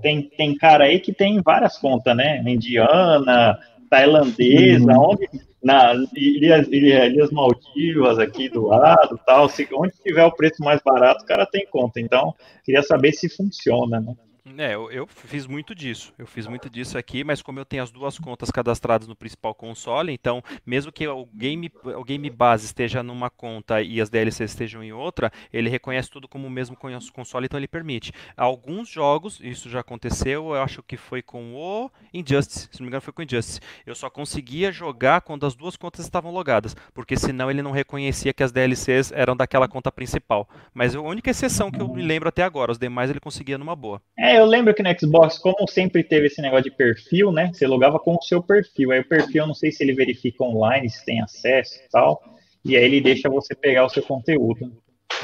tem, 0.00 0.22
tem 0.36 0.56
cara 0.56 0.84
aí 0.84 1.00
que 1.00 1.12
tem 1.12 1.42
várias 1.42 1.76
contas, 1.76 2.16
né? 2.16 2.40
Indiana, 2.46 3.58
tailandesa, 3.90 4.92
uhum. 4.92 5.10
onde 5.10 5.28
na 5.62 5.94
Ilhas, 6.14 6.66
Ilhas 6.68 7.30
Maldivas 7.30 8.18
aqui 8.18 8.48
do 8.48 8.66
lado, 8.66 9.18
tal, 9.24 9.48
se, 9.48 9.68
onde 9.72 9.94
tiver 10.02 10.24
o 10.24 10.34
preço 10.34 10.62
mais 10.62 10.80
barato, 10.82 11.22
o 11.22 11.26
cara 11.26 11.46
tem 11.46 11.66
conta. 11.66 12.00
Então, 12.00 12.34
queria 12.64 12.82
saber 12.82 13.12
se 13.12 13.28
funciona, 13.28 14.00
né? 14.00 14.14
É, 14.44 14.74
eu, 14.74 14.90
eu, 14.90 15.06
fiz 15.06 15.46
muito 15.46 15.72
disso. 15.72 16.12
Eu 16.18 16.26
fiz 16.26 16.48
muito 16.48 16.68
disso 16.68 16.98
aqui, 16.98 17.22
mas 17.22 17.40
como 17.40 17.60
eu 17.60 17.64
tenho 17.64 17.82
as 17.82 17.92
duas 17.92 18.18
contas 18.18 18.50
cadastradas 18.50 19.06
no 19.06 19.14
principal 19.14 19.54
console, 19.54 20.12
então, 20.12 20.42
mesmo 20.66 20.90
que 20.90 21.06
o 21.06 21.26
game, 21.26 21.70
o 21.84 22.02
game 22.02 22.28
base 22.28 22.66
esteja 22.66 23.04
numa 23.04 23.30
conta 23.30 23.80
e 23.80 24.00
as 24.00 24.10
DLCs 24.10 24.50
estejam 24.50 24.82
em 24.82 24.92
outra, 24.92 25.30
ele 25.52 25.70
reconhece 25.70 26.10
tudo 26.10 26.26
como 26.26 26.48
o 26.48 26.50
mesmo 26.50 26.76
console, 27.14 27.46
então 27.46 27.58
ele 27.58 27.68
permite. 27.68 28.12
Alguns 28.36 28.88
jogos, 28.88 29.38
isso 29.40 29.70
já 29.70 29.78
aconteceu, 29.78 30.54
eu 30.54 30.62
acho 30.62 30.82
que 30.82 30.96
foi 30.96 31.22
com 31.22 31.54
o 31.54 31.88
Injustice, 32.12 32.68
se 32.72 32.80
não 32.80 32.86
me 32.86 32.88
engano 32.88 33.00
foi 33.00 33.12
com 33.12 33.22
o 33.22 33.24
Injustice. 33.24 33.60
Eu 33.86 33.94
só 33.94 34.10
conseguia 34.10 34.72
jogar 34.72 35.20
quando 35.20 35.46
as 35.46 35.54
duas 35.54 35.76
contas 35.76 36.04
estavam 36.04 36.32
logadas, 36.32 36.74
porque 36.92 37.16
senão 37.16 37.48
ele 37.48 37.62
não 37.62 37.70
reconhecia 37.70 38.32
que 38.32 38.42
as 38.42 38.50
DLCs 38.50 39.12
eram 39.12 39.36
daquela 39.36 39.68
conta 39.68 39.92
principal. 39.92 40.48
Mas 40.74 40.96
a 40.96 41.00
única 41.00 41.30
exceção 41.30 41.70
que 41.70 41.80
eu 41.80 41.86
me 41.86 42.02
lembro 42.02 42.28
até 42.28 42.42
agora, 42.42 42.72
os 42.72 42.78
demais 42.78 43.08
ele 43.08 43.20
conseguia 43.20 43.56
numa 43.56 43.76
boa. 43.76 44.02
É, 44.18 44.31
eu 44.36 44.46
lembro 44.46 44.74
que 44.74 44.82
no 44.82 44.98
Xbox, 44.98 45.38
como 45.38 45.66
sempre 45.68 46.04
teve 46.04 46.26
esse 46.26 46.40
negócio 46.40 46.64
de 46.64 46.76
perfil, 46.76 47.32
né? 47.32 47.50
Você 47.52 47.66
logava 47.66 47.98
com 47.98 48.14
o 48.14 48.22
seu 48.22 48.42
perfil. 48.42 48.92
Aí 48.92 49.00
o 49.00 49.08
perfil, 49.08 49.42
eu 49.42 49.46
não 49.46 49.54
sei 49.54 49.72
se 49.72 49.82
ele 49.82 49.94
verifica 49.94 50.44
online, 50.44 50.88
se 50.88 51.04
tem 51.04 51.20
acesso 51.20 51.76
e 51.76 51.90
tal. 51.90 52.22
E 52.64 52.76
aí 52.76 52.84
ele 52.84 53.00
deixa 53.00 53.28
você 53.28 53.54
pegar 53.54 53.84
o 53.84 53.88
seu 53.88 54.02
conteúdo. 54.02 54.72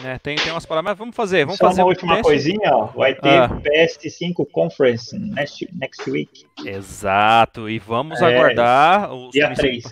É, 0.05 0.19
tem, 0.19 0.37
tem 0.37 0.53
umas 0.53 0.65
palavras, 0.65 0.93
mas 0.93 0.99
vamos 0.99 1.16
fazer. 1.16 1.45
Vamos 1.45 1.59
Só 1.59 1.69
fazer 1.69 1.83
uma 1.83 1.89
última 1.89 2.15
teste. 2.15 2.29
coisinha, 2.29 2.70
ó. 2.73 2.87
Vai 2.87 3.15
ter 3.15 3.43
ah. 3.43 3.49
PS5 3.49 4.47
Conference 4.51 5.19
next, 5.19 5.69
next 5.73 6.11
week. 6.11 6.47
Exato, 6.65 7.69
e 7.69 7.79
vamos 7.79 8.20
é, 8.20 8.27
aguardar 8.27 9.12
os 9.12 9.31
dia 9.31 9.53
3. 9.55 9.85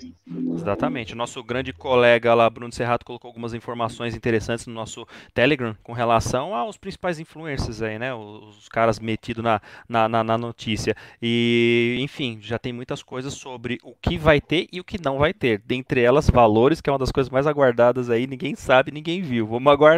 Exatamente. 0.55 1.13
O 1.13 1.17
nosso 1.17 1.43
grande 1.43 1.73
colega 1.73 2.35
lá, 2.35 2.49
Bruno 2.51 2.73
Serrato, 2.73 3.05
colocou 3.05 3.29
algumas 3.29 3.55
informações 3.55 4.15
interessantes 4.15 4.67
no 4.67 4.75
nosso 4.75 5.07
Telegram 5.33 5.77
com 5.83 5.93
relação 5.93 6.55
aos 6.55 6.77
principais 6.77 7.21
influencers 7.21 7.83
aí, 7.83 7.99
né? 7.99 8.13
Os 8.13 8.69
caras 8.69 8.99
metidos 8.99 9.43
na, 9.43 9.61
na, 9.89 10.09
na, 10.09 10.25
na 10.25 10.39
notícia. 10.39 10.97
E, 11.23 11.97
enfim, 12.01 12.39
já 12.41 12.59
tem 12.59 12.73
muitas 12.73 13.03
coisas 13.03 13.35
sobre 13.35 13.79
o 13.85 13.95
que 13.95 14.19
vai 14.19 14.41
ter 14.41 14.67
e 14.73 14.81
o 14.81 14.85
que 14.85 15.01
não 15.03 15.19
vai 15.19 15.33
ter. 15.33 15.61
Dentre 15.65 16.01
elas, 16.01 16.29
valores, 16.29 16.81
que 16.81 16.91
é 16.91 16.93
uma 16.93 16.99
das 16.99 17.13
coisas 17.13 17.31
mais 17.31 17.47
aguardadas 17.47 18.11
aí, 18.11 18.27
ninguém 18.27 18.57
sabe, 18.57 18.91
ninguém 18.91 19.23
viu. 19.23 19.47
Vamos 19.47 19.73
aguardar 19.73 19.96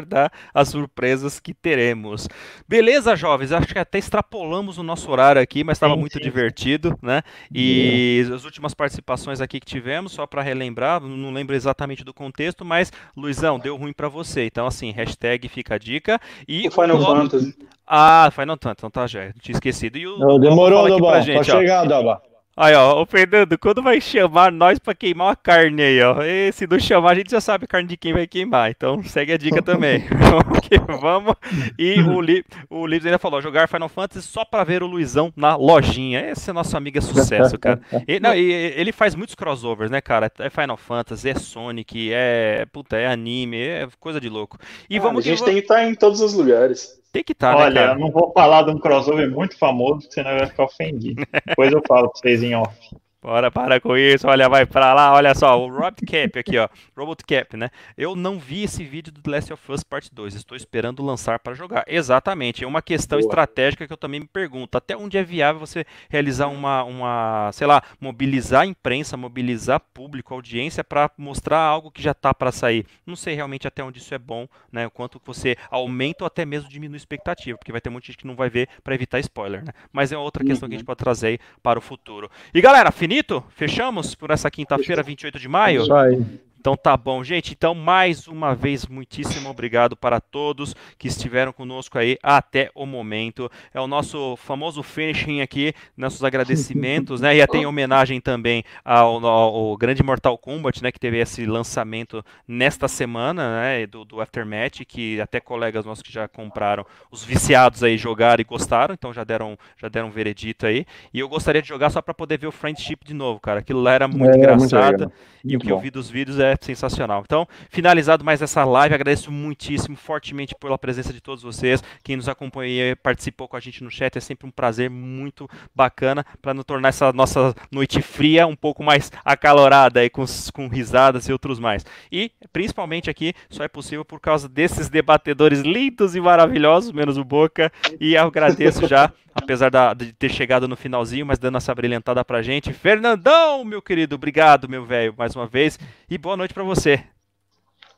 as 0.53 0.69
surpresas 0.69 1.41
que 1.41 1.55
teremos. 1.55 2.29
Beleza, 2.69 3.17
jovens? 3.17 3.53
Acho 3.53 3.73
que 3.73 3.79
até 3.79 3.99
extrapolamos 3.99 4.79
o 4.79 4.83
nosso 4.83 5.11
horário 5.11 5.41
aqui, 5.41 5.65
mas 5.65 5.77
estava 5.77 5.97
muito 5.97 6.21
divertido, 6.21 6.99
né? 7.03 7.23
E 7.53 8.29
as 8.35 8.45
últimas 8.45 8.75
participações 8.75 9.41
aqui 9.41 9.61
que 9.61 9.67
tivemos 9.67 10.13
só 10.13 10.27
para 10.27 10.43
relembrar, 10.43 11.01
não 11.01 11.33
lembro 11.33 11.55
exatamente 11.55 12.05
do 12.05 12.13
contexto, 12.13 12.65
mas 12.65 12.93
Luizão, 13.17 13.59
deu 13.59 13.77
ruim 13.77 13.93
para 13.93 14.09
você. 14.09 14.45
Então, 14.47 14.67
assim, 14.67 14.91
hashtag 14.91 15.49
fica 15.49 15.75
a 15.75 15.79
dica. 15.79 16.21
E 16.47 16.69
o 16.69 16.71
Final 16.71 17.01
Fantasy. 17.01 17.57
Ah, 17.87 18.31
Final 18.33 18.57
Fantasy, 18.57 18.75
então 18.79 18.91
tá, 18.91 19.07
já 19.07 19.33
tinha 19.41 19.55
esquecido. 19.55 19.97
E 19.97 20.07
o, 20.07 20.19
não, 20.19 20.39
demorou, 20.39 20.89
Doba, 20.89 21.25
tá 21.25 21.43
chegando, 21.43 21.89
Doba. 21.89 22.28
Aí, 22.61 22.75
ó, 22.75 23.01
o 23.01 23.07
Fernando, 23.07 23.57
quando 23.57 23.81
vai 23.81 24.01
chamar 24.01 24.51
nós 24.51 24.81
para 24.81 24.93
queimar 24.93 25.33
a 25.33 25.37
carne 25.37 25.81
aí, 25.81 26.03
ó? 26.03 26.21
E 26.25 26.51
se 26.51 26.67
não 26.67 26.77
chamar, 26.81 27.13
a 27.13 27.15
gente 27.15 27.31
já 27.31 27.41
sabe 27.41 27.67
a 27.67 27.69
carne 27.69 27.89
de 27.89 27.97
quem 27.97 28.13
vai 28.13 28.27
queimar. 28.27 28.69
Então 28.69 29.01
segue 29.05 29.33
a 29.33 29.39
dica 29.39 29.63
também. 29.63 30.05
vamos. 31.01 31.35
E 31.79 32.01
o, 32.01 32.21
Li, 32.21 32.45
o 32.69 32.85
Livres 32.85 33.07
ainda 33.07 33.19
falou: 33.19 33.41
jogar 33.41 33.69
Final 33.69 33.89
Fantasy 33.89 34.27
só 34.27 34.45
para 34.45 34.65
ver 34.65 34.83
o 34.83 34.87
Luizão 34.87 35.33
na 35.37 35.55
lojinha. 35.55 36.31
Esse 36.31 36.51
é 36.51 36.53
nosso 36.53 36.77
amigo 36.77 36.99
é 36.99 37.01
sucesso, 37.01 37.57
cara. 37.57 37.81
E, 38.07 38.19
não, 38.19 38.35
e, 38.35 38.51
ele 38.51 38.91
faz 38.91 39.15
muitos 39.15 39.37
crossovers, 39.37 39.91
né, 39.91 40.01
cara? 40.01 40.31
É 40.41 40.51
Final 40.51 40.77
Fantasy, 40.77 41.31
é 41.31 41.35
Sonic, 41.35 42.11
é. 42.13 42.67
Puta, 42.73 42.97
é 42.97 43.07
anime, 43.07 43.57
é 43.57 43.89
coisa 44.01 44.21
de 44.21 44.29
louco. 44.29 44.59
E 44.91 44.99
ah, 44.99 45.01
vamos 45.01 45.25
a 45.25 45.29
gente 45.29 45.45
tem 45.45 45.55
que 45.55 45.61
estar 45.61 45.85
em 45.85 45.95
todos 45.95 46.21
os 46.21 46.35
lugares. 46.35 46.99
Tem 47.11 47.25
que 47.25 47.33
estar, 47.33 47.53
tá, 47.53 47.59
né, 47.59 47.65
Olha, 47.65 47.87
né, 47.87 47.93
eu 47.95 47.99
não 47.99 48.11
vou 48.11 48.33
falar 48.33 48.63
de 48.63 48.71
um 48.71 48.79
crossover 48.79 49.31
muito 49.31 49.59
famoso, 49.59 50.07
senão 50.11 50.31
eu 50.33 50.39
vai 50.39 50.47
ficar 50.47 50.65
ofendido. 50.65 51.23
Depois 51.47 51.73
eu 51.73 51.83
falo 51.87 52.11
pra 52.11 52.21
vocês 52.21 52.43
em 52.43 52.55
off. 52.55 52.77
Bora, 53.21 53.51
para 53.51 53.81
com 53.81 53.97
isso, 53.97 54.29
olha, 54.29 54.49
vai 54.49 54.65
pra 54.65 54.95
lá, 54.95 55.13
olha 55.13 55.35
só, 55.35 55.61
o 55.61 55.69
Robot 55.69 56.07
Cap 56.07 56.39
aqui, 56.39 56.57
ó, 56.57 56.69
Robot 56.97 57.25
Cap, 57.25 57.57
né? 57.57 57.69
Eu 57.97 58.15
não 58.15 58.39
vi 58.39 58.63
esse 58.63 58.85
vídeo 58.85 59.13
do 59.13 59.21
The 59.21 59.29
Last 59.29 59.53
of 59.53 59.73
Us 59.73 59.83
Part 59.83 60.09
2, 60.15 60.37
estou 60.37 60.57
esperando 60.57 61.05
lançar 61.05 61.41
para 61.41 61.53
jogar. 61.53 61.83
Exatamente, 61.89 62.63
é 62.63 62.67
uma 62.67 62.81
questão 62.81 63.19
Boa. 63.19 63.29
estratégica 63.29 63.89
que 63.89 63.93
eu 63.93 63.97
também 63.97 64.21
me 64.21 64.27
pergunto, 64.29 64.79
até 64.79 64.97
onde 64.97 65.19
é 65.19 65.25
viável 65.25 65.59
você 65.59 65.85
realizar 66.09 66.47
uma, 66.47 66.85
uma 66.85 67.51
sei 67.53 67.67
lá, 67.67 67.83
mobilizar 68.01 68.61
a 68.61 68.67
imprensa, 68.67 69.17
mobilizar 69.17 69.81
público, 69.93 70.33
audiência 70.33 70.85
para 70.85 71.11
mostrar 71.19 71.59
algo 71.59 71.91
que 71.91 72.01
já 72.01 72.15
tá 72.15 72.33
para 72.33 72.53
sair. 72.53 72.87
Não 73.05 73.17
sei 73.17 73.35
realmente 73.35 73.67
até 73.67 73.83
onde 73.83 73.99
isso 73.99 74.15
é 74.15 74.19
bom, 74.19 74.47
né? 74.71 74.87
O 74.87 74.91
quanto 74.93 75.21
você 75.27 75.57
aumenta 75.73 76.23
ou 76.23 76.27
até 76.29 76.45
mesmo 76.45 76.69
diminui 76.69 76.95
a 76.95 76.99
expectativa, 76.99 77.59
porque 77.59 77.73
vai 77.73 77.81
ter 77.81 77.91
muita 77.91 78.07
gente 78.07 78.19
que 78.19 78.27
não 78.29 78.37
vai 78.37 78.49
ver 78.49 78.69
para 78.85 78.95
evitar 78.95 79.19
spoiler, 79.19 79.65
né? 79.65 79.73
Mas 79.93 80.13
é 80.13 80.17
outra 80.17 80.45
questão 80.45 80.67
uhum. 80.67 80.71
que 80.71 80.75
a 80.77 80.79
gente 80.79 80.85
uhum. 80.85 80.87
pode 80.87 80.99
trazer 80.99 81.41
para 81.61 81.81
o 81.81 81.83
futuro. 81.83 82.31
E 82.55 82.61
galera, 82.61 82.93
finito? 83.09 83.43
Fechamos 83.49 84.15
por 84.15 84.31
essa 84.31 84.51
quinta-feira, 84.51 85.03
28 85.03 85.39
de 85.39 85.49
maio? 85.49 85.83
Isso 85.83 85.95
aí. 85.95 86.23
Então 86.61 86.77
tá 86.77 86.97
bom, 86.97 87.23
gente. 87.23 87.53
Então, 87.53 87.73
mais 87.75 88.27
uma 88.27 88.55
vez, 88.55 88.85
muitíssimo 88.87 89.49
obrigado 89.49 89.97
para 89.97 90.21
todos 90.21 90.75
que 90.99 91.07
estiveram 91.07 91.53
conosco 91.53 91.97
aí 91.99 92.19
até 92.21 92.69
o 92.75 92.85
momento. 92.85 93.51
É 93.73 93.81
o 93.81 93.87
nosso 93.87 94.37
famoso 94.37 94.83
finishing 94.83 95.41
aqui, 95.41 95.73
nossos 95.97 96.25
agradecimentos, 96.25 97.21
né? 97.21 97.37
E 97.37 97.43
até 97.43 97.59
em 97.59 97.67
homenagem 97.67 98.21
também 98.21 98.65
ao, 98.85 99.25
ao, 99.25 99.55
ao, 99.55 99.77
grande 99.77 100.03
Mortal 100.03 100.37
Kombat, 100.37 100.83
né? 100.83 100.91
Que 100.91 100.99
teve 100.99 101.19
esse 101.19 101.47
lançamento 101.47 102.25
nesta 102.47 102.89
semana, 102.89 103.61
né? 103.61 103.87
Do, 103.87 104.05
do 104.05 104.21
Aftermath, 104.21 104.85
que 104.87 105.21
até 105.21 105.39
colegas 105.39 105.85
nossos 105.85 106.03
que 106.03 106.13
já 106.13 106.27
compraram, 106.27 106.85
os 107.11 107.23
viciados 107.23 107.85
aí 107.85 107.97
jogaram 107.97 108.41
e 108.41 108.45
gostaram, 108.45 108.95
então 108.95 109.13
já 109.13 109.23
deram, 109.23 109.57
já 109.81 109.89
deram 109.89 110.09
um 110.09 110.11
veredito 110.11 110.67
aí. 110.67 110.85
E 111.15 111.21
eu 111.21 111.29
gostaria 111.29 111.63
de 111.63 111.69
jogar 111.69 111.91
só 111.91 112.03
para 112.03 112.15
poder 112.15 112.39
ver 112.39 112.49
o 112.49 112.53
Friendship 112.53 112.99
de 113.05 113.15
novo, 113.15 113.39
cara. 113.39 113.61
Aquilo 113.61 113.81
lá 113.81 113.93
era 113.93 114.09
muito 114.09 114.35
é, 114.35 114.37
engraçado. 114.37 115.03
Muito 115.03 115.29
e 115.45 115.57
o 115.57 115.61
que 115.61 115.71
eu 115.71 115.79
vi 115.79 115.91
dos 115.91 116.11
vídeos 116.11 116.39
é 116.41 116.48
sensacional. 116.61 117.23
Então, 117.25 117.47
finalizado 117.71 118.25
mais 118.25 118.43
essa 118.43 118.65
live, 118.65 118.95
agradeço 118.95 119.31
muitíssimo, 119.31 119.97
fortemente 119.97 120.55
pela 120.55 120.79
presença 120.79 121.13
de 121.13 121.21
todos 121.21 121.43
vocês. 121.43 121.83
Quem 122.03 122.17
nos 122.17 122.29
acompanhou 122.29 122.69
e 122.69 122.97
participou 122.97 123.49
com 123.49 123.57
a 123.57 123.61
gente 123.61 123.83
no 123.83 123.91
chat, 123.91 124.17
é 124.17 124.21
sempre 124.21 124.47
um 124.47 124.51
prazer 124.51 124.91
muito 124.91 125.49
bacana 125.75 126.25
para 126.41 126.55
nos 126.55 126.65
tornar 126.65 126.89
essa 126.89 127.13
nossa 127.13 127.55
noite 127.71 128.03
fria 128.03 128.47
um 128.47 128.57
pouco 128.57 128.83
mais 128.83 129.11
acalorada 129.25 130.01
aí 130.01 130.11
com, 130.11 130.25
com 130.53 130.69
risadas 130.69 131.29
e 131.29 131.33
outros 131.33 131.59
mais. 131.59 131.85
E 132.11 132.31
principalmente 132.53 133.11
aqui 133.11 133.35
só 133.49 133.65
é 133.65 133.69
possível 133.69 134.05
por 134.05 134.21
causa 134.21 134.49
desses 134.49 134.89
debatedores 134.89 135.61
lindos 135.61 136.15
e 136.15 136.21
maravilhosos, 136.21 136.93
menos 136.93 137.17
o 137.17 137.25
Boca. 137.25 137.71
E 138.01 138.17
agradeço 138.17 138.87
já, 138.87 139.13
apesar 139.39 139.71
da, 139.71 139.95
de 139.95 140.13
ter 140.13 140.31
chegado 140.31 140.69
no 140.69 140.77
finalzinho, 140.77 141.27
mas 141.27 141.39
dando 141.39 141.59
essa 141.59 141.75
brilhantada 141.75 142.25
pra 142.25 142.43
gente. 142.43 142.73
Fernandão, 142.73 143.65
meu 143.65 143.81
querido, 143.81 144.15
obrigado, 144.15 144.69
meu 144.69 144.85
velho, 144.85 145.15
mais 145.17 145.35
uma 145.35 145.47
vez. 145.47 145.79
E 146.11 146.19
boa 146.19 146.37
noite 146.37 146.53
para 146.53 146.63
você. 146.63 147.03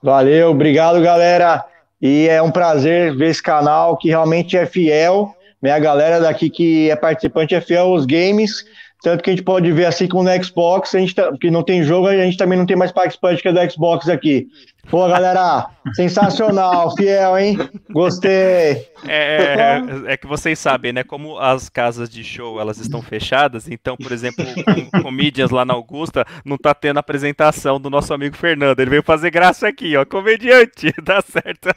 Valeu, 0.03 0.51
obrigado, 0.51 1.01
galera. 1.01 1.65
E 2.01 2.29
é 2.29 2.41
um 2.41 2.51
prazer 2.51 3.15
ver 3.15 3.29
esse 3.29 3.43
canal 3.43 3.97
que 3.97 4.09
realmente 4.09 4.57
é 4.57 4.65
fiel. 4.65 5.35
Minha 5.61 5.79
galera 5.79 6.21
daqui 6.21 6.49
que 6.49 6.91
é 6.91 6.97
participante 6.97 7.55
é 7.55 7.61
fiel 7.61 7.89
aos 7.89 8.07
games. 8.07 8.65
Tanto 9.03 9.23
que 9.23 9.31
a 9.31 9.33
gente 9.33 9.43
pode 9.43 9.73
ver 9.73 9.87
assim 9.87 10.07
como 10.07 10.25
no 10.25 10.45
Xbox, 10.45 10.95
a 10.95 10.99
gente 10.99 11.15
tá, 11.15 11.33
que 11.41 11.51
não 11.51 11.63
tem 11.63 11.83
jogo, 11.83 12.09
a 12.09 12.17
gente 12.17 12.37
também 12.37 12.59
não 12.59 12.67
tem 12.67 12.77
mais 12.77 12.93
participante 12.93 13.41
que 13.41 13.49
é 13.49 13.53
do 13.53 13.73
Xbox 13.73 14.09
aqui. 14.09 14.47
Pô, 14.91 15.09
galera, 15.09 15.67
sensacional, 15.95 16.95
fiel, 16.97 17.39
hein? 17.39 17.59
Gostei. 17.91 18.89
É, 19.07 19.85
é, 20.07 20.13
é, 20.13 20.17
que 20.17 20.27
vocês 20.27 20.59
sabem, 20.59 20.93
né? 20.93 21.03
Como 21.03 21.39
as 21.39 21.69
casas 21.69 22.11
de 22.11 22.23
show 22.23 22.61
elas 22.61 22.79
estão 22.79 23.01
fechadas, 23.01 23.69
então, 23.69 23.97
por 23.97 24.13
exemplo, 24.13 24.45
com, 24.93 25.03
comedians 25.03 25.51
lá 25.51 25.65
na 25.65 25.73
Augusta 25.73 26.27
não 26.45 26.59
tá 26.59 26.75
tendo 26.75 26.99
apresentação 26.99 27.81
do 27.81 27.89
nosso 27.89 28.13
amigo 28.13 28.37
Fernando. 28.37 28.81
Ele 28.81 28.91
veio 28.91 29.03
fazer 29.03 29.31
graça 29.31 29.67
aqui, 29.67 29.97
ó. 29.97 30.05
Comediante, 30.05 30.93
dá 31.03 31.23
certo. 31.23 31.71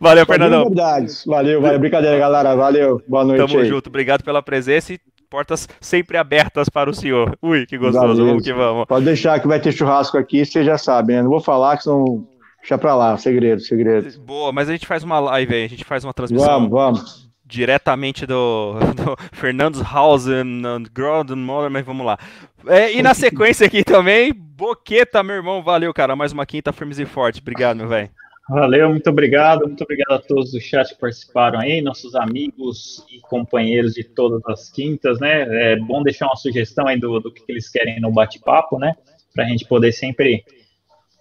Valeu, 0.00 0.24
Fernandão. 0.24 0.64
Verdade. 0.66 1.12
Valeu, 1.26 1.60
valeu. 1.60 1.78
Brincadeira, 1.78 2.18
galera. 2.18 2.54
Valeu. 2.54 3.02
Boa 3.08 3.24
noite. 3.24 3.46
Tamo 3.46 3.60
aí. 3.60 3.68
junto. 3.68 3.88
Obrigado 3.88 4.22
pela 4.22 4.42
presença 4.42 4.92
e 4.92 5.00
portas 5.28 5.68
sempre 5.80 6.16
abertas 6.16 6.68
para 6.68 6.90
o 6.90 6.94
senhor. 6.94 7.36
Ui, 7.42 7.66
que 7.66 7.78
gostoso, 7.78 8.24
vamos 8.24 8.42
que 8.42 8.52
vamos. 8.52 8.86
Pode 8.86 9.04
deixar 9.04 9.38
que 9.40 9.46
vai 9.46 9.60
ter 9.60 9.72
churrasco 9.72 10.16
aqui, 10.18 10.44
vocês 10.44 10.64
já 10.64 10.78
sabem, 10.78 11.16
né? 11.16 11.22
Não 11.22 11.30
vou 11.30 11.40
falar 11.40 11.76
que 11.76 11.84
são. 11.84 12.26
Deixa 12.60 12.76
pra 12.76 12.94
lá, 12.94 13.16
segredo, 13.16 13.60
segredo. 13.60 14.20
Boa, 14.20 14.52
mas 14.52 14.68
a 14.68 14.72
gente 14.72 14.86
faz 14.86 15.02
uma 15.02 15.20
live 15.20 15.54
aí, 15.54 15.64
a 15.64 15.68
gente 15.68 15.84
faz 15.84 16.04
uma 16.04 16.12
transmissão. 16.12 16.68
Vamos, 16.68 16.70
vamos. 16.70 17.28
Diretamente 17.44 18.26
do, 18.26 18.74
do 18.94 19.16
Fernandes 19.32 19.80
Hausen, 19.80 20.62
Ground 20.92 21.30
Mother, 21.30 21.70
mas 21.70 21.86
vamos 21.86 22.04
lá. 22.04 22.18
É, 22.66 22.92
e 22.92 23.02
na 23.02 23.14
sequência 23.14 23.66
aqui 23.66 23.84
também, 23.84 24.32
Boqueta, 24.34 25.22
meu 25.22 25.36
irmão, 25.36 25.62
valeu, 25.62 25.94
cara. 25.94 26.16
Mais 26.16 26.32
uma 26.32 26.44
quinta 26.44 26.72
firmes 26.72 26.98
e 26.98 27.06
forte. 27.06 27.40
Obrigado, 27.40 27.76
meu 27.76 27.88
velho. 27.88 28.10
Valeu, 28.48 28.88
muito 28.88 29.10
obrigado. 29.10 29.66
Muito 29.66 29.84
obrigado 29.84 30.12
a 30.12 30.18
todos 30.18 30.52
do 30.52 30.60
chat 30.60 30.94
que 30.94 31.00
participaram 31.00 31.60
aí, 31.60 31.82
nossos 31.82 32.14
amigos 32.14 33.04
e 33.12 33.20
companheiros 33.20 33.92
de 33.92 34.02
todas 34.02 34.40
as 34.46 34.70
quintas, 34.70 35.20
né? 35.20 35.72
É 35.72 35.76
bom 35.76 36.02
deixar 36.02 36.26
uma 36.26 36.36
sugestão 36.36 36.86
aí 36.86 36.98
do, 36.98 37.20
do 37.20 37.30
que 37.30 37.42
eles 37.46 37.68
querem 37.68 38.00
no 38.00 38.10
bate-papo, 38.10 38.78
né? 38.78 38.94
Para 39.34 39.44
a 39.44 39.48
gente 39.48 39.66
poder 39.66 39.92
sempre 39.92 40.44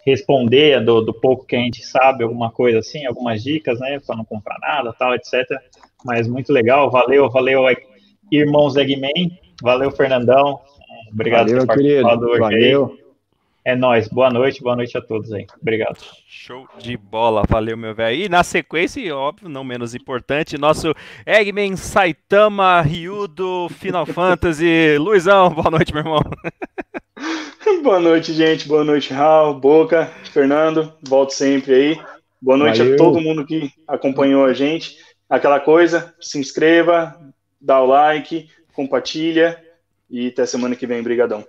responder 0.06 0.82
do, 0.86 1.02
do, 1.02 1.14
pouco 1.14 1.46
que 1.46 1.58
a 1.58 1.60
gente 1.60 1.86
sabe, 1.86 2.24
alguma 2.24 2.50
coisa 2.50 2.80
assim, 2.80 3.06
algumas 3.06 3.44
dicas, 3.44 3.78
né? 3.78 4.00
Para 4.00 4.16
não 4.16 4.24
comprar 4.24 4.58
nada, 4.60 4.94
tal, 4.98 5.14
etc. 5.14 5.34
Mas 6.06 6.30
muito 6.30 6.54
legal. 6.54 6.90
Valeu, 6.90 7.30
valeu, 7.30 7.64
irmãos 8.32 8.78
Eggman. 8.78 9.38
Valeu, 9.62 9.92
Fernandão. 9.92 10.62
Obrigado 11.12 11.48
valeu, 11.48 11.68
por 11.68 11.76
participar 11.76 12.16
do 12.16 12.38
Valeu. 12.38 12.98
Aí. 12.98 13.07
É 13.68 13.76
nóis. 13.76 14.08
Boa 14.08 14.30
noite, 14.30 14.64
boa 14.64 14.78
noite 14.78 14.98
a 14.98 15.02
todos 15.02 15.30
aí. 15.34 15.46
Obrigado. 15.62 15.98
Show 16.26 16.66
de 16.80 16.96
bola, 16.96 17.44
valeu, 17.50 17.76
meu 17.76 17.94
velho. 17.94 18.24
E 18.24 18.30
na 18.30 18.42
sequência, 18.42 19.14
óbvio, 19.14 19.50
não 19.50 19.62
menos 19.62 19.94
importante, 19.94 20.58
nosso 20.58 20.94
Eggman 21.26 21.76
Saitama 21.76 22.80
Ryudo 22.80 23.68
Final 23.72 24.06
Fantasy. 24.08 24.98
Luizão, 24.98 25.50
boa 25.50 25.70
noite, 25.70 25.94
meu 25.94 26.02
irmão. 26.02 26.22
boa 27.84 28.00
noite, 28.00 28.32
gente. 28.32 28.66
Boa 28.70 28.86
noite, 28.86 29.14
Raul, 29.14 29.56
Boca, 29.56 30.14
Fernando. 30.32 30.94
Volto 31.06 31.34
sempre 31.34 31.74
aí. 31.74 32.02
Boa 32.42 32.58
noite 32.58 32.78
valeu. 32.78 32.94
a 32.94 32.98
todo 32.98 33.20
mundo 33.20 33.46
que 33.46 33.74
acompanhou 33.86 34.46
a 34.46 34.54
gente. 34.54 34.96
Aquela 35.30 35.60
coisa, 35.60 36.16
se 36.22 36.40
inscreva, 36.40 37.20
dá 37.60 37.82
o 37.82 37.86
like, 37.86 38.50
compartilha 38.72 39.62
e 40.10 40.28
até 40.28 40.46
semana 40.46 40.74
que 40.74 40.88
vem. 40.88 41.04
Brigadão. 41.04 41.46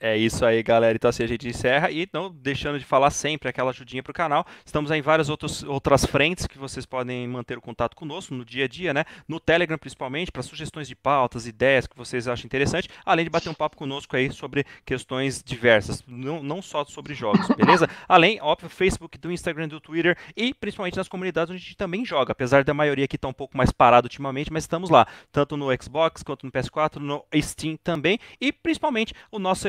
É 0.00 0.16
isso 0.16 0.44
aí, 0.44 0.62
galera. 0.62 0.94
Então 0.94 1.08
assim 1.08 1.24
a 1.24 1.26
gente 1.26 1.48
encerra 1.48 1.90
e 1.90 2.08
não 2.12 2.30
deixando 2.32 2.78
de 2.78 2.84
falar 2.84 3.10
sempre 3.10 3.48
aquela 3.48 3.70
ajudinha 3.70 4.02
pro 4.02 4.12
canal. 4.12 4.46
Estamos 4.64 4.90
em 4.92 5.02
várias 5.02 5.28
outros, 5.28 5.64
outras 5.64 6.04
frentes 6.06 6.46
que 6.46 6.56
vocês 6.56 6.86
podem 6.86 7.26
manter 7.26 7.58
o 7.58 7.60
contato 7.60 7.96
conosco 7.96 8.32
no 8.32 8.44
dia 8.44 8.66
a 8.66 8.68
dia, 8.68 8.94
né? 8.94 9.04
No 9.26 9.40
Telegram 9.40 9.76
principalmente, 9.76 10.30
para 10.30 10.42
sugestões 10.42 10.86
de 10.86 10.94
pautas, 10.94 11.46
ideias 11.46 11.86
que 11.86 11.96
vocês 11.96 12.28
acham 12.28 12.46
interessante, 12.46 12.88
além 13.04 13.24
de 13.24 13.30
bater 13.30 13.48
um 13.48 13.54
papo 13.54 13.76
conosco 13.76 14.16
aí 14.16 14.30
sobre 14.30 14.64
questões 14.84 15.42
diversas, 15.42 16.04
não, 16.06 16.42
não 16.42 16.62
só 16.62 16.84
sobre 16.84 17.14
jogos, 17.14 17.48
beleza? 17.56 17.88
além, 18.08 18.40
óbvio, 18.40 18.68
Facebook, 18.68 19.18
do 19.18 19.32
Instagram, 19.32 19.66
do 19.66 19.80
Twitter 19.80 20.16
e 20.36 20.54
principalmente 20.54 20.96
nas 20.96 21.08
comunidades 21.08 21.50
onde 21.50 21.60
a 21.60 21.64
gente 21.64 21.76
também 21.76 22.04
joga, 22.04 22.32
apesar 22.32 22.62
da 22.62 22.72
maioria 22.72 23.04
aqui 23.04 23.18
tá 23.18 23.26
um 23.26 23.32
pouco 23.32 23.56
mais 23.56 23.72
parado 23.72 24.06
ultimamente, 24.06 24.52
mas 24.52 24.62
estamos 24.62 24.90
lá, 24.90 25.06
tanto 25.32 25.56
no 25.56 25.66
Xbox 25.82 26.22
quanto 26.22 26.46
no 26.46 26.52
PS4, 26.52 26.96
no 26.96 27.24
Steam 27.34 27.76
também 27.82 28.18
e 28.40 28.52
principalmente 28.52 29.12
o 29.32 29.38
nosso 29.38 29.68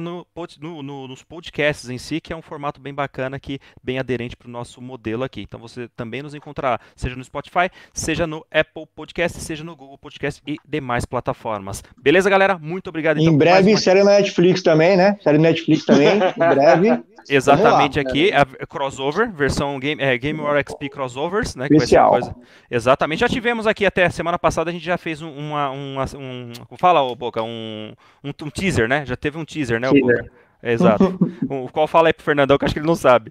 no, 0.00 0.26
no, 0.60 0.82
no, 0.82 1.08
nos 1.08 1.22
podcasts 1.22 1.88
em 1.88 1.98
si, 1.98 2.20
que 2.20 2.32
é 2.32 2.36
um 2.36 2.42
formato 2.42 2.80
bem 2.80 2.94
bacana, 2.94 3.38
que 3.38 3.58
bem 3.82 3.98
aderente 3.98 4.36
para 4.36 4.48
o 4.48 4.50
nosso 4.50 4.80
modelo 4.80 5.24
aqui. 5.24 5.42
Então 5.42 5.58
você 5.58 5.88
também 5.96 6.22
nos 6.22 6.34
encontrará, 6.34 6.78
seja 6.94 7.16
no 7.16 7.24
Spotify, 7.24 7.70
seja 7.92 8.26
no 8.26 8.44
Apple 8.50 8.86
Podcast, 8.94 9.40
seja 9.40 9.64
no 9.64 9.76
Google 9.76 9.98
Podcast 9.98 10.42
e 10.46 10.56
demais 10.66 11.04
plataformas. 11.04 11.82
Beleza, 11.96 12.30
galera? 12.30 12.58
Muito 12.58 12.88
obrigado. 12.88 13.18
Então, 13.18 13.32
em 13.32 13.36
breve, 13.36 13.72
uma... 13.72 13.78
série 13.78 14.02
na 14.02 14.12
Netflix 14.12 14.62
também, 14.62 14.96
né? 14.96 15.18
Série 15.22 15.38
Netflix 15.38 15.84
também, 15.84 16.16
em 16.16 16.32
breve. 16.38 17.02
Exatamente 17.28 18.00
aqui, 18.00 18.32
a 18.32 18.44
crossover, 18.66 19.30
versão 19.30 19.78
Game, 19.78 20.02
é, 20.02 20.16
Game 20.16 20.40
War 20.40 20.62
XP 20.62 20.88
Crossovers, 20.88 21.54
né? 21.54 21.66
Especial. 21.70 22.10
coisa... 22.10 22.34
Exatamente, 22.70 23.20
já 23.20 23.28
tivemos 23.28 23.66
aqui 23.66 23.84
até 23.84 24.08
semana 24.08 24.38
passada, 24.38 24.70
a 24.70 24.72
gente 24.72 24.84
já 24.84 24.96
fez 24.96 25.20
um, 25.20 25.30
uma, 25.30 25.70
uma, 25.70 26.04
um, 26.16 26.52
fala, 26.78 27.02
ô 27.02 27.14
Boca, 27.14 27.42
um, 27.42 27.92
um, 28.24 28.30
um, 28.30 28.50
teaser, 28.50 28.88
né? 28.88 29.04
Já 29.04 29.16
teve 29.16 29.36
um 29.36 29.44
teaser, 29.44 29.57
né, 29.58 29.88
teaser. 29.90 30.16
Boca? 30.16 30.30
É, 30.62 30.72
exato. 30.72 31.18
o 31.48 31.68
qual 31.70 31.86
fala 31.86 32.08
aí 32.08 32.12
pro 32.12 32.24
Fernandão, 32.24 32.58
que 32.58 32.64
acho 32.64 32.74
que 32.74 32.80
ele 32.80 32.86
não 32.86 32.96
sabe. 32.96 33.30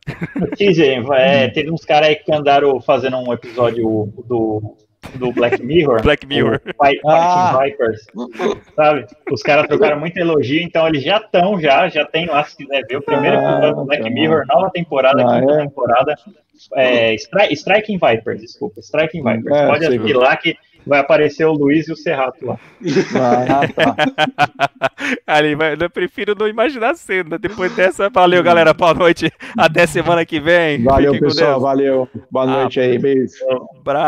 Teaser, 0.55 1.05
é, 1.11 1.47
teve 1.49 1.71
uns 1.71 1.83
caras 1.83 2.09
aí 2.09 2.15
que 2.15 2.33
andaram 2.33 2.79
fazendo 2.81 3.17
um 3.17 3.33
episódio 3.33 4.11
do 4.27 4.75
do 5.15 5.31
Black 5.31 5.63
Mirror. 5.63 6.01
Black 6.01 6.25
Mirror. 6.25 6.59
Fighting 6.59 7.07
ah. 7.07 7.59
Vipers. 7.63 8.05
Sabe? 8.75 9.05
Os 9.31 9.41
caras 9.41 9.67
trocaram 9.67 9.99
muito 9.99 10.17
elogio, 10.17 10.61
então 10.61 10.87
eles 10.87 11.03
já 11.03 11.17
estão, 11.17 11.59
já, 11.59 11.87
já 11.87 12.05
tem 12.05 12.25
lá, 12.25 12.43
se 12.43 12.57
quiser 12.57 12.85
ver, 12.87 12.97
o 12.97 13.01
primeiro 13.01 13.37
ah, 13.37 13.51
episódio 13.51 13.75
do 13.75 13.85
Black 13.85 14.03
tá 14.03 14.09
Mirror, 14.09 14.45
nova 14.47 14.69
temporada, 14.71 15.21
ah, 15.21 15.39
quinta 15.39 15.53
é? 15.53 15.57
temporada. 15.57 16.15
É, 16.73 17.13
Stri 17.13 17.53
Striking 17.53 17.99
Vipers, 17.99 18.41
desculpa. 18.41 18.79
Striking 18.79 19.23
Vipers. 19.23 19.55
É, 19.55 19.67
Pode 19.67 19.85
assistir 19.85 20.13
lá 20.13 20.35
que 20.35 20.57
vai 20.87 20.99
aparecer 20.99 21.45
o 21.45 21.53
Luiz 21.53 21.87
e 21.87 21.91
o 21.91 21.95
Serrato 21.95 22.45
lá. 22.45 22.59
Ah, 23.15 23.67
tá. 23.73 23.95
Ali, 25.25 25.55
eu 25.79 25.89
prefiro 25.89 26.35
não 26.37 26.47
imaginar 26.47 26.91
a 26.91 26.95
cena. 26.95 27.37
Depois 27.37 27.75
dessa, 27.75 28.09
valeu, 28.09 28.41
galera. 28.41 28.73
Boa 28.73 28.93
noite. 28.93 29.31
Até 29.57 29.85
semana 29.85 30.25
que 30.25 30.39
vem. 30.39 30.83
Valeu, 30.83 31.19
pessoal. 31.19 31.59
Valeu. 31.59 32.07
Boa 32.31 32.45
noite 32.45 32.79
ah, 32.79 32.83
aí. 32.83 32.97
Beijo. 32.97 33.33
Abraço. 33.79 34.05